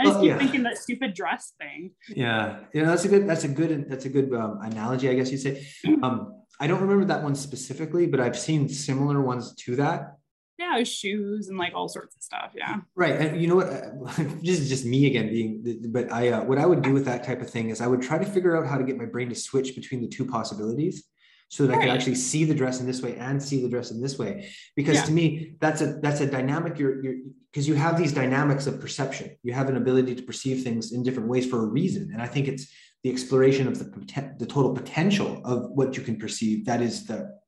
I 0.00 0.04
just 0.04 0.14
well, 0.14 0.20
keep 0.20 0.28
yeah. 0.30 0.38
thinking 0.38 0.62
that 0.64 0.78
stupid 0.78 1.14
dress 1.14 1.52
thing. 1.58 1.92
Yeah, 2.08 2.60
yeah, 2.72 2.84
that's 2.84 3.04
a 3.04 3.08
good. 3.08 3.28
That's 3.28 3.44
a 3.44 3.48
good. 3.48 3.88
That's 3.88 4.04
a 4.04 4.08
good 4.08 4.32
um, 4.34 4.60
analogy, 4.62 5.08
I 5.08 5.14
guess 5.14 5.30
you'd 5.30 5.40
say. 5.40 5.66
Um, 6.02 6.42
I 6.60 6.66
don't 6.66 6.80
remember 6.80 7.04
that 7.06 7.22
one 7.22 7.34
specifically, 7.34 8.06
but 8.06 8.20
I've 8.20 8.38
seen 8.38 8.68
similar 8.68 9.20
ones 9.20 9.54
to 9.64 9.76
that. 9.76 10.18
yeah, 10.58 10.82
shoes 10.84 11.48
and 11.48 11.58
like 11.58 11.74
all 11.74 11.88
sorts 11.88 12.14
of 12.16 12.22
stuff. 12.22 12.52
Yeah. 12.54 12.76
Right. 12.94 13.14
And 13.14 13.40
you 13.40 13.48
know 13.48 13.56
what? 13.56 13.70
this 14.42 14.60
is 14.60 14.68
just 14.68 14.84
me 14.84 15.06
again 15.06 15.28
being, 15.28 15.90
but 15.90 16.12
I, 16.12 16.28
uh, 16.28 16.44
what 16.44 16.58
I 16.58 16.66
would 16.66 16.82
do 16.82 16.92
with 16.92 17.04
that 17.06 17.24
type 17.24 17.40
of 17.40 17.50
thing 17.50 17.70
is 17.70 17.80
I 17.80 17.86
would 17.86 18.02
try 18.02 18.18
to 18.18 18.24
figure 18.24 18.56
out 18.56 18.68
how 18.68 18.78
to 18.78 18.84
get 18.84 18.96
my 18.96 19.04
brain 19.04 19.28
to 19.30 19.34
switch 19.34 19.74
between 19.74 20.00
the 20.00 20.08
two 20.08 20.24
possibilities 20.24 21.04
so 21.48 21.66
that 21.66 21.74
right. 21.74 21.82
I 21.82 21.86
could 21.86 21.94
actually 21.94 22.16
see 22.16 22.44
the 22.44 22.54
dress 22.54 22.80
in 22.80 22.86
this 22.86 23.02
way 23.02 23.16
and 23.16 23.42
see 23.42 23.62
the 23.62 23.68
dress 23.68 23.90
in 23.90 24.00
this 24.00 24.18
way. 24.18 24.50
Because 24.74 24.96
yeah. 24.96 25.04
to 25.04 25.12
me, 25.12 25.54
that's 25.60 25.80
a, 25.80 25.98
that's 26.02 26.20
a 26.20 26.26
dynamic 26.26 26.78
you're, 26.78 27.02
you're, 27.02 27.14
because 27.52 27.68
you 27.68 27.74
have 27.74 27.96
these 27.96 28.12
dynamics 28.12 28.66
of 28.66 28.80
perception. 28.80 29.36
You 29.42 29.52
have 29.52 29.68
an 29.68 29.76
ability 29.76 30.14
to 30.16 30.22
perceive 30.22 30.64
things 30.64 30.92
in 30.92 31.02
different 31.02 31.28
ways 31.28 31.46
for 31.46 31.62
a 31.62 31.66
reason. 31.66 32.10
And 32.12 32.20
I 32.20 32.26
think 32.26 32.48
it's 32.48 32.72
the 33.04 33.10
exploration 33.10 33.68
of 33.68 33.78
the, 33.78 34.34
the 34.38 34.46
total 34.46 34.74
potential 34.74 35.40
of 35.44 35.70
what 35.70 35.96
you 35.96 36.02
can 36.02 36.16
perceive. 36.16 36.64
That 36.64 36.80
is 36.80 37.06
the, 37.06 37.38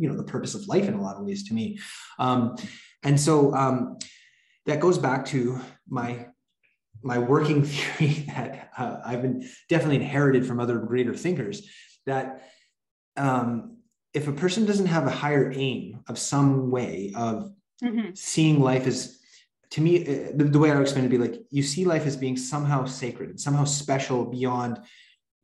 you 0.00 0.08
know 0.08 0.16
the 0.16 0.24
purpose 0.24 0.54
of 0.54 0.66
life 0.66 0.88
in 0.88 0.94
a 0.94 1.02
lot 1.02 1.16
of 1.16 1.24
ways 1.24 1.46
to 1.48 1.54
me 1.54 1.78
um, 2.18 2.56
and 3.02 3.20
so 3.20 3.54
um, 3.54 3.98
that 4.66 4.80
goes 4.80 4.98
back 4.98 5.26
to 5.26 5.60
my 5.88 6.26
my 7.02 7.18
working 7.18 7.62
theory 7.64 8.24
that 8.34 8.70
uh, 8.76 8.96
i've 9.04 9.22
been 9.22 9.46
definitely 9.68 9.96
inherited 9.96 10.46
from 10.46 10.58
other 10.58 10.78
greater 10.78 11.14
thinkers 11.14 11.68
that 12.06 12.50
um, 13.20 13.76
if 14.12 14.26
a 14.26 14.32
person 14.32 14.66
doesn't 14.66 14.86
have 14.86 15.06
a 15.06 15.10
higher 15.10 15.52
aim 15.54 16.00
of 16.08 16.18
some 16.18 16.70
way 16.70 17.12
of 17.14 17.52
mm-hmm. 17.82 18.10
seeing 18.14 18.60
life 18.60 18.86
as 18.86 19.18
to 19.70 19.80
me 19.80 20.02
uh, 20.02 20.30
the, 20.34 20.44
the, 20.44 20.58
way 20.58 20.70
i 20.70 20.74
would 20.74 20.82
explain 20.82 21.04
it 21.04 21.08
would 21.08 21.18
be 21.18 21.26
like 21.28 21.40
you 21.50 21.62
see 21.62 21.84
life 21.84 22.06
as 22.06 22.16
being 22.16 22.36
somehow 22.36 22.84
sacred 22.84 23.30
and 23.30 23.40
somehow 23.40 23.64
special 23.64 24.24
beyond 24.24 24.80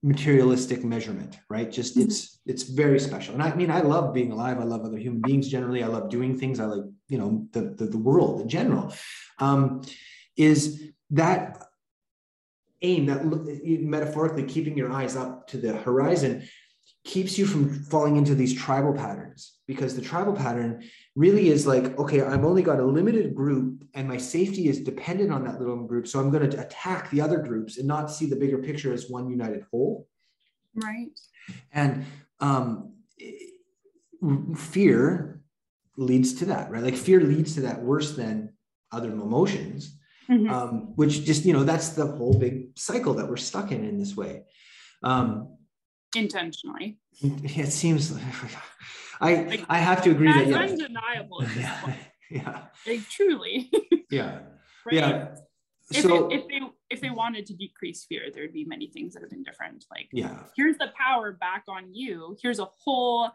materialistic 0.03 0.85
measurement 0.85 1.39
right? 1.49 1.71
Just 1.71 1.97
mm-hmm. 1.97 2.09
it's 2.09 2.39
it's 2.47 2.63
very 2.63 3.01
special. 3.01 3.35
And 3.35 3.43
i 3.43 3.55
mean 3.55 3.71
i 3.71 3.81
love 3.81 4.15
being 4.15 4.33
alive. 4.33 4.59
I 4.61 4.65
love 4.65 4.85
other 4.85 4.99
human 4.99 5.21
beings 5.21 5.49
generally. 5.49 5.83
I 5.83 5.89
love 5.89 6.11
doing 6.11 6.39
things. 6.39 6.61
I 6.61 6.67
like 6.67 6.85
you 7.09 7.19
know 7.19 7.47
the 7.53 7.63
the, 7.79 7.87
the 7.87 7.99
world 7.99 8.41
in 8.41 8.49
general. 8.49 8.93
Um, 9.39 9.83
is 10.37 10.83
that 11.11 11.63
aim 12.83 13.07
that 13.07 13.25
metaphorically 13.97 14.45
keeping 14.45 14.77
your 14.77 14.93
eyes 14.93 15.17
up 15.17 15.49
to 15.49 15.57
the 15.57 15.73
horizon 15.73 16.47
keeps 17.07 17.39
you 17.39 17.47
from 17.47 17.73
falling 17.85 18.17
into 18.17 18.35
these 18.35 18.53
tribal 18.53 18.93
patterns 18.93 19.59
because 19.69 19.95
the 19.95 20.03
tribal 20.03 20.33
pattern 20.33 20.83
really 21.15 21.49
is 21.49 21.67
like 21.67 21.97
okay 21.99 22.21
i've 22.21 22.45
only 22.45 22.63
got 22.63 22.81
a 22.81 22.85
limited 22.85 23.33
group 23.33 23.85
and 23.95 24.09
my 24.09 24.17
safety 24.17 24.69
is 24.69 24.81
dependent 24.81 25.33
on 25.33 25.45
that 25.45 25.59
little 25.61 25.85
group. 25.85 26.07
So 26.09 26.19
i'm 26.19 26.31
going 26.31 26.51
to 26.51 26.61
attack 26.61 27.11
the 27.11 27.21
other 27.21 27.39
groups 27.39 27.79
and 27.79 27.87
not 27.87 28.11
see 28.11 28.27
the 28.27 28.37
bigger 28.37 28.59
picture 28.59 28.93
as 28.93 29.09
one 29.09 29.31
united 29.31 29.65
whole. 29.71 30.09
Right. 30.75 31.09
And 31.73 32.05
um, 32.41 32.93
fear 34.57 35.41
leads 35.97 36.35
to 36.35 36.47
that 36.47 36.71
right? 36.71 36.83
Like 36.83 36.97
fear 36.97 37.21
leads 37.21 37.55
to 37.55 37.61
that 37.63 37.83
worse 37.83 38.17
than 38.17 38.53
other 38.93 39.11
emotions 39.11 39.97
mm-hmm. 40.29 40.53
um, 40.53 40.93
which 40.97 41.25
just 41.25 41.45
you 41.45 41.53
know 41.53 41.65
that's 41.65 41.91
the 41.91 42.07
whole 42.07 42.39
big 42.39 42.77
cycle 42.77 43.15
that 43.15 43.29
we're 43.29 43.37
stuck 43.37 43.73
in 43.73 43.85
in 43.85 43.99
this 43.99 44.17
way. 44.17 44.43
Um, 45.03 45.56
intentionally. 46.17 46.99
It 47.23 47.73
seems 47.73 48.13
I 49.21 49.35
like, 49.43 49.65
I 49.69 49.79
have 49.79 50.03
to 50.03 50.11
agree 50.11 50.33
that 50.33 50.47
yeah. 50.47 50.59
undeniable. 50.59 51.45
yeah, 51.57 51.95
yeah. 52.31 52.63
Like 52.87 53.09
truly. 53.09 53.71
yeah. 54.11 54.41
Right? 54.85 54.95
Yeah. 54.95 55.35
If, 55.91 56.03
so, 56.03 56.29
it, 56.29 56.41
if 56.41 56.49
they 56.49 56.61
if 56.91 57.01
they 57.01 57.11
wanted 57.11 57.47
to 57.47 57.55
decrease 57.55 58.05
fear, 58.09 58.23
there'd 58.35 58.53
be 58.53 58.65
many 58.65 58.89
things 58.89 59.15
that 59.15 59.23
have 59.23 59.31
been 59.31 59.45
different. 59.45 59.85
Like, 59.91 60.09
yeah, 60.13 60.41
here's 60.57 60.77
the 60.79 60.93
power 60.99 61.33
back 61.33 61.65
on 61.69 61.95
you. 61.95 62.37
Here's 62.43 62.59
a 62.59 62.69
whole 62.85 63.31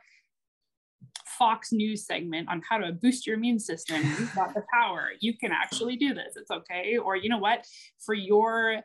Fox 1.25 1.71
News 1.71 2.05
segment 2.05 2.49
on 2.49 2.61
how 2.67 2.77
to 2.77 2.91
boost 2.91 3.25
your 3.25 3.37
immune 3.37 3.59
system. 3.59 4.01
You've 4.19 4.35
got 4.35 4.53
the 4.53 4.63
power. 4.73 5.11
You 5.19 5.37
can 5.37 5.51
actually 5.51 5.95
do 5.95 6.13
this. 6.13 6.35
It's 6.35 6.51
okay. 6.51 6.97
Or 6.97 7.15
you 7.15 7.29
know 7.29 7.37
what? 7.37 7.65
For 8.05 8.13
your 8.13 8.81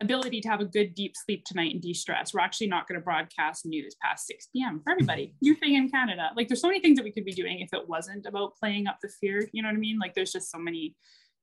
ability 0.00 0.40
to 0.40 0.48
have 0.48 0.60
a 0.60 0.64
good 0.64 0.94
deep 0.94 1.14
sleep 1.16 1.44
tonight 1.44 1.72
and 1.72 1.82
de-stress. 1.82 2.32
We're 2.32 2.40
actually 2.40 2.68
not 2.68 2.88
going 2.88 2.98
to 2.98 3.04
broadcast 3.04 3.66
news 3.66 3.94
past 4.02 4.26
6 4.26 4.48
p.m. 4.52 4.80
for 4.82 4.90
everybody. 4.90 5.26
Mm-hmm. 5.26 5.36
New 5.42 5.54
thing 5.56 5.74
in 5.74 5.90
Canada. 5.90 6.30
Like 6.36 6.48
there's 6.48 6.60
so 6.60 6.68
many 6.68 6.80
things 6.80 6.96
that 6.96 7.04
we 7.04 7.12
could 7.12 7.24
be 7.24 7.32
doing 7.32 7.60
if 7.60 7.72
it 7.72 7.88
wasn't 7.88 8.26
about 8.26 8.56
playing 8.56 8.86
up 8.86 8.98
the 9.02 9.10
fear. 9.20 9.48
You 9.52 9.62
know 9.62 9.68
what 9.68 9.74
I 9.74 9.78
mean? 9.78 9.98
Like 9.98 10.14
there's 10.14 10.32
just 10.32 10.50
so 10.50 10.58
many. 10.58 10.96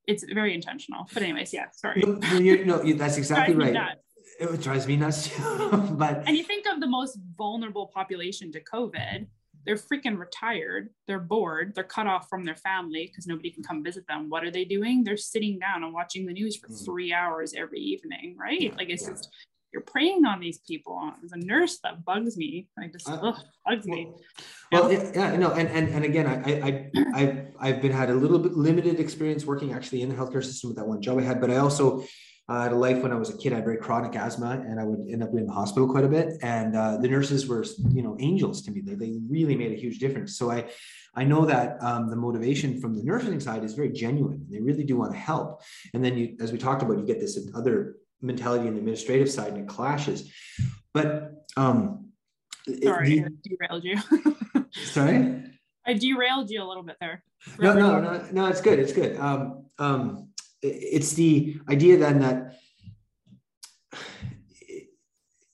It's 0.07 0.23
very 0.33 0.53
intentional. 0.53 1.05
But 1.13 1.23
anyways, 1.23 1.53
yeah. 1.53 1.65
Sorry. 1.73 2.01
No, 2.01 2.39
no, 2.39 2.77
no 2.81 2.93
that's 2.93 3.17
exactly 3.23 3.55
right. 3.55 3.97
It 4.39 4.61
drives 4.61 4.87
me 4.87 4.97
nuts 4.97 5.29
too. 5.29 5.81
but 5.91 6.23
and 6.27 6.35
you 6.37 6.43
think 6.43 6.65
of 6.67 6.79
the 6.79 6.87
most 6.87 7.17
vulnerable 7.37 7.91
population 7.93 8.51
to 8.53 8.61
COVID 8.63 9.27
they're 9.67 9.75
freaking 9.75 10.17
retired. 10.17 10.89
They're 11.07 11.19
bored. 11.19 11.73
They're 11.75 11.83
cut 11.83 12.07
off 12.07 12.29
from 12.29 12.45
their 12.45 12.55
family 12.55 13.07
because 13.07 13.27
nobody 13.27 13.51
can 13.51 13.63
come 13.63 13.83
visit 13.83 14.07
them. 14.07 14.29
What 14.29 14.45
are 14.45 14.49
they 14.49 14.63
doing? 14.63 15.03
They're 15.03 15.17
sitting 15.17 15.59
down 15.59 15.83
and 15.83 15.93
watching 15.93 16.25
the 16.25 16.31
news 16.31 16.55
for 16.55 16.69
mm. 16.69 16.85
three 16.85 17.11
hours 17.11 17.53
every 17.55 17.79
evening, 17.79 18.37
right? 18.39 18.59
Yeah, 18.59 18.71
like 18.77 18.89
it's 18.89 19.03
yeah. 19.03 19.09
just 19.09 19.29
you're 19.73 19.81
preying 19.81 20.23
on 20.25 20.39
these 20.39 20.59
people. 20.59 21.11
As 21.21 21.33
a 21.33 21.37
nurse, 21.37 21.79
that 21.83 22.05
bugs 22.05 22.37
me. 22.37 22.69
I 22.79 22.87
just 22.87 23.09
uh, 23.09 23.19
ugh, 23.21 23.35
bugs 23.65 23.85
well, 23.85 23.97
me. 23.97 24.11
Well, 24.71 24.91
yeah, 24.91 25.11
yeah, 25.13 25.35
no, 25.35 25.51
and 25.51 25.67
and 25.67 25.89
and 25.89 26.05
again, 26.05 26.27
I 26.27 26.61
I 26.65 26.91
I 27.13 27.45
I've 27.59 27.81
been 27.81 27.91
had 27.91 28.09
a 28.09 28.15
little 28.15 28.39
bit 28.39 28.53
limited 28.53 29.01
experience 29.01 29.45
working 29.45 29.73
actually 29.73 30.01
in 30.01 30.07
the 30.07 30.15
healthcare 30.15 30.43
system 30.43 30.69
with 30.69 30.77
that 30.77 30.87
one 30.87 31.01
job 31.01 31.17
I 31.17 31.23
had, 31.23 31.41
but 31.41 31.51
I 31.51 31.57
also 31.57 32.05
I 32.49 32.63
had 32.63 32.71
a 32.71 32.75
life 32.75 33.03
when 33.03 33.11
I 33.11 33.15
was 33.15 33.29
a 33.29 33.37
kid. 33.37 33.51
I 33.51 33.55
had 33.55 33.65
very 33.65 33.77
chronic 33.77 34.15
asthma, 34.15 34.51
and 34.51 34.79
I 34.79 34.85
would 34.85 35.09
end 35.11 35.21
up 35.21 35.33
in 35.33 35.45
the 35.45 35.51
hospital 35.51 35.89
quite 35.89 36.05
a 36.05 36.07
bit. 36.07 36.37
And 36.41 36.75
uh, 36.75 36.97
the 36.97 37.09
nurses 37.09 37.45
were, 37.45 37.65
you 37.89 38.01
know, 38.01 38.15
angels 38.19 38.61
to 38.63 38.71
me. 38.71 38.81
They, 38.81 38.95
they 38.95 39.19
really 39.29 39.55
made 39.55 39.73
a 39.73 39.75
huge 39.75 39.99
difference. 39.99 40.37
So 40.37 40.49
I, 40.49 40.69
I 41.13 41.25
know 41.25 41.45
that 41.45 41.77
um, 41.83 42.09
the 42.09 42.15
motivation 42.15 42.79
from 42.79 42.95
the 42.95 43.03
nursing 43.03 43.41
side 43.41 43.65
is 43.65 43.73
very 43.73 43.91
genuine. 43.91 44.45
They 44.49 44.61
really 44.61 44.85
do 44.85 44.95
want 44.95 45.11
to 45.11 45.17
help. 45.17 45.61
And 45.93 46.03
then 46.03 46.17
you, 46.17 46.37
as 46.39 46.53
we 46.53 46.57
talked 46.57 46.81
about, 46.81 46.97
you 46.97 47.05
get 47.05 47.19
this 47.19 47.37
other 47.53 47.97
mentality 48.21 48.67
in 48.67 48.73
the 48.73 48.79
administrative 48.79 49.29
side, 49.29 49.53
and 49.53 49.63
it 49.63 49.67
clashes. 49.67 50.31
But 50.93 51.33
um, 51.57 52.11
sorry, 52.81 53.19
it, 53.19 53.25
I 53.25 53.67
derailed 53.67 53.83
you. 53.83 54.65
sorry, 54.71 55.43
I 55.85 55.93
derailed 55.93 56.49
you 56.49 56.63
a 56.63 56.67
little 56.67 56.83
bit 56.83 56.95
there. 57.01 57.23
No, 57.59 57.73
no, 57.73 57.99
no, 57.99 58.25
no. 58.31 58.47
It's 58.47 58.61
good. 58.61 58.79
It's 58.79 58.93
good. 58.93 59.17
Um, 59.17 59.65
um, 59.79 60.29
it's 60.61 61.13
the 61.13 61.59
idea 61.69 61.97
then 61.97 62.19
that 62.19 62.55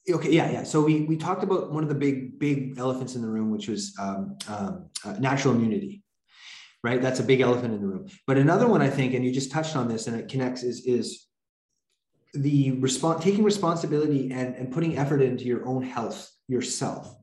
okay 0.10 0.32
yeah 0.32 0.52
yeah. 0.52 0.64
So 0.64 0.82
we 0.82 1.02
we 1.02 1.18
talked 1.18 1.44
about 1.44 1.72
one 1.72 1.84
of 1.84 1.90
the 1.90 1.96
big 1.96 2.40
big 2.40 2.78
elephants 2.78 3.16
in 3.16 3.22
the 3.22 3.28
room 3.28 3.52
which 3.52 3.68
was 3.68 3.96
um, 4.00 4.38
um, 4.48 4.90
uh, 5.06 5.14
natural 5.14 5.54
immunity 5.56 6.04
right? 6.84 7.02
That's 7.02 7.22
a 7.22 7.24
big 7.24 7.40
elephant 7.40 7.74
in 7.74 7.80
the 7.80 7.88
room. 7.88 8.08
But 8.28 8.38
another 8.38 8.68
one 8.68 8.82
i 8.82 8.90
think 8.90 9.14
and 9.14 9.24
you 9.24 9.32
just 9.32 9.52
touched 9.52 9.76
on 9.76 9.88
this 9.88 10.08
and 10.08 10.20
it 10.20 10.30
connects 10.30 10.64
is 10.64 10.86
is 10.86 11.26
the 12.34 12.72
response 12.72 13.24
taking 13.24 13.44
responsibility 13.44 14.32
and 14.32 14.56
and 14.56 14.72
putting 14.72 14.98
effort 14.98 15.22
into 15.22 15.46
your 15.46 15.66
own 15.68 15.84
health 15.84 16.30
yourself 16.48 17.16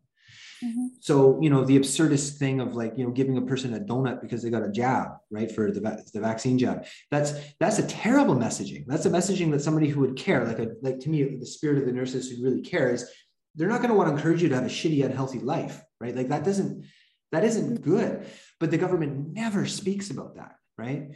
Mm-hmm. 0.62 0.86
So, 1.00 1.40
you 1.40 1.50
know, 1.50 1.64
the 1.64 1.78
absurdist 1.78 2.38
thing 2.38 2.60
of 2.60 2.74
like, 2.74 2.94
you 2.96 3.04
know, 3.04 3.10
giving 3.10 3.36
a 3.36 3.42
person 3.42 3.74
a 3.74 3.80
donut 3.80 4.20
because 4.20 4.42
they 4.42 4.50
got 4.50 4.62
a 4.62 4.70
jab, 4.70 5.12
right, 5.30 5.50
for 5.50 5.70
the, 5.70 5.80
va- 5.80 6.02
the 6.12 6.20
vaccine 6.20 6.58
jab. 6.58 6.84
That's 7.10 7.32
that's 7.58 7.78
a 7.78 7.86
terrible 7.86 8.34
messaging. 8.34 8.84
That's 8.86 9.06
a 9.06 9.10
messaging 9.10 9.50
that 9.52 9.62
somebody 9.62 9.88
who 9.88 10.00
would 10.00 10.16
care, 10.16 10.44
like 10.44 10.58
a 10.58 10.68
like 10.82 10.98
to 11.00 11.08
me, 11.08 11.36
the 11.36 11.46
spirit 11.46 11.78
of 11.78 11.86
the 11.86 11.92
nurses 11.92 12.30
who 12.30 12.42
really 12.42 12.62
care 12.62 12.92
is 12.92 13.10
they're 13.54 13.68
not 13.68 13.78
going 13.78 13.90
to 13.90 13.96
want 13.96 14.08
to 14.08 14.14
encourage 14.14 14.42
you 14.42 14.48
to 14.48 14.54
have 14.54 14.64
a 14.64 14.68
shitty, 14.68 15.04
unhealthy 15.04 15.40
life, 15.40 15.82
right? 16.00 16.14
Like 16.14 16.28
that 16.28 16.44
doesn't 16.44 16.84
that 17.32 17.44
isn't 17.44 17.82
good. 17.82 18.26
But 18.58 18.70
the 18.70 18.78
government 18.78 19.32
never 19.32 19.66
speaks 19.66 20.10
about 20.10 20.36
that, 20.36 20.56
right? 20.76 21.12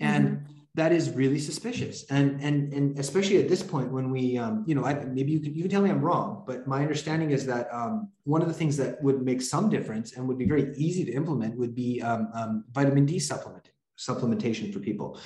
And 0.00 0.28
mm-hmm 0.28 0.52
that 0.76 0.92
is 0.92 1.10
really 1.10 1.38
suspicious 1.38 2.04
and 2.10 2.38
and 2.42 2.72
and 2.72 2.98
especially 2.98 3.38
at 3.38 3.48
this 3.48 3.62
point 3.62 3.90
when 3.90 4.10
we 4.10 4.36
um, 4.36 4.62
you 4.66 4.74
know 4.74 4.84
I, 4.84 4.92
maybe 5.04 5.32
you 5.32 5.40
can 5.40 5.54
you 5.54 5.62
can 5.62 5.70
tell 5.70 5.82
me 5.82 5.90
i'm 5.90 6.02
wrong 6.02 6.44
but 6.46 6.68
my 6.68 6.82
understanding 6.82 7.30
is 7.30 7.46
that 7.46 7.66
um, 7.72 8.10
one 8.24 8.42
of 8.42 8.48
the 8.48 8.54
things 8.54 8.76
that 8.76 9.02
would 9.02 9.22
make 9.22 9.40
some 9.40 9.70
difference 9.70 10.16
and 10.16 10.28
would 10.28 10.38
be 10.38 10.44
very 10.44 10.74
easy 10.76 11.04
to 11.06 11.12
implement 11.12 11.56
would 11.56 11.74
be 11.74 12.02
um, 12.02 12.28
um 12.34 12.64
vitamin 12.72 13.06
d 13.06 13.18
supplement 13.18 13.70
supplementation 13.98 14.72
for 14.72 14.78
people 14.78 15.18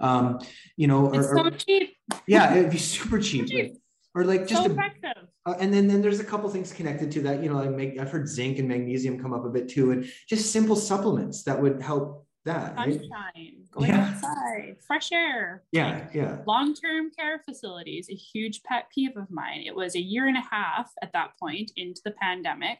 um, 0.00 0.38
you 0.76 0.86
know 0.86 1.12
or, 1.14 1.22
so 1.22 1.44
or, 1.44 1.50
cheap 1.50 1.96
yeah 2.26 2.54
it'd 2.54 2.72
be 2.72 2.78
super 2.78 3.20
cheap, 3.20 3.46
cheap. 3.48 3.76
or 4.14 4.24
like 4.24 4.46
just 4.46 4.62
so 4.62 4.70
a, 4.70 4.72
effective. 4.72 5.28
Uh, 5.46 5.54
and 5.60 5.74
then, 5.74 5.86
then 5.86 6.00
there's 6.00 6.20
a 6.20 6.24
couple 6.24 6.48
things 6.48 6.72
connected 6.72 7.12
to 7.12 7.20
that 7.20 7.42
you 7.42 7.50
know 7.50 7.62
like 7.62 7.98
i've 8.00 8.10
heard 8.10 8.26
zinc 8.26 8.58
and 8.58 8.66
magnesium 8.66 9.20
come 9.20 9.34
up 9.34 9.44
a 9.44 9.50
bit 9.50 9.68
too 9.68 9.90
and 9.90 10.10
just 10.26 10.50
simple 10.50 10.76
supplements 10.76 11.42
that 11.42 11.60
would 11.60 11.82
help 11.82 12.24
that 12.44 12.74
sunshine 12.76 13.08
right? 13.10 13.70
going 13.70 13.90
yeah. 13.90 14.13
Outside 14.24 14.76
fresh 14.86 15.12
air. 15.12 15.64
Yeah 15.72 16.06
yeah. 16.14 16.38
Long-term 16.46 17.10
care 17.18 17.40
facilities 17.44 18.08
a 18.10 18.14
huge 18.14 18.62
pet 18.62 18.86
peeve 18.94 19.16
of 19.16 19.30
mine. 19.30 19.62
It 19.66 19.74
was 19.74 19.94
a 19.94 20.00
year 20.00 20.26
and 20.26 20.36
a 20.36 20.44
half 20.50 20.90
at 21.02 21.12
that 21.12 21.38
point 21.38 21.72
into 21.76 22.00
the 22.04 22.12
pandemic 22.12 22.78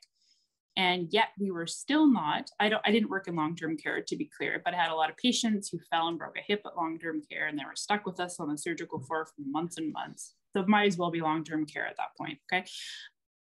and 0.77 1.09
yet 1.13 1.29
we 1.39 1.51
were 1.51 1.67
still 1.67 2.07
not 2.07 2.51
i 2.61 2.69
don't 2.69 2.83
i 2.85 2.91
didn't 2.91 3.11
work 3.11 3.29
in 3.29 3.37
long-term 3.37 3.77
care 3.77 4.01
to 4.03 4.17
be 4.17 4.31
clear 4.37 4.61
but 4.65 4.75
i 4.75 4.77
had 4.77 4.91
a 4.91 4.95
lot 4.95 5.11
of 5.11 5.17
patients 5.17 5.69
who 5.69 5.79
fell 5.91 6.09
and 6.09 6.19
broke 6.19 6.37
a 6.37 6.43
hip 6.47 6.63
at 6.67 6.77
long-term 6.77 7.23
care 7.31 7.47
and 7.47 7.59
they 7.59 7.65
were 7.65 7.77
stuck 7.77 8.05
with 8.05 8.19
us 8.21 8.41
on 8.41 8.49
the 8.49 8.59
surgical 8.59 9.01
floor 9.01 9.27
for 9.27 9.43
months 9.47 9.79
and 9.79 9.93
months. 9.93 10.35
So 10.57 10.65
might 10.69 10.87
as 10.87 10.97
well 10.97 11.11
be 11.11 11.21
long-term 11.21 11.67
care 11.67 11.87
at 11.87 11.97
that 11.97 12.17
point 12.19 12.39
okay 12.53 12.65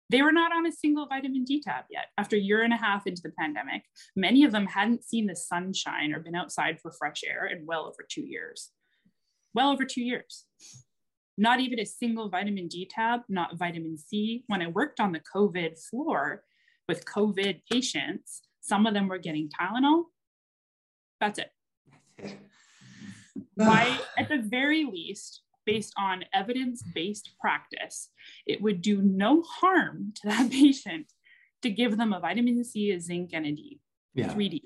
They 0.09 0.21
were 0.21 0.31
not 0.31 0.51
on 0.51 0.65
a 0.65 0.71
single 0.71 1.07
vitamin 1.07 1.43
D 1.43 1.61
tab 1.61 1.85
yet. 1.89 2.07
After 2.17 2.35
a 2.35 2.39
year 2.39 2.63
and 2.63 2.73
a 2.73 2.77
half 2.77 3.07
into 3.07 3.21
the 3.21 3.31
pandemic, 3.31 3.83
many 4.15 4.43
of 4.43 4.51
them 4.51 4.67
hadn't 4.67 5.03
seen 5.03 5.27
the 5.27 5.35
sunshine 5.35 6.13
or 6.13 6.19
been 6.19 6.35
outside 6.35 6.79
for 6.79 6.91
fresh 6.91 7.21
air 7.25 7.45
in 7.45 7.65
well 7.65 7.85
over 7.85 8.05
two 8.07 8.21
years. 8.21 8.71
Well 9.53 9.71
over 9.71 9.85
two 9.85 10.03
years. 10.03 10.45
Not 11.37 11.59
even 11.59 11.79
a 11.79 11.85
single 11.85 12.29
vitamin 12.29 12.67
D 12.67 12.87
tab, 12.89 13.21
not 13.27 13.57
vitamin 13.57 13.97
C. 13.97 14.43
When 14.47 14.61
I 14.61 14.67
worked 14.67 14.99
on 14.99 15.13
the 15.13 15.21
COVID 15.35 15.79
floor 15.89 16.43
with 16.87 17.05
COVID 17.05 17.61
patients, 17.71 18.41
some 18.61 18.85
of 18.85 18.93
them 18.93 19.07
were 19.07 19.17
getting 19.17 19.49
Tylenol. 19.49 20.05
That's 21.19 21.39
it. 21.39 21.51
Why, 23.55 23.99
at 24.17 24.29
the 24.29 24.37
very 24.37 24.85
least, 24.85 25.42
based 25.65 25.93
on 25.97 26.25
evidence 26.33 26.81
based 26.81 27.31
practice, 27.39 28.09
it 28.45 28.61
would 28.61 28.81
do 28.81 29.01
no 29.01 29.41
harm 29.41 30.13
to 30.15 30.27
that 30.27 30.51
patient 30.51 31.07
to 31.61 31.69
give 31.69 31.97
them 31.97 32.13
a 32.13 32.19
vitamin 32.19 32.63
C, 32.63 32.91
a 32.91 32.99
zinc, 32.99 33.31
and 33.33 33.45
a 33.45 33.51
D. 33.51 33.79
Yeah. 34.13 34.33
3D. 34.33 34.61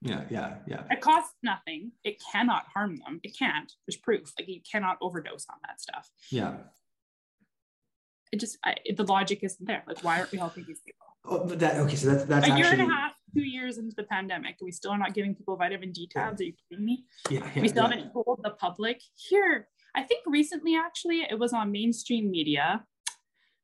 Yeah, 0.00 0.24
yeah, 0.30 0.54
yeah. 0.66 0.82
It 0.90 1.00
costs 1.00 1.34
nothing. 1.42 1.92
It 2.04 2.22
cannot 2.32 2.66
harm 2.72 2.96
them. 2.96 3.20
It 3.22 3.36
can't. 3.36 3.72
There's 3.86 3.96
proof. 3.96 4.32
Like 4.38 4.48
you 4.48 4.60
cannot 4.70 4.98
overdose 5.00 5.46
on 5.50 5.56
that 5.66 5.80
stuff. 5.80 6.08
Yeah. 6.30 6.54
It 8.30 8.40
just 8.40 8.58
I, 8.64 8.76
the 8.96 9.04
logic 9.04 9.40
isn't 9.42 9.66
there. 9.66 9.82
Like 9.86 10.02
why 10.04 10.18
aren't 10.18 10.32
we 10.32 10.38
helping 10.38 10.64
these 10.66 10.80
people? 10.80 11.06
Oh, 11.24 11.44
but 11.46 11.58
that 11.60 11.76
okay. 11.76 11.96
So 11.96 12.10
that's 12.10 12.24
that's 12.24 12.48
a 12.48 12.56
year 12.56 12.66
and 12.72 12.80
a 12.80 12.86
half, 12.86 13.12
two 13.34 13.42
years 13.42 13.78
into 13.78 13.94
the 13.94 14.04
pandemic, 14.04 14.56
we 14.60 14.72
still 14.72 14.90
are 14.90 14.98
not 14.98 15.14
giving 15.14 15.34
people 15.34 15.56
vitamin 15.56 15.92
D 15.92 16.08
tabs. 16.10 16.40
Are 16.40 16.44
you 16.44 16.52
kidding 16.68 16.84
me? 16.84 17.04
yeah, 17.30 17.48
yeah, 17.54 17.62
we 17.62 17.68
still 17.68 17.84
yeah. 17.84 17.96
haven't 17.96 18.12
told 18.12 18.40
the 18.42 18.50
public 18.50 19.00
here. 19.14 19.68
I 19.94 20.02
think 20.02 20.22
recently, 20.26 20.74
actually, 20.76 21.20
it 21.28 21.38
was 21.38 21.52
on 21.52 21.70
mainstream 21.72 22.30
media, 22.30 22.84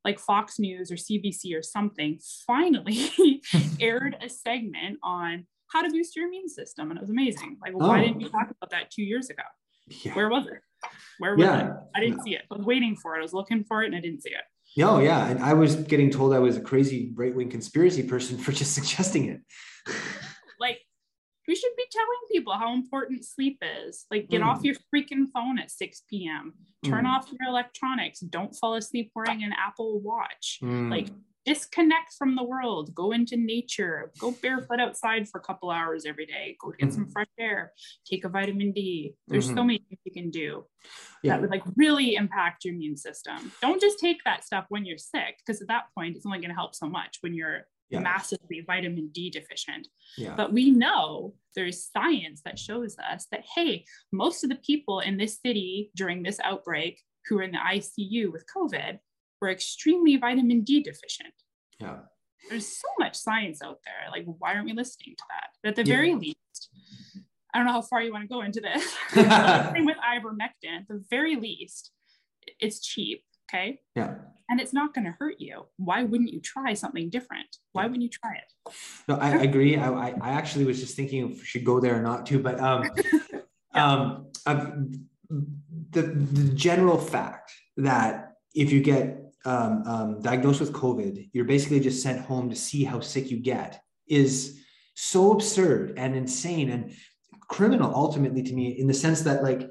like 0.05 0.19
Fox 0.19 0.59
News 0.59 0.91
or 0.91 0.97
CBC 0.97 1.57
or 1.57 1.63
something, 1.63 2.19
finally 2.47 3.43
aired 3.81 4.17
a 4.23 4.29
segment 4.29 4.99
on 5.03 5.47
how 5.73 5.83
to 5.83 5.91
boost 5.91 6.17
your 6.17 6.27
immune 6.27 6.49
system. 6.49 6.91
And 6.91 6.99
it 6.99 7.01
was 7.01 7.11
amazing. 7.11 7.57
Like, 7.63 7.73
why 7.75 8.01
Oh. 8.01 8.07
didn't 8.07 8.21
you 8.21 8.29
talk 8.29 8.51
about 8.51 8.71
that 8.71 8.91
two 8.91 9.03
years 9.03 9.31
ago? 9.31 9.43
Yeah. 10.05 10.15
Where 10.15 10.29
was 10.29 10.47
it? 10.47 10.61
Where 11.19 11.35
was 11.35 11.45
Yeah. 11.45 11.67
it? 11.69 11.73
I 11.95 12.01
didn't 12.01 12.23
see 12.23 12.35
it. 12.35 12.43
I 12.51 12.57
was 12.57 12.65
waiting 12.67 12.95
for 12.97 13.17
it. 13.17 13.19
I 13.19 13.23
was 13.23 13.33
looking 13.33 13.65
for 13.65 13.83
it 13.83 13.87
and 13.87 13.97
I 13.97 14.01
didn't 14.01 14.23
see 14.23 14.31
it. 14.31 14.45
No, 14.77 15.01
yeah, 15.01 15.27
and 15.29 15.43
I 15.43 15.55
was 15.55 15.75
getting 15.77 16.11
told 16.11 16.35
I 16.35 16.39
was 16.39 16.57
a 16.59 16.61
crazy 16.61 17.11
right 17.17 17.35
wing 17.35 17.49
conspiracy 17.51 18.03
person 18.03 18.37
for 18.39 18.53
just 18.53 18.75
suggesting 18.79 19.25
it. 19.31 19.41
We 21.49 21.55
should 21.57 21.73
be 21.77 21.85
telling 21.91 22.09
people 22.31 22.53
how 22.53 22.75
important 22.75 23.25
sleep 23.25 23.59
is. 23.63 24.07
Like, 24.11 24.29
get 24.29 24.43
Mm. 24.43 24.47
off 24.47 24.63
your 24.63 24.75
freaking 24.95 25.31
phone 25.33 25.59
at 25.59 25.71
6 25.71 26.03
p.m. 26.09 26.53
Turn 26.85 27.05
Mm. 27.05 27.09
off 27.09 27.33
your 27.33 27.49
electronics. 27.49 28.21
Don't 28.21 28.55
fall 28.55 28.75
asleep 28.75 29.11
wearing 29.15 29.43
an 29.43 29.53
Apple 29.55 29.99
Watch. 30.01 30.59
Mm. 30.63 30.91
Like, 30.91 31.09
disconnect 31.47 32.13
from 32.19 32.35
the 32.37 32.43
world. 32.43 32.95
Go 32.95 33.13
into 33.13 33.35
nature. 33.39 34.13
Go 34.19 34.33
barefoot 34.43 34.79
outside 34.79 35.27
for 35.27 35.41
a 35.41 35.43
couple 35.43 35.71
hours 35.71 36.05
every 36.05 36.27
day. 36.27 36.57
Go 36.61 36.73
get 36.79 36.93
some 36.93 37.09
fresh 37.09 37.31
air. 37.39 37.73
Take 38.05 38.25
a 38.25 38.29
vitamin 38.29 38.73
D. 38.73 39.15
There's 39.29 39.47
so 39.47 39.55
Mhm. 39.63 39.67
many 39.67 39.79
things 39.89 40.01
you 40.05 40.13
can 40.13 40.31
do 40.31 40.67
yeah, 41.23 41.33
that 41.33 41.41
would 41.41 41.51
like 41.51 41.63
really 41.77 42.15
impact 42.17 42.67
your 42.67 42.75
immune 42.75 42.99
system. 42.99 43.51
Don't 43.63 43.81
just 43.81 43.99
take 43.99 44.23
that 44.25 44.45
stuff 44.45 44.67
when 44.69 44.85
you're 44.85 44.99
sick, 44.99 45.39
because 45.39 45.63
at 45.63 45.69
that 45.69 45.87
point, 45.95 46.17
it's 46.17 46.27
only 46.27 46.39
going 46.39 46.51
to 46.51 46.55
help 46.55 46.75
so 46.75 46.87
much 46.87 47.17
when 47.23 47.33
you're 47.33 47.67
Yeah. 47.91 48.01
massively 48.01 48.61
vitamin 48.67 49.09
D 49.13 49.31
deficient. 49.31 49.89
yeah, 50.19 50.35
But 50.37 50.53
we 50.53 50.71
know 50.71 51.35
there's 51.55 51.89
science 51.91 52.43
that 52.45 52.59
shows 52.59 52.97
us 52.99 53.27
that, 53.31 53.45
hey, 53.55 53.85
most 54.13 54.45
of 54.45 54.51
the 54.51 54.57
people 54.57 55.01
in 55.01 55.17
this 55.17 55.39
city 55.41 55.91
during 55.97 56.23
this 56.23 56.39
outbreak 56.45 57.01
who 57.27 57.37
were 57.37 57.43
in 57.43 57.53
the 57.53 57.59
ICU 57.59 58.31
with 58.31 58.45
COVID 58.55 58.99
were 59.41 59.49
extremely 59.51 60.17
vitamin 60.17 60.63
D 60.63 60.83
deficient. 60.83 61.33
yeah, 61.81 62.01
There's 62.51 62.67
so 62.67 62.89
much 62.99 63.15
science 63.17 63.63
out 63.63 63.79
there. 63.85 64.11
Like, 64.11 64.25
why 64.27 64.55
aren't 64.55 64.67
we 64.67 64.73
listening 64.75 65.15
to 65.17 65.25
that? 65.31 65.51
But 65.63 65.69
at 65.71 65.77
the 65.77 65.83
Yeah. 65.91 65.97
very 65.97 66.15
least, 66.15 66.69
I 67.55 67.59
don't 67.59 67.67
know 67.67 67.73
how 67.73 67.83
far 67.83 68.03
you 68.03 68.13
want 68.13 68.25
to 68.25 68.29
go 68.29 68.43
into 68.43 68.61
this. 68.61 68.85
Same 69.15 69.87
with 69.87 69.97
ivermectin. 69.99 70.81
At 70.81 70.89
the 70.89 71.03
very 71.09 71.37
least, 71.37 71.91
it's 72.61 72.81
cheap. 72.81 73.25
Okay. 73.53 73.81
yeah. 73.95 74.15
And 74.51 74.61
it's 74.61 74.73
not 74.73 74.95
going 74.95 75.05
to 75.05 75.15
hurt 75.19 75.37
you. 75.39 75.67
Why 75.77 76.05
wouldn't 76.05 76.33
you 76.33 76.41
try 76.41 76.73
something 76.73 77.11
different? 77.11 77.59
Why 77.73 77.85
wouldn't 77.85 78.03
you 78.03 78.09
try 78.09 78.35
it? 78.37 78.73
No, 79.07 79.17
I, 79.17 79.33
I 79.33 79.43
agree. 79.43 79.77
I, 79.77 79.91
I, 79.91 80.31
actually 80.31 80.65
was 80.65 80.81
just 80.81 80.97
thinking 80.97 81.31
if 81.31 81.39
we 81.39 81.45
should 81.45 81.65
go 81.65 81.81
there 81.81 81.99
or 81.99 82.03
not 82.03 82.25
too, 82.25 82.39
but 82.39 82.59
um, 82.59 82.91
um, 83.75 84.27
I've, 84.47 84.73
the 85.91 86.03
the 86.03 86.55
general 86.55 86.97
fact 86.97 87.53
that 87.77 88.33
if 88.55 88.73
you 88.73 88.81
get 88.81 89.19
um, 89.45 89.83
um, 89.87 90.23
diagnosed 90.23 90.61
with 90.61 90.73
COVID, 90.73 91.29
you're 91.33 91.45
basically 91.45 91.81
just 91.81 92.03
sent 92.03 92.21
home 92.21 92.49
to 92.49 92.57
see 92.57 92.85
how 92.85 93.01
sick 93.01 93.31
you 93.31 93.39
get 93.39 93.83
is 94.07 94.61
so 94.95 95.33
absurd 95.33 95.95
and 95.97 96.17
insane 96.17 96.71
and 96.71 96.93
criminal 97.49 97.95
ultimately 97.95 98.43
to 98.43 98.53
me 98.53 98.79
in 98.79 98.87
the 98.87 98.95
sense 98.95 99.23
that 99.23 99.43
like 99.43 99.71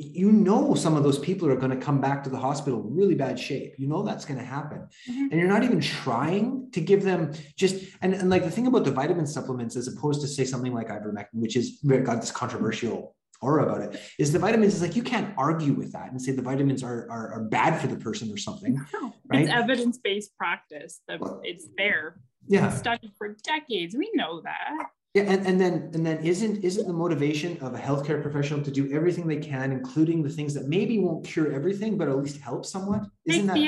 you 0.00 0.30
know 0.30 0.74
some 0.76 0.96
of 0.96 1.02
those 1.02 1.18
people 1.18 1.48
are 1.48 1.56
going 1.56 1.72
to 1.72 1.76
come 1.76 2.00
back 2.00 2.22
to 2.22 2.30
the 2.30 2.36
hospital 2.38 2.80
in 2.86 2.94
really 2.94 3.16
bad 3.16 3.36
shape 3.38 3.74
you 3.78 3.88
know 3.88 4.02
that's 4.04 4.24
going 4.24 4.38
to 4.38 4.44
happen 4.46 4.86
Mhm. 5.10 5.28
and 5.30 5.32
you're 5.32 5.48
not 5.48 5.64
even 5.64 5.80
trying 5.80 6.70
to 6.70 6.80
give 6.80 7.02
them 7.02 7.32
just 7.56 7.84
and, 8.00 8.14
and 8.14 8.30
like 8.30 8.44
the 8.44 8.50
thing 8.50 8.68
about 8.68 8.84
the 8.84 8.92
vitamin 8.92 9.26
supplements 9.26 9.74
as 9.74 9.88
opposed 9.88 10.20
to 10.20 10.28
say 10.28 10.44
something 10.44 10.72
like 10.72 10.88
ivermectin 10.88 11.34
which 11.44 11.56
is 11.56 11.80
got 12.04 12.20
this 12.20 12.30
controversial 12.30 13.16
aura 13.42 13.64
about 13.64 13.80
it 13.80 14.00
is 14.20 14.30
the 14.32 14.38
vitamins 14.38 14.74
is 14.76 14.82
like 14.82 14.94
you 14.94 15.02
can't 15.02 15.34
argue 15.36 15.72
with 15.72 15.90
that 15.92 16.10
and 16.12 16.22
say 16.22 16.30
the 16.30 16.42
vitamins 16.42 16.84
are 16.84 17.08
are, 17.10 17.32
are 17.34 17.44
bad 17.44 17.80
for 17.80 17.88
the 17.88 17.96
person 17.96 18.30
or 18.32 18.36
something 18.36 18.74
No, 18.94 19.12
Right? 19.30 19.42
It's 19.42 19.50
evidence 19.52 19.98
based 19.98 20.30
practice. 20.38 21.00
That 21.08 21.20
Well- 21.20 21.40
it's 21.44 21.66
there. 21.76 22.20
yeah 22.46 22.70
Studied 22.70 23.12
for 23.18 23.36
decades. 23.42 23.94
We 23.96 24.10
know 24.14 24.40
that. 24.42 24.86
Yeah, 25.14 25.22
and, 25.22 25.46
and 25.46 25.60
then 25.60 25.90
and 25.94 26.04
then 26.04 26.18
isn't 26.22 26.62
isn't 26.62 26.86
the 26.86 26.92
motivation 26.92 27.58
of 27.62 27.74
a 27.74 27.78
healthcare 27.78 28.20
professional 28.20 28.62
to 28.62 28.70
do 28.70 28.92
everything 28.92 29.26
they 29.26 29.38
can, 29.38 29.72
including 29.72 30.22
the 30.22 30.28
things 30.28 30.52
that 30.54 30.68
maybe 30.68 30.98
won't 30.98 31.24
cure 31.24 31.52
everything, 31.52 31.96
but 31.96 32.08
at 32.08 32.16
least 32.18 32.40
help 32.40 32.66
somewhat? 32.66 33.06
Isn't 33.24 33.46
that 33.46 33.58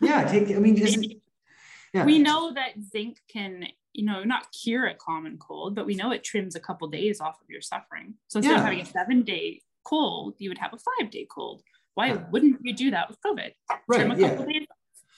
yeah? 0.00 0.30
Take 0.30 0.54
I 0.54 0.60
mean, 0.60 0.78
isn't 0.78 1.04
yeah? 1.92 2.04
We 2.04 2.20
know 2.20 2.52
that 2.54 2.80
zinc 2.80 3.18
can, 3.28 3.66
you 3.92 4.04
know, 4.04 4.22
not 4.22 4.52
cure 4.52 4.86
a 4.86 4.94
common 4.94 5.36
cold, 5.38 5.74
but 5.74 5.84
we 5.84 5.96
know 5.96 6.12
it 6.12 6.22
trims 6.22 6.54
a 6.54 6.60
couple 6.60 6.86
days 6.88 7.20
off 7.20 7.40
of 7.42 7.50
your 7.50 7.60
suffering. 7.60 8.14
So 8.28 8.38
instead 8.38 8.52
Yeah. 8.52 8.58
of 8.58 8.64
having 8.64 8.80
a 8.80 8.86
seven 8.86 9.22
day 9.22 9.62
cold, 9.82 10.34
you 10.38 10.50
would 10.50 10.58
have 10.58 10.72
a 10.72 10.78
five 10.78 11.10
day 11.10 11.26
cold. 11.28 11.62
Why 11.94 12.08
Yeah. 12.08 12.24
wouldn't 12.30 12.60
you 12.62 12.72
do 12.72 12.92
that 12.92 13.08
with 13.08 13.20
COVID? 13.20 13.52
Trim 13.92 14.10
a 14.12 14.14
right. 14.14 14.20
Couple 14.20 14.44
days 14.46 14.66
off, 14.70 14.76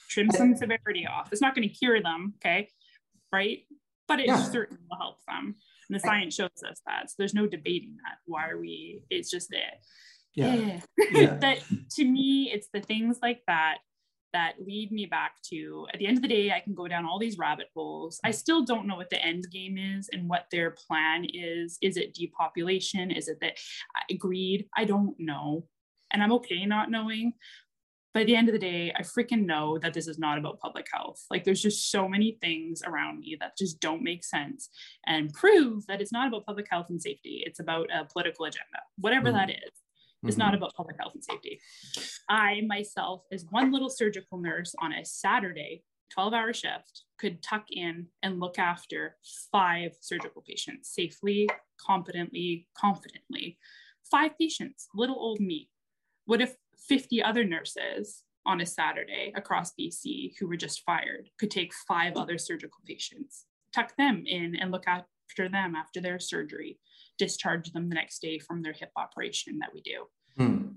trim 0.09 0.31
some 0.31 0.55
severity 0.55 1.05
off. 1.05 1.31
It's 1.31 1.41
not 1.41 1.53
going 1.53 1.67
to 1.67 1.73
cure 1.73 2.01
them, 2.01 2.33
okay? 2.37 2.69
Right? 3.31 3.65
But 4.09 4.19
it 4.19 4.27
Yeah. 4.27 4.43
certainly 4.43 4.83
will 4.89 4.97
help 4.97 5.23
them. 5.25 5.55
And 5.87 5.95
the 5.95 5.99
science 5.99 6.35
shows 6.35 6.49
us 6.69 6.81
that. 6.85 7.09
So 7.09 7.15
there's 7.17 7.33
no 7.33 7.47
debating 7.47 7.95
that. 8.03 8.17
Why 8.25 8.49
are 8.49 8.59
we? 8.59 9.03
It's 9.09 9.31
just 9.31 9.53
it. 9.53 9.75
Yeah. 10.35 10.81
Yeah. 11.11 11.35
that 11.41 11.59
to 11.91 12.05
me, 12.05 12.51
it's 12.53 12.67
the 12.73 12.81
things 12.81 13.19
like 13.21 13.41
that 13.47 13.77
that 14.33 14.53
lead 14.63 14.91
me 14.91 15.05
back 15.05 15.33
to 15.51 15.87
at 15.93 15.99
the 15.99 16.05
end 16.05 16.17
of 16.17 16.21
the 16.21 16.27
day, 16.27 16.51
I 16.51 16.59
can 16.59 16.75
go 16.75 16.87
down 16.87 17.05
all 17.05 17.17
these 17.17 17.37
rabbit 17.37 17.67
holes. 17.75 18.19
I 18.23 18.31
still 18.31 18.63
don't 18.63 18.87
know 18.87 18.95
what 18.95 19.09
the 19.09 19.23
end 19.23 19.45
game 19.51 19.77
is 19.77 20.09
and 20.11 20.29
what 20.29 20.45
their 20.51 20.71
plan 20.71 21.25
is. 21.33 21.77
Is 21.81 21.97
it 21.97 22.13
depopulation? 22.13 23.11
Is 23.11 23.27
it 23.27 23.37
that 23.41 23.53
uh, 23.97 24.15
greed? 24.17 24.67
I 24.77 24.85
don't 24.85 25.15
know. 25.19 25.65
And 26.11 26.21
I'm 26.23 26.33
okay 26.33 26.65
not 26.65 26.91
knowing. 26.91 27.33
But 28.13 28.21
at 28.21 28.27
the 28.27 28.35
end 28.35 28.49
of 28.49 28.53
the 28.53 28.59
day, 28.59 28.91
I 28.97 29.01
freaking 29.03 29.45
know 29.45 29.77
that 29.79 29.93
this 29.93 30.07
is 30.07 30.17
not 30.17 30.37
about 30.39 30.59
public 30.59 30.87
health. 30.91 31.23
Like 31.29 31.43
there's 31.43 31.61
just 31.61 31.91
so 31.91 32.07
many 32.07 32.37
things 32.41 32.81
around 32.83 33.19
me 33.19 33.37
that 33.39 33.57
just 33.57 33.79
don't 33.79 34.01
make 34.01 34.23
sense 34.23 34.69
and 35.05 35.31
prove 35.33 35.85
that 35.87 36.01
it's 36.01 36.11
not 36.11 36.27
about 36.27 36.45
public 36.45 36.67
health 36.69 36.87
and 36.89 37.01
safety. 37.01 37.43
It's 37.45 37.59
about 37.59 37.87
a 37.93 38.05
political 38.05 38.45
agenda, 38.45 38.79
whatever 38.97 39.29
Mhm. 39.29 39.33
that 39.33 39.49
is. 39.51 39.71
It's 40.25 40.35
not 40.37 40.53
about 40.53 40.73
public 40.75 40.97
health 40.99 41.13
and 41.13 41.23
safety. 41.23 41.61
I 42.27 42.61
myself, 42.67 43.23
as 43.31 43.45
one 43.51 43.71
little 43.71 43.89
surgical 43.89 44.37
nurse 44.37 44.75
on 44.79 44.91
a 44.91 45.05
Saturday, 45.05 45.85
12 46.09 46.33
hour 46.33 46.51
shift, 46.51 47.03
could 47.17 47.41
tuck 47.41 47.67
in 47.71 48.09
and 48.21 48.39
look 48.39 48.59
after 48.59 49.17
five 49.51 49.95
surgical 50.01 50.41
patients 50.41 50.89
safely, 50.89 51.47
competently, 51.77 52.67
confidently. 52.75 53.59
Five 54.11 54.37
patients, 54.37 54.89
little 54.93 55.15
old 55.15 55.39
me. 55.39 55.69
What 56.25 56.41
if 56.41 56.57
50 56.89 57.23
other 57.23 57.43
nurses 57.43 58.23
on 58.45 58.61
a 58.61 58.65
Saturday 58.65 59.31
across 59.35 59.73
BC 59.79 60.33
who 60.39 60.47
were 60.47 60.57
just 60.57 60.81
fired 60.83 61.29
could 61.39 61.51
take 61.51 61.71
five 61.87 62.17
other 62.17 62.37
surgical 62.37 62.79
patients, 62.85 63.45
tuck 63.73 63.95
them 63.95 64.23
in 64.25 64.55
and 64.55 64.71
look 64.71 64.85
after 64.87 65.47
them 65.47 65.75
after 65.75 66.01
their 66.01 66.19
surgery, 66.19 66.79
discharge 67.19 67.71
them 67.71 67.89
the 67.89 67.95
next 67.95 68.21
day 68.21 68.39
from 68.39 68.63
their 68.63 68.73
hip 68.73 68.91
operation 68.97 69.59
that 69.59 69.69
we 69.73 69.81
do? 69.81 70.05
Hmm. 70.37 70.69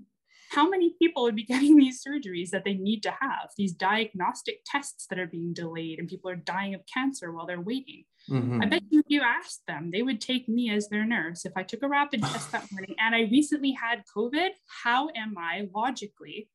how 0.49 0.67
many 0.67 0.93
people 1.01 1.23
would 1.23 1.35
be 1.35 1.45
getting 1.53 1.77
these 1.77 2.03
surgeries 2.03 2.49
that 2.49 2.65
they 2.65 2.73
need 2.73 3.01
to 3.03 3.11
have 3.11 3.49
these 3.57 3.71
diagnostic 3.71 4.59
tests 4.65 5.07
that 5.09 5.17
are 5.17 5.27
being 5.27 5.53
delayed 5.53 5.99
and 5.99 6.07
people 6.07 6.29
are 6.29 6.35
dying 6.35 6.73
of 6.75 6.81
cancer 6.93 7.31
while 7.31 7.45
they're 7.45 7.61
waiting 7.61 8.03
Mhm. 8.29 8.63
i 8.63 8.65
bet 8.67 8.83
you 8.89 8.99
if 8.99 9.05
you 9.09 9.21
asked 9.21 9.63
them 9.67 9.91
they 9.91 10.01
would 10.01 10.21
take 10.21 10.47
me 10.47 10.69
as 10.69 10.87
their 10.89 11.05
nurse 11.05 11.45
if 11.45 11.53
i 11.57 11.63
took 11.63 11.83
a 11.83 11.87
rapid 11.87 12.21
test 12.31 12.51
that 12.51 12.71
morning 12.71 12.95
and 12.99 13.13
i 13.13 13.21
recently 13.21 13.71
had 13.71 14.03
covid 14.15 14.51
how 14.83 15.09
am 15.15 15.35
i 15.37 15.67
logically 15.75 16.47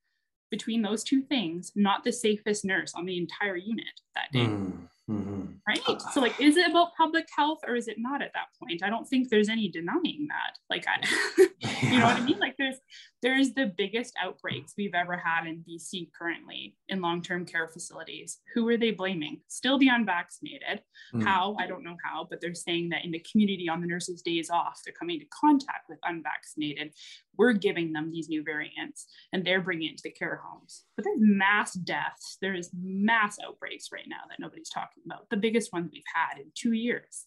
between 0.51 0.83
those 0.83 1.05
two 1.05 1.23
things, 1.23 1.73
not 1.75 2.05
the 2.05 2.13
safest 2.13 2.65
nurse 2.65 2.95
on 2.95 3.07
the 3.07 3.19
entire 3.19 3.57
unit 3.57 4.01
that 4.15 4.33
day. 4.33 4.47
Mm. 4.47 4.73
Mm-hmm. 5.11 5.45
Right. 5.67 6.03
So, 6.13 6.21
like, 6.21 6.39
is 6.39 6.59
it 6.59 6.69
about 6.69 6.95
public 6.95 7.27
health 7.35 7.61
or 7.67 7.77
is 7.77 7.89
it 7.89 7.97
not 7.99 8.21
at 8.21 8.33
that 8.35 8.49
point? 8.61 8.83
I 8.83 8.91
don't 8.91 9.09
think 9.09 9.31
there's 9.31 9.49
any 9.49 9.69
denying 9.69 10.29
that. 10.29 10.59
Like, 10.69 10.85
I, 10.87 11.03
you 11.91 11.99
know 11.99 12.05
what 12.05 12.17
I 12.17 12.21
mean? 12.21 12.39
Like, 12.39 12.57
there's 12.59 12.77
there's 13.21 13.53
the 13.53 13.73
biggest 13.77 14.15
outbreaks 14.23 14.75
we've 14.77 14.95
ever 14.95 15.17
had 15.17 15.47
in 15.47 15.65
BC 15.69 16.11
currently 16.17 16.77
in 16.89 17.01
long-term 17.01 17.47
care 17.47 17.67
facilities. 17.67 18.39
Who 18.55 18.69
are 18.69 18.77
they 18.77 18.93
blaming? 18.93 19.41
Still 19.49 19.79
the 19.79 19.89
unvaccinated. 19.89 20.83
Mm. 21.13 21.25
How? 21.25 21.57
I 21.59 21.67
don't 21.67 21.83
know 21.83 21.97
how, 22.05 22.29
but 22.31 22.41
they're 22.41 22.55
saying 22.55 22.91
that 22.91 23.05
in 23.05 23.11
the 23.11 23.25
community 23.31 23.69
on 23.69 23.81
the 23.81 23.89
nurses' 23.89 24.23
days 24.23 24.51
off, 24.51 24.81
they're 24.85 24.95
coming 24.95 25.19
to 25.19 25.27
contact 25.27 25.89
with 25.89 25.99
unvaccinated. 26.05 26.93
We're 27.37 27.55
giving 27.55 27.93
them 27.93 28.13
these 28.13 28.29
new 28.29 28.45
variants, 28.45 29.07
and 29.33 29.45
they're 29.45 29.63
bringing 29.63 29.91
it 29.91 29.97
to 29.99 30.03
the 30.05 30.11
care 30.11 30.41
homes. 30.45 30.85
But 30.97 31.05
there's 31.05 31.19
mass 31.21 31.73
deaths. 31.73 32.39
There's 32.41 32.71
mass 32.73 33.39
outbreaks 33.45 33.89
right 33.93 34.07
now 34.09 34.23
that 34.29 34.39
nobody's 34.39 34.71
talking 34.71 35.03
about, 35.05 35.29
the 35.31 35.37
biggest 35.37 35.73
ones 35.73 35.91
we've 35.93 36.03
had 36.15 36.39
in 36.39 36.53
two 36.55 36.73
years. 36.73 37.25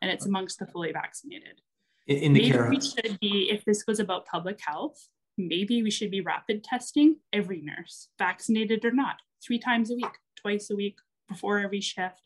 And 0.00 0.10
it's 0.10 0.26
amongst 0.26 0.58
the 0.58 0.66
fully 0.66 0.92
vaccinated. 0.92 1.60
In, 2.06 2.16
in 2.18 2.32
the 2.32 2.40
maybe 2.40 2.52
care 2.52 2.70
we 2.70 2.80
should 2.80 3.20
be, 3.20 3.50
if 3.50 3.64
this 3.66 3.84
was 3.86 4.00
about 4.00 4.24
public 4.24 4.58
health, 4.64 5.08
maybe 5.38 5.82
we 5.82 5.90
should 5.90 6.10
be 6.10 6.20
rapid 6.20 6.64
testing 6.64 7.16
every 7.32 7.60
nurse, 7.60 8.08
vaccinated 8.18 8.84
or 8.84 8.90
not, 8.90 9.16
three 9.44 9.58
times 9.58 9.90
a 9.90 9.94
week, 9.94 10.18
twice 10.36 10.70
a 10.70 10.76
week, 10.76 10.98
before 11.28 11.60
every 11.60 11.80
shift, 11.80 12.22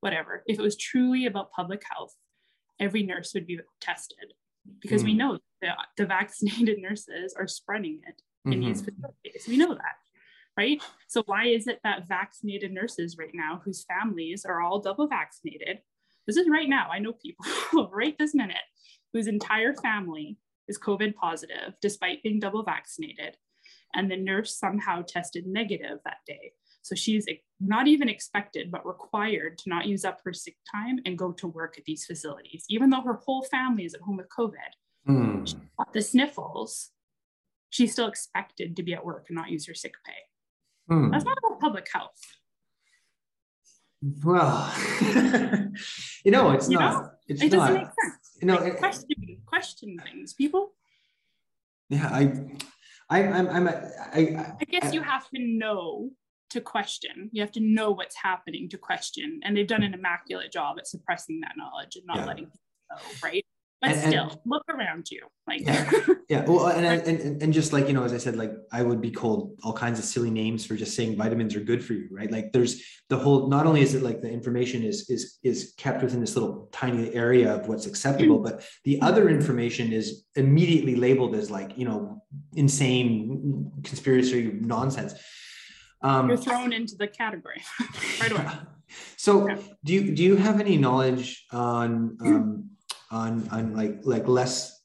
whatever. 0.00 0.42
If 0.46 0.58
it 0.58 0.62
was 0.62 0.76
truly 0.76 1.26
about 1.26 1.52
public 1.52 1.82
health, 1.90 2.14
every 2.80 3.02
nurse 3.02 3.32
would 3.34 3.46
be 3.46 3.60
tested 3.80 4.34
because 4.80 5.02
mm. 5.02 5.06
we 5.06 5.14
know 5.14 5.38
that 5.62 5.76
the 5.96 6.06
vaccinated 6.06 6.78
nurses 6.82 7.34
are 7.38 7.46
spreading 7.46 8.00
it 8.06 8.22
in 8.44 8.60
mm-hmm. 8.60 8.68
these 8.68 8.82
facilities. 8.82 9.46
We 9.48 9.56
know 9.56 9.74
that 9.74 9.96
right? 10.56 10.82
So 11.06 11.22
why 11.26 11.46
is 11.46 11.66
it 11.66 11.80
that 11.84 12.08
vaccinated 12.08 12.72
nurses 12.72 13.16
right 13.18 13.34
now, 13.34 13.60
whose 13.64 13.84
families 13.84 14.44
are 14.44 14.60
all 14.60 14.80
double 14.80 15.06
vaccinated, 15.06 15.80
this 16.26 16.36
is 16.36 16.48
right 16.48 16.68
now, 16.68 16.88
I 16.92 16.98
know 16.98 17.12
people 17.12 17.46
right 17.92 18.16
this 18.18 18.34
minute, 18.34 18.56
whose 19.12 19.26
entire 19.26 19.74
family 19.74 20.38
is 20.68 20.78
COVID 20.78 21.14
positive 21.14 21.74
despite 21.80 22.22
being 22.22 22.40
double 22.40 22.62
vaccinated. 22.62 23.36
And 23.94 24.10
the 24.10 24.16
nurse 24.16 24.58
somehow 24.58 25.02
tested 25.06 25.46
negative 25.46 25.98
that 26.04 26.18
day. 26.26 26.52
So 26.82 26.94
she's 26.94 27.26
not 27.58 27.88
even 27.88 28.08
expected, 28.08 28.70
but 28.70 28.86
required 28.86 29.58
to 29.58 29.68
not 29.68 29.86
use 29.86 30.04
up 30.04 30.20
her 30.24 30.32
sick 30.32 30.56
time 30.72 31.00
and 31.04 31.18
go 31.18 31.32
to 31.32 31.48
work 31.48 31.78
at 31.78 31.84
these 31.84 32.04
facilities, 32.04 32.64
even 32.68 32.90
though 32.90 33.00
her 33.00 33.20
whole 33.24 33.42
family 33.42 33.84
is 33.84 33.94
at 33.94 34.02
home 34.02 34.18
with 34.18 34.28
COVID. 34.28 34.54
Mm. 35.08 35.54
the 35.92 36.02
sniffles, 36.02 36.90
she's 37.70 37.92
still 37.92 38.08
expected 38.08 38.76
to 38.76 38.82
be 38.82 38.92
at 38.92 39.04
work 39.04 39.26
and 39.28 39.36
not 39.36 39.50
use 39.50 39.66
her 39.66 39.74
sick 39.74 39.94
pay. 40.04 40.94
Hmm. 40.94 41.10
That's 41.10 41.24
not 41.24 41.38
about 41.38 41.60
public 41.60 41.88
health. 41.92 42.20
Well, 44.24 44.72
you 46.24 46.30
know, 46.30 46.52
it's 46.52 46.68
you 46.68 46.78
not. 46.78 47.02
Know? 47.02 47.10
It's 47.28 47.42
it 47.42 47.50
doesn't 47.50 47.74
not. 47.74 47.82
make 47.82 47.86
sense. 47.86 48.25
You 48.40 48.48
know, 48.48 48.56
like, 48.56 48.74
it, 48.74 48.78
question, 48.78 49.38
question 49.46 49.96
things, 50.04 50.34
people. 50.34 50.74
Yeah, 51.88 52.08
I, 52.08 52.32
I, 53.08 53.22
I'm, 53.22 53.48
I'm, 53.48 53.68
I, 53.68 53.72
I, 54.12 54.54
I 54.60 54.64
guess 54.64 54.86
I, 54.86 54.90
you 54.90 55.02
have 55.02 55.28
to 55.30 55.38
know 55.38 56.10
to 56.50 56.60
question. 56.60 57.30
You 57.32 57.42
have 57.42 57.52
to 57.52 57.60
know 57.60 57.92
what's 57.92 58.16
happening 58.16 58.68
to 58.70 58.78
question, 58.78 59.40
and 59.42 59.56
they've 59.56 59.66
done 59.66 59.82
an 59.82 59.94
immaculate 59.94 60.52
job 60.52 60.76
at 60.78 60.86
suppressing 60.86 61.40
that 61.40 61.54
knowledge 61.56 61.96
and 61.96 62.04
not 62.06 62.18
yeah. 62.18 62.26
letting 62.26 62.44
people 62.44 62.60
know, 62.90 62.98
right? 63.22 63.45
But 63.80 63.90
and, 63.90 64.00
still 64.00 64.30
and, 64.30 64.40
look 64.46 64.62
around 64.70 65.10
you 65.10 65.20
like 65.46 65.60
yeah, 65.60 65.90
yeah. 66.28 66.44
well 66.46 66.66
and, 66.68 66.86
and 66.86 67.42
and 67.42 67.52
just 67.52 67.72
like 67.72 67.86
you 67.86 67.92
know 67.92 68.04
as 68.04 68.12
i 68.12 68.16
said 68.18 68.36
like 68.36 68.52
i 68.72 68.82
would 68.82 69.00
be 69.00 69.10
called 69.10 69.54
all 69.62 69.72
kinds 69.72 69.98
of 69.98 70.04
silly 70.04 70.30
names 70.30 70.64
for 70.64 70.76
just 70.76 70.96
saying 70.96 71.16
vitamins 71.16 71.54
are 71.54 71.60
good 71.60 71.84
for 71.84 71.92
you 71.92 72.06
right? 72.10 72.30
Like 72.30 72.52
there's 72.52 72.82
the 73.08 73.16
whole 73.16 73.48
not 73.48 73.66
only 73.66 73.82
is 73.82 73.94
it 73.94 74.02
like 74.02 74.20
the 74.20 74.30
information 74.30 74.82
is 74.82 75.08
is 75.10 75.38
is 75.42 75.74
kept 75.76 76.02
within 76.02 76.20
this 76.20 76.34
little 76.34 76.68
tiny 76.72 77.12
area 77.14 77.54
of 77.54 77.68
what's 77.68 77.86
acceptable 77.86 78.38
but 78.38 78.64
the 78.84 79.00
other 79.02 79.28
information 79.28 79.92
is 79.92 80.24
immediately 80.34 80.96
labeled 80.96 81.34
as 81.34 81.50
like 81.50 81.76
you 81.76 81.84
know 81.84 82.22
insane 82.54 83.70
conspiracy 83.82 84.52
nonsense. 84.60 85.14
Um, 86.02 86.28
you're 86.28 86.36
thrown 86.36 86.72
into 86.72 86.96
the 86.96 87.06
category 87.06 87.62
right 88.20 88.32
away. 88.32 88.46
So 89.16 89.48
do 89.84 89.92
you 89.92 90.14
do 90.14 90.22
you 90.22 90.36
have 90.36 90.60
any 90.60 90.76
knowledge 90.78 91.44
on 91.52 92.16
um, 92.20 92.70
on 93.10 93.48
on 93.50 93.74
like 93.74 94.00
like 94.04 94.26
less 94.28 94.76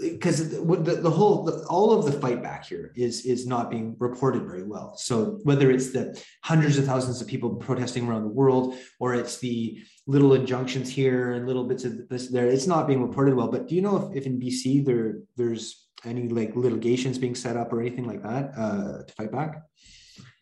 because 0.00 0.50
the, 0.50 1.00
the 1.02 1.10
whole 1.10 1.42
the, 1.42 1.66
all 1.68 1.92
of 1.92 2.04
the 2.04 2.12
fight 2.12 2.40
back 2.40 2.64
here 2.64 2.92
is 2.94 3.26
is 3.26 3.44
not 3.44 3.68
being 3.68 3.96
reported 3.98 4.44
very 4.44 4.62
well. 4.62 4.96
So 4.96 5.40
whether 5.42 5.72
it's 5.72 5.90
the 5.90 6.22
hundreds 6.44 6.78
of 6.78 6.84
thousands 6.84 7.20
of 7.20 7.26
people 7.26 7.56
protesting 7.56 8.06
around 8.06 8.22
the 8.22 8.28
world 8.28 8.76
or 9.00 9.14
it's 9.14 9.38
the 9.38 9.82
little 10.06 10.34
injunctions 10.34 10.88
here 10.88 11.32
and 11.32 11.48
little 11.48 11.64
bits 11.64 11.84
of 11.84 12.08
this 12.08 12.28
there 12.28 12.46
it's 12.46 12.68
not 12.68 12.86
being 12.86 13.02
reported 13.02 13.34
well. 13.34 13.48
But 13.48 13.66
do 13.66 13.74
you 13.74 13.82
know 13.82 13.96
if, 13.96 14.18
if 14.18 14.26
in 14.26 14.38
bc 14.38 14.84
there 14.84 15.18
there's 15.36 15.88
any 16.04 16.28
like 16.28 16.54
litigations 16.54 17.18
being 17.18 17.34
set 17.34 17.56
up 17.56 17.72
or 17.72 17.80
anything 17.80 18.06
like 18.06 18.22
that 18.22 18.52
uh, 18.56 19.02
to 19.02 19.12
fight 19.14 19.32
back? 19.32 19.62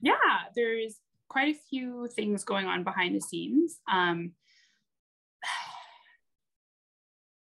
Yeah 0.02 0.14
there's 0.54 0.96
quite 1.28 1.54
a 1.54 1.58
few 1.70 2.08
things 2.14 2.44
going 2.44 2.66
on 2.66 2.84
behind 2.84 3.14
the 3.14 3.20
scenes. 3.20 3.78
Um, 3.90 4.32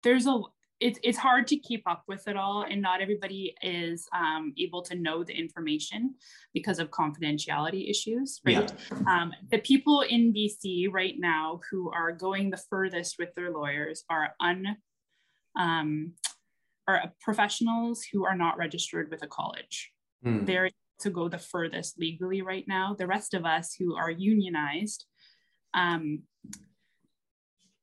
there's 0.03 0.27
a 0.27 0.39
it's, 0.81 0.99
it's 1.03 1.17
hard 1.17 1.45
to 1.47 1.57
keep 1.57 1.83
up 1.87 2.03
with 2.07 2.27
it 2.27 2.35
all 2.35 2.65
and 2.67 2.81
not 2.81 3.01
everybody 3.01 3.55
is 3.61 4.07
um, 4.15 4.51
able 4.57 4.81
to 4.81 4.95
know 4.95 5.23
the 5.23 5.33
information 5.33 6.15
because 6.55 6.79
of 6.79 6.89
confidentiality 6.89 7.89
issues 7.89 8.41
right 8.45 8.73
yeah. 8.91 8.97
um, 9.07 9.31
the 9.51 9.59
people 9.59 10.01
in 10.01 10.33
bc 10.33 10.87
right 10.91 11.15
now 11.17 11.59
who 11.69 11.91
are 11.91 12.11
going 12.11 12.49
the 12.49 12.61
furthest 12.69 13.17
with 13.19 13.33
their 13.35 13.51
lawyers 13.51 14.03
are 14.09 14.33
un 14.41 14.75
um, 15.57 16.13
are 16.87 17.13
professionals 17.21 18.03
who 18.11 18.25
are 18.25 18.35
not 18.35 18.57
registered 18.57 19.09
with 19.11 19.21
a 19.21 19.27
college 19.27 19.91
mm. 20.25 20.45
they're 20.45 20.69
to 20.99 21.09
go 21.09 21.27
the 21.27 21.37
furthest 21.37 21.99
legally 21.99 22.41
right 22.41 22.65
now 22.67 22.95
the 22.97 23.07
rest 23.07 23.33
of 23.33 23.45
us 23.45 23.75
who 23.77 23.95
are 23.95 24.11
unionized 24.11 25.05
um, 25.73 26.23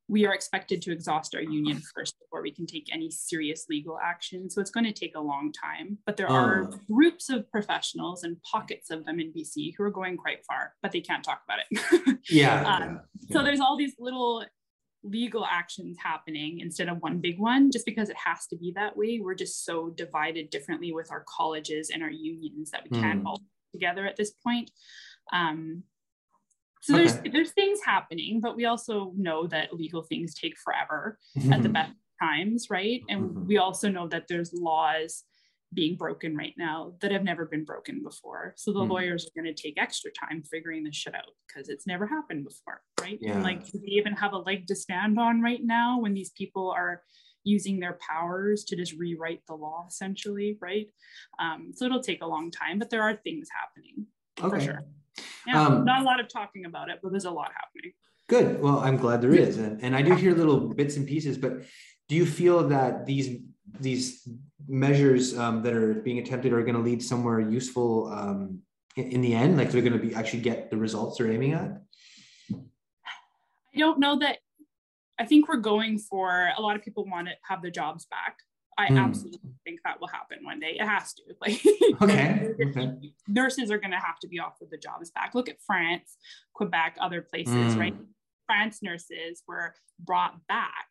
we 0.09 0.25
are 0.25 0.33
expected 0.33 0.81
to 0.81 0.91
exhaust 0.91 1.35
our 1.35 1.41
union 1.41 1.79
first 1.95 2.19
before 2.19 2.41
we 2.41 2.51
can 2.51 2.65
take 2.65 2.89
any 2.91 3.11
serious 3.11 3.67
legal 3.69 3.99
action. 4.03 4.49
So 4.49 4.59
it's 4.59 4.71
going 4.71 4.85
to 4.85 4.91
take 4.91 5.15
a 5.15 5.21
long 5.21 5.53
time. 5.53 5.99
But 6.05 6.17
there 6.17 6.29
are 6.29 6.63
oh. 6.63 6.79
groups 6.91 7.29
of 7.29 7.49
professionals 7.51 8.23
and 8.23 8.41
pockets 8.41 8.89
of 8.89 9.05
them 9.05 9.19
in 9.19 9.31
BC 9.31 9.75
who 9.77 9.83
are 9.83 9.91
going 9.91 10.17
quite 10.17 10.43
far, 10.45 10.73
but 10.81 10.91
they 10.91 10.99
can't 10.99 11.23
talk 11.23 11.43
about 11.45 11.59
it. 11.69 12.19
yeah, 12.29 12.63
um, 12.63 13.01
yeah, 13.21 13.33
So 13.33 13.43
there's 13.43 13.59
all 13.59 13.77
these 13.77 13.93
little 13.99 14.43
legal 15.03 15.45
actions 15.45 15.97
happening 16.03 16.59
instead 16.59 16.89
of 16.89 16.97
one 16.97 17.19
big 17.19 17.39
one, 17.39 17.71
just 17.71 17.85
because 17.85 18.09
it 18.09 18.17
has 18.17 18.47
to 18.47 18.57
be 18.57 18.73
that 18.75 18.97
way. 18.97 19.19
We're 19.21 19.35
just 19.35 19.63
so 19.63 19.91
divided 19.91 20.49
differently 20.49 20.91
with 20.91 21.11
our 21.11 21.23
colleges 21.27 21.91
and 21.93 22.01
our 22.01 22.09
unions 22.09 22.71
that 22.71 22.83
we 22.89 22.97
mm. 22.97 23.01
can't 23.01 23.21
hmm. 23.21 23.27
all 23.27 23.41
together 23.71 24.07
at 24.07 24.17
this 24.17 24.31
point. 24.43 24.71
Um, 25.31 25.83
so 26.81 26.95
okay. 26.95 27.03
there's 27.03 27.33
there's 27.33 27.51
things 27.51 27.79
happening, 27.83 28.39
but 28.41 28.55
we 28.55 28.65
also 28.65 29.13
know 29.17 29.47
that 29.47 29.73
legal 29.73 30.03
things 30.03 30.33
take 30.33 30.57
forever 30.57 31.17
mm-hmm. 31.37 31.53
at 31.53 31.61
the 31.61 31.67
mm-hmm. 31.67 31.73
best 31.73 31.93
times, 32.21 32.67
right? 32.69 33.01
And 33.09 33.21
mm-hmm. 33.21 33.47
we 33.47 33.57
also 33.57 33.89
know 33.89 34.07
that 34.07 34.25
there's 34.27 34.53
laws 34.53 35.23
being 35.73 35.95
broken 35.95 36.35
right 36.35 36.55
now 36.57 36.93
that 37.01 37.11
have 37.11 37.23
never 37.23 37.45
been 37.45 37.63
broken 37.63 38.01
before. 38.03 38.53
So 38.57 38.73
the 38.73 38.79
mm. 38.79 38.89
lawyers 38.89 39.25
are 39.25 39.39
going 39.39 39.53
to 39.53 39.61
take 39.61 39.79
extra 39.79 40.09
time 40.11 40.41
figuring 40.41 40.83
this 40.83 40.95
shit 40.95 41.13
out 41.13 41.35
because 41.47 41.69
it's 41.69 41.85
never 41.85 42.07
happened 42.07 42.43
before, 42.43 42.81
right? 42.99 43.19
Yeah. 43.21 43.33
And 43.33 43.43
like 43.43 43.65
do 43.71 43.79
we 43.79 43.89
even 43.89 44.13
have 44.13 44.33
a 44.33 44.37
leg 44.37 44.65
to 44.67 44.75
stand 44.75 45.19
on 45.19 45.41
right 45.41 45.63
now 45.63 45.99
when 45.99 46.15
these 46.15 46.31
people 46.31 46.71
are 46.71 47.03
using 47.43 47.79
their 47.79 47.99
powers 48.07 48.63
to 48.65 48.75
just 48.75 48.93
rewrite 48.93 49.41
the 49.47 49.53
law 49.53 49.85
essentially, 49.87 50.57
right? 50.59 50.87
Um, 51.39 51.71
so 51.75 51.85
it'll 51.85 52.01
take 52.01 52.23
a 52.23 52.27
long 52.27 52.49
time, 52.49 52.79
but 52.79 52.89
there 52.89 53.03
are 53.03 53.15
things 53.15 53.47
happening 53.53 54.07
okay. 54.41 54.49
for 54.49 54.59
sure. 54.59 54.83
Yeah, 55.47 55.65
um, 55.65 55.85
not 55.85 56.01
a 56.01 56.03
lot 56.03 56.19
of 56.19 56.27
talking 56.27 56.65
about 56.65 56.89
it, 56.89 56.99
but 57.01 57.11
there's 57.11 57.25
a 57.25 57.31
lot 57.31 57.51
happening. 57.53 57.93
Good. 58.27 58.61
Well, 58.61 58.79
I'm 58.79 58.97
glad 58.97 59.21
there 59.21 59.33
is, 59.33 59.57
and 59.57 59.81
and 59.83 59.95
I 59.95 60.01
do 60.01 60.13
hear 60.13 60.35
little 60.35 60.59
bits 60.59 60.97
and 60.97 61.07
pieces. 61.07 61.37
But 61.37 61.63
do 62.07 62.15
you 62.15 62.25
feel 62.25 62.67
that 62.67 63.05
these 63.05 63.39
these 63.79 64.27
measures 64.67 65.37
um, 65.37 65.63
that 65.63 65.73
are 65.73 65.95
being 65.95 66.19
attempted 66.19 66.53
are 66.53 66.61
going 66.61 66.75
to 66.75 66.81
lead 66.81 67.03
somewhere 67.03 67.39
useful 67.39 68.11
um, 68.11 68.59
in, 68.95 69.11
in 69.13 69.21
the 69.21 69.33
end? 69.33 69.57
Like 69.57 69.71
they're 69.71 69.81
going 69.81 69.93
to 69.93 69.99
be 69.99 70.13
actually 70.13 70.41
get 70.41 70.69
the 70.69 70.77
results 70.77 71.17
they're 71.17 71.31
aiming 71.31 71.53
at? 71.53 71.81
I 72.51 73.77
don't 73.77 73.99
know 73.99 74.19
that. 74.19 74.37
I 75.19 75.25
think 75.25 75.49
we're 75.49 75.57
going 75.57 75.99
for 75.99 76.51
a 76.57 76.61
lot 76.61 76.75
of 76.75 76.81
people 76.81 77.05
want 77.05 77.27
to 77.27 77.33
have 77.41 77.61
their 77.61 77.71
jobs 77.71 78.05
back. 78.05 78.37
I 78.79 78.87
mm. 78.87 78.97
absolutely 78.97 79.51
think 79.65 79.81
that 79.83 79.99
will 79.99 80.07
happen 80.07 80.39
one 80.43 80.59
day. 80.59 80.77
It 80.79 80.85
has 80.85 81.13
to. 81.15 81.23
Like, 81.41 81.61
okay. 82.01 82.49
okay. 82.61 82.91
nurses 83.27 83.71
are 83.71 83.77
going 83.77 83.91
to 83.91 83.97
have 83.97 84.19
to 84.19 84.27
be 84.27 84.39
offered 84.39 84.69
the 84.71 84.77
jobs 84.77 85.11
back. 85.11 85.35
Look 85.35 85.49
at 85.49 85.57
France, 85.65 86.17
Quebec, 86.53 86.97
other 86.99 87.21
places, 87.21 87.75
mm. 87.75 87.79
right? 87.79 87.95
France 88.47 88.79
nurses 88.81 89.43
were 89.47 89.75
brought 89.99 90.35
back 90.47 90.87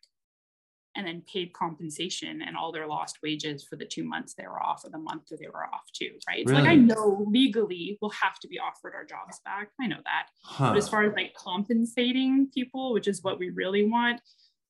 and 0.95 1.05
then 1.05 1.23
paid 1.31 1.53
compensation 1.53 2.41
and 2.45 2.57
all 2.57 2.71
their 2.71 2.87
lost 2.87 3.19
wages 3.23 3.63
for 3.63 3.75
the 3.75 3.85
two 3.85 4.03
months 4.03 4.33
they 4.33 4.45
were 4.45 4.61
off 4.61 4.83
or 4.83 4.89
the 4.89 4.97
month 4.97 5.27
that 5.29 5.39
they 5.39 5.47
were 5.47 5.65
off 5.65 5.83
too, 5.93 6.11
right? 6.27 6.45
Really? 6.45 6.57
So 6.57 6.63
like 6.63 6.69
I 6.69 6.75
know 6.75 7.25
legally 7.29 7.97
we'll 8.01 8.11
have 8.11 8.39
to 8.39 8.47
be 8.47 8.59
offered 8.59 8.93
our 8.95 9.05
jobs 9.05 9.39
back. 9.45 9.69
I 9.79 9.87
know 9.87 9.99
that. 10.03 10.27
Huh. 10.43 10.69
But 10.69 10.77
as 10.77 10.89
far 10.89 11.03
as 11.03 11.13
like 11.13 11.33
compensating 11.35 12.49
people, 12.53 12.93
which 12.93 13.07
is 13.07 13.23
what 13.23 13.39
we 13.39 13.49
really 13.49 13.87
want, 13.87 14.21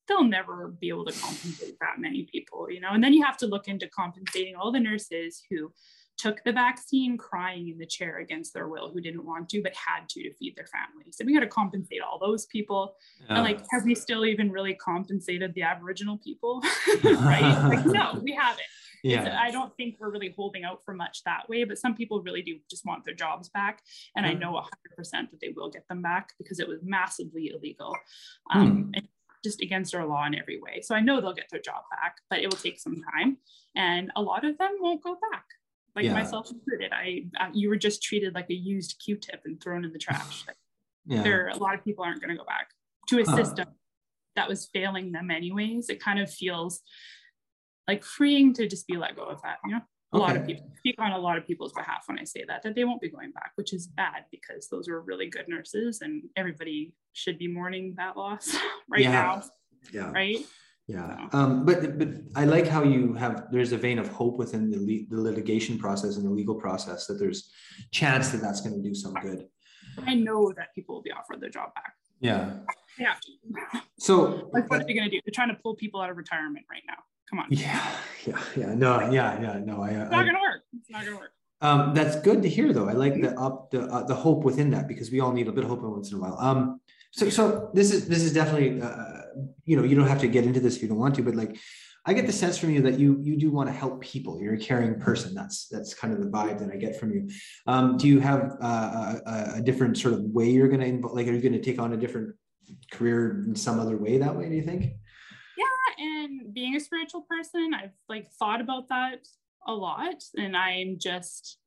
they'll 0.09 0.23
never 0.23 0.67
be 0.67 0.89
able 0.89 1.05
to 1.05 1.17
compensate 1.17 1.77
that 1.79 1.99
many 1.99 2.27
people, 2.29 2.69
you 2.69 2.81
know. 2.81 2.89
And 2.91 3.03
then 3.03 3.13
you 3.13 3.23
have 3.23 3.37
to 3.37 3.47
look 3.47 3.69
into 3.69 3.87
compensating 3.87 4.55
all 4.55 4.71
the 4.71 4.79
nurses 4.79 5.41
who 5.49 5.71
took 6.17 6.43
the 6.43 6.51
vaccine 6.51 7.17
crying 7.17 7.69
in 7.69 7.77
the 7.77 7.85
chair 7.85 8.17
against 8.17 8.53
their 8.53 8.67
will 8.67 8.91
who 8.91 8.99
didn't 8.99 9.25
want 9.25 9.47
to 9.47 9.61
but 9.63 9.73
had 9.73 10.07
to 10.09 10.21
to 10.21 10.33
feed 10.33 10.53
their 10.57 10.67
families 10.67 11.15
and 11.19 11.27
we 11.27 11.33
got 11.33 11.39
to 11.39 11.47
compensate 11.47 12.01
all 12.01 12.19
those 12.19 12.45
people 12.47 12.93
yeah. 13.21 13.35
and 13.35 13.43
like 13.43 13.61
have 13.71 13.85
we 13.85 13.95
still 13.95 14.25
even 14.25 14.51
really 14.51 14.73
compensated 14.73 15.53
the 15.53 15.61
aboriginal 15.61 16.17
people 16.17 16.61
right 17.03 17.63
like 17.69 17.85
no 17.85 18.19
we 18.21 18.33
haven't 18.33 18.67
yeah. 19.03 19.25
It's, 19.25 19.35
I 19.35 19.51
don't 19.51 19.73
think 19.77 19.95
we're 19.97 20.11
really 20.11 20.33
holding 20.35 20.65
out 20.65 20.81
for 20.83 20.93
much 20.93 21.23
that 21.23 21.47
way, 21.47 21.63
but 21.63 21.77
some 21.77 21.95
people 21.95 22.21
really 22.21 22.41
do 22.41 22.57
just 22.69 22.85
want 22.85 23.05
their 23.05 23.13
jobs 23.13 23.47
back. 23.47 23.81
And 24.15 24.25
I 24.25 24.33
know 24.33 24.53
100% 24.53 24.65
that 25.11 25.39
they 25.41 25.53
will 25.55 25.69
get 25.69 25.87
them 25.87 26.01
back 26.01 26.33
because 26.37 26.59
it 26.59 26.67
was 26.67 26.79
massively 26.83 27.51
illegal 27.53 27.95
um, 28.51 28.67
hmm. 28.67 28.91
and 28.95 29.07
just 29.43 29.61
against 29.61 29.95
our 29.95 30.05
law 30.05 30.25
in 30.25 30.35
every 30.35 30.59
way. 30.59 30.81
So 30.81 30.95
I 30.95 31.01
know 31.01 31.21
they'll 31.21 31.33
get 31.33 31.49
their 31.51 31.61
job 31.61 31.83
back, 31.91 32.17
but 32.29 32.39
it 32.39 32.49
will 32.49 32.57
take 32.57 32.79
some 32.79 33.01
time. 33.13 33.37
And 33.75 34.11
a 34.15 34.21
lot 34.21 34.45
of 34.45 34.57
them 34.57 34.77
won't 34.79 35.03
go 35.03 35.17
back 35.31 35.45
like 35.95 36.05
yeah. 36.05 36.13
myself 36.13 36.51
included. 36.51 36.91
I 36.93 37.25
uh, 37.39 37.49
you 37.53 37.69
were 37.69 37.75
just 37.75 38.01
treated 38.01 38.33
like 38.33 38.49
a 38.49 38.53
used 38.53 39.01
Q-tip 39.03 39.41
and 39.45 39.61
thrown 39.61 39.85
in 39.85 39.91
the 39.91 39.99
trash. 39.99 40.45
Like, 40.47 40.57
yeah. 41.05 41.23
There, 41.23 41.47
a 41.47 41.57
lot 41.57 41.73
of 41.73 41.83
people 41.83 42.03
aren't 42.03 42.21
going 42.21 42.29
to 42.29 42.35
go 42.35 42.45
back 42.45 42.69
to 43.07 43.19
a 43.19 43.25
huh. 43.25 43.37
system 43.37 43.67
that 44.35 44.47
was 44.47 44.69
failing 44.71 45.11
them 45.11 45.31
anyways. 45.31 45.89
It 45.89 45.99
kind 45.99 46.19
of 46.19 46.31
feels 46.31 46.81
like 47.87 48.03
freeing 48.03 48.53
to 48.55 48.67
just 48.67 48.85
be 48.85 48.95
let 48.95 49.15
go 49.15 49.23
of 49.23 49.41
that. 49.41 49.57
You 49.65 49.71
know, 49.71 49.81
a 50.13 50.17
okay. 50.17 50.25
lot 50.25 50.37
of 50.37 50.47
people 50.47 50.71
speak 50.77 50.95
on 50.99 51.11
a 51.11 51.17
lot 51.17 51.37
of 51.37 51.45
people's 51.45 51.73
behalf 51.73 52.03
when 52.07 52.17
I 52.17 52.23
say 52.23 52.43
that 52.47 52.63
that 52.63 52.75
they 52.75 52.83
won't 52.83 53.01
be 53.01 53.09
going 53.09 53.31
back, 53.31 53.51
which 53.55 53.73
is 53.73 53.87
bad 53.87 54.25
because 54.31 54.67
those 54.67 54.87
were 54.89 55.01
really 55.01 55.29
good 55.29 55.47
nurses 55.47 56.01
and 56.01 56.23
everybody 56.35 56.93
should 57.13 57.37
be 57.37 57.47
mourning 57.47 57.93
that 57.97 58.17
loss 58.17 58.55
right 58.89 59.01
yeah. 59.01 59.11
now. 59.11 59.43
Yeah. 59.93 60.11
Right. 60.11 60.45
Yeah, 60.87 61.27
um, 61.33 61.67
but 61.67 61.99
but 61.99 62.07
I 62.35 62.45
like 62.45 62.65
how 62.65 62.81
you 62.81 63.13
have 63.13 63.51
there's 63.51 63.73
a 63.73 63.77
vein 63.77 63.99
of 63.99 64.07
hope 64.07 64.37
within 64.37 64.71
the, 64.71 64.79
le- 64.79 65.15
the 65.15 65.21
litigation 65.21 65.77
process 65.77 66.15
and 66.15 66.25
the 66.25 66.31
legal 66.31 66.55
process 66.55 67.05
that 67.05 67.19
there's 67.19 67.51
chance 67.91 68.29
that 68.29 68.41
that's 68.41 68.61
going 68.61 68.75
to 68.75 68.81
do 68.81 68.95
some 68.95 69.13
good. 69.13 69.45
I 70.07 70.15
know 70.15 70.51
that 70.57 70.73
people 70.73 70.95
will 70.95 71.03
be 71.03 71.11
offered 71.11 71.41
their 71.41 71.51
job 71.51 71.75
back. 71.75 71.93
Yeah. 72.21 72.53
Yeah. 72.97 73.15
So 73.99 74.49
like, 74.51 74.67
what 74.71 74.81
are 74.81 74.85
they 74.85 74.95
going 74.95 75.09
to 75.09 75.15
do? 75.15 75.21
They're 75.23 75.31
trying 75.31 75.49
to 75.49 75.61
pull 75.61 75.75
people 75.75 76.01
out 76.01 76.09
of 76.09 76.17
retirement 76.17 76.65
right 76.71 76.83
now. 76.87 76.97
Come 77.29 77.39
on. 77.39 77.45
Yeah. 77.49 77.85
Yeah. 78.27 78.37
Yeah. 78.57 78.75
No. 78.75 79.09
Yeah. 79.09 79.41
Yeah. 79.41 79.59
No. 79.63 79.81
I. 79.81 79.91
It's 79.91 80.11
not 80.11 80.25
going 80.25 80.35
to 80.35 80.41
work. 80.41 80.61
It's 80.77 80.89
not 80.89 81.05
going 81.05 81.13
to 81.13 81.19
work. 81.19 81.31
Um, 81.61 81.93
that's 81.93 82.19
good 82.19 82.43
to 82.43 82.49
hear, 82.49 82.73
though. 82.73 82.89
I 82.89 82.91
like 82.91 83.19
the 83.21 83.33
up 83.39 83.71
the 83.71 83.83
uh, 83.83 84.03
the 84.03 84.13
hope 84.13 84.43
within 84.43 84.71
that 84.71 84.89
because 84.89 85.09
we 85.09 85.21
all 85.21 85.31
need 85.31 85.47
a 85.47 85.53
bit 85.53 85.63
of 85.63 85.69
hope 85.69 85.81
once 85.81 86.11
in 86.11 86.17
a 86.17 86.21
while. 86.21 86.37
Um, 86.37 86.81
so 87.11 87.29
so 87.29 87.69
this 87.73 87.91
is 87.91 88.07
this 88.07 88.23
is 88.23 88.33
definitely 88.33 88.81
uh, 88.81 89.21
you 89.65 89.75
know 89.75 89.83
you 89.83 89.95
don't 89.95 90.07
have 90.07 90.21
to 90.21 90.27
get 90.27 90.45
into 90.45 90.59
this 90.59 90.75
if 90.75 90.81
you 90.81 90.87
don't 90.87 90.97
want 90.97 91.15
to 91.15 91.23
but 91.23 91.35
like 91.35 91.57
i 92.05 92.13
get 92.13 92.27
the 92.27 92.33
sense 92.33 92.57
from 92.57 92.69
you 92.69 92.81
that 92.81 92.99
you 92.99 93.19
you 93.21 93.35
do 93.35 93.49
want 93.49 93.67
to 93.67 93.73
help 93.73 93.99
people 94.01 94.39
you're 94.39 94.53
a 94.53 94.59
caring 94.59 94.99
person 94.99 95.33
that's 95.33 95.67
that's 95.67 95.93
kind 95.93 96.13
of 96.13 96.21
the 96.21 96.27
vibe 96.27 96.59
that 96.59 96.71
i 96.71 96.75
get 96.75 96.99
from 96.99 97.11
you 97.11 97.27
um, 97.67 97.97
do 97.97 98.07
you 98.07 98.19
have 98.19 98.57
uh, 98.61 99.15
a, 99.25 99.51
a, 99.55 99.61
different 99.61 99.97
sort 99.97 100.13
of 100.13 100.21
way 100.21 100.49
you're 100.49 100.67
going 100.67 101.01
to 101.01 101.07
like 101.07 101.27
are 101.27 101.33
you 101.33 101.41
going 101.41 101.53
to 101.53 101.61
take 101.61 101.79
on 101.79 101.93
a 101.93 101.97
different 101.97 102.35
career 102.91 103.43
in 103.47 103.55
some 103.55 103.79
other 103.79 103.97
way 103.97 104.17
that 104.19 104.35
way 104.35 104.47
do 104.47 104.55
you 104.55 104.63
think 104.63 104.93
and 105.99 106.53
being 106.53 106.75
a 106.75 106.79
spiritual 106.79 107.25
person 107.29 107.73
i've 107.73 107.91
like 108.07 108.31
thought 108.39 108.61
about 108.61 108.87
that 108.89 109.19
a 109.67 109.73
lot 109.73 110.23
and 110.37 110.55
i'm 110.55 110.97
just 110.97 111.59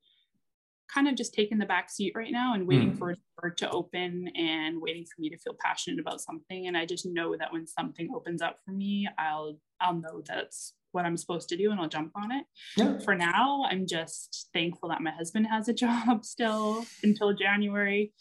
kind 0.93 1.07
of 1.07 1.15
just 1.15 1.33
taking 1.33 1.57
the 1.57 1.65
back 1.65 1.89
seat 1.89 2.13
right 2.15 2.31
now 2.31 2.53
and 2.53 2.67
waiting 2.67 2.91
mm. 2.91 2.97
for 2.97 3.11
a 3.11 3.15
door 3.41 3.49
to 3.49 3.69
open 3.71 4.27
and 4.35 4.81
waiting 4.81 5.05
for 5.05 5.21
me 5.21 5.29
to 5.29 5.37
feel 5.37 5.55
passionate 5.59 5.99
about 5.99 6.21
something. 6.21 6.67
And 6.67 6.77
I 6.77 6.85
just 6.85 7.05
know 7.05 7.35
that 7.37 7.51
when 7.51 7.65
something 7.65 8.09
opens 8.13 8.41
up 8.41 8.57
for 8.63 8.71
me, 8.71 9.07
I'll 9.17 9.57
I'll 9.81 9.95
know 9.95 10.21
that's 10.25 10.73
what 10.91 11.05
I'm 11.05 11.17
supposed 11.17 11.49
to 11.49 11.57
do 11.57 11.71
and 11.71 11.79
I'll 11.79 11.89
jump 11.89 12.11
on 12.15 12.31
it. 12.31 12.45
Yeah. 12.77 12.99
For 12.99 13.15
now, 13.15 13.65
I'm 13.69 13.87
just 13.87 14.49
thankful 14.53 14.89
that 14.89 15.01
my 15.01 15.11
husband 15.11 15.47
has 15.47 15.67
a 15.67 15.73
job 15.85 16.23
still 16.23 16.85
until 17.01 17.33
January. 17.33 18.13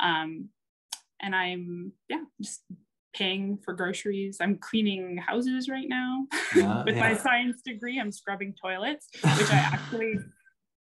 Um, 0.00 0.48
and 1.20 1.34
I'm 1.34 1.92
yeah, 2.08 2.24
just 2.40 2.62
paying 3.16 3.58
for 3.64 3.72
groceries. 3.72 4.38
I'm 4.40 4.58
cleaning 4.58 5.16
houses 5.16 5.68
right 5.68 5.88
now 5.88 6.26
yeah, 6.54 6.82
with 6.86 6.96
yeah. 6.96 7.12
my 7.12 7.16
science 7.16 7.62
degree. 7.62 7.98
I'm 7.98 8.12
scrubbing 8.12 8.54
toilets, 8.60 9.08
which 9.14 9.50
I 9.50 9.56
actually 9.72 10.18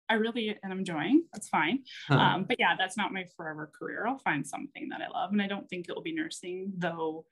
I 0.09 0.14
really 0.14 0.56
am 0.64 0.72
enjoying. 0.72 1.24
That's 1.32 1.48
fine. 1.48 1.80
Huh. 2.09 2.18
Um, 2.18 2.44
but 2.44 2.59
yeah, 2.59 2.74
that's 2.78 2.96
not 2.96 3.12
my 3.12 3.24
forever 3.36 3.70
career. 3.78 4.06
I'll 4.06 4.18
find 4.18 4.46
something 4.46 4.88
that 4.90 5.00
I 5.00 5.09
love. 5.09 5.32
And 5.32 5.40
I 5.40 5.46
don't 5.46 5.68
think 5.68 5.88
it 5.88 5.94
will 5.94 6.02
be 6.02 6.14
nursing, 6.14 6.72
though, 6.76 7.24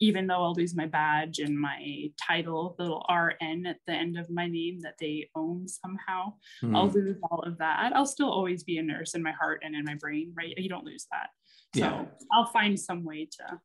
even 0.00 0.26
though 0.26 0.42
I'll 0.42 0.54
lose 0.54 0.74
my 0.74 0.86
badge 0.86 1.38
and 1.38 1.58
my 1.58 2.10
title, 2.20 2.74
the 2.76 2.82
little 2.82 3.06
RN 3.08 3.66
at 3.66 3.78
the 3.86 3.94
end 3.94 4.18
of 4.18 4.28
my 4.28 4.46
name 4.46 4.80
that 4.80 4.96
they 5.00 5.30
own 5.34 5.68
somehow, 5.68 6.34
hmm. 6.60 6.76
I'll 6.76 6.90
lose 6.90 7.16
all 7.30 7.40
of 7.46 7.56
that. 7.58 7.92
I'll 7.94 8.04
still 8.04 8.30
always 8.30 8.62
be 8.62 8.78
a 8.78 8.82
nurse 8.82 9.14
in 9.14 9.22
my 9.22 9.32
heart 9.32 9.62
and 9.64 9.74
in 9.74 9.84
my 9.84 9.94
brain, 9.94 10.32
right? 10.36 10.52
You 10.56 10.68
don't 10.68 10.84
lose 10.84 11.06
that. 11.12 11.28
So 11.74 11.80
yeah. 11.80 12.04
I'll 12.32 12.46
find 12.46 12.78
some 12.78 13.04
way 13.04 13.28
to 13.38 13.60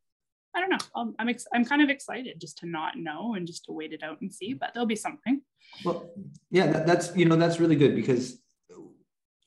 I 0.57 0.59
don't 0.59 0.69
know. 0.71 0.77
I'm 0.95 1.15
I'm, 1.19 1.29
ex- 1.29 1.47
I'm 1.53 1.63
kind 1.63 1.83
of 1.83 1.89
excited 1.89 2.41
just 2.41 2.57
to 2.59 2.67
not 2.67 2.97
know 2.97 3.35
and 3.35 3.45
just 3.45 3.65
to 3.65 3.71
wait 3.71 3.93
it 3.93 4.01
out 4.01 4.19
and 4.21 4.33
see. 4.33 4.53
But 4.53 4.73
there'll 4.73 4.87
be 4.87 4.95
something. 4.95 5.41
Well, 5.85 6.09
yeah, 6.49 6.67
that, 6.71 6.87
that's 6.87 7.15
you 7.15 7.25
know 7.25 7.35
that's 7.35 7.59
really 7.59 7.75
good 7.75 7.95
because 7.95 8.39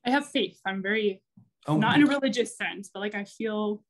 I 0.06 0.10
have 0.10 0.26
faith. 0.26 0.60
I'm 0.64 0.82
very 0.82 1.20
oh, 1.66 1.76
not 1.76 1.96
in 1.96 2.04
a 2.04 2.06
religious 2.06 2.56
sense, 2.56 2.90
but 2.92 3.00
like 3.00 3.16
I 3.16 3.24
feel 3.24 3.82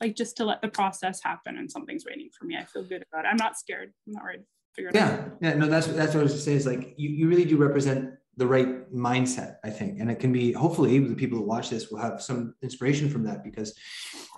like 0.00 0.16
just 0.16 0.38
to 0.38 0.44
let 0.44 0.62
the 0.62 0.68
process 0.68 1.22
happen 1.22 1.58
and 1.58 1.70
something's 1.70 2.04
waiting 2.06 2.30
for 2.36 2.46
me. 2.46 2.56
I 2.56 2.64
feel 2.64 2.82
good 2.82 3.04
about 3.12 3.26
it. 3.26 3.28
I'm 3.28 3.36
not 3.36 3.58
scared. 3.58 3.92
I'm 4.06 4.14
not 4.14 4.22
worried. 4.24 4.42
Figure 4.74 4.90
yeah, 4.94 5.10
out. 5.10 5.36
yeah. 5.40 5.54
No, 5.54 5.68
that's 5.68 5.88
that's 5.88 6.14
what 6.14 6.20
I 6.20 6.22
was 6.24 6.32
to 6.32 6.40
say. 6.40 6.54
Is 6.54 6.66
like 6.66 6.94
you 6.96 7.10
you 7.10 7.28
really 7.28 7.44
do 7.44 7.58
represent 7.58 8.14
the 8.36 8.46
right 8.46 8.92
mindset, 8.92 9.56
I 9.64 9.70
think. 9.70 10.00
And 10.00 10.10
it 10.10 10.20
can 10.20 10.32
be 10.32 10.52
hopefully 10.52 10.98
the 10.98 11.14
people 11.14 11.38
who 11.38 11.44
watch 11.44 11.70
this 11.70 11.90
will 11.90 11.98
have 11.98 12.22
some 12.22 12.54
inspiration 12.62 13.08
from 13.08 13.24
that 13.24 13.42
because 13.42 13.74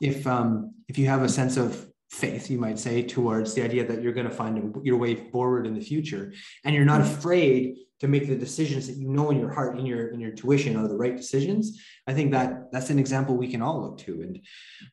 if 0.00 0.26
um 0.26 0.74
if 0.88 0.96
you 0.98 1.06
have 1.06 1.22
a 1.22 1.28
sense 1.28 1.56
of 1.56 1.88
faith, 2.10 2.50
you 2.50 2.58
might 2.58 2.78
say, 2.78 3.02
towards 3.02 3.54
the 3.54 3.62
idea 3.62 3.86
that 3.86 4.02
you're 4.02 4.12
going 4.12 4.28
to 4.28 4.34
find 4.34 4.74
your 4.82 4.96
way 4.96 5.14
forward 5.14 5.66
in 5.66 5.74
the 5.74 5.80
future, 5.80 6.32
and 6.64 6.74
you're 6.74 6.84
not 6.84 7.00
afraid 7.00 7.76
to 8.00 8.08
make 8.08 8.28
the 8.28 8.36
decisions 8.36 8.86
that 8.86 8.96
you 8.96 9.08
know 9.08 9.30
in 9.30 9.38
your 9.38 9.50
heart, 9.50 9.78
in 9.78 9.84
your 9.84 10.08
in 10.08 10.20
your 10.20 10.30
tuition, 10.30 10.76
are 10.76 10.88
the 10.88 10.96
right 10.96 11.16
decisions. 11.16 11.80
I 12.06 12.14
think 12.14 12.30
that 12.32 12.72
that's 12.72 12.90
an 12.90 12.98
example 12.98 13.36
we 13.36 13.48
can 13.48 13.60
all 13.60 13.82
look 13.82 13.98
to, 13.98 14.22
and 14.22 14.40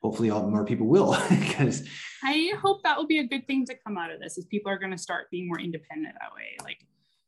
hopefully, 0.02 0.30
all 0.30 0.50
more 0.50 0.66
people 0.66 0.88
will. 0.88 1.16
because 1.30 1.88
I 2.24 2.54
hope 2.62 2.84
that 2.84 2.98
will 2.98 3.08
be 3.08 3.20
a 3.20 3.28
good 3.28 3.48
thing 3.48 3.66
to 3.68 3.76
come 3.86 3.98
out 3.98 4.12
of 4.12 4.20
this, 4.20 4.38
is 4.38 4.46
people 4.46 4.72
are 4.72 4.80
going 4.80 4.92
to 4.92 4.98
start 4.98 5.30
being 5.32 5.48
more 5.48 5.60
independent 5.60 6.16
that 6.20 6.34
way, 6.36 6.58
like 6.64 6.80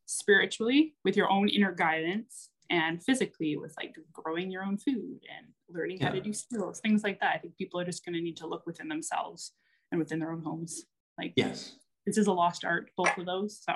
spiritually 0.08 0.96
with 1.06 1.16
your 1.16 1.30
own 1.30 1.48
inner 1.48 1.72
guidance 1.72 2.50
and 2.70 3.02
physically 3.04 3.56
with 3.56 3.74
like 3.78 3.96
growing 4.12 4.50
your 4.52 4.64
own 4.64 4.78
food 4.78 5.20
and 5.38 5.48
learning 5.70 5.98
yeah. 6.00 6.08
how 6.08 6.12
to 6.12 6.20
do 6.20 6.34
skills 6.34 6.80
things 6.80 7.04
like 7.04 7.20
that 7.20 7.36
i 7.36 7.38
think 7.38 7.56
people 7.58 7.80
are 7.80 7.86
just 7.86 8.04
going 8.04 8.16
to 8.16 8.22
need 8.22 8.36
to 8.36 8.48
look 8.48 8.66
within 8.66 8.88
themselves 8.88 9.54
and 9.92 10.00
within 10.00 10.20
their 10.20 10.32
own 10.32 10.42
homes. 10.42 10.86
Like 11.18 11.34
yes. 11.36 11.76
this 12.06 12.18
is 12.18 12.28
a 12.28 12.32
lost 12.32 12.64
art 12.64 12.92
both 12.96 13.18
of 13.18 13.26
those 13.26 13.60
so. 13.64 13.74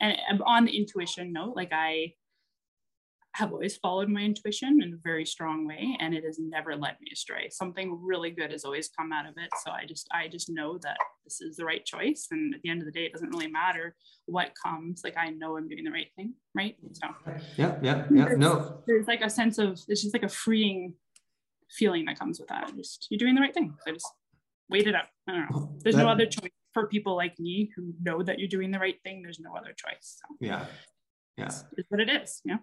And 0.00 0.42
on 0.44 0.64
the 0.64 0.76
intuition 0.76 1.32
note 1.32 1.54
like 1.54 1.70
i 1.72 2.12
have 3.34 3.52
always 3.52 3.76
followed 3.78 4.08
my 4.08 4.20
intuition 4.20 4.82
in 4.82 4.92
a 4.92 5.00
very 5.02 5.24
strong 5.24 5.66
way 5.66 5.96
and 6.00 6.14
it 6.14 6.24
has 6.24 6.38
never 6.38 6.76
led 6.76 6.96
me 7.00 7.10
astray. 7.12 7.48
Something 7.50 7.98
really 8.02 8.30
good 8.30 8.52
has 8.52 8.64
always 8.64 8.88
come 8.88 9.12
out 9.12 9.26
of 9.26 9.34
it 9.36 9.50
so 9.64 9.70
i 9.70 9.84
just 9.86 10.06
i 10.12 10.28
just 10.28 10.50
know 10.50 10.78
that 10.78 10.96
this 11.24 11.40
is 11.40 11.56
the 11.56 11.64
right 11.64 11.84
choice 11.84 12.28
and 12.30 12.54
at 12.54 12.60
the 12.62 12.70
end 12.70 12.80
of 12.80 12.86
the 12.86 12.92
day 12.92 13.04
it 13.04 13.12
doesn't 13.12 13.30
really 13.30 13.46
matter 13.46 13.94
what 14.26 14.52
comes 14.62 15.02
like 15.04 15.16
i 15.16 15.30
know 15.30 15.56
i'm 15.56 15.68
doing 15.68 15.84
the 15.84 15.90
right 15.90 16.08
thing 16.16 16.34
right? 16.54 16.76
So 16.92 17.08
yeah 17.56 17.76
yeah 17.82 18.04
yeah 18.10 18.24
there's, 18.26 18.38
no. 18.38 18.82
there's 18.86 19.06
like 19.06 19.22
a 19.22 19.30
sense 19.30 19.58
of 19.58 19.80
it's 19.88 20.02
just 20.02 20.14
like 20.14 20.22
a 20.22 20.28
freeing 20.28 20.94
feeling 21.72 22.04
that 22.04 22.18
comes 22.18 22.38
with 22.38 22.48
that. 22.48 22.72
Just 22.76 23.06
you're 23.10 23.18
doing 23.18 23.34
the 23.34 23.40
right 23.40 23.54
thing. 23.54 23.74
So 23.86 23.92
just 23.92 24.06
wait 24.68 24.86
it 24.86 24.94
out. 24.94 25.06
I 25.28 25.32
don't 25.32 25.40
know. 25.40 25.46
Oh, 25.54 25.72
there's 25.82 25.96
that, 25.96 26.04
no 26.04 26.08
other 26.08 26.26
choice 26.26 26.50
for 26.72 26.86
people 26.86 27.16
like 27.16 27.38
me 27.38 27.70
who 27.76 27.92
know 28.02 28.22
that 28.22 28.38
you're 28.38 28.48
doing 28.48 28.70
the 28.70 28.78
right 28.78 28.96
thing. 29.04 29.22
There's 29.22 29.40
no 29.40 29.54
other 29.54 29.74
choice. 29.76 30.18
So 30.20 30.36
yeah. 30.40 30.66
Yeah. 31.36 31.46
It's, 31.46 31.64
it's 31.78 31.90
what 31.90 32.00
it 32.00 32.10
is 32.10 32.42
yeah 32.44 32.58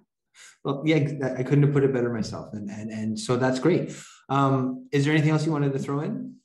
well, 0.63 0.83
yeah, 0.85 0.97
I 1.37 1.43
couldn't 1.43 1.63
have 1.63 1.73
put 1.73 1.83
it 1.83 1.93
better 1.93 2.11
myself, 2.11 2.53
and 2.53 2.69
and 2.69 2.91
and 2.91 3.19
so 3.19 3.37
that's 3.37 3.59
great. 3.59 3.95
Um, 4.29 4.87
is 4.91 5.05
there 5.05 5.13
anything 5.13 5.31
else 5.31 5.45
you 5.45 5.51
wanted 5.51 5.73
to 5.73 5.79
throw 5.79 6.01
in? 6.01 6.35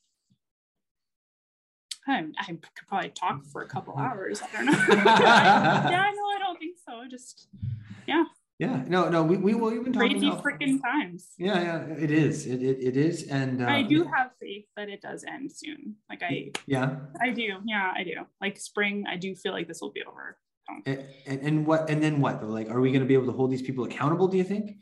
I, 2.07 2.25
I 2.39 2.45
could 2.45 2.87
probably 2.87 3.11
talk 3.11 3.47
for 3.47 3.63
a 3.63 3.67
couple 3.67 3.97
hours. 3.97 4.43
I 4.43 4.57
don't 4.57 4.67
know. 4.67 4.73
yeah, 4.89 6.11
no, 6.15 6.23
I 6.23 6.39
don't 6.39 6.59
think 6.59 6.77
so. 6.87 7.03
Just 7.11 7.49
yeah. 8.07 8.25
Yeah, 8.59 8.85
no, 8.87 9.09
no, 9.09 9.25
we, 9.25 9.37
we 9.37 9.55
will 9.55 9.75
even 9.75 9.93
crazy 9.93 10.31
freaking 10.31 10.81
times. 10.81 11.31
Yeah, 11.39 11.61
yeah, 11.61 11.95
it 11.99 12.13
is. 12.13 12.47
It, 12.47 12.63
it, 12.63 12.79
it 12.81 12.97
is. 12.97 13.25
And 13.25 13.61
uh, 13.61 13.67
I 13.67 13.83
do 13.83 14.05
have 14.05 14.31
faith 14.41 14.67
that 14.77 14.89
it 14.89 15.03
does 15.03 15.25
end 15.25 15.51
soon. 15.51 15.97
Like 16.09 16.23
I, 16.23 16.53
yeah, 16.65 16.99
I 17.21 17.31
do. 17.31 17.55
Yeah, 17.65 17.93
I 17.97 18.05
do. 18.05 18.13
Like 18.41 18.59
spring, 18.61 19.07
I 19.09 19.17
do 19.17 19.35
feel 19.35 19.53
like 19.53 19.67
this 19.67 19.81
will 19.81 19.91
be 19.91 20.05
over. 20.05 20.37
And, 20.87 21.05
and, 21.27 21.41
and 21.41 21.67
what, 21.67 21.91
and 21.91 22.03
then 22.03 22.21
what? 22.21 22.43
Like, 22.43 22.71
are 22.71 22.81
we 22.81 22.91
going 22.91 23.03
to 23.03 23.07
be 23.07 23.15
able 23.15 23.27
to 23.27 23.33
hold 23.33 23.51
these 23.51 23.63
people 23.63 23.85
accountable? 23.85 24.29
Do 24.29 24.37
you 24.37 24.45
think? 24.45 24.77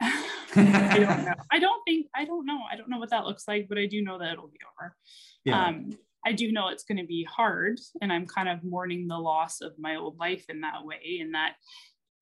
I 0.00 0.98
don't 0.98 1.24
know. 1.24 1.34
I 1.52 1.58
don't 1.58 1.82
think, 1.86 2.06
I 2.14 2.24
don't 2.24 2.46
know. 2.46 2.60
I 2.70 2.76
don't 2.76 2.88
know 2.88 2.98
what 2.98 3.10
that 3.10 3.24
looks 3.24 3.46
like, 3.46 3.66
but 3.68 3.78
I 3.78 3.86
do 3.86 4.02
know 4.02 4.18
that 4.18 4.32
it'll 4.32 4.48
be 4.48 4.58
over. 4.80 4.96
Yeah. 5.44 5.66
Um, 5.66 5.90
I 6.26 6.32
do 6.32 6.50
know 6.52 6.68
it's 6.68 6.84
going 6.84 6.98
to 6.98 7.06
be 7.06 7.24
hard, 7.24 7.78
and 8.02 8.12
I'm 8.12 8.26
kind 8.26 8.48
of 8.48 8.64
mourning 8.64 9.06
the 9.06 9.18
loss 9.18 9.60
of 9.60 9.72
my 9.78 9.96
old 9.96 10.18
life 10.18 10.44
in 10.48 10.62
that 10.62 10.84
way, 10.84 11.18
in 11.20 11.32
that 11.32 11.54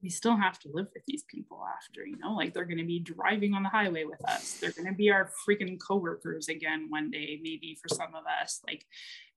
we 0.02 0.10
still 0.10 0.36
have 0.36 0.58
to 0.60 0.68
live 0.72 0.86
with 0.94 1.02
these 1.06 1.24
people 1.28 1.64
after, 1.76 2.06
you 2.06 2.16
know, 2.18 2.34
like 2.34 2.52
they're 2.52 2.66
going 2.66 2.78
to 2.78 2.84
be 2.84 3.00
driving 3.00 3.54
on 3.54 3.62
the 3.62 3.68
highway 3.68 4.04
with 4.04 4.22
us. 4.28 4.58
They're 4.60 4.72
going 4.72 4.86
to 4.86 4.94
be 4.94 5.10
our 5.10 5.30
freaking 5.48 5.78
coworkers 5.80 6.48
again 6.48 6.86
one 6.90 7.10
day, 7.10 7.40
maybe 7.42 7.76
for 7.80 7.88
some 7.88 8.14
of 8.14 8.24
us. 8.40 8.60
Like 8.66 8.84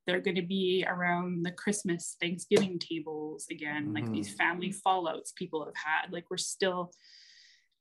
they're 0.10 0.20
going 0.20 0.36
to 0.36 0.42
be 0.42 0.84
around 0.88 1.46
the 1.46 1.52
Christmas, 1.52 2.16
Thanksgiving 2.20 2.80
tables 2.80 3.46
again, 3.52 3.84
mm-hmm. 3.84 3.94
like 3.94 4.12
these 4.12 4.34
family 4.34 4.74
fallouts 4.74 5.36
people 5.36 5.64
have 5.64 5.76
had. 5.76 6.12
Like 6.12 6.26
we're 6.32 6.38
still, 6.38 6.92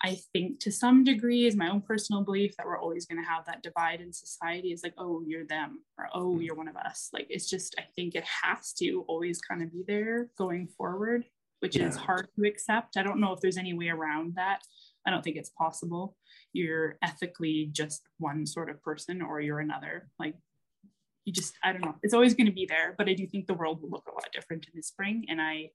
I 0.03 0.19
think 0.35 0.61
to 0.61 0.71
some 0.71 1.05
degree 1.05 1.47
is 1.47 1.57
my 1.57 1.71
own 1.71 1.81
personal 1.81 2.23
belief 2.23 2.55
that 2.59 2.67
we're 2.67 2.79
always 2.79 3.07
going 3.07 3.23
to 3.23 3.27
have 3.29 3.47
that 3.47 3.63
divide 3.63 4.03
in 4.03 4.13
society 4.13 4.73
is 4.73 4.83
like, 4.83 4.93
oh, 4.99 5.23
you're 5.27 5.47
them 5.47 5.81
or 5.99 6.09
oh, 6.13 6.35
mm. 6.35 6.45
you're 6.45 6.55
one 6.55 6.69
of 6.69 6.77
us. 6.77 7.09
Like 7.15 7.29
it's 7.31 7.49
just, 7.49 7.75
I 7.79 7.85
think 7.97 8.15
it 8.15 8.25
has 8.43 8.75
to 8.75 9.07
always 9.09 9.41
kind 9.41 9.63
of 9.63 9.73
be 9.73 9.85
there 9.89 10.29
going 10.37 10.69
forward, 10.77 11.25
which 11.61 11.77
yeah. 11.77 11.89
is 11.89 11.97
hard 11.97 12.29
to 12.37 12.47
accept. 12.47 12.99
I 12.99 13.03
don't 13.03 13.21
know 13.21 13.33
if 13.33 13.41
there's 13.41 13.57
any 13.57 13.73
way 13.73 13.89
around 13.89 14.35
that. 14.37 14.61
I 15.07 15.11
don't 15.11 15.23
think 15.23 15.37
it's 15.37 15.51
possible. 15.51 16.15
You're 16.53 16.99
ethically 17.03 17.71
just 17.73 18.03
one 18.19 18.45
sort 18.45 18.69
of 18.69 18.83
person 18.83 19.23
or 19.23 19.41
you're 19.41 19.61
another. 19.61 20.11
Like 20.19 20.35
you 21.29 21.35
just, 21.35 21.53
I 21.63 21.73
don't 21.73 21.83
know. 21.83 21.95
It's 22.03 22.15
always 22.15 22.33
going 22.33 22.47
to 22.47 22.53
be 22.53 22.65
there, 22.65 22.95
but 22.97 23.07
I 23.07 23.13
do 23.13 23.27
think 23.27 23.47
the 23.47 23.53
world 23.53 23.83
will 23.83 23.91
look 23.91 24.09
a 24.11 24.15
lot 24.15 24.29
different 24.33 24.65
in 24.65 24.73
the 24.75 24.83
spring. 24.83 25.27
And 25.29 25.43
I, 25.43 25.73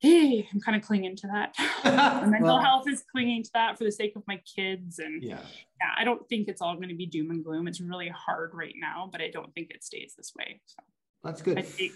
hey, 0.00 0.46
I'm 0.52 0.60
kind 0.60 0.76
of 0.76 0.86
clinging 0.86 1.16
to 1.16 1.26
that. 1.28 1.54
mental 2.30 2.42
well, 2.42 2.60
health 2.60 2.84
is 2.86 3.02
clinging 3.10 3.44
to 3.44 3.50
that 3.54 3.78
for 3.78 3.84
the 3.84 3.90
sake 3.90 4.14
of 4.14 4.24
my 4.28 4.38
kids. 4.54 4.98
And 4.98 5.22
yeah, 5.22 5.38
yeah 5.80 5.88
I 5.96 6.04
don't 6.04 6.28
think 6.28 6.48
it's 6.48 6.60
all 6.60 6.76
going 6.76 6.90
to 6.90 6.94
be 6.94 7.06
doom 7.06 7.30
and 7.30 7.42
gloom. 7.42 7.66
It's 7.66 7.80
really 7.80 8.10
hard 8.10 8.50
right 8.52 8.74
now, 8.78 9.08
but 9.10 9.22
I 9.22 9.30
don't 9.30 9.54
think 9.54 9.70
it 9.70 9.82
stays 9.82 10.12
this 10.18 10.34
way. 10.38 10.60
So 10.66 10.82
that's 11.24 11.40
good. 11.40 11.56
I 11.56 11.62
take 11.62 11.92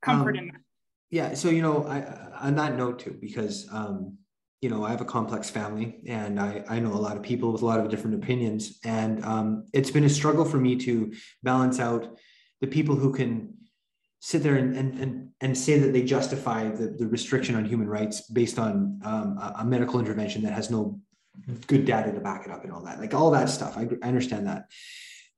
comfort 0.00 0.38
um, 0.38 0.44
in 0.44 0.46
that. 0.46 0.60
Yeah. 1.10 1.34
So, 1.34 1.50
you 1.50 1.60
know, 1.60 1.84
I, 1.86 2.46
on 2.46 2.54
that 2.54 2.74
note 2.74 3.00
too, 3.00 3.18
because, 3.20 3.68
um, 3.70 4.16
you 4.62 4.68
know, 4.70 4.84
I 4.84 4.90
have 4.90 5.00
a 5.00 5.04
complex 5.04 5.50
family 5.50 6.00
and 6.06 6.38
I, 6.38 6.64
I 6.68 6.78
know 6.78 6.92
a 6.92 6.94
lot 6.94 7.16
of 7.16 7.22
people 7.24 7.50
with 7.50 7.62
a 7.62 7.66
lot 7.66 7.80
of 7.80 7.90
different 7.90 8.22
opinions. 8.22 8.78
And 8.84 9.22
um, 9.24 9.66
it's 9.74 9.90
been 9.90 10.04
a 10.04 10.08
struggle 10.08 10.44
for 10.44 10.56
me 10.56 10.76
to 10.76 11.12
balance 11.42 11.80
out 11.80 12.16
the 12.60 12.68
people 12.68 12.94
who 12.94 13.12
can 13.12 13.54
sit 14.20 14.44
there 14.44 14.54
and, 14.54 14.76
and, 14.76 15.00
and, 15.00 15.28
and 15.40 15.58
say 15.58 15.80
that 15.80 15.92
they 15.92 16.04
justify 16.04 16.68
the, 16.68 16.94
the 16.96 17.08
restriction 17.08 17.56
on 17.56 17.64
human 17.64 17.88
rights 17.88 18.20
based 18.30 18.56
on 18.56 19.00
um, 19.04 19.36
a, 19.36 19.56
a, 19.58 19.64
medical 19.64 19.98
intervention 19.98 20.42
that 20.42 20.52
has 20.52 20.70
no 20.70 21.00
good 21.66 21.84
data 21.84 22.12
to 22.12 22.20
back 22.20 22.46
it 22.46 22.52
up 22.52 22.62
and 22.62 22.72
all 22.72 22.84
that, 22.84 23.00
like 23.00 23.14
all 23.14 23.32
that 23.32 23.48
stuff. 23.48 23.76
I, 23.76 23.88
I 24.00 24.06
understand 24.06 24.46
that. 24.46 24.66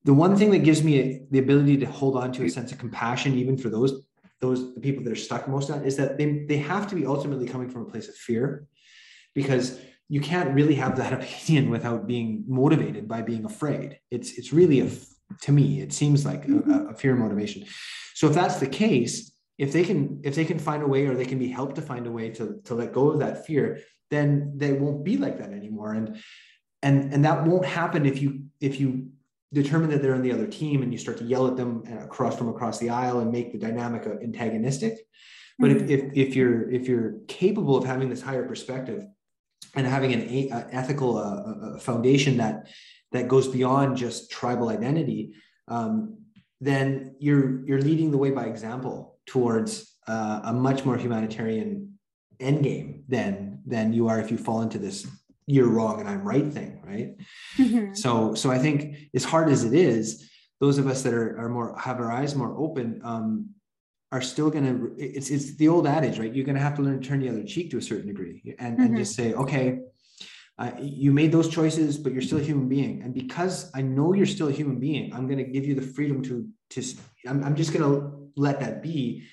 The 0.04 0.12
one 0.12 0.36
thing 0.36 0.50
that 0.50 0.58
gives 0.58 0.84
me 0.84 1.00
a, 1.00 1.22
the 1.30 1.38
ability 1.38 1.78
to 1.78 1.86
hold 1.86 2.14
on 2.14 2.30
to 2.32 2.44
a 2.44 2.50
sense 2.50 2.72
of 2.72 2.78
compassion, 2.78 3.38
even 3.38 3.56
for 3.56 3.70
those 3.70 4.02
those 4.40 4.76
people 4.80 5.02
that 5.04 5.10
are 5.10 5.16
stuck 5.16 5.48
most 5.48 5.70
on, 5.70 5.82
is 5.82 5.96
that 5.96 6.18
they 6.18 6.44
they 6.46 6.58
have 6.58 6.86
to 6.88 6.94
be 6.94 7.06
ultimately 7.06 7.46
coming 7.46 7.70
from 7.70 7.82
a 7.82 7.84
place 7.86 8.08
of 8.08 8.14
fear, 8.14 8.66
because 9.34 9.80
you 10.08 10.20
can't 10.20 10.54
really 10.54 10.74
have 10.74 10.96
that 10.96 11.12
opinion 11.20 11.70
without 11.70 12.06
being 12.06 12.44
motivated 12.46 13.08
by 13.08 13.22
being 13.22 13.44
afraid. 13.44 13.98
It's 14.10 14.32
it's 14.38 14.52
really 14.52 14.80
a 14.80 14.90
to 15.40 15.52
me 15.52 15.80
it 15.80 15.92
seems 15.92 16.24
like 16.24 16.44
a, 16.44 16.48
mm-hmm. 16.48 16.90
a 16.90 16.94
fear 16.94 17.16
motivation 17.16 17.64
so 18.14 18.28
if 18.28 18.34
that's 18.34 18.60
the 18.60 18.68
case, 18.68 19.32
if 19.58 19.72
they 19.72 19.84
can 19.84 20.20
if 20.24 20.34
they 20.34 20.44
can 20.44 20.58
find 20.58 20.82
a 20.82 20.86
way 20.86 21.06
or 21.06 21.14
they 21.14 21.26
can 21.26 21.38
be 21.38 21.48
helped 21.48 21.74
to 21.76 21.82
find 21.82 22.06
a 22.06 22.10
way 22.10 22.30
to, 22.30 22.60
to 22.64 22.74
let 22.74 22.92
go 22.92 23.10
of 23.10 23.18
that 23.18 23.44
fear, 23.44 23.80
then 24.10 24.52
they 24.56 24.72
won't 24.72 25.04
be 25.04 25.18
like 25.18 25.38
that 25.38 25.52
anymore. 25.52 25.92
And 25.92 26.22
and 26.82 27.12
and 27.12 27.24
that 27.24 27.44
won't 27.44 27.66
happen 27.66 28.06
if 28.06 28.22
you 28.22 28.44
if 28.60 28.80
you 28.80 29.10
determine 29.52 29.90
that 29.90 30.02
they're 30.02 30.14
on 30.14 30.22
the 30.22 30.32
other 30.32 30.46
team 30.46 30.82
and 30.82 30.92
you 30.92 30.98
start 30.98 31.18
to 31.18 31.24
yell 31.24 31.46
at 31.46 31.56
them 31.56 31.84
across 32.00 32.36
from 32.36 32.48
across 32.48 32.78
the 32.78 32.90
aisle 32.90 33.20
and 33.20 33.30
make 33.30 33.52
the 33.52 33.58
dynamic 33.58 34.06
antagonistic. 34.06 34.98
But 35.58 35.70
if, 35.70 35.78
mm-hmm. 35.78 35.90
if, 35.90 36.28
if 36.28 36.36
you're 36.36 36.70
if 36.70 36.88
you're 36.88 37.16
capable 37.26 37.76
of 37.76 37.84
having 37.84 38.08
this 38.08 38.22
higher 38.22 38.46
perspective 38.46 39.06
and 39.74 39.86
having 39.86 40.12
an 40.12 40.22
a, 40.22 40.66
ethical 40.70 41.18
uh, 41.18 41.76
a 41.76 41.78
foundation 41.78 42.36
that 42.38 42.68
that 43.12 43.28
goes 43.28 43.48
beyond 43.48 43.96
just 43.96 44.30
tribal 44.30 44.68
identity, 44.68 45.32
um, 45.68 46.18
then 46.60 47.14
you're 47.18 47.64
you're 47.66 47.80
leading 47.80 48.10
the 48.10 48.18
way 48.18 48.30
by 48.30 48.44
example 48.44 49.18
towards 49.26 49.96
uh, 50.06 50.40
a 50.44 50.52
much 50.52 50.84
more 50.84 50.96
humanitarian 50.96 51.98
endgame 52.40 53.02
than 53.08 53.60
than 53.66 53.92
you 53.92 54.08
are 54.08 54.20
if 54.20 54.30
you 54.30 54.36
fall 54.38 54.62
into 54.62 54.78
this 54.78 55.06
you're 55.46 55.68
wrong 55.68 56.00
and 56.00 56.08
I'm 56.08 56.24
right 56.24 56.50
thing, 56.50 56.80
right? 56.84 57.16
Mm-hmm. 57.58 57.94
So 57.94 58.34
so 58.34 58.50
I 58.50 58.58
think 58.58 58.96
as 59.14 59.24
hard 59.24 59.50
as 59.50 59.64
it 59.64 59.74
is, 59.74 60.30
those 60.60 60.78
of 60.78 60.86
us 60.86 61.02
that 61.02 61.12
are, 61.12 61.38
are 61.38 61.48
more 61.48 61.78
have 61.78 62.00
our 62.00 62.10
eyes 62.10 62.34
more 62.34 62.56
open 62.56 63.00
um, 63.04 63.50
are 64.14 64.22
still 64.22 64.48
going 64.48 64.64
to 64.64 64.94
it's 64.96 65.28
it's 65.28 65.56
the 65.56 65.68
old 65.68 65.86
adage 65.86 66.18
right 66.20 66.32
you're 66.34 66.44
going 66.50 66.54
to 66.54 66.66
have 66.68 66.76
to 66.76 66.82
learn 66.82 67.00
to 67.00 67.08
turn 67.08 67.20
the 67.20 67.28
other 67.28 67.42
cheek 67.42 67.68
to 67.70 67.78
a 67.78 67.82
certain 67.82 68.06
degree 68.06 68.36
and, 68.60 68.74
mm-hmm. 68.74 68.86
and 68.86 68.96
just 68.96 69.14
say 69.14 69.34
okay 69.34 69.80
uh, 70.56 70.70
you 70.80 71.10
made 71.10 71.32
those 71.32 71.48
choices, 71.48 71.98
but 71.98 72.12
you're 72.12 72.22
still 72.22 72.38
a 72.38 72.42
human 72.42 72.68
being. 72.68 73.02
And 73.02 73.12
because 73.12 73.70
I 73.74 73.82
know 73.82 74.14
you're 74.14 74.24
still 74.24 74.48
a 74.48 74.52
human 74.52 74.78
being, 74.78 75.12
I'm 75.12 75.26
going 75.26 75.44
to 75.44 75.50
give 75.50 75.66
you 75.66 75.74
the 75.74 75.82
freedom 75.82 76.22
to, 76.22 76.48
to 76.70 76.82
I'm, 77.26 77.42
I'm 77.42 77.56
just 77.56 77.72
going 77.72 77.82
to 77.82 78.30
let 78.36 78.60
that 78.60 78.80
be. 78.80 79.24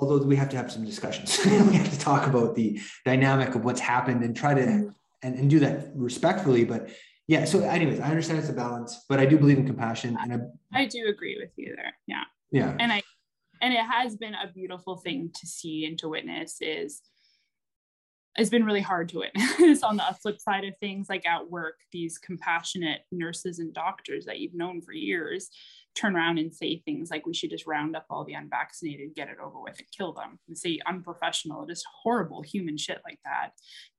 Although 0.00 0.24
we 0.26 0.34
have 0.34 0.48
to 0.48 0.56
have 0.56 0.72
some 0.72 0.84
discussions, 0.84 1.38
we 1.44 1.76
have 1.76 1.90
to 1.92 1.98
talk 1.98 2.26
about 2.26 2.56
the 2.56 2.80
dynamic 3.04 3.54
of 3.54 3.64
what's 3.64 3.80
happened 3.80 4.24
and 4.24 4.36
try 4.36 4.52
to, 4.52 4.92
and, 5.22 5.34
and 5.36 5.48
do 5.48 5.60
that 5.60 5.90
respectfully. 5.94 6.64
But 6.64 6.90
yeah, 7.28 7.44
so 7.44 7.60
anyways, 7.60 8.00
I 8.00 8.08
understand 8.08 8.40
it's 8.40 8.48
a 8.48 8.54
balance, 8.54 9.04
but 9.08 9.20
I 9.20 9.26
do 9.26 9.38
believe 9.38 9.58
in 9.58 9.66
compassion. 9.66 10.16
And 10.20 10.50
I, 10.74 10.80
I 10.80 10.86
do 10.86 11.06
agree 11.06 11.38
with 11.40 11.50
you 11.56 11.76
there. 11.76 11.94
Yeah. 12.08 12.24
Yeah. 12.50 12.74
And 12.80 12.92
I, 12.92 13.02
and 13.60 13.74
it 13.74 13.84
has 13.84 14.16
been 14.16 14.34
a 14.34 14.52
beautiful 14.52 14.96
thing 14.96 15.30
to 15.34 15.46
see 15.46 15.86
and 15.86 15.98
to 15.98 16.08
witness 16.08 16.56
is 16.60 17.02
it's 18.36 18.50
been 18.50 18.64
really 18.64 18.80
hard 18.80 19.08
to 19.08 19.18
witness 19.18 19.82
on 19.82 19.96
the 19.96 20.04
flip 20.22 20.40
side 20.40 20.64
of 20.64 20.76
things 20.78 21.08
like 21.08 21.26
at 21.26 21.50
work 21.50 21.74
these 21.90 22.18
compassionate 22.18 23.00
nurses 23.10 23.58
and 23.58 23.74
doctors 23.74 24.24
that 24.26 24.38
you've 24.38 24.54
known 24.54 24.80
for 24.80 24.92
years 24.92 25.50
turn 25.98 26.14
around 26.14 26.38
and 26.38 26.54
say 26.54 26.80
things 26.84 27.10
like 27.10 27.26
we 27.26 27.34
should 27.34 27.50
just 27.50 27.66
round 27.66 27.96
up 27.96 28.06
all 28.08 28.24
the 28.24 28.34
unvaccinated 28.34 29.14
get 29.14 29.28
it 29.28 29.38
over 29.42 29.60
with 29.60 29.78
and 29.78 29.88
kill 29.96 30.12
them. 30.12 30.38
And 30.46 30.56
say 30.56 30.78
unprofessional 30.86 31.66
just 31.66 31.84
horrible 32.02 32.42
human 32.42 32.76
shit 32.76 33.00
like 33.04 33.18
that 33.24 33.50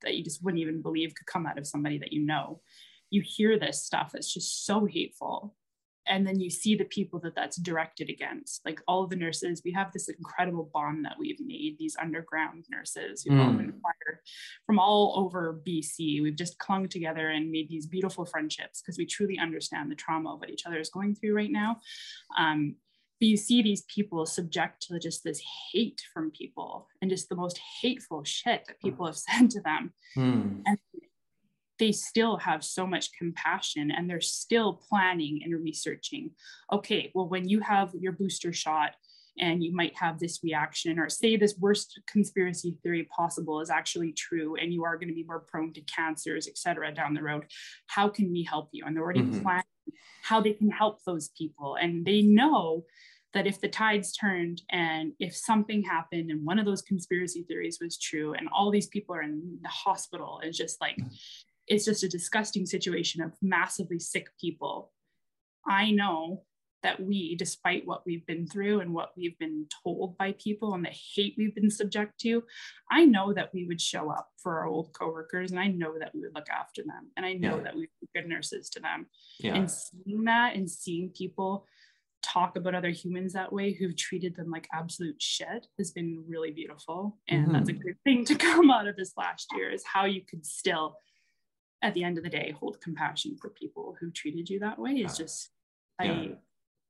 that 0.01 0.15
you 0.15 0.23
just 0.23 0.43
wouldn't 0.43 0.61
even 0.61 0.81
believe 0.81 1.13
could 1.15 1.27
come 1.27 1.45
out 1.45 1.57
of 1.57 1.67
somebody 1.67 1.97
that 1.99 2.13
you 2.13 2.25
know. 2.25 2.61
You 3.09 3.23
hear 3.25 3.57
this 3.59 3.83
stuff 3.83 4.11
it's 4.13 4.33
just 4.33 4.65
so 4.65 4.85
hateful 4.85 5.55
and 6.07 6.25
then 6.25 6.39
you 6.39 6.49
see 6.49 6.75
the 6.75 6.85
people 6.85 7.19
that 7.19 7.35
that's 7.35 7.57
directed 7.57 8.09
against. 8.09 8.65
Like 8.65 8.81
all 8.87 9.03
of 9.03 9.09
the 9.09 9.15
nurses 9.15 9.61
we 9.63 9.71
have 9.73 9.91
this 9.91 10.09
incredible 10.09 10.69
bond 10.73 11.05
that 11.05 11.17
we've 11.19 11.39
made 11.39 11.77
these 11.77 11.95
underground 12.01 12.65
nurses 12.69 13.23
who've 13.23 13.37
mm. 13.37 13.45
all 13.45 13.53
been 13.53 13.73
fired 13.81 14.19
from 14.65 14.79
all 14.79 15.13
over 15.17 15.61
bc 15.67 16.21
we've 16.21 16.35
just 16.35 16.57
clung 16.59 16.87
together 16.87 17.29
and 17.29 17.51
made 17.51 17.69
these 17.69 17.85
beautiful 17.85 18.25
friendships 18.25 18.81
because 18.81 18.97
we 18.97 19.05
truly 19.05 19.37
understand 19.39 19.91
the 19.91 19.95
trauma 19.95 20.33
of 20.33 20.39
what 20.39 20.49
each 20.49 20.65
other 20.65 20.79
is 20.79 20.89
going 20.89 21.15
through 21.15 21.35
right 21.35 21.51
now. 21.51 21.77
Um, 22.37 22.75
but 23.19 23.27
you 23.27 23.37
see 23.37 23.61
these 23.61 23.83
people 23.93 24.25
subject 24.25 24.87
to 24.87 24.97
just 24.97 25.23
this 25.25 25.41
hate 25.71 26.01
from 26.13 26.31
people 26.31 26.87
and 27.01 27.11
just 27.11 27.27
the 27.27 27.35
most 27.35 27.59
hateful 27.81 28.23
shit 28.23 28.63
that 28.67 28.79
people 28.79 29.05
have 29.05 29.17
said 29.29 29.49
to 29.51 29.61
them. 29.61 29.93
Mm. 30.17 30.61
and 30.65 30.77
they 31.79 31.91
still 31.91 32.37
have 32.37 32.63
so 32.63 32.85
much 32.85 33.11
compassion 33.17 33.91
and 33.91 34.09
they're 34.09 34.21
still 34.21 34.81
planning 34.89 35.41
and 35.43 35.53
researching. 35.63 36.31
Okay, 36.71 37.11
well, 37.15 37.27
when 37.27 37.47
you 37.47 37.61
have 37.61 37.93
your 37.99 38.11
booster 38.11 38.53
shot 38.53 38.91
and 39.39 39.63
you 39.63 39.73
might 39.73 39.95
have 39.95 40.19
this 40.19 40.39
reaction, 40.43 40.99
or 40.99 41.07
say 41.09 41.37
this 41.37 41.55
worst 41.57 41.99
conspiracy 42.07 42.77
theory 42.83 43.07
possible 43.15 43.61
is 43.61 43.69
actually 43.69 44.11
true 44.11 44.55
and 44.55 44.73
you 44.73 44.83
are 44.83 44.97
going 44.97 45.07
to 45.07 45.15
be 45.15 45.23
more 45.23 45.39
prone 45.39 45.71
to 45.73 45.81
cancers, 45.81 46.47
et 46.47 46.57
cetera, 46.57 46.93
down 46.93 47.13
the 47.13 47.23
road, 47.23 47.45
how 47.87 48.09
can 48.09 48.29
we 48.31 48.43
help 48.43 48.69
you? 48.73 48.83
And 48.85 48.95
they're 48.95 49.03
already 49.03 49.21
mm-hmm. 49.21 49.41
planning 49.41 49.63
how 50.23 50.41
they 50.41 50.53
can 50.53 50.69
help 50.69 50.99
those 51.05 51.29
people. 51.37 51.77
And 51.79 52.05
they 52.05 52.21
know 52.21 52.83
that 53.33 53.47
if 53.47 53.61
the 53.61 53.67
tides 53.67 54.11
turned 54.11 54.61
and 54.71 55.13
if 55.19 55.35
something 55.35 55.83
happened 55.83 56.31
and 56.31 56.45
one 56.45 56.59
of 56.59 56.65
those 56.65 56.81
conspiracy 56.81 57.43
theories 57.43 57.79
was 57.81 57.97
true 57.97 58.33
and 58.33 58.49
all 58.51 58.71
these 58.71 58.87
people 58.87 59.15
are 59.15 59.21
in 59.21 59.59
the 59.61 59.69
hospital 59.69 60.39
it's 60.43 60.57
just 60.57 60.81
like 60.81 60.97
it's 61.69 61.85
just 61.85 62.03
a 62.03 62.09
disgusting 62.09 62.65
situation 62.65 63.21
of 63.21 63.33
massively 63.41 63.99
sick 63.99 64.29
people. 64.39 64.91
I 65.67 65.91
know 65.91 66.43
that 66.81 67.01
we, 67.01 67.35
despite 67.35 67.85
what 67.85 68.05
we've 68.05 68.25
been 68.25 68.47
through 68.47 68.79
and 68.79 68.93
what 68.93 69.11
we've 69.17 69.37
been 69.37 69.65
told 69.83 70.17
by 70.17 70.33
people 70.33 70.73
and 70.73 70.85
the 70.85 70.89
hate 70.89 71.35
we've 71.37 71.53
been 71.53 71.69
subject 71.69 72.19
to, 72.21 72.43
I 72.89 73.05
know 73.05 73.33
that 73.33 73.53
we 73.53 73.65
would 73.67 73.81
show 73.81 74.09
up 74.09 74.29
for 74.41 74.59
our 74.59 74.67
old 74.67 74.93
coworkers 74.97 75.51
and 75.51 75.59
I 75.59 75.67
know 75.67 75.99
that 75.99 76.13
we 76.13 76.21
would 76.21 76.35
look 76.35 76.49
after 76.49 76.81
them. 76.81 77.11
And 77.17 77.25
I 77.25 77.33
know 77.33 77.57
yeah. 77.57 77.63
that 77.63 77.75
we 77.75 77.81
would 77.81 77.89
be 78.13 78.19
good 78.19 78.29
nurses 78.29 78.69
to 78.71 78.79
them. 78.79 79.07
Yeah. 79.39 79.55
And 79.55 79.69
seeing 79.69 80.23
that 80.25 80.55
and 80.55 80.69
seeing 80.69 81.09
people 81.09 81.65
talk 82.21 82.55
about 82.55 82.75
other 82.75 82.89
humans 82.89 83.33
that 83.33 83.51
way 83.51 83.73
who've 83.73 83.95
treated 83.95 84.35
them 84.35 84.49
like 84.49 84.67
absolute 84.73 85.21
shit 85.21 85.67
has 85.77 85.91
been 85.91 86.23
really 86.27 86.51
beautiful. 86.51 87.17
And 87.27 87.43
mm-hmm. 87.43 87.53
that's 87.53 87.69
a 87.69 87.73
good 87.73 87.97
thing 88.03 88.25
to 88.25 88.35
come 88.35 88.71
out 88.71 88.87
of 88.87 88.95
this 88.95 89.13
last 89.17 89.47
year 89.55 89.69
is 89.71 89.83
how 89.85 90.05
you 90.05 90.21
could 90.29 90.45
still, 90.45 90.97
at 91.81 91.93
the 91.93 92.03
end 92.03 92.17
of 92.17 92.23
the 92.23 92.29
day, 92.29 92.55
hold 92.59 92.81
compassion 92.81 93.37
for 93.39 93.49
people 93.49 93.95
who 93.99 94.11
treated 94.11 94.49
you 94.49 94.59
that 94.59 94.79
way 94.79 94.91
is 94.91 95.17
just, 95.17 95.49
yeah. 96.01 96.11
I, 96.11 96.31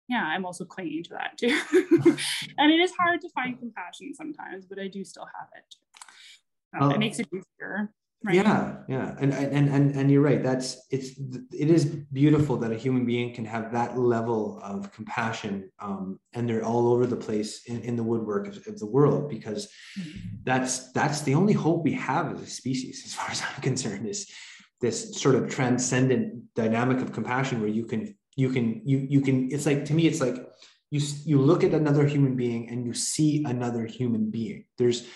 yeah, 0.07 0.23
I'm 0.23 0.45
also 0.45 0.65
clinging 0.65 1.03
to 1.03 1.09
that 1.11 1.37
too. 1.37 1.59
and 2.57 2.71
it 2.71 2.79
is 2.79 2.91
hard 2.99 3.21
to 3.21 3.29
find 3.29 3.59
compassion 3.59 4.13
sometimes, 4.15 4.65
but 4.65 4.79
I 4.79 4.87
do 4.87 5.03
still 5.03 5.27
have 5.39 5.49
it. 5.55 6.81
Um, 6.81 6.91
it 6.91 6.99
makes 6.99 7.19
it 7.19 7.27
easier. 7.33 7.91
Right? 8.21 8.35
Yeah, 8.35 8.75
yeah, 8.89 9.15
and 9.21 9.33
and 9.33 9.69
and 9.69 9.95
and 9.95 10.11
you're 10.11 10.21
right. 10.21 10.43
That's 10.43 10.85
it's 10.91 11.11
it 11.53 11.69
is 11.69 11.85
beautiful 11.85 12.57
that 12.57 12.69
a 12.69 12.75
human 12.75 13.05
being 13.05 13.33
can 13.33 13.45
have 13.45 13.71
that 13.71 13.97
level 13.97 14.59
of 14.61 14.91
compassion, 14.91 15.71
um, 15.79 16.19
and 16.33 16.49
they're 16.49 16.65
all 16.65 16.91
over 16.91 17.07
the 17.07 17.15
place 17.15 17.63
in, 17.67 17.79
in 17.81 17.95
the 17.95 18.03
woodwork 18.03 18.47
of, 18.47 18.57
of 18.67 18.77
the 18.77 18.85
world 18.85 19.29
because 19.29 19.71
mm-hmm. 19.97 20.17
that's 20.43 20.91
that's 20.91 21.21
the 21.21 21.33
only 21.33 21.53
hope 21.53 21.85
we 21.85 21.93
have 21.93 22.33
as 22.33 22.41
a 22.41 22.45
species, 22.45 23.03
as 23.05 23.13
far 23.13 23.29
as 23.31 23.41
I'm 23.41 23.61
concerned, 23.61 24.05
is 24.05 24.29
this 24.81 25.19
sort 25.19 25.35
of 25.35 25.49
transcendent 25.49 26.53
dynamic 26.55 26.99
of 26.99 27.11
compassion 27.11 27.59
where 27.59 27.69
you 27.69 27.85
can 27.85 28.15
you 28.35 28.49
can 28.49 28.81
you 28.85 28.97
you 29.09 29.21
can 29.21 29.51
it's 29.51 29.65
like 29.65 29.85
to 29.85 29.93
me 29.93 30.07
it's 30.07 30.21
like 30.21 30.37
you 30.91 31.01
you 31.25 31.39
look 31.39 31.63
at 31.63 31.73
another 31.73 32.05
human 32.05 32.35
being 32.35 32.69
and 32.69 32.85
you 32.85 32.93
see 32.93 33.43
another 33.45 33.85
human 33.85 34.29
being. 34.29 34.65
There's 34.77 35.07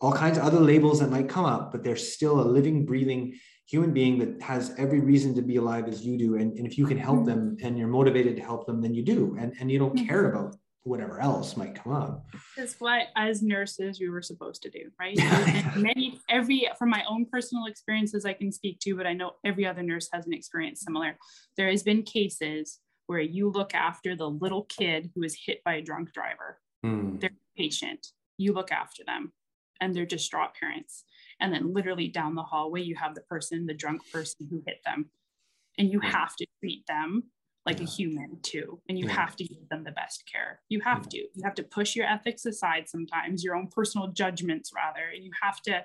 all 0.00 0.12
kinds 0.12 0.38
of 0.38 0.44
other 0.44 0.60
labels 0.60 1.00
that 1.00 1.10
might 1.10 1.28
come 1.28 1.44
up 1.44 1.72
but 1.72 1.82
there's 1.82 2.12
still 2.12 2.40
a 2.40 2.46
living 2.56 2.84
breathing 2.84 3.38
human 3.66 3.92
being 3.92 4.18
that 4.18 4.40
has 4.40 4.72
every 4.78 5.00
reason 5.00 5.34
to 5.34 5.42
be 5.42 5.56
alive 5.56 5.88
as 5.88 6.04
you 6.06 6.16
do. 6.16 6.36
And, 6.36 6.56
and 6.56 6.66
if 6.66 6.78
you 6.78 6.86
can 6.86 6.98
help 6.98 7.18
mm-hmm. 7.18 7.56
them 7.56 7.56
and 7.62 7.76
you're 7.76 7.88
motivated 7.88 8.36
to 8.36 8.42
help 8.42 8.66
them 8.66 8.80
then 8.80 8.94
you 8.94 9.02
do. 9.02 9.36
And, 9.38 9.54
and 9.58 9.70
you 9.70 9.78
don't 9.78 9.96
mm-hmm. 9.96 10.06
care 10.06 10.30
about 10.30 10.54
whatever 10.86 11.20
else 11.20 11.56
might 11.56 11.74
come 11.74 11.92
up. 11.92 12.24
That's 12.56 12.80
what, 12.80 13.08
as 13.16 13.42
nurses, 13.42 14.00
we 14.00 14.08
were 14.08 14.22
supposed 14.22 14.62
to 14.62 14.70
do, 14.70 14.90
right? 15.00 15.16
many, 15.76 16.20
every, 16.30 16.68
from 16.78 16.90
my 16.90 17.02
own 17.08 17.26
personal 17.26 17.66
experiences, 17.66 18.24
I 18.24 18.32
can 18.32 18.52
speak 18.52 18.78
to, 18.80 18.96
but 18.96 19.06
I 19.06 19.12
know 19.12 19.32
every 19.44 19.66
other 19.66 19.82
nurse 19.82 20.08
has 20.12 20.26
an 20.26 20.32
experience 20.32 20.82
similar. 20.82 21.18
There 21.56 21.68
has 21.68 21.82
been 21.82 22.02
cases 22.04 22.78
where 23.08 23.20
you 23.20 23.50
look 23.50 23.74
after 23.74 24.14
the 24.14 24.30
little 24.30 24.64
kid 24.64 25.10
who 25.14 25.24
is 25.24 25.36
hit 25.44 25.62
by 25.64 25.74
a 25.74 25.82
drunk 25.82 26.12
driver. 26.12 26.58
Mm. 26.84 27.20
They're 27.20 27.30
patient. 27.56 28.06
You 28.38 28.52
look 28.52 28.70
after 28.70 29.02
them, 29.04 29.32
and 29.80 29.94
their 29.94 30.06
distraught 30.06 30.54
parents. 30.58 31.04
And 31.40 31.52
then, 31.52 31.72
literally 31.72 32.08
down 32.08 32.34
the 32.34 32.42
hallway, 32.42 32.82
you 32.82 32.94
have 32.96 33.14
the 33.14 33.22
person, 33.22 33.66
the 33.66 33.74
drunk 33.74 34.02
person 34.12 34.46
who 34.50 34.62
hit 34.66 34.80
them, 34.84 35.10
and 35.78 35.90
you 35.90 36.00
have 36.00 36.36
to 36.36 36.46
treat 36.60 36.86
them 36.86 37.24
like 37.66 37.78
yeah. 37.78 37.84
a 37.84 37.88
human 37.88 38.38
too 38.42 38.80
and 38.88 38.98
you 38.98 39.06
yeah. 39.06 39.12
have 39.12 39.36
to 39.36 39.44
give 39.44 39.68
them 39.68 39.84
the 39.84 39.90
best 39.90 40.24
care 40.30 40.60
you 40.68 40.80
have 40.80 41.02
yeah. 41.04 41.08
to 41.10 41.18
you 41.18 41.42
have 41.44 41.54
to 41.54 41.62
push 41.62 41.94
your 41.96 42.06
ethics 42.06 42.46
aside 42.46 42.88
sometimes 42.88 43.44
your 43.44 43.54
own 43.54 43.66
personal 43.66 44.08
judgments 44.08 44.70
rather 44.74 45.10
and 45.14 45.24
you 45.24 45.32
have 45.42 45.60
to 45.60 45.84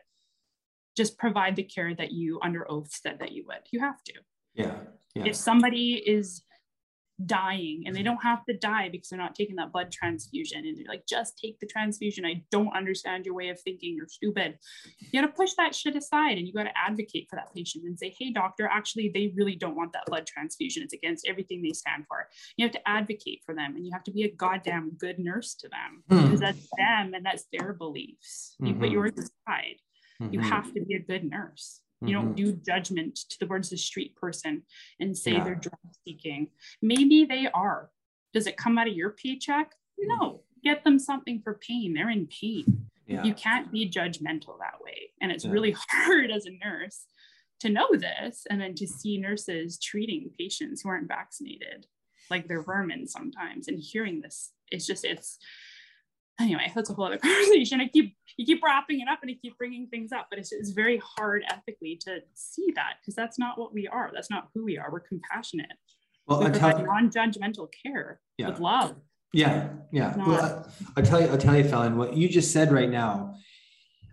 just 0.95 1.17
provide 1.17 1.55
the 1.55 1.63
care 1.63 1.95
that 1.95 2.11
you 2.11 2.39
under 2.43 2.69
oath 2.71 2.91
said 2.91 3.17
that 3.19 3.31
you 3.31 3.43
would 3.47 3.61
you 3.71 3.79
have 3.79 4.03
to 4.03 4.13
yeah, 4.53 4.75
if 5.15 5.35
somebody 5.35 5.93
is 5.93 6.43
dying 7.25 7.83
and 7.85 7.95
they 7.95 8.03
don't 8.03 8.21
have 8.23 8.45
to 8.45 8.57
die 8.57 8.89
because 8.89 9.09
they're 9.09 9.19
not 9.19 9.35
taking 9.35 9.55
that 9.55 9.71
blood 9.71 9.91
transfusion. 9.91 10.65
And 10.65 10.77
they're 10.77 10.85
like 10.87 11.05
just 11.07 11.37
take 11.37 11.59
the 11.59 11.67
transfusion. 11.67 12.25
I 12.25 12.43
don't 12.51 12.75
understand 12.75 13.25
your 13.25 13.35
way 13.35 13.49
of 13.49 13.59
thinking. 13.59 13.95
You're 13.95 14.07
stupid. 14.07 14.57
You 14.99 15.21
got 15.21 15.27
to 15.27 15.33
push 15.33 15.53
that 15.55 15.75
shit 15.75 15.95
aside 15.95 16.37
and 16.37 16.47
you 16.47 16.53
got 16.53 16.63
to 16.63 16.77
advocate 16.77 17.27
for 17.29 17.35
that 17.35 17.53
patient 17.53 17.85
and 17.85 17.97
say 17.97 18.13
hey 18.17 18.31
doctor 18.31 18.69
actually 18.71 19.11
they 19.13 19.33
really 19.35 19.55
don't 19.55 19.75
want 19.75 19.93
that 19.93 20.05
blood 20.05 20.25
transfusion. 20.27 20.83
It's 20.83 20.93
against 20.93 21.27
everything 21.27 21.61
they 21.61 21.73
stand 21.73 22.05
for. 22.07 22.27
You 22.57 22.65
have 22.65 22.73
to 22.73 22.87
advocate 22.87 23.41
for 23.45 23.55
them 23.55 23.75
and 23.75 23.85
you 23.85 23.91
have 23.93 24.03
to 24.05 24.11
be 24.11 24.23
a 24.23 24.31
goddamn 24.31 24.91
good 24.97 25.19
nurse 25.19 25.55
to 25.55 25.69
them 25.69 26.03
mm. 26.09 26.23
because 26.23 26.39
that's 26.39 26.67
them 26.77 27.13
and 27.13 27.25
that's 27.25 27.45
their 27.51 27.73
beliefs. 27.73 28.55
You 28.59 28.73
mm-hmm. 28.73 28.81
put 28.81 28.89
yours 28.89 29.11
aside. 29.13 29.75
Mm-hmm. 30.21 30.33
you 30.33 30.39
have 30.41 30.71
to 30.73 30.81
be 30.81 30.95
a 30.95 30.99
good 30.99 31.23
nurse 31.23 31.81
you 32.03 32.13
don't 32.13 32.35
mm-hmm. 32.35 32.45
do 32.45 32.53
judgment 32.53 33.15
to 33.29 33.39
the 33.39 33.45
words 33.45 33.67
of 33.67 33.71
the 33.71 33.77
street 33.77 34.15
person 34.15 34.63
and 34.99 35.17
say 35.17 35.33
yeah. 35.33 35.43
they're 35.43 35.55
drug 35.55 35.79
seeking. 36.05 36.47
Maybe 36.81 37.25
they 37.25 37.47
are. 37.53 37.89
Does 38.33 38.47
it 38.47 38.57
come 38.57 38.77
out 38.77 38.87
of 38.87 38.95
your 38.95 39.11
paycheck? 39.11 39.73
No. 39.99 40.41
Get 40.63 40.83
them 40.83 40.97
something 40.99 41.41
for 41.43 41.53
pain. 41.55 41.93
They're 41.93 42.09
in 42.09 42.27
pain. 42.27 42.87
Yeah. 43.07 43.23
You 43.23 43.33
can't 43.33 43.71
be 43.71 43.89
judgmental 43.89 44.57
that 44.59 44.79
way. 44.81 45.11
And 45.21 45.31
it's 45.31 45.45
yeah. 45.45 45.51
really 45.51 45.75
hard 45.91 46.31
as 46.31 46.45
a 46.45 46.51
nurse 46.51 47.05
to 47.61 47.69
know 47.69 47.89
this 47.91 48.47
and 48.49 48.59
then 48.59 48.73
to 48.75 48.87
see 48.87 49.17
nurses 49.17 49.79
treating 49.79 50.31
patients 50.37 50.81
who 50.81 50.89
aren't 50.89 51.07
vaccinated 51.07 51.85
like 52.31 52.47
they're 52.47 52.63
vermin 52.63 53.07
sometimes 53.07 53.67
and 53.67 53.79
hearing 53.79 54.21
this 54.21 54.51
it's 54.71 54.87
just 54.87 55.05
it's 55.05 55.37
anyway, 56.41 56.71
that's 56.73 56.89
a 56.89 56.93
whole 56.93 57.05
other 57.05 57.17
conversation. 57.23 57.81
I 57.81 57.87
keep 57.87 58.15
you 58.37 58.45
keep 58.45 58.63
wrapping 58.63 59.01
it 59.01 59.07
up 59.07 59.19
and 59.21 59.31
I 59.31 59.35
keep 59.41 59.57
bringing 59.57 59.87
things 59.87 60.11
up, 60.11 60.27
but 60.29 60.39
it's, 60.39 60.51
it's 60.51 60.71
very 60.71 61.01
hard 61.17 61.43
ethically 61.49 61.99
to 62.05 62.19
see 62.33 62.71
that 62.75 62.95
because 63.01 63.15
that's 63.15 63.37
not 63.37 63.59
what 63.59 63.73
we 63.73 63.87
are. 63.87 64.11
That's 64.13 64.29
not 64.29 64.49
who 64.53 64.63
we 64.63 64.77
are. 64.77 64.91
We're 64.91 65.01
compassionate. 65.01 65.67
Well, 66.27 66.39
we 66.39 66.45
I 66.45 66.49
provide 66.49 66.77
tell, 66.77 66.85
non-judgmental 66.85 67.69
care 67.85 68.19
yeah. 68.37 68.49
with 68.49 68.59
love. 68.59 68.95
Yeah, 69.33 69.69
yeah. 69.91 70.13
Not, 70.17 70.27
well, 70.27 70.71
I, 70.95 71.01
tell 71.01 71.21
you, 71.21 71.31
I 71.31 71.37
tell 71.37 71.57
you, 71.57 71.63
Fallon, 71.63 71.97
what 71.97 72.15
you 72.15 72.27
just 72.27 72.51
said 72.51 72.71
right 72.71 72.89
now 72.89 73.35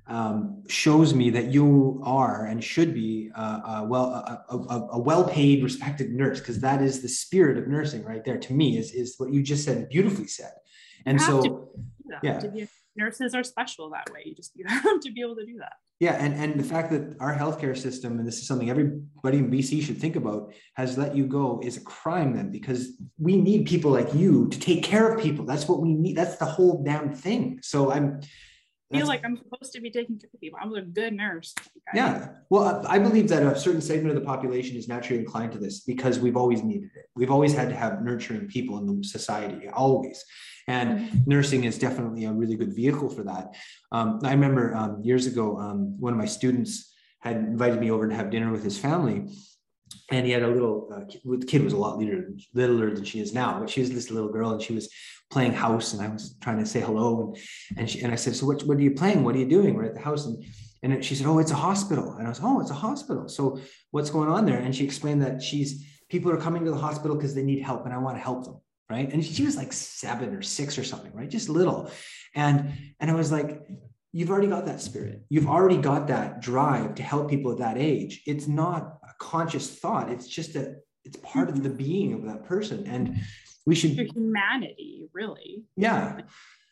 um, 0.06 0.62
shows 0.68 1.12
me 1.12 1.30
that 1.30 1.46
you 1.46 2.00
are 2.04 2.46
and 2.46 2.62
should 2.62 2.94
be 2.94 3.30
uh, 3.36 3.60
uh, 3.64 3.86
well 3.86 4.06
a, 4.06 4.44
a, 4.48 4.88
a, 4.92 4.98
well-paid, 4.98 5.62
respected 5.62 6.12
nurse 6.12 6.38
because 6.38 6.60
that 6.60 6.80
is 6.80 7.02
the 7.02 7.08
spirit 7.08 7.58
of 7.58 7.68
nursing 7.68 8.04
right 8.04 8.24
there. 8.24 8.38
To 8.38 8.52
me, 8.52 8.78
is 8.78 8.92
is 8.92 9.16
what 9.18 9.32
you 9.32 9.42
just 9.42 9.64
said, 9.64 9.88
beautifully 9.88 10.26
said. 10.26 10.52
And 11.06 11.20
so. 11.20 11.42
To 11.42 11.68
that. 12.22 12.44
Yeah. 12.44 12.50
Be, 12.50 12.68
nurses 12.96 13.34
are 13.34 13.44
special 13.44 13.90
that 13.90 14.10
way. 14.12 14.22
You 14.24 14.34
just 14.34 14.52
you 14.54 14.64
have 14.68 15.00
to 15.00 15.12
be 15.12 15.20
able 15.20 15.36
to 15.36 15.46
do 15.46 15.58
that. 15.58 15.74
Yeah, 16.00 16.12
and 16.12 16.34
and 16.34 16.58
the 16.58 16.64
fact 16.64 16.90
that 16.90 17.16
our 17.20 17.34
healthcare 17.34 17.76
system, 17.76 18.18
and 18.18 18.26
this 18.26 18.38
is 18.38 18.46
something 18.46 18.70
everybody 18.70 19.38
in 19.38 19.50
BC 19.50 19.82
should 19.82 19.98
think 19.98 20.16
about, 20.16 20.52
has 20.74 20.96
let 20.96 21.16
you 21.16 21.26
go 21.26 21.60
is 21.62 21.76
a 21.76 21.80
crime 21.80 22.36
then 22.36 22.50
because 22.50 22.92
we 23.18 23.36
need 23.36 23.66
people 23.66 23.90
like 23.90 24.14
you 24.14 24.48
to 24.48 24.60
take 24.60 24.82
care 24.82 25.12
of 25.12 25.20
people. 25.20 25.44
That's 25.44 25.68
what 25.68 25.80
we 25.80 25.94
need. 25.94 26.16
That's 26.16 26.36
the 26.36 26.44
whole 26.44 26.82
damn 26.84 27.14
thing. 27.14 27.60
So 27.62 27.90
I'm 27.90 28.20
feel 28.90 29.06
like 29.06 29.24
I'm 29.24 29.36
supposed 29.36 29.72
to 29.72 29.80
be 29.80 29.90
taking 29.90 30.18
care 30.18 30.30
of 30.32 30.40
people. 30.40 30.58
I'm 30.60 30.72
a 30.74 30.82
good 30.82 31.12
nurse. 31.12 31.54
Yeah. 31.94 32.28
Well, 32.48 32.84
I 32.88 32.98
believe 32.98 33.28
that 33.28 33.42
a 33.42 33.58
certain 33.58 33.80
segment 33.80 34.16
of 34.16 34.20
the 34.22 34.26
population 34.26 34.76
is 34.76 34.88
naturally 34.88 35.20
inclined 35.20 35.52
to 35.52 35.58
this 35.58 35.80
because 35.80 36.18
we've 36.18 36.36
always 36.36 36.62
needed 36.62 36.90
it. 36.96 37.06
We've 37.14 37.30
always 37.30 37.54
had 37.54 37.68
to 37.68 37.74
have 37.74 38.02
nurturing 38.02 38.46
people 38.48 38.78
in 38.78 38.86
the 38.86 39.04
society, 39.04 39.68
always. 39.68 40.24
And 40.68 41.00
mm-hmm. 41.00 41.18
nursing 41.26 41.64
is 41.64 41.78
definitely 41.78 42.26
a 42.26 42.32
really 42.32 42.54
good 42.54 42.74
vehicle 42.74 43.08
for 43.08 43.24
that. 43.24 43.54
Um, 43.90 44.20
I 44.22 44.32
remember 44.32 44.74
um, 44.74 45.00
years 45.02 45.26
ago, 45.26 45.58
um, 45.58 45.98
one 45.98 46.12
of 46.12 46.18
my 46.18 46.26
students 46.26 46.94
had 47.20 47.36
invited 47.36 47.80
me 47.80 47.90
over 47.90 48.06
to 48.06 48.14
have 48.14 48.30
dinner 48.30 48.52
with 48.52 48.62
his 48.62 48.78
family. 48.78 49.26
And 50.10 50.26
he 50.26 50.32
had 50.32 50.42
a 50.42 50.48
little, 50.48 50.90
uh, 50.94 51.00
the 51.24 51.46
kid 51.46 51.64
was 51.64 51.72
a 51.72 51.78
lot 51.78 51.98
littler, 51.98 52.28
littler 52.52 52.94
than 52.94 53.04
she 53.04 53.20
is 53.20 53.32
now, 53.32 53.58
but 53.58 53.70
she 53.70 53.80
was 53.80 53.90
this 53.90 54.10
little 54.10 54.28
girl 54.28 54.50
and 54.52 54.60
she 54.60 54.74
was 54.74 54.90
playing 55.30 55.52
house 55.52 55.94
and 55.94 56.02
I 56.02 56.08
was 56.08 56.36
trying 56.42 56.58
to 56.58 56.66
say 56.66 56.80
hello. 56.80 57.20
And, 57.20 57.78
and, 57.78 57.90
she, 57.90 58.00
and 58.02 58.12
I 58.12 58.16
said, 58.16 58.36
so 58.36 58.46
what, 58.46 58.62
what 58.64 58.76
are 58.76 58.82
you 58.82 58.90
playing? 58.90 59.24
What 59.24 59.34
are 59.34 59.38
you 59.38 59.48
doing? 59.48 59.74
We're 59.74 59.84
at 59.84 59.94
the 59.94 60.00
house. 60.00 60.26
And, 60.26 60.44
and 60.82 61.02
she 61.02 61.14
said, 61.14 61.26
oh, 61.26 61.38
it's 61.38 61.50
a 61.50 61.56
hospital. 61.56 62.14
And 62.18 62.26
I 62.26 62.30
was, 62.30 62.40
oh, 62.42 62.60
it's 62.60 62.70
a 62.70 62.74
hospital. 62.74 63.28
So 63.28 63.58
what's 63.90 64.10
going 64.10 64.28
on 64.28 64.44
there? 64.44 64.58
And 64.58 64.76
she 64.76 64.84
explained 64.84 65.22
that 65.22 65.42
she's, 65.42 65.86
people 66.10 66.30
are 66.30 66.38
coming 66.38 66.64
to 66.66 66.70
the 66.70 66.76
hospital 66.76 67.16
because 67.16 67.34
they 67.34 67.42
need 67.42 67.62
help 67.62 67.86
and 67.86 67.94
I 67.94 67.98
want 67.98 68.16
to 68.16 68.22
help 68.22 68.44
them 68.44 68.60
right? 68.90 69.12
And 69.12 69.24
she 69.24 69.44
was 69.44 69.56
like 69.56 69.72
seven 69.72 70.34
or 70.34 70.42
six 70.42 70.78
or 70.78 70.84
something 70.84 71.12
right? 71.12 71.28
Just 71.28 71.48
little. 71.48 71.90
And 72.34 72.72
and 73.00 73.10
i 73.10 73.14
was 73.14 73.32
like 73.32 73.66
you've 74.12 74.30
already 74.30 74.46
got 74.48 74.66
that 74.66 74.80
spirit. 74.80 75.22
You've 75.28 75.48
already 75.48 75.76
got 75.76 76.08
that 76.08 76.40
drive 76.40 76.94
to 76.96 77.02
help 77.02 77.28
people 77.28 77.52
at 77.52 77.58
that 77.58 77.78
age. 77.78 78.22
It's 78.26 78.46
not 78.46 78.98
a 79.04 79.12
conscious 79.18 79.78
thought. 79.78 80.10
It's 80.10 80.26
just 80.26 80.56
a 80.56 80.76
it's 81.04 81.16
part 81.22 81.48
of 81.48 81.62
the 81.62 81.70
being 81.70 82.12
of 82.14 82.24
that 82.24 82.44
person. 82.44 82.86
And 82.86 83.20
we 83.66 83.74
should 83.74 83.92
Your 83.92 84.06
humanity 84.06 85.08
really. 85.12 85.62
Yeah. 85.76 86.20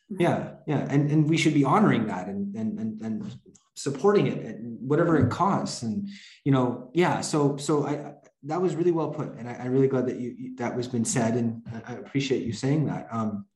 Yeah. 0.08 0.54
Yeah. 0.66 0.86
And 0.88 1.10
and 1.10 1.28
we 1.28 1.36
should 1.36 1.54
be 1.54 1.64
honoring 1.64 2.06
that 2.06 2.28
and 2.28 2.54
and 2.56 2.78
and, 2.78 3.02
and 3.02 3.38
supporting 3.74 4.26
it 4.26 4.44
at 4.44 4.56
whatever 4.60 5.16
it 5.18 5.30
costs. 5.30 5.82
And 5.82 6.08
you 6.44 6.52
know 6.52 6.90
yeah. 6.94 7.20
So 7.20 7.56
so 7.58 7.86
i 7.86 8.14
that 8.44 8.60
was 8.60 8.76
really 8.76 8.92
well 8.92 9.10
put, 9.10 9.34
and 9.34 9.48
I, 9.48 9.64
am 9.64 9.72
really 9.72 9.88
glad 9.88 10.06
that 10.06 10.16
you, 10.16 10.34
you, 10.38 10.56
that 10.56 10.76
was 10.76 10.88
been 10.88 11.04
said, 11.04 11.34
and 11.34 11.62
I 11.86 11.94
appreciate 11.94 12.44
you 12.44 12.52
saying 12.52 12.86
that. 12.86 13.08
Um, 13.10 13.46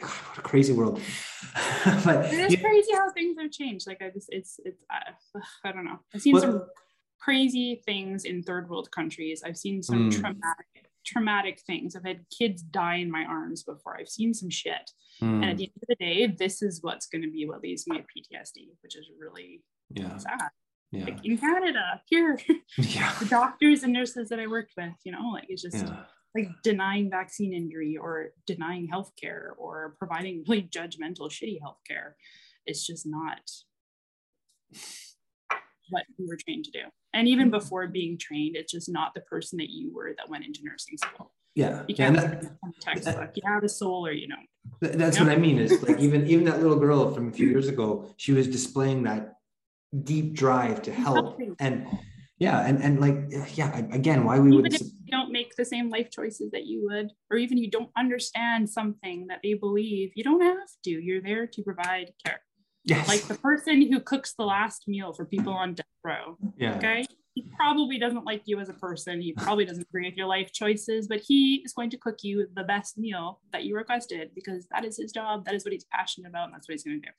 what 0.00 0.38
a 0.38 0.42
crazy 0.42 0.72
world! 0.72 1.00
but 2.04 2.32
it 2.32 2.52
is 2.52 2.60
crazy 2.60 2.92
how 2.92 3.10
things 3.10 3.36
have 3.40 3.50
changed. 3.50 3.86
Like 3.86 4.00
I 4.00 4.10
just, 4.10 4.28
it's, 4.30 4.60
it's, 4.64 4.82
uh, 4.90 5.40
I 5.64 5.72
don't 5.72 5.84
know. 5.84 5.98
I've 6.14 6.22
seen 6.22 6.34
well, 6.34 6.42
some 6.42 6.62
crazy 7.20 7.82
things 7.84 8.24
in 8.24 8.42
third 8.42 8.68
world 8.68 8.90
countries. 8.90 9.42
I've 9.44 9.56
seen 9.56 9.82
some 9.82 10.10
mm. 10.10 10.12
traumatic, 10.12 10.90
traumatic 11.04 11.60
things. 11.66 11.96
I've 11.96 12.04
had 12.04 12.24
kids 12.36 12.62
die 12.62 12.96
in 12.96 13.10
my 13.10 13.24
arms 13.24 13.64
before. 13.64 13.98
I've 13.98 14.08
seen 14.08 14.34
some 14.34 14.50
shit. 14.50 14.90
Mm. 15.22 15.42
And 15.42 15.44
at 15.44 15.56
the 15.56 15.64
end 15.64 15.72
of 15.82 15.88
the 15.88 15.96
day, 15.96 16.26
this 16.26 16.62
is 16.62 16.82
what's 16.82 17.06
going 17.06 17.22
to 17.22 17.30
be 17.30 17.46
what 17.46 17.62
leads 17.62 17.86
me 17.86 17.98
to 17.98 18.02
PTSD, 18.02 18.68
which 18.82 18.96
is 18.96 19.10
really 19.18 19.62
yeah. 19.90 20.16
sad. 20.16 20.50
Yeah. 20.90 21.04
Like 21.04 21.24
in 21.24 21.36
Canada, 21.38 22.00
here, 22.06 22.38
Yeah. 22.78 23.14
the 23.18 23.26
doctors 23.26 23.82
and 23.82 23.92
nurses 23.92 24.30
that 24.30 24.40
I 24.40 24.46
worked 24.46 24.72
with, 24.76 24.94
you 25.04 25.12
know, 25.12 25.30
like 25.32 25.46
it's 25.48 25.62
just 25.62 25.76
Yeah. 25.76 26.04
like 26.34 26.48
denying 26.62 27.10
vaccine 27.10 27.52
injury 27.52 27.96
or 27.96 28.30
denying 28.46 28.88
healthcare 28.88 29.50
or 29.58 29.96
providing 29.98 30.44
really 30.48 30.62
judgmental, 30.62 31.30
shitty 31.30 31.58
healthcare. 31.60 32.12
It's 32.64 32.86
just 32.86 33.06
not 33.06 33.40
what 35.90 36.04
we 36.18 36.26
were 36.26 36.36
trained 36.36 36.64
to 36.64 36.70
do. 36.70 36.84
And 37.14 37.28
even 37.28 37.46
mm-hmm. 37.46 37.58
before 37.58 37.86
being 37.88 38.18
trained, 38.18 38.56
it's 38.56 38.72
just 38.72 38.88
not 38.88 39.14
the 39.14 39.20
person 39.22 39.58
that 39.58 39.70
you 39.70 39.94
were 39.94 40.14
that 40.16 40.28
went 40.28 40.44
into 40.44 40.60
nursing 40.62 40.96
school. 40.98 41.32
Yeah. 41.54 41.82
You 41.88 41.94
can't 41.94 42.16
that- 42.16 42.42
learn 42.42 42.56
from 42.60 42.72
textbook. 42.80 43.30
You 43.34 43.42
have 43.46 43.64
a 43.64 43.68
soul 43.68 44.06
or 44.06 44.12
you 44.12 44.28
don't. 44.28 44.46
Th- 44.82 44.96
That's 44.96 45.18
what 45.18 45.28
I 45.28 45.36
mean 45.36 45.58
is 45.58 45.82
like 45.82 45.98
even 46.06 46.26
even 46.26 46.44
that 46.44 46.60
little 46.62 46.78
girl 46.78 47.12
from 47.12 47.28
a 47.28 47.32
few 47.32 47.48
years 47.48 47.68
ago, 47.68 48.06
she 48.16 48.32
was 48.32 48.46
displaying 48.46 49.02
that 49.04 49.37
deep 50.04 50.34
drive 50.34 50.82
to 50.82 50.92
help 50.92 51.40
and 51.60 51.86
yeah 52.38 52.66
and 52.66 52.82
and 52.82 53.00
like 53.00 53.16
yeah 53.56 53.76
again 53.92 54.24
why 54.24 54.38
we 54.38 54.48
Even 54.48 54.62
wouldn't 54.62 54.74
if 54.74 54.82
you 54.82 55.10
don't 55.10 55.32
make 55.32 55.56
the 55.56 55.64
same 55.64 55.88
life 55.88 56.10
choices 56.10 56.50
that 56.52 56.66
you 56.66 56.86
would, 56.90 57.10
or 57.30 57.38
even 57.38 57.58
you 57.58 57.70
don't 57.70 57.90
understand 57.96 58.68
something 58.68 59.26
that 59.28 59.40
they 59.42 59.54
believe, 59.54 60.12
you 60.14 60.22
don't 60.22 60.42
have 60.42 60.68
to. 60.84 60.90
You're 60.90 61.22
there 61.22 61.46
to 61.46 61.62
provide 61.62 62.12
care. 62.24 62.40
yes 62.84 63.08
Like 63.08 63.22
the 63.22 63.34
person 63.36 63.90
who 63.90 64.00
cooks 64.00 64.34
the 64.38 64.44
last 64.44 64.86
meal 64.86 65.12
for 65.12 65.24
people 65.24 65.52
on 65.52 65.74
death 65.74 65.86
row. 66.04 66.36
yeah 66.58 66.76
Okay. 66.76 67.04
He 67.34 67.44
probably 67.56 67.98
doesn't 67.98 68.24
like 68.24 68.42
you 68.46 68.58
as 68.58 68.68
a 68.68 68.74
person. 68.74 69.20
He 69.20 69.32
probably 69.32 69.64
doesn't 69.64 69.86
agree 69.88 70.08
with 70.08 70.16
your 70.16 70.26
life 70.26 70.52
choices, 70.52 71.06
but 71.06 71.20
he 71.20 71.62
is 71.64 71.72
going 71.72 71.88
to 71.90 71.96
cook 71.96 72.18
you 72.22 72.48
the 72.54 72.64
best 72.64 72.98
meal 72.98 73.40
that 73.52 73.62
you 73.62 73.76
requested 73.76 74.32
because 74.34 74.66
that 74.72 74.84
is 74.84 74.96
his 74.96 75.12
job. 75.12 75.44
That 75.44 75.54
is 75.54 75.64
what 75.64 75.72
he's 75.72 75.84
passionate 75.84 76.28
about. 76.28 76.46
And 76.46 76.54
that's 76.54 76.68
what 76.68 76.72
he's 76.72 76.82
going 76.82 77.00
to 77.00 77.06
do. 77.06 77.12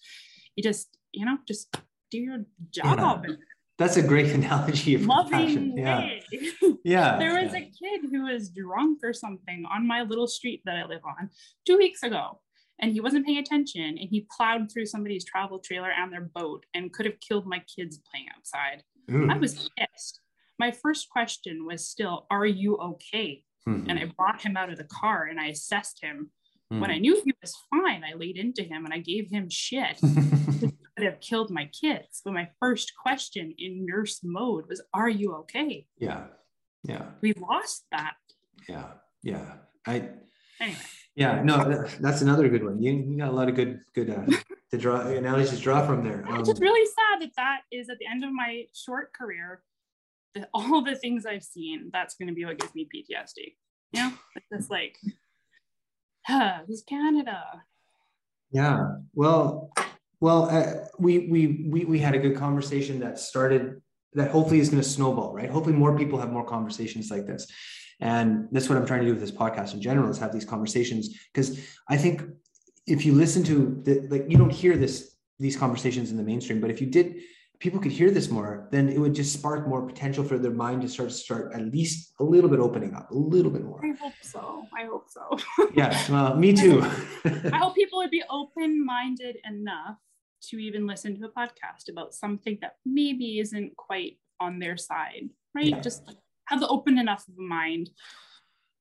You 0.58 0.64
just, 0.64 0.98
you 1.14 1.26
know, 1.26 1.38
just 1.48 1.74
do 2.12 2.18
your 2.18 2.46
job 2.72 3.26
in 3.26 3.38
that's 3.78 3.98
a 3.98 4.02
great 4.04 4.32
analogy 4.40 4.96
of 4.96 5.06
loving 5.06 5.32
compassion 5.32 5.78
yeah 5.78 6.10
yeah 6.84 7.18
there 7.18 7.42
was 7.42 7.54
yeah. 7.54 7.60
a 7.60 7.62
kid 7.62 8.10
who 8.12 8.24
was 8.32 8.50
drunk 8.50 9.00
or 9.04 9.14
something 9.14 9.64
on 9.72 9.88
my 9.88 10.02
little 10.02 10.28
street 10.28 10.62
that 10.66 10.76
I 10.78 10.86
live 10.86 11.02
on 11.06 11.30
two 11.66 11.78
weeks 11.78 12.04
ago. 12.04 12.42
And 12.82 12.94
he 12.94 13.02
wasn't 13.02 13.26
paying 13.26 13.40
attention 13.40 13.82
and 13.82 14.08
he 14.10 14.26
plowed 14.38 14.72
through 14.72 14.86
somebody's 14.86 15.26
travel 15.26 15.60
trailer 15.60 15.92
and 15.92 16.14
their 16.14 16.22
boat 16.34 16.66
and 16.74 16.94
could 16.94 17.06
have 17.06 17.20
killed 17.20 17.46
my 17.46 17.62
kids 17.76 18.00
playing 18.10 18.28
outside. 18.34 18.84
Ooh. 19.12 19.30
I 19.30 19.38
was 19.38 19.70
pissed. 19.78 20.22
My 20.58 20.72
first 20.72 21.10
question 21.10 21.66
was 21.66 21.86
still, 21.86 22.26
Are 22.32 22.46
you 22.46 22.78
okay? 22.78 23.44
Mhm. 23.68 23.86
And 23.90 24.00
I 24.00 24.06
brought 24.18 24.42
him 24.42 24.56
out 24.56 24.70
of 24.72 24.78
the 24.78 24.86
car 24.86 25.26
and 25.26 25.42
I 25.42 25.48
assessed 25.48 26.02
him. 26.02 26.32
When 26.70 26.84
Mhm. 26.84 26.94
I 26.94 26.98
knew 27.00 27.22
he 27.26 27.34
was 27.42 27.54
fine, 27.70 28.06
I 28.06 28.14
laid 28.16 28.38
into 28.38 28.64
him 28.64 28.86
and 28.86 28.94
I 28.94 29.00
gave 29.00 29.30
him 29.30 29.50
shit. 29.50 30.00
Have 31.02 31.20
killed 31.20 31.50
my 31.52 31.66
kids. 31.82 32.22
But 32.24 32.34
my 32.34 32.50
first 32.60 32.94
question 33.02 33.54
in 33.58 33.86
nurse 33.86 34.20
mode 34.24 34.66
was, 34.70 34.82
Are 34.94 35.10
you 35.10 35.34
okay? 35.42 35.86
yeah 35.98 36.28
yeah 36.84 37.06
We 37.22 37.34
lost 37.34 37.86
that. 37.92 38.16
yeah 38.68 38.92
yeah 39.24 39.54
I 39.88 40.10
Anyway, 40.62 40.78
yeah 41.16 41.42
no 41.44 41.56
that- 41.70 41.98
that's 42.02 42.22
another 42.22 42.48
good 42.50 42.64
one 42.64 42.82
you, 42.82 42.92
you 42.94 43.18
got 43.18 43.30
a 43.30 43.38
lot 43.40 43.48
of 43.50 43.56
good 43.56 43.80
good 43.96 44.10
uh 44.10 44.26
to 44.72 44.78
draw 44.78 45.02
analogies 45.02 45.52
to 45.52 45.58
draw 45.58 45.86
from 45.86 46.04
there 46.04 46.22
it's 46.36 46.48
just 46.50 46.62
Um, 46.62 46.68
really 46.68 46.86
sad 46.98 47.16
that 47.24 47.34
that 47.38 47.60
is 47.72 47.90
at 47.90 47.98
the 48.00 48.08
end 48.08 48.24
of 48.24 48.32
my 48.32 48.66
short 48.74 49.14
career, 49.14 49.64
that 50.36 50.50
all 50.54 50.82
the 50.84 50.96
things 50.96 51.26
I've 51.26 51.44
seen, 51.44 51.90
that's 51.92 52.16
going 52.16 52.28
to 52.30 52.34
be 52.40 52.46
what 52.46 52.60
gives 52.60 52.76
me 52.76 52.88
PTSD. 52.94 53.56
You 53.94 54.00
know, 54.02 54.12
it's 54.36 54.46
just 54.54 54.70
like, 54.70 54.96
huh, 56.28 56.60
this 56.68 56.84
Canada. 56.84 57.42
Yeah, 58.52 58.80
well, 59.14 59.72
well, 60.22 60.50
uh, 60.50 60.86
we, 60.98 61.28
we, 61.30 61.66
we, 61.70 61.86
we 61.86 62.00
had 62.00 62.14
a 62.14 62.20
good 62.20 62.36
conversation 62.36 63.00
that 63.00 63.20
started, 63.20 63.82
that 64.14 64.32
hopefully 64.32 64.60
is 64.60 64.70
going 64.70 64.82
to 64.82 64.88
snowball, 64.88 65.34
right? 65.34 65.50
Hopefully 65.50 65.76
more 65.76 65.98
people 65.98 66.20
have 66.20 66.32
more 66.32 66.46
conversations 66.46 67.10
like 67.10 67.26
this. 67.26 67.48
And 68.02 68.48
that's 68.52 68.70
what 68.70 68.78
I'm 68.78 68.86
trying 68.86 69.02
to 69.02 69.06
do 69.06 69.12
with 69.12 69.22
this 69.22 69.32
podcast 69.32 69.74
in 69.74 69.82
general 69.82 70.10
is 70.10 70.18
have 70.18 70.34
these 70.34 70.46
conversations. 70.46 71.10
Because 71.34 71.60
I 71.88 71.98
think 71.98 72.24
if 72.86 73.06
you 73.06 73.14
listen 73.14 73.44
to 73.46 73.82
the, 73.84 74.08
like, 74.10 74.26
you 74.30 74.38
don't 74.38 74.52
hear 74.52 74.78
this, 74.78 75.16
these 75.38 75.56
conversations 75.56 76.12
in 76.12 76.18
the 76.18 76.24
mainstream, 76.24 76.60
but 76.60 76.70
if 76.70 76.82
you 76.82 76.88
did, 76.88 77.22
people 77.60 77.80
could 77.80 77.92
hear 77.92 78.10
this 78.10 78.30
more, 78.30 78.68
then 78.72 78.90
it 78.90 78.98
would 78.98 79.14
just 79.14 79.34
spark 79.34 79.68
more 79.68 79.86
potential 79.86 80.24
for 80.24 80.38
their 80.38 80.52
mind 80.52 80.82
to 80.82 80.90
start, 80.90 81.12
start 81.12 81.54
at 81.54 81.62
least 81.72 82.14
a 82.20 82.24
little 82.24 82.50
bit 82.50 82.60
opening 82.60 82.94
up, 82.94 83.12
a 83.12 83.16
little 83.16 83.52
bit 83.52 83.64
more. 83.64 83.82
I 83.86 83.94
hope 84.00 84.14
so. 84.22 84.64
I 84.78 84.86
hope 84.86 85.08
so. 85.10 85.68
Yeah, 85.74 85.98
well, 86.10 86.36
me 86.36 86.54
too. 86.56 86.82
I 87.26 87.58
hope 87.58 87.76
people 87.76 88.00
would 88.00 88.12
be 88.12 88.24
open 88.30 88.86
minded 88.86 89.38
enough 89.46 89.98
to 90.50 90.58
even 90.58 90.88
listen 90.88 91.20
to 91.20 91.26
a 91.26 91.30
podcast 91.32 91.90
about 91.90 92.14
something 92.14 92.58
that 92.62 92.74
maybe 92.86 93.40
isn't 93.40 93.76
quite 93.78 94.20
on 94.40 94.60
their 94.60 94.78
side, 94.78 95.30
right? 95.56 95.82
Just 95.84 96.04
have 96.46 96.60
the 96.60 96.68
open 96.68 96.98
enough 96.98 97.28
of 97.28 97.36
a 97.38 97.42
mind. 97.42 97.90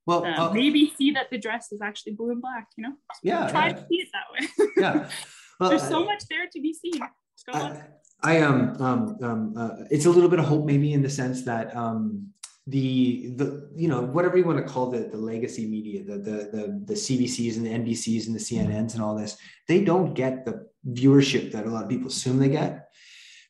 Well, 0.07 0.25
Uh, 0.25 0.49
uh, 0.49 0.53
maybe 0.55 0.93
see 0.97 1.11
that 1.13 1.31
the 1.31 1.39
dress 1.39 1.71
is 1.73 1.81
actually 1.83 2.13
blue 2.13 2.31
and 2.31 2.41
black, 2.41 2.69
you 2.77 2.85
know? 2.85 2.95
yeah, 3.23 3.49
Try 3.51 3.67
yeah, 3.69 3.73
to 3.75 3.87
see 3.89 3.97
it 3.97 4.09
that 4.13 4.27
way. 4.33 4.73
yeah. 4.77 5.11
Well, 5.61 5.71
There's 5.71 5.83
I- 5.83 5.89
so 5.91 6.05
much 6.05 6.23
there 6.31 6.47
to 6.53 6.61
be 6.61 6.73
seen. 6.73 6.93
Just 7.35 7.47
go 7.47 7.59
look. 7.59 7.77
I, 8.23 8.37
I 8.39 8.41
um 8.43 8.81
um 8.81 9.17
um 9.23 9.55
uh, 9.57 9.71
it's 9.91 10.07
a 10.07 10.11
little 10.11 10.29
bit 10.31 10.39
of 10.39 10.45
hope 10.45 10.65
maybe 10.67 10.93
in 10.93 11.03
the 11.03 11.11
sense 11.11 11.43
that 11.51 11.75
um 11.77 12.29
the 12.69 13.29
the 13.37 13.71
you 13.75 13.89
know 13.89 14.03
whatever 14.03 14.37
you 14.37 14.45
want 14.45 14.59
to 14.59 14.73
call 14.73 14.91
the 14.91 14.99
the 15.01 15.17
legacy 15.17 15.67
media 15.67 16.05
the 16.05 16.19
the 16.19 16.37
the, 16.53 16.83
the 16.85 16.95
CBCs 16.95 17.57
and 17.57 17.65
the 17.65 17.71
NBCs 17.71 18.27
and 18.27 18.35
the 18.35 18.41
CNNs 18.41 18.93
and 18.95 19.03
all 19.03 19.17
this 19.17 19.39
they 19.69 19.83
don't 19.83 20.13
get 20.13 20.45
the 20.45 20.67
viewership 20.87 21.51
that 21.53 21.67
a 21.67 21.71
lot 21.71 21.85
of 21.85 21.89
people 21.89 22.09
assume 22.09 22.39
they 22.39 22.51
get 22.51 22.91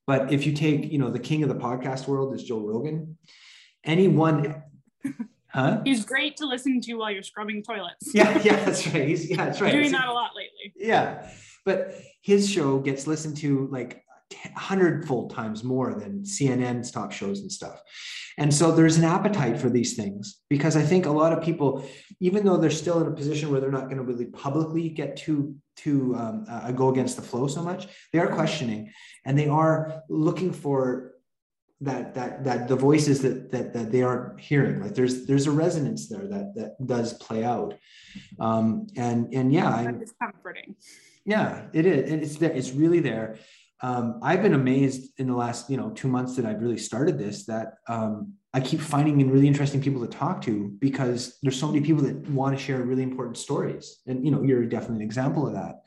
but 0.06 0.32
if 0.32 0.46
you 0.46 0.52
take 0.52 0.92
you 0.92 0.98
know 0.98 1.10
the 1.10 1.18
king 1.18 1.42
of 1.42 1.48
the 1.48 1.54
podcast 1.54 2.06
world 2.06 2.32
is 2.32 2.44
Joe 2.44 2.60
Rogan 2.60 3.18
anyone 3.84 4.62
huh 5.48 5.80
He's 5.84 6.04
great 6.04 6.36
to 6.36 6.46
listen 6.46 6.80
to 6.82 6.94
while 6.94 7.10
you're 7.10 7.22
scrubbing 7.24 7.62
toilets. 7.64 8.10
yeah 8.14 8.40
yeah 8.44 8.64
that's 8.64 8.86
right 8.86 9.08
he's 9.08 9.28
yeah 9.28 9.46
that's 9.46 9.60
right 9.60 9.72
Doing 9.72 9.92
that 9.92 10.06
a 10.08 10.12
lot 10.12 10.30
lately. 10.36 10.72
yeah 10.76 11.28
but 11.64 11.94
his 12.22 12.48
show 12.48 12.78
gets 12.78 13.08
listened 13.08 13.36
to 13.38 13.66
like 13.72 14.04
hundredfold 14.56 15.30
times 15.34 15.64
more 15.64 15.94
than 15.94 16.22
cnn's 16.22 16.90
top 16.90 17.12
shows 17.12 17.40
and 17.40 17.50
stuff 17.50 17.80
and 18.36 18.52
so 18.52 18.70
there's 18.70 18.96
an 18.98 19.04
appetite 19.04 19.58
for 19.58 19.70
these 19.70 19.94
things 19.96 20.40
because 20.50 20.76
i 20.76 20.82
think 20.82 21.06
a 21.06 21.10
lot 21.10 21.32
of 21.32 21.42
people 21.42 21.84
even 22.20 22.44
though 22.44 22.56
they're 22.56 22.70
still 22.70 23.00
in 23.00 23.06
a 23.06 23.16
position 23.16 23.50
where 23.50 23.60
they're 23.60 23.70
not 23.70 23.84
going 23.84 23.96
to 23.96 24.02
really 24.02 24.26
publicly 24.26 24.88
get 24.88 25.16
to 25.16 25.54
to 25.76 26.14
um, 26.16 26.44
uh, 26.48 26.70
go 26.72 26.88
against 26.90 27.16
the 27.16 27.22
flow 27.22 27.46
so 27.46 27.62
much 27.62 27.88
they 28.12 28.18
are 28.18 28.28
questioning 28.28 28.92
and 29.24 29.38
they 29.38 29.48
are 29.48 30.02
looking 30.08 30.52
for 30.52 31.12
that 31.80 32.14
that 32.14 32.44
that 32.44 32.68
the 32.68 32.76
voices 32.76 33.22
that 33.22 33.50
that 33.52 33.72
that 33.72 33.92
they 33.92 34.02
are 34.02 34.36
hearing 34.38 34.80
like 34.82 34.94
there's 34.94 35.26
there's 35.26 35.46
a 35.46 35.50
resonance 35.50 36.08
there 36.08 36.26
that 36.26 36.52
that 36.56 36.86
does 36.86 37.12
play 37.14 37.44
out 37.44 37.74
um 38.40 38.86
and 38.96 39.32
and 39.32 39.52
yeah 39.52 39.72
I, 39.74 39.84
That 39.84 40.02
is 40.02 40.12
comforting. 40.20 40.74
yeah, 41.24 41.66
it 41.72 41.84
is. 41.86 42.10
It's 42.10 42.36
there. 42.38 42.52
It's 42.52 42.72
really 42.72 43.00
there. 43.00 43.36
Um, 43.80 44.18
I've 44.22 44.42
been 44.42 44.54
amazed 44.54 45.12
in 45.18 45.28
the 45.28 45.34
last, 45.34 45.70
you 45.70 45.76
know, 45.76 45.90
two 45.90 46.08
months 46.08 46.34
that 46.36 46.44
I've 46.44 46.60
really 46.60 46.78
started 46.78 47.18
this 47.18 47.46
that 47.46 47.74
um, 47.88 48.34
I 48.52 48.60
keep 48.60 48.80
finding 48.80 49.20
in 49.20 49.30
really 49.30 49.46
interesting 49.46 49.80
people 49.80 50.00
to 50.00 50.08
talk 50.08 50.40
to 50.42 50.68
because 50.80 51.38
there's 51.42 51.58
so 51.58 51.68
many 51.68 51.80
people 51.80 52.02
that 52.02 52.28
want 52.30 52.56
to 52.56 52.62
share 52.62 52.82
really 52.82 53.02
important 53.04 53.36
stories. 53.36 54.00
And 54.06 54.24
you 54.24 54.30
know, 54.30 54.42
you're 54.42 54.64
definitely 54.66 54.96
an 54.96 55.02
example 55.02 55.46
of 55.46 55.52
that. 55.54 55.82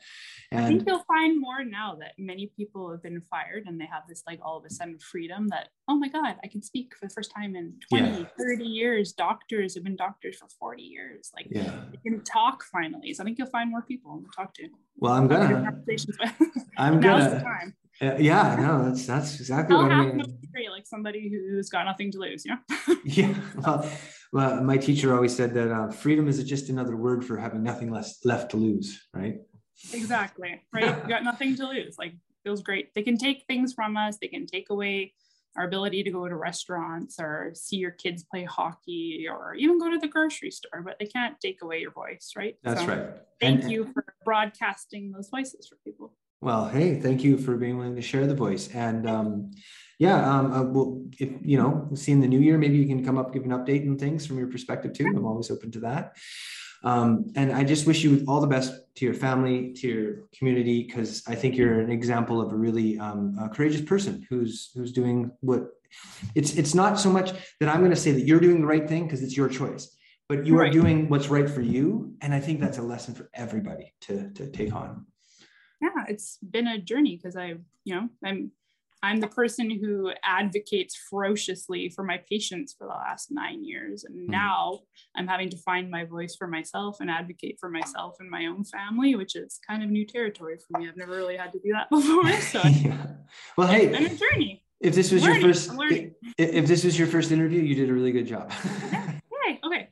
I 0.54 0.66
think 0.66 0.84
you'll 0.86 1.02
find 1.08 1.40
more 1.40 1.64
now 1.64 1.96
that 2.00 2.12
many 2.18 2.52
people 2.58 2.90
have 2.90 3.02
been 3.02 3.22
fired 3.22 3.64
and 3.66 3.80
they 3.80 3.86
have 3.86 4.02
this 4.06 4.22
like 4.26 4.38
all 4.42 4.58
of 4.58 4.64
a 4.66 4.70
sudden 4.70 4.98
freedom 4.98 5.48
that, 5.48 5.68
oh 5.88 5.96
my 5.96 6.08
God, 6.08 6.36
I 6.44 6.46
can 6.46 6.62
speak 6.62 6.92
for 6.94 7.06
the 7.06 7.14
first 7.14 7.32
time 7.34 7.56
in 7.56 7.74
20, 7.88 8.20
Yeah. 8.20 8.24
30 8.38 8.64
years. 8.64 9.12
Doctors 9.14 9.74
have 9.74 9.84
been 9.84 9.96
doctors 9.96 10.36
for 10.36 10.48
40 10.58 10.82
years. 10.82 11.30
Like 11.34 11.46
yeah, 11.50 11.84
they 11.90 12.10
can 12.10 12.22
talk 12.22 12.64
finally. 12.64 13.14
So 13.14 13.22
I 13.22 13.24
think 13.24 13.38
you'll 13.38 13.48
find 13.48 13.70
more 13.70 13.80
people 13.80 14.22
to 14.22 14.28
talk 14.36 14.52
to. 14.54 14.68
well, 14.98 15.14
I'm 15.14 15.26
gonna, 15.26 15.54
conversations 15.64 16.18
with. 16.20 16.32
I'm 16.76 17.00
gonna. 17.06 17.72
Uh, 18.02 18.16
yeah, 18.18 18.56
no, 18.58 18.84
that's 18.84 19.06
that's 19.06 19.38
exactly 19.38 19.76
I'll 19.76 19.82
what 19.84 19.92
I 19.92 20.04
mean. 20.06 20.24
like 20.70 20.86
somebody 20.86 21.30
who's 21.30 21.68
got 21.68 21.84
nothing 21.84 22.10
to 22.12 22.18
lose, 22.18 22.44
you 22.44 22.52
know? 22.54 22.96
Yeah, 23.04 23.34
well, 23.56 23.90
well, 24.32 24.62
my 24.62 24.76
teacher 24.76 25.14
always 25.14 25.34
said 25.34 25.54
that 25.54 25.70
uh, 25.70 25.90
freedom 25.90 26.26
is 26.28 26.42
just 26.44 26.68
another 26.68 26.96
word 26.96 27.24
for 27.24 27.36
having 27.36 27.62
nothing 27.62 27.90
less 27.90 28.24
left 28.24 28.50
to 28.52 28.56
lose, 28.56 29.00
right? 29.14 29.36
Exactly. 29.92 30.60
Right. 30.72 30.84
You 31.02 31.08
got 31.08 31.24
nothing 31.24 31.56
to 31.56 31.66
lose. 31.66 31.96
Like 31.98 32.14
feels 32.44 32.62
great. 32.62 32.94
They 32.94 33.02
can 33.02 33.16
take 33.18 33.44
things 33.46 33.72
from 33.72 33.96
us. 33.96 34.18
They 34.20 34.28
can 34.28 34.46
take 34.46 34.70
away 34.70 35.12
our 35.56 35.64
ability 35.64 36.02
to 36.02 36.10
go 36.10 36.26
to 36.28 36.34
restaurants 36.34 37.16
or 37.20 37.52
see 37.54 37.76
your 37.76 37.90
kids 37.90 38.24
play 38.24 38.44
hockey 38.44 39.26
or 39.30 39.54
even 39.54 39.78
go 39.78 39.90
to 39.90 39.98
the 39.98 40.08
grocery 40.08 40.50
store, 40.50 40.82
but 40.82 40.96
they 40.98 41.06
can't 41.06 41.38
take 41.40 41.60
away 41.62 41.80
your 41.80 41.90
voice, 41.90 42.32
right? 42.36 42.56
That's 42.62 42.80
So 42.80 42.86
right. 42.86 43.10
Thank 43.40 43.62
And- 43.64 43.72
you 43.72 43.90
for 43.92 44.04
broadcasting 44.24 45.12
those 45.12 45.28
voices 45.28 45.68
for 45.68 45.76
people. 45.84 46.14
Well, 46.42 46.66
hey, 46.66 46.98
thank 46.98 47.22
you 47.22 47.38
for 47.38 47.56
being 47.56 47.78
willing 47.78 47.94
to 47.94 48.02
share 48.02 48.26
the 48.26 48.34
voice. 48.34 48.68
And 48.74 49.08
um, 49.08 49.52
yeah, 50.00 50.28
um, 50.28 50.52
uh, 50.52 50.64
well, 50.64 51.00
if 51.20 51.30
you 51.40 51.56
know, 51.56 51.88
see 51.94 52.10
in 52.10 52.18
the 52.18 52.26
new 52.26 52.40
year, 52.40 52.58
maybe 52.58 52.76
you 52.76 52.86
can 52.88 53.04
come 53.04 53.16
up, 53.16 53.32
give 53.32 53.44
an 53.44 53.50
update 53.50 53.82
and 53.82 53.98
things 53.98 54.26
from 54.26 54.38
your 54.38 54.48
perspective 54.48 54.92
too. 54.92 55.06
I'm 55.06 55.24
always 55.24 55.52
open 55.52 55.70
to 55.70 55.80
that. 55.80 56.16
Um, 56.82 57.30
and 57.36 57.52
I 57.52 57.62
just 57.62 57.86
wish 57.86 58.02
you 58.02 58.24
all 58.26 58.40
the 58.40 58.48
best 58.48 58.72
to 58.96 59.04
your 59.04 59.14
family, 59.14 59.72
to 59.74 59.86
your 59.88 60.14
community, 60.36 60.82
because 60.82 61.22
I 61.28 61.36
think 61.36 61.56
you're 61.56 61.78
an 61.78 61.92
example 61.92 62.40
of 62.40 62.52
a 62.52 62.56
really 62.56 62.98
um, 62.98 63.36
a 63.40 63.48
courageous 63.48 63.82
person 63.82 64.26
who's 64.28 64.72
who's 64.74 64.90
doing 64.90 65.30
what. 65.42 65.68
It's 66.34 66.56
it's 66.56 66.74
not 66.74 66.98
so 66.98 67.08
much 67.08 67.34
that 67.60 67.68
I'm 67.68 67.78
going 67.78 67.90
to 67.90 67.96
say 67.96 68.10
that 68.10 68.26
you're 68.26 68.40
doing 68.40 68.62
the 68.62 68.66
right 68.66 68.88
thing 68.88 69.04
because 69.04 69.22
it's 69.22 69.36
your 69.36 69.48
choice, 69.48 69.96
but 70.28 70.44
you 70.44 70.58
right. 70.58 70.70
are 70.70 70.72
doing 70.72 71.08
what's 71.08 71.28
right 71.28 71.48
for 71.48 71.60
you, 71.60 72.16
and 72.20 72.34
I 72.34 72.40
think 72.40 72.58
that's 72.58 72.78
a 72.78 72.82
lesson 72.82 73.14
for 73.14 73.30
everybody 73.32 73.94
to 74.06 74.30
to 74.30 74.48
take 74.48 74.74
on. 74.74 75.06
Yeah, 75.82 76.04
it's 76.08 76.38
been 76.38 76.68
a 76.68 76.78
journey 76.78 77.16
because 77.16 77.36
I, 77.36 77.56
you 77.84 77.94
know, 77.94 78.08
I'm 78.24 78.52
I'm 79.04 79.18
the 79.18 79.26
person 79.26 79.68
who 79.68 80.12
advocates 80.22 80.96
ferociously 81.10 81.88
for 81.88 82.04
my 82.04 82.20
patients 82.30 82.72
for 82.72 82.86
the 82.86 82.92
last 82.92 83.32
nine 83.32 83.64
years. 83.64 84.04
And 84.04 84.26
hmm. 84.26 84.30
now 84.30 84.80
I'm 85.16 85.26
having 85.26 85.50
to 85.50 85.56
find 85.56 85.90
my 85.90 86.04
voice 86.04 86.36
for 86.36 86.46
myself 86.46 86.98
and 87.00 87.10
advocate 87.10 87.58
for 87.58 87.68
myself 87.68 88.16
and 88.20 88.30
my 88.30 88.46
own 88.46 88.64
family, 88.64 89.16
which 89.16 89.34
is 89.34 89.58
kind 89.66 89.82
of 89.82 89.90
new 89.90 90.06
territory 90.06 90.56
for 90.56 90.78
me. 90.78 90.88
I've 90.88 90.96
never 90.96 91.16
really 91.16 91.36
had 91.36 91.52
to 91.52 91.58
do 91.58 91.72
that 91.72 91.90
before. 91.90 92.32
So 92.40 92.62
yeah. 92.64 93.06
well, 93.56 93.66
hey, 93.66 93.92
a 93.92 94.08
journey. 94.08 94.62
If 94.80 94.94
this 94.94 95.12
was 95.12 95.22
learning, 95.22 95.42
your 95.42 95.54
first, 95.54 95.70
if 96.38 96.66
this 96.66 96.84
was 96.84 96.98
your 96.98 97.06
first 97.06 97.30
interview, 97.30 97.62
you 97.62 97.76
did 97.76 97.88
a 97.88 97.92
really 97.92 98.10
good 98.10 98.26
job. 98.26 98.52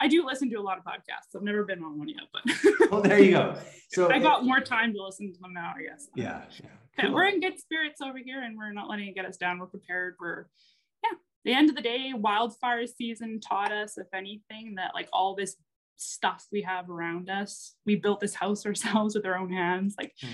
I 0.01 0.09
do 0.09 0.25
listen 0.25 0.49
to 0.51 0.57
a 0.57 0.63
lot 0.63 0.79
of 0.79 0.85
podcasts. 0.85 1.37
I've 1.37 1.43
never 1.43 1.65
been 1.65 1.83
on 1.85 1.99
one 1.99 2.09
yet, 2.09 2.23
but 2.33 2.91
well, 2.91 3.03
there 3.03 3.19
you 3.19 3.33
go. 3.33 3.57
So 3.93 4.09
I 4.09 4.21
got 4.21 4.45
more 4.45 4.61
time 4.61 4.95
to 4.95 5.03
listen 5.03 5.33
to 5.33 5.41
them 5.41 5.53
now, 5.53 5.75
I 5.77 5.83
guess. 5.83 6.07
Yeah, 6.15 6.43
yeah 6.63 6.69
cool. 7.01 7.13
we're 7.13 7.27
in 7.27 7.41
good 7.41 7.59
spirits 7.59 8.01
over 8.01 8.19
here 8.19 8.41
and 8.41 8.57
we're 8.57 8.73
not 8.73 8.89
letting 8.89 9.09
it 9.09 9.17
get 9.17 9.25
us 9.25 9.37
down. 9.37 9.59
We're 9.59 9.67
prepared. 9.67 10.15
We're, 10.21 10.47
yeah, 11.03 11.17
the 11.45 11.53
end 11.53 11.71
of 11.71 11.75
the 11.75 11.83
day, 11.83 12.13
wildfire 12.15 12.87
season 12.87 13.41
taught 13.41 13.73
us, 13.73 13.99
if 13.99 14.07
anything, 14.15 14.77
that 14.77 14.93
like 14.95 15.09
all 15.13 15.35
this 15.35 15.57
stuff 15.97 16.47
we 16.53 16.63
have 16.63 16.89
around 16.89 17.29
us, 17.29 17.75
we 17.85 17.97
built 17.97 18.21
this 18.21 18.37
house 18.37 18.65
ourselves 18.67 19.17
with 19.17 19.27
our 19.27 19.37
own 19.37 19.53
hands. 19.53 19.97
Like 19.99 20.13
mm. 20.23 20.29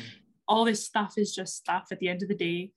all 0.46 0.66
this 0.66 0.84
stuff 0.84 1.14
is 1.16 1.34
just 1.34 1.56
stuff 1.56 1.86
at 1.90 1.98
the 1.98 2.08
end 2.08 2.22
of 2.22 2.28
the 2.28 2.34
day 2.34 2.72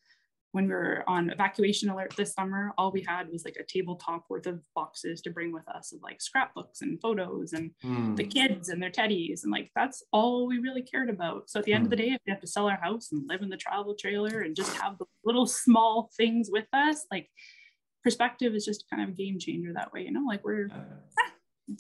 when 0.52 0.66
we 0.66 0.74
were 0.74 1.04
on 1.08 1.30
evacuation 1.30 1.90
alert 1.90 2.14
this 2.18 2.34
summer, 2.34 2.74
all 2.78 2.92
we 2.92 3.06
had 3.08 3.30
was 3.30 3.46
like 3.46 3.58
a 3.60 3.64
tabletop 3.64 4.26
worth 4.30 4.48
of 4.48 4.60
boxes 4.76 5.22
to 5.22 5.30
bring 5.30 5.52
with 5.52 5.68
us 5.70 5.92
of 5.92 6.02
like 6.02 6.22
scrapbooks 6.22 6.82
and 6.82 7.00
photos 7.02 7.54
and 7.54 7.72
mm. 7.84 8.16
the 8.16 8.24
kids 8.24 8.70
and 8.70 8.82
their 8.82 8.90
teddies. 8.90 9.44
And 9.44 9.52
like 9.52 9.70
that's 9.76 10.04
all 10.12 10.48
we 10.48 10.58
really 10.58 10.82
cared 10.82 11.10
about. 11.10 11.50
So 11.50 11.60
at 11.60 11.66
the 11.66 11.74
end 11.74 11.84
mm. 11.84 11.86
of 11.86 11.90
the 11.92 11.98
hmm. 11.98 12.10
day, 12.10 12.16
if 12.16 12.22
we 12.26 12.32
have 12.32 12.42
to 12.42 12.48
sell 12.48 12.68
our 12.68 12.80
house 12.82 13.12
and 13.12 13.28
live 13.30 13.42
in 13.42 13.50
the 13.50 13.58
travel 13.58 13.96
trailer 13.96 14.42
and 14.42 14.56
just 14.56 14.76
have 14.78 14.98
the 14.98 15.06
little 15.24 15.46
small 15.46 16.10
things 16.18 16.50
with 16.52 16.68
us, 16.74 17.06
like 17.12 17.30
perspective 18.04 18.56
is 18.56 18.66
just 18.66 18.90
kind 18.90 19.04
of 19.04 19.10
a 19.10 19.14
game 19.14 19.38
changer 19.38 19.74
that 19.74 19.94
way, 19.94 20.02
you 20.02 20.12
know, 20.12 20.26
like 20.28 20.44
we're 20.44 20.70
ah, 20.72 21.32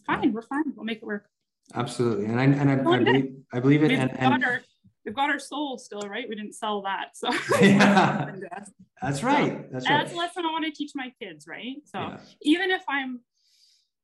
fine, 0.05 0.31
we're 0.31 0.43
fine, 0.43 0.65
we'll 0.75 0.85
make 0.85 0.99
it 0.99 1.05
work. 1.05 1.27
Absolutely. 1.73 2.25
And 2.25 2.39
I, 2.39 2.43
and 2.43 2.69
I, 2.69 2.73
I, 2.73 3.03
believe, 3.03 3.35
I 3.53 3.59
believe 3.59 3.83
it. 3.83 3.91
and, 3.91 4.19
and 4.19 4.61
we've 5.09 5.15
got 5.15 5.31
our 5.31 5.39
soul 5.39 5.79
still, 5.79 6.01
right? 6.01 6.29
We 6.29 6.35
didn't 6.35 6.53
sell 6.53 6.83
that. 6.83 7.17
So 7.17 7.29
yeah, 7.61 8.31
that's 9.01 9.23
right. 9.23 9.71
That's 9.71 9.89
right. 9.89 10.03
That's 10.03 10.13
a 10.13 10.17
lesson 10.17 10.45
I 10.45 10.51
want 10.51 10.65
to 10.65 10.71
teach 10.71 10.91
my 10.93 11.11
kids, 11.19 11.47
right? 11.47 11.77
So 11.85 11.99
yeah. 11.99 12.17
even 12.43 12.69
if 12.69 12.83
I'm 12.87 13.21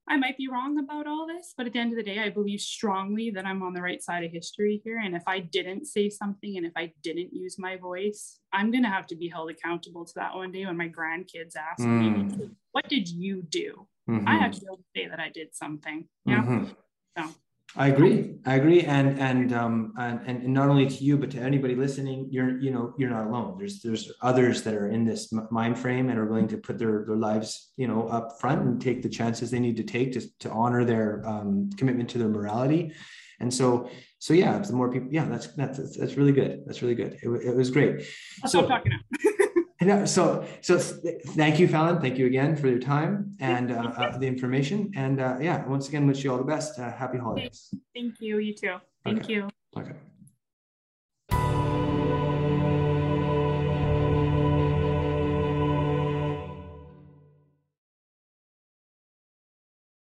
I 0.07 0.17
might 0.17 0.37
be 0.37 0.47
wrong 0.47 0.77
about 0.77 1.07
all 1.07 1.25
this, 1.25 1.53
but 1.57 1.65
at 1.65 1.73
the 1.73 1.79
end 1.79 1.91
of 1.91 1.97
the 1.97 2.03
day, 2.03 2.19
I 2.19 2.29
believe 2.29 2.61
strongly 2.61 3.31
that 3.31 3.45
I'm 3.45 3.63
on 3.63 3.73
the 3.73 3.81
right 3.81 4.01
side 4.01 4.23
of 4.23 4.31
history 4.31 4.79
here. 4.83 4.99
And 5.03 5.15
if 5.15 5.23
I 5.25 5.39
didn't 5.39 5.85
say 5.85 6.09
something 6.11 6.57
and 6.57 6.65
if 6.65 6.73
I 6.75 6.93
didn't 7.01 7.33
use 7.33 7.57
my 7.57 7.75
voice, 7.75 8.39
I'm 8.53 8.69
going 8.69 8.83
to 8.83 8.89
have 8.89 9.07
to 9.07 9.15
be 9.15 9.27
held 9.27 9.49
accountable 9.49 10.05
to 10.05 10.13
that 10.17 10.35
one 10.35 10.51
day 10.51 10.63
when 10.67 10.77
my 10.77 10.89
grandkids 10.89 11.55
ask 11.55 11.83
mm. 11.83 12.37
me, 12.37 12.49
What 12.71 12.87
did 12.87 13.09
you 13.09 13.41
do? 13.41 13.87
Mm-hmm. 14.07 14.27
I 14.27 14.37
have 14.37 14.51
to 14.51 14.59
be 14.61 14.67
able 14.67 14.77
to 14.77 14.83
say 14.95 15.07
that 15.07 15.19
I 15.19 15.29
did 15.29 15.55
something. 15.55 16.07
Yeah. 16.27 16.43
Mm-hmm. 16.43 16.65
So 17.17 17.35
I 17.77 17.87
agree. 17.87 18.35
I 18.45 18.55
agree, 18.55 18.83
and 18.83 19.19
and 19.19 19.51
um 19.51 19.93
and, 19.97 20.21
and 20.25 20.53
not 20.53 20.69
only 20.69 20.87
to 20.87 21.03
you, 21.03 21.17
but 21.17 21.29
to 21.31 21.39
anybody 21.39 21.75
listening, 21.75 22.27
you're 22.31 22.57
you 22.59 22.71
know 22.71 22.93
you're 22.97 23.09
not 23.09 23.27
alone. 23.27 23.57
There's 23.57 23.81
there's 23.81 24.11
others 24.21 24.63
that 24.63 24.73
are 24.73 24.87
in 24.87 25.03
this 25.03 25.33
mind 25.51 25.77
frame 25.77 26.09
and 26.09 26.17
are 26.17 26.25
willing 26.25 26.47
to 26.49 26.57
put 26.57 26.77
their 26.77 27.03
their 27.05 27.17
lives 27.17 27.73
you 27.75 27.87
know 27.87 28.07
up 28.07 28.39
front 28.39 28.61
and 28.61 28.81
take 28.81 29.01
the 29.01 29.09
chances 29.09 29.51
they 29.51 29.59
need 29.59 29.75
to 29.77 29.83
take 29.83 30.13
to 30.13 30.21
to 30.39 30.49
honor 30.51 30.85
their 30.85 31.21
um, 31.27 31.69
commitment 31.77 32.09
to 32.11 32.17
their 32.17 32.29
morality. 32.29 32.93
And 33.41 33.53
so 33.53 33.89
so 34.19 34.33
yeah, 34.33 34.57
the 34.57 34.73
more 34.73 34.91
people, 34.91 35.09
yeah, 35.11 35.25
that's 35.25 35.47
that's 35.47 35.97
that's 35.97 36.15
really 36.15 36.31
good. 36.31 36.63
That's 36.65 36.81
really 36.81 36.95
good. 36.95 37.17
It, 37.21 37.29
it 37.29 37.55
was 37.55 37.69
great. 37.71 38.07
I'll 38.41 38.49
so, 38.49 38.65
talking 38.65 38.93
now. 38.93 39.31
Yeah, 39.85 40.05
so 40.05 40.45
so 40.61 40.79
thank 40.79 41.59
you, 41.59 41.67
Fallon. 41.67 42.01
Thank 42.01 42.17
you 42.17 42.25
again 42.25 42.55
for 42.55 42.67
your 42.67 42.79
time 42.79 43.35
and 43.39 43.71
uh, 43.71 43.91
uh, 43.95 44.17
the 44.17 44.25
information. 44.25 44.91
And 44.95 45.21
uh, 45.21 45.37
yeah, 45.39 45.63
once 45.67 45.87
again, 45.87 46.07
wish 46.07 46.23
you 46.23 46.31
all 46.31 46.39
the 46.39 46.43
best. 46.43 46.79
Uh, 46.79 46.91
happy 46.91 47.19
holidays. 47.19 47.71
Thank 47.93 48.15
you. 48.19 48.39
You 48.39 48.55
too. 48.55 48.77
Thank 49.03 49.23
okay. 49.23 49.33
you. 49.33 49.49
Okay. 49.77 49.93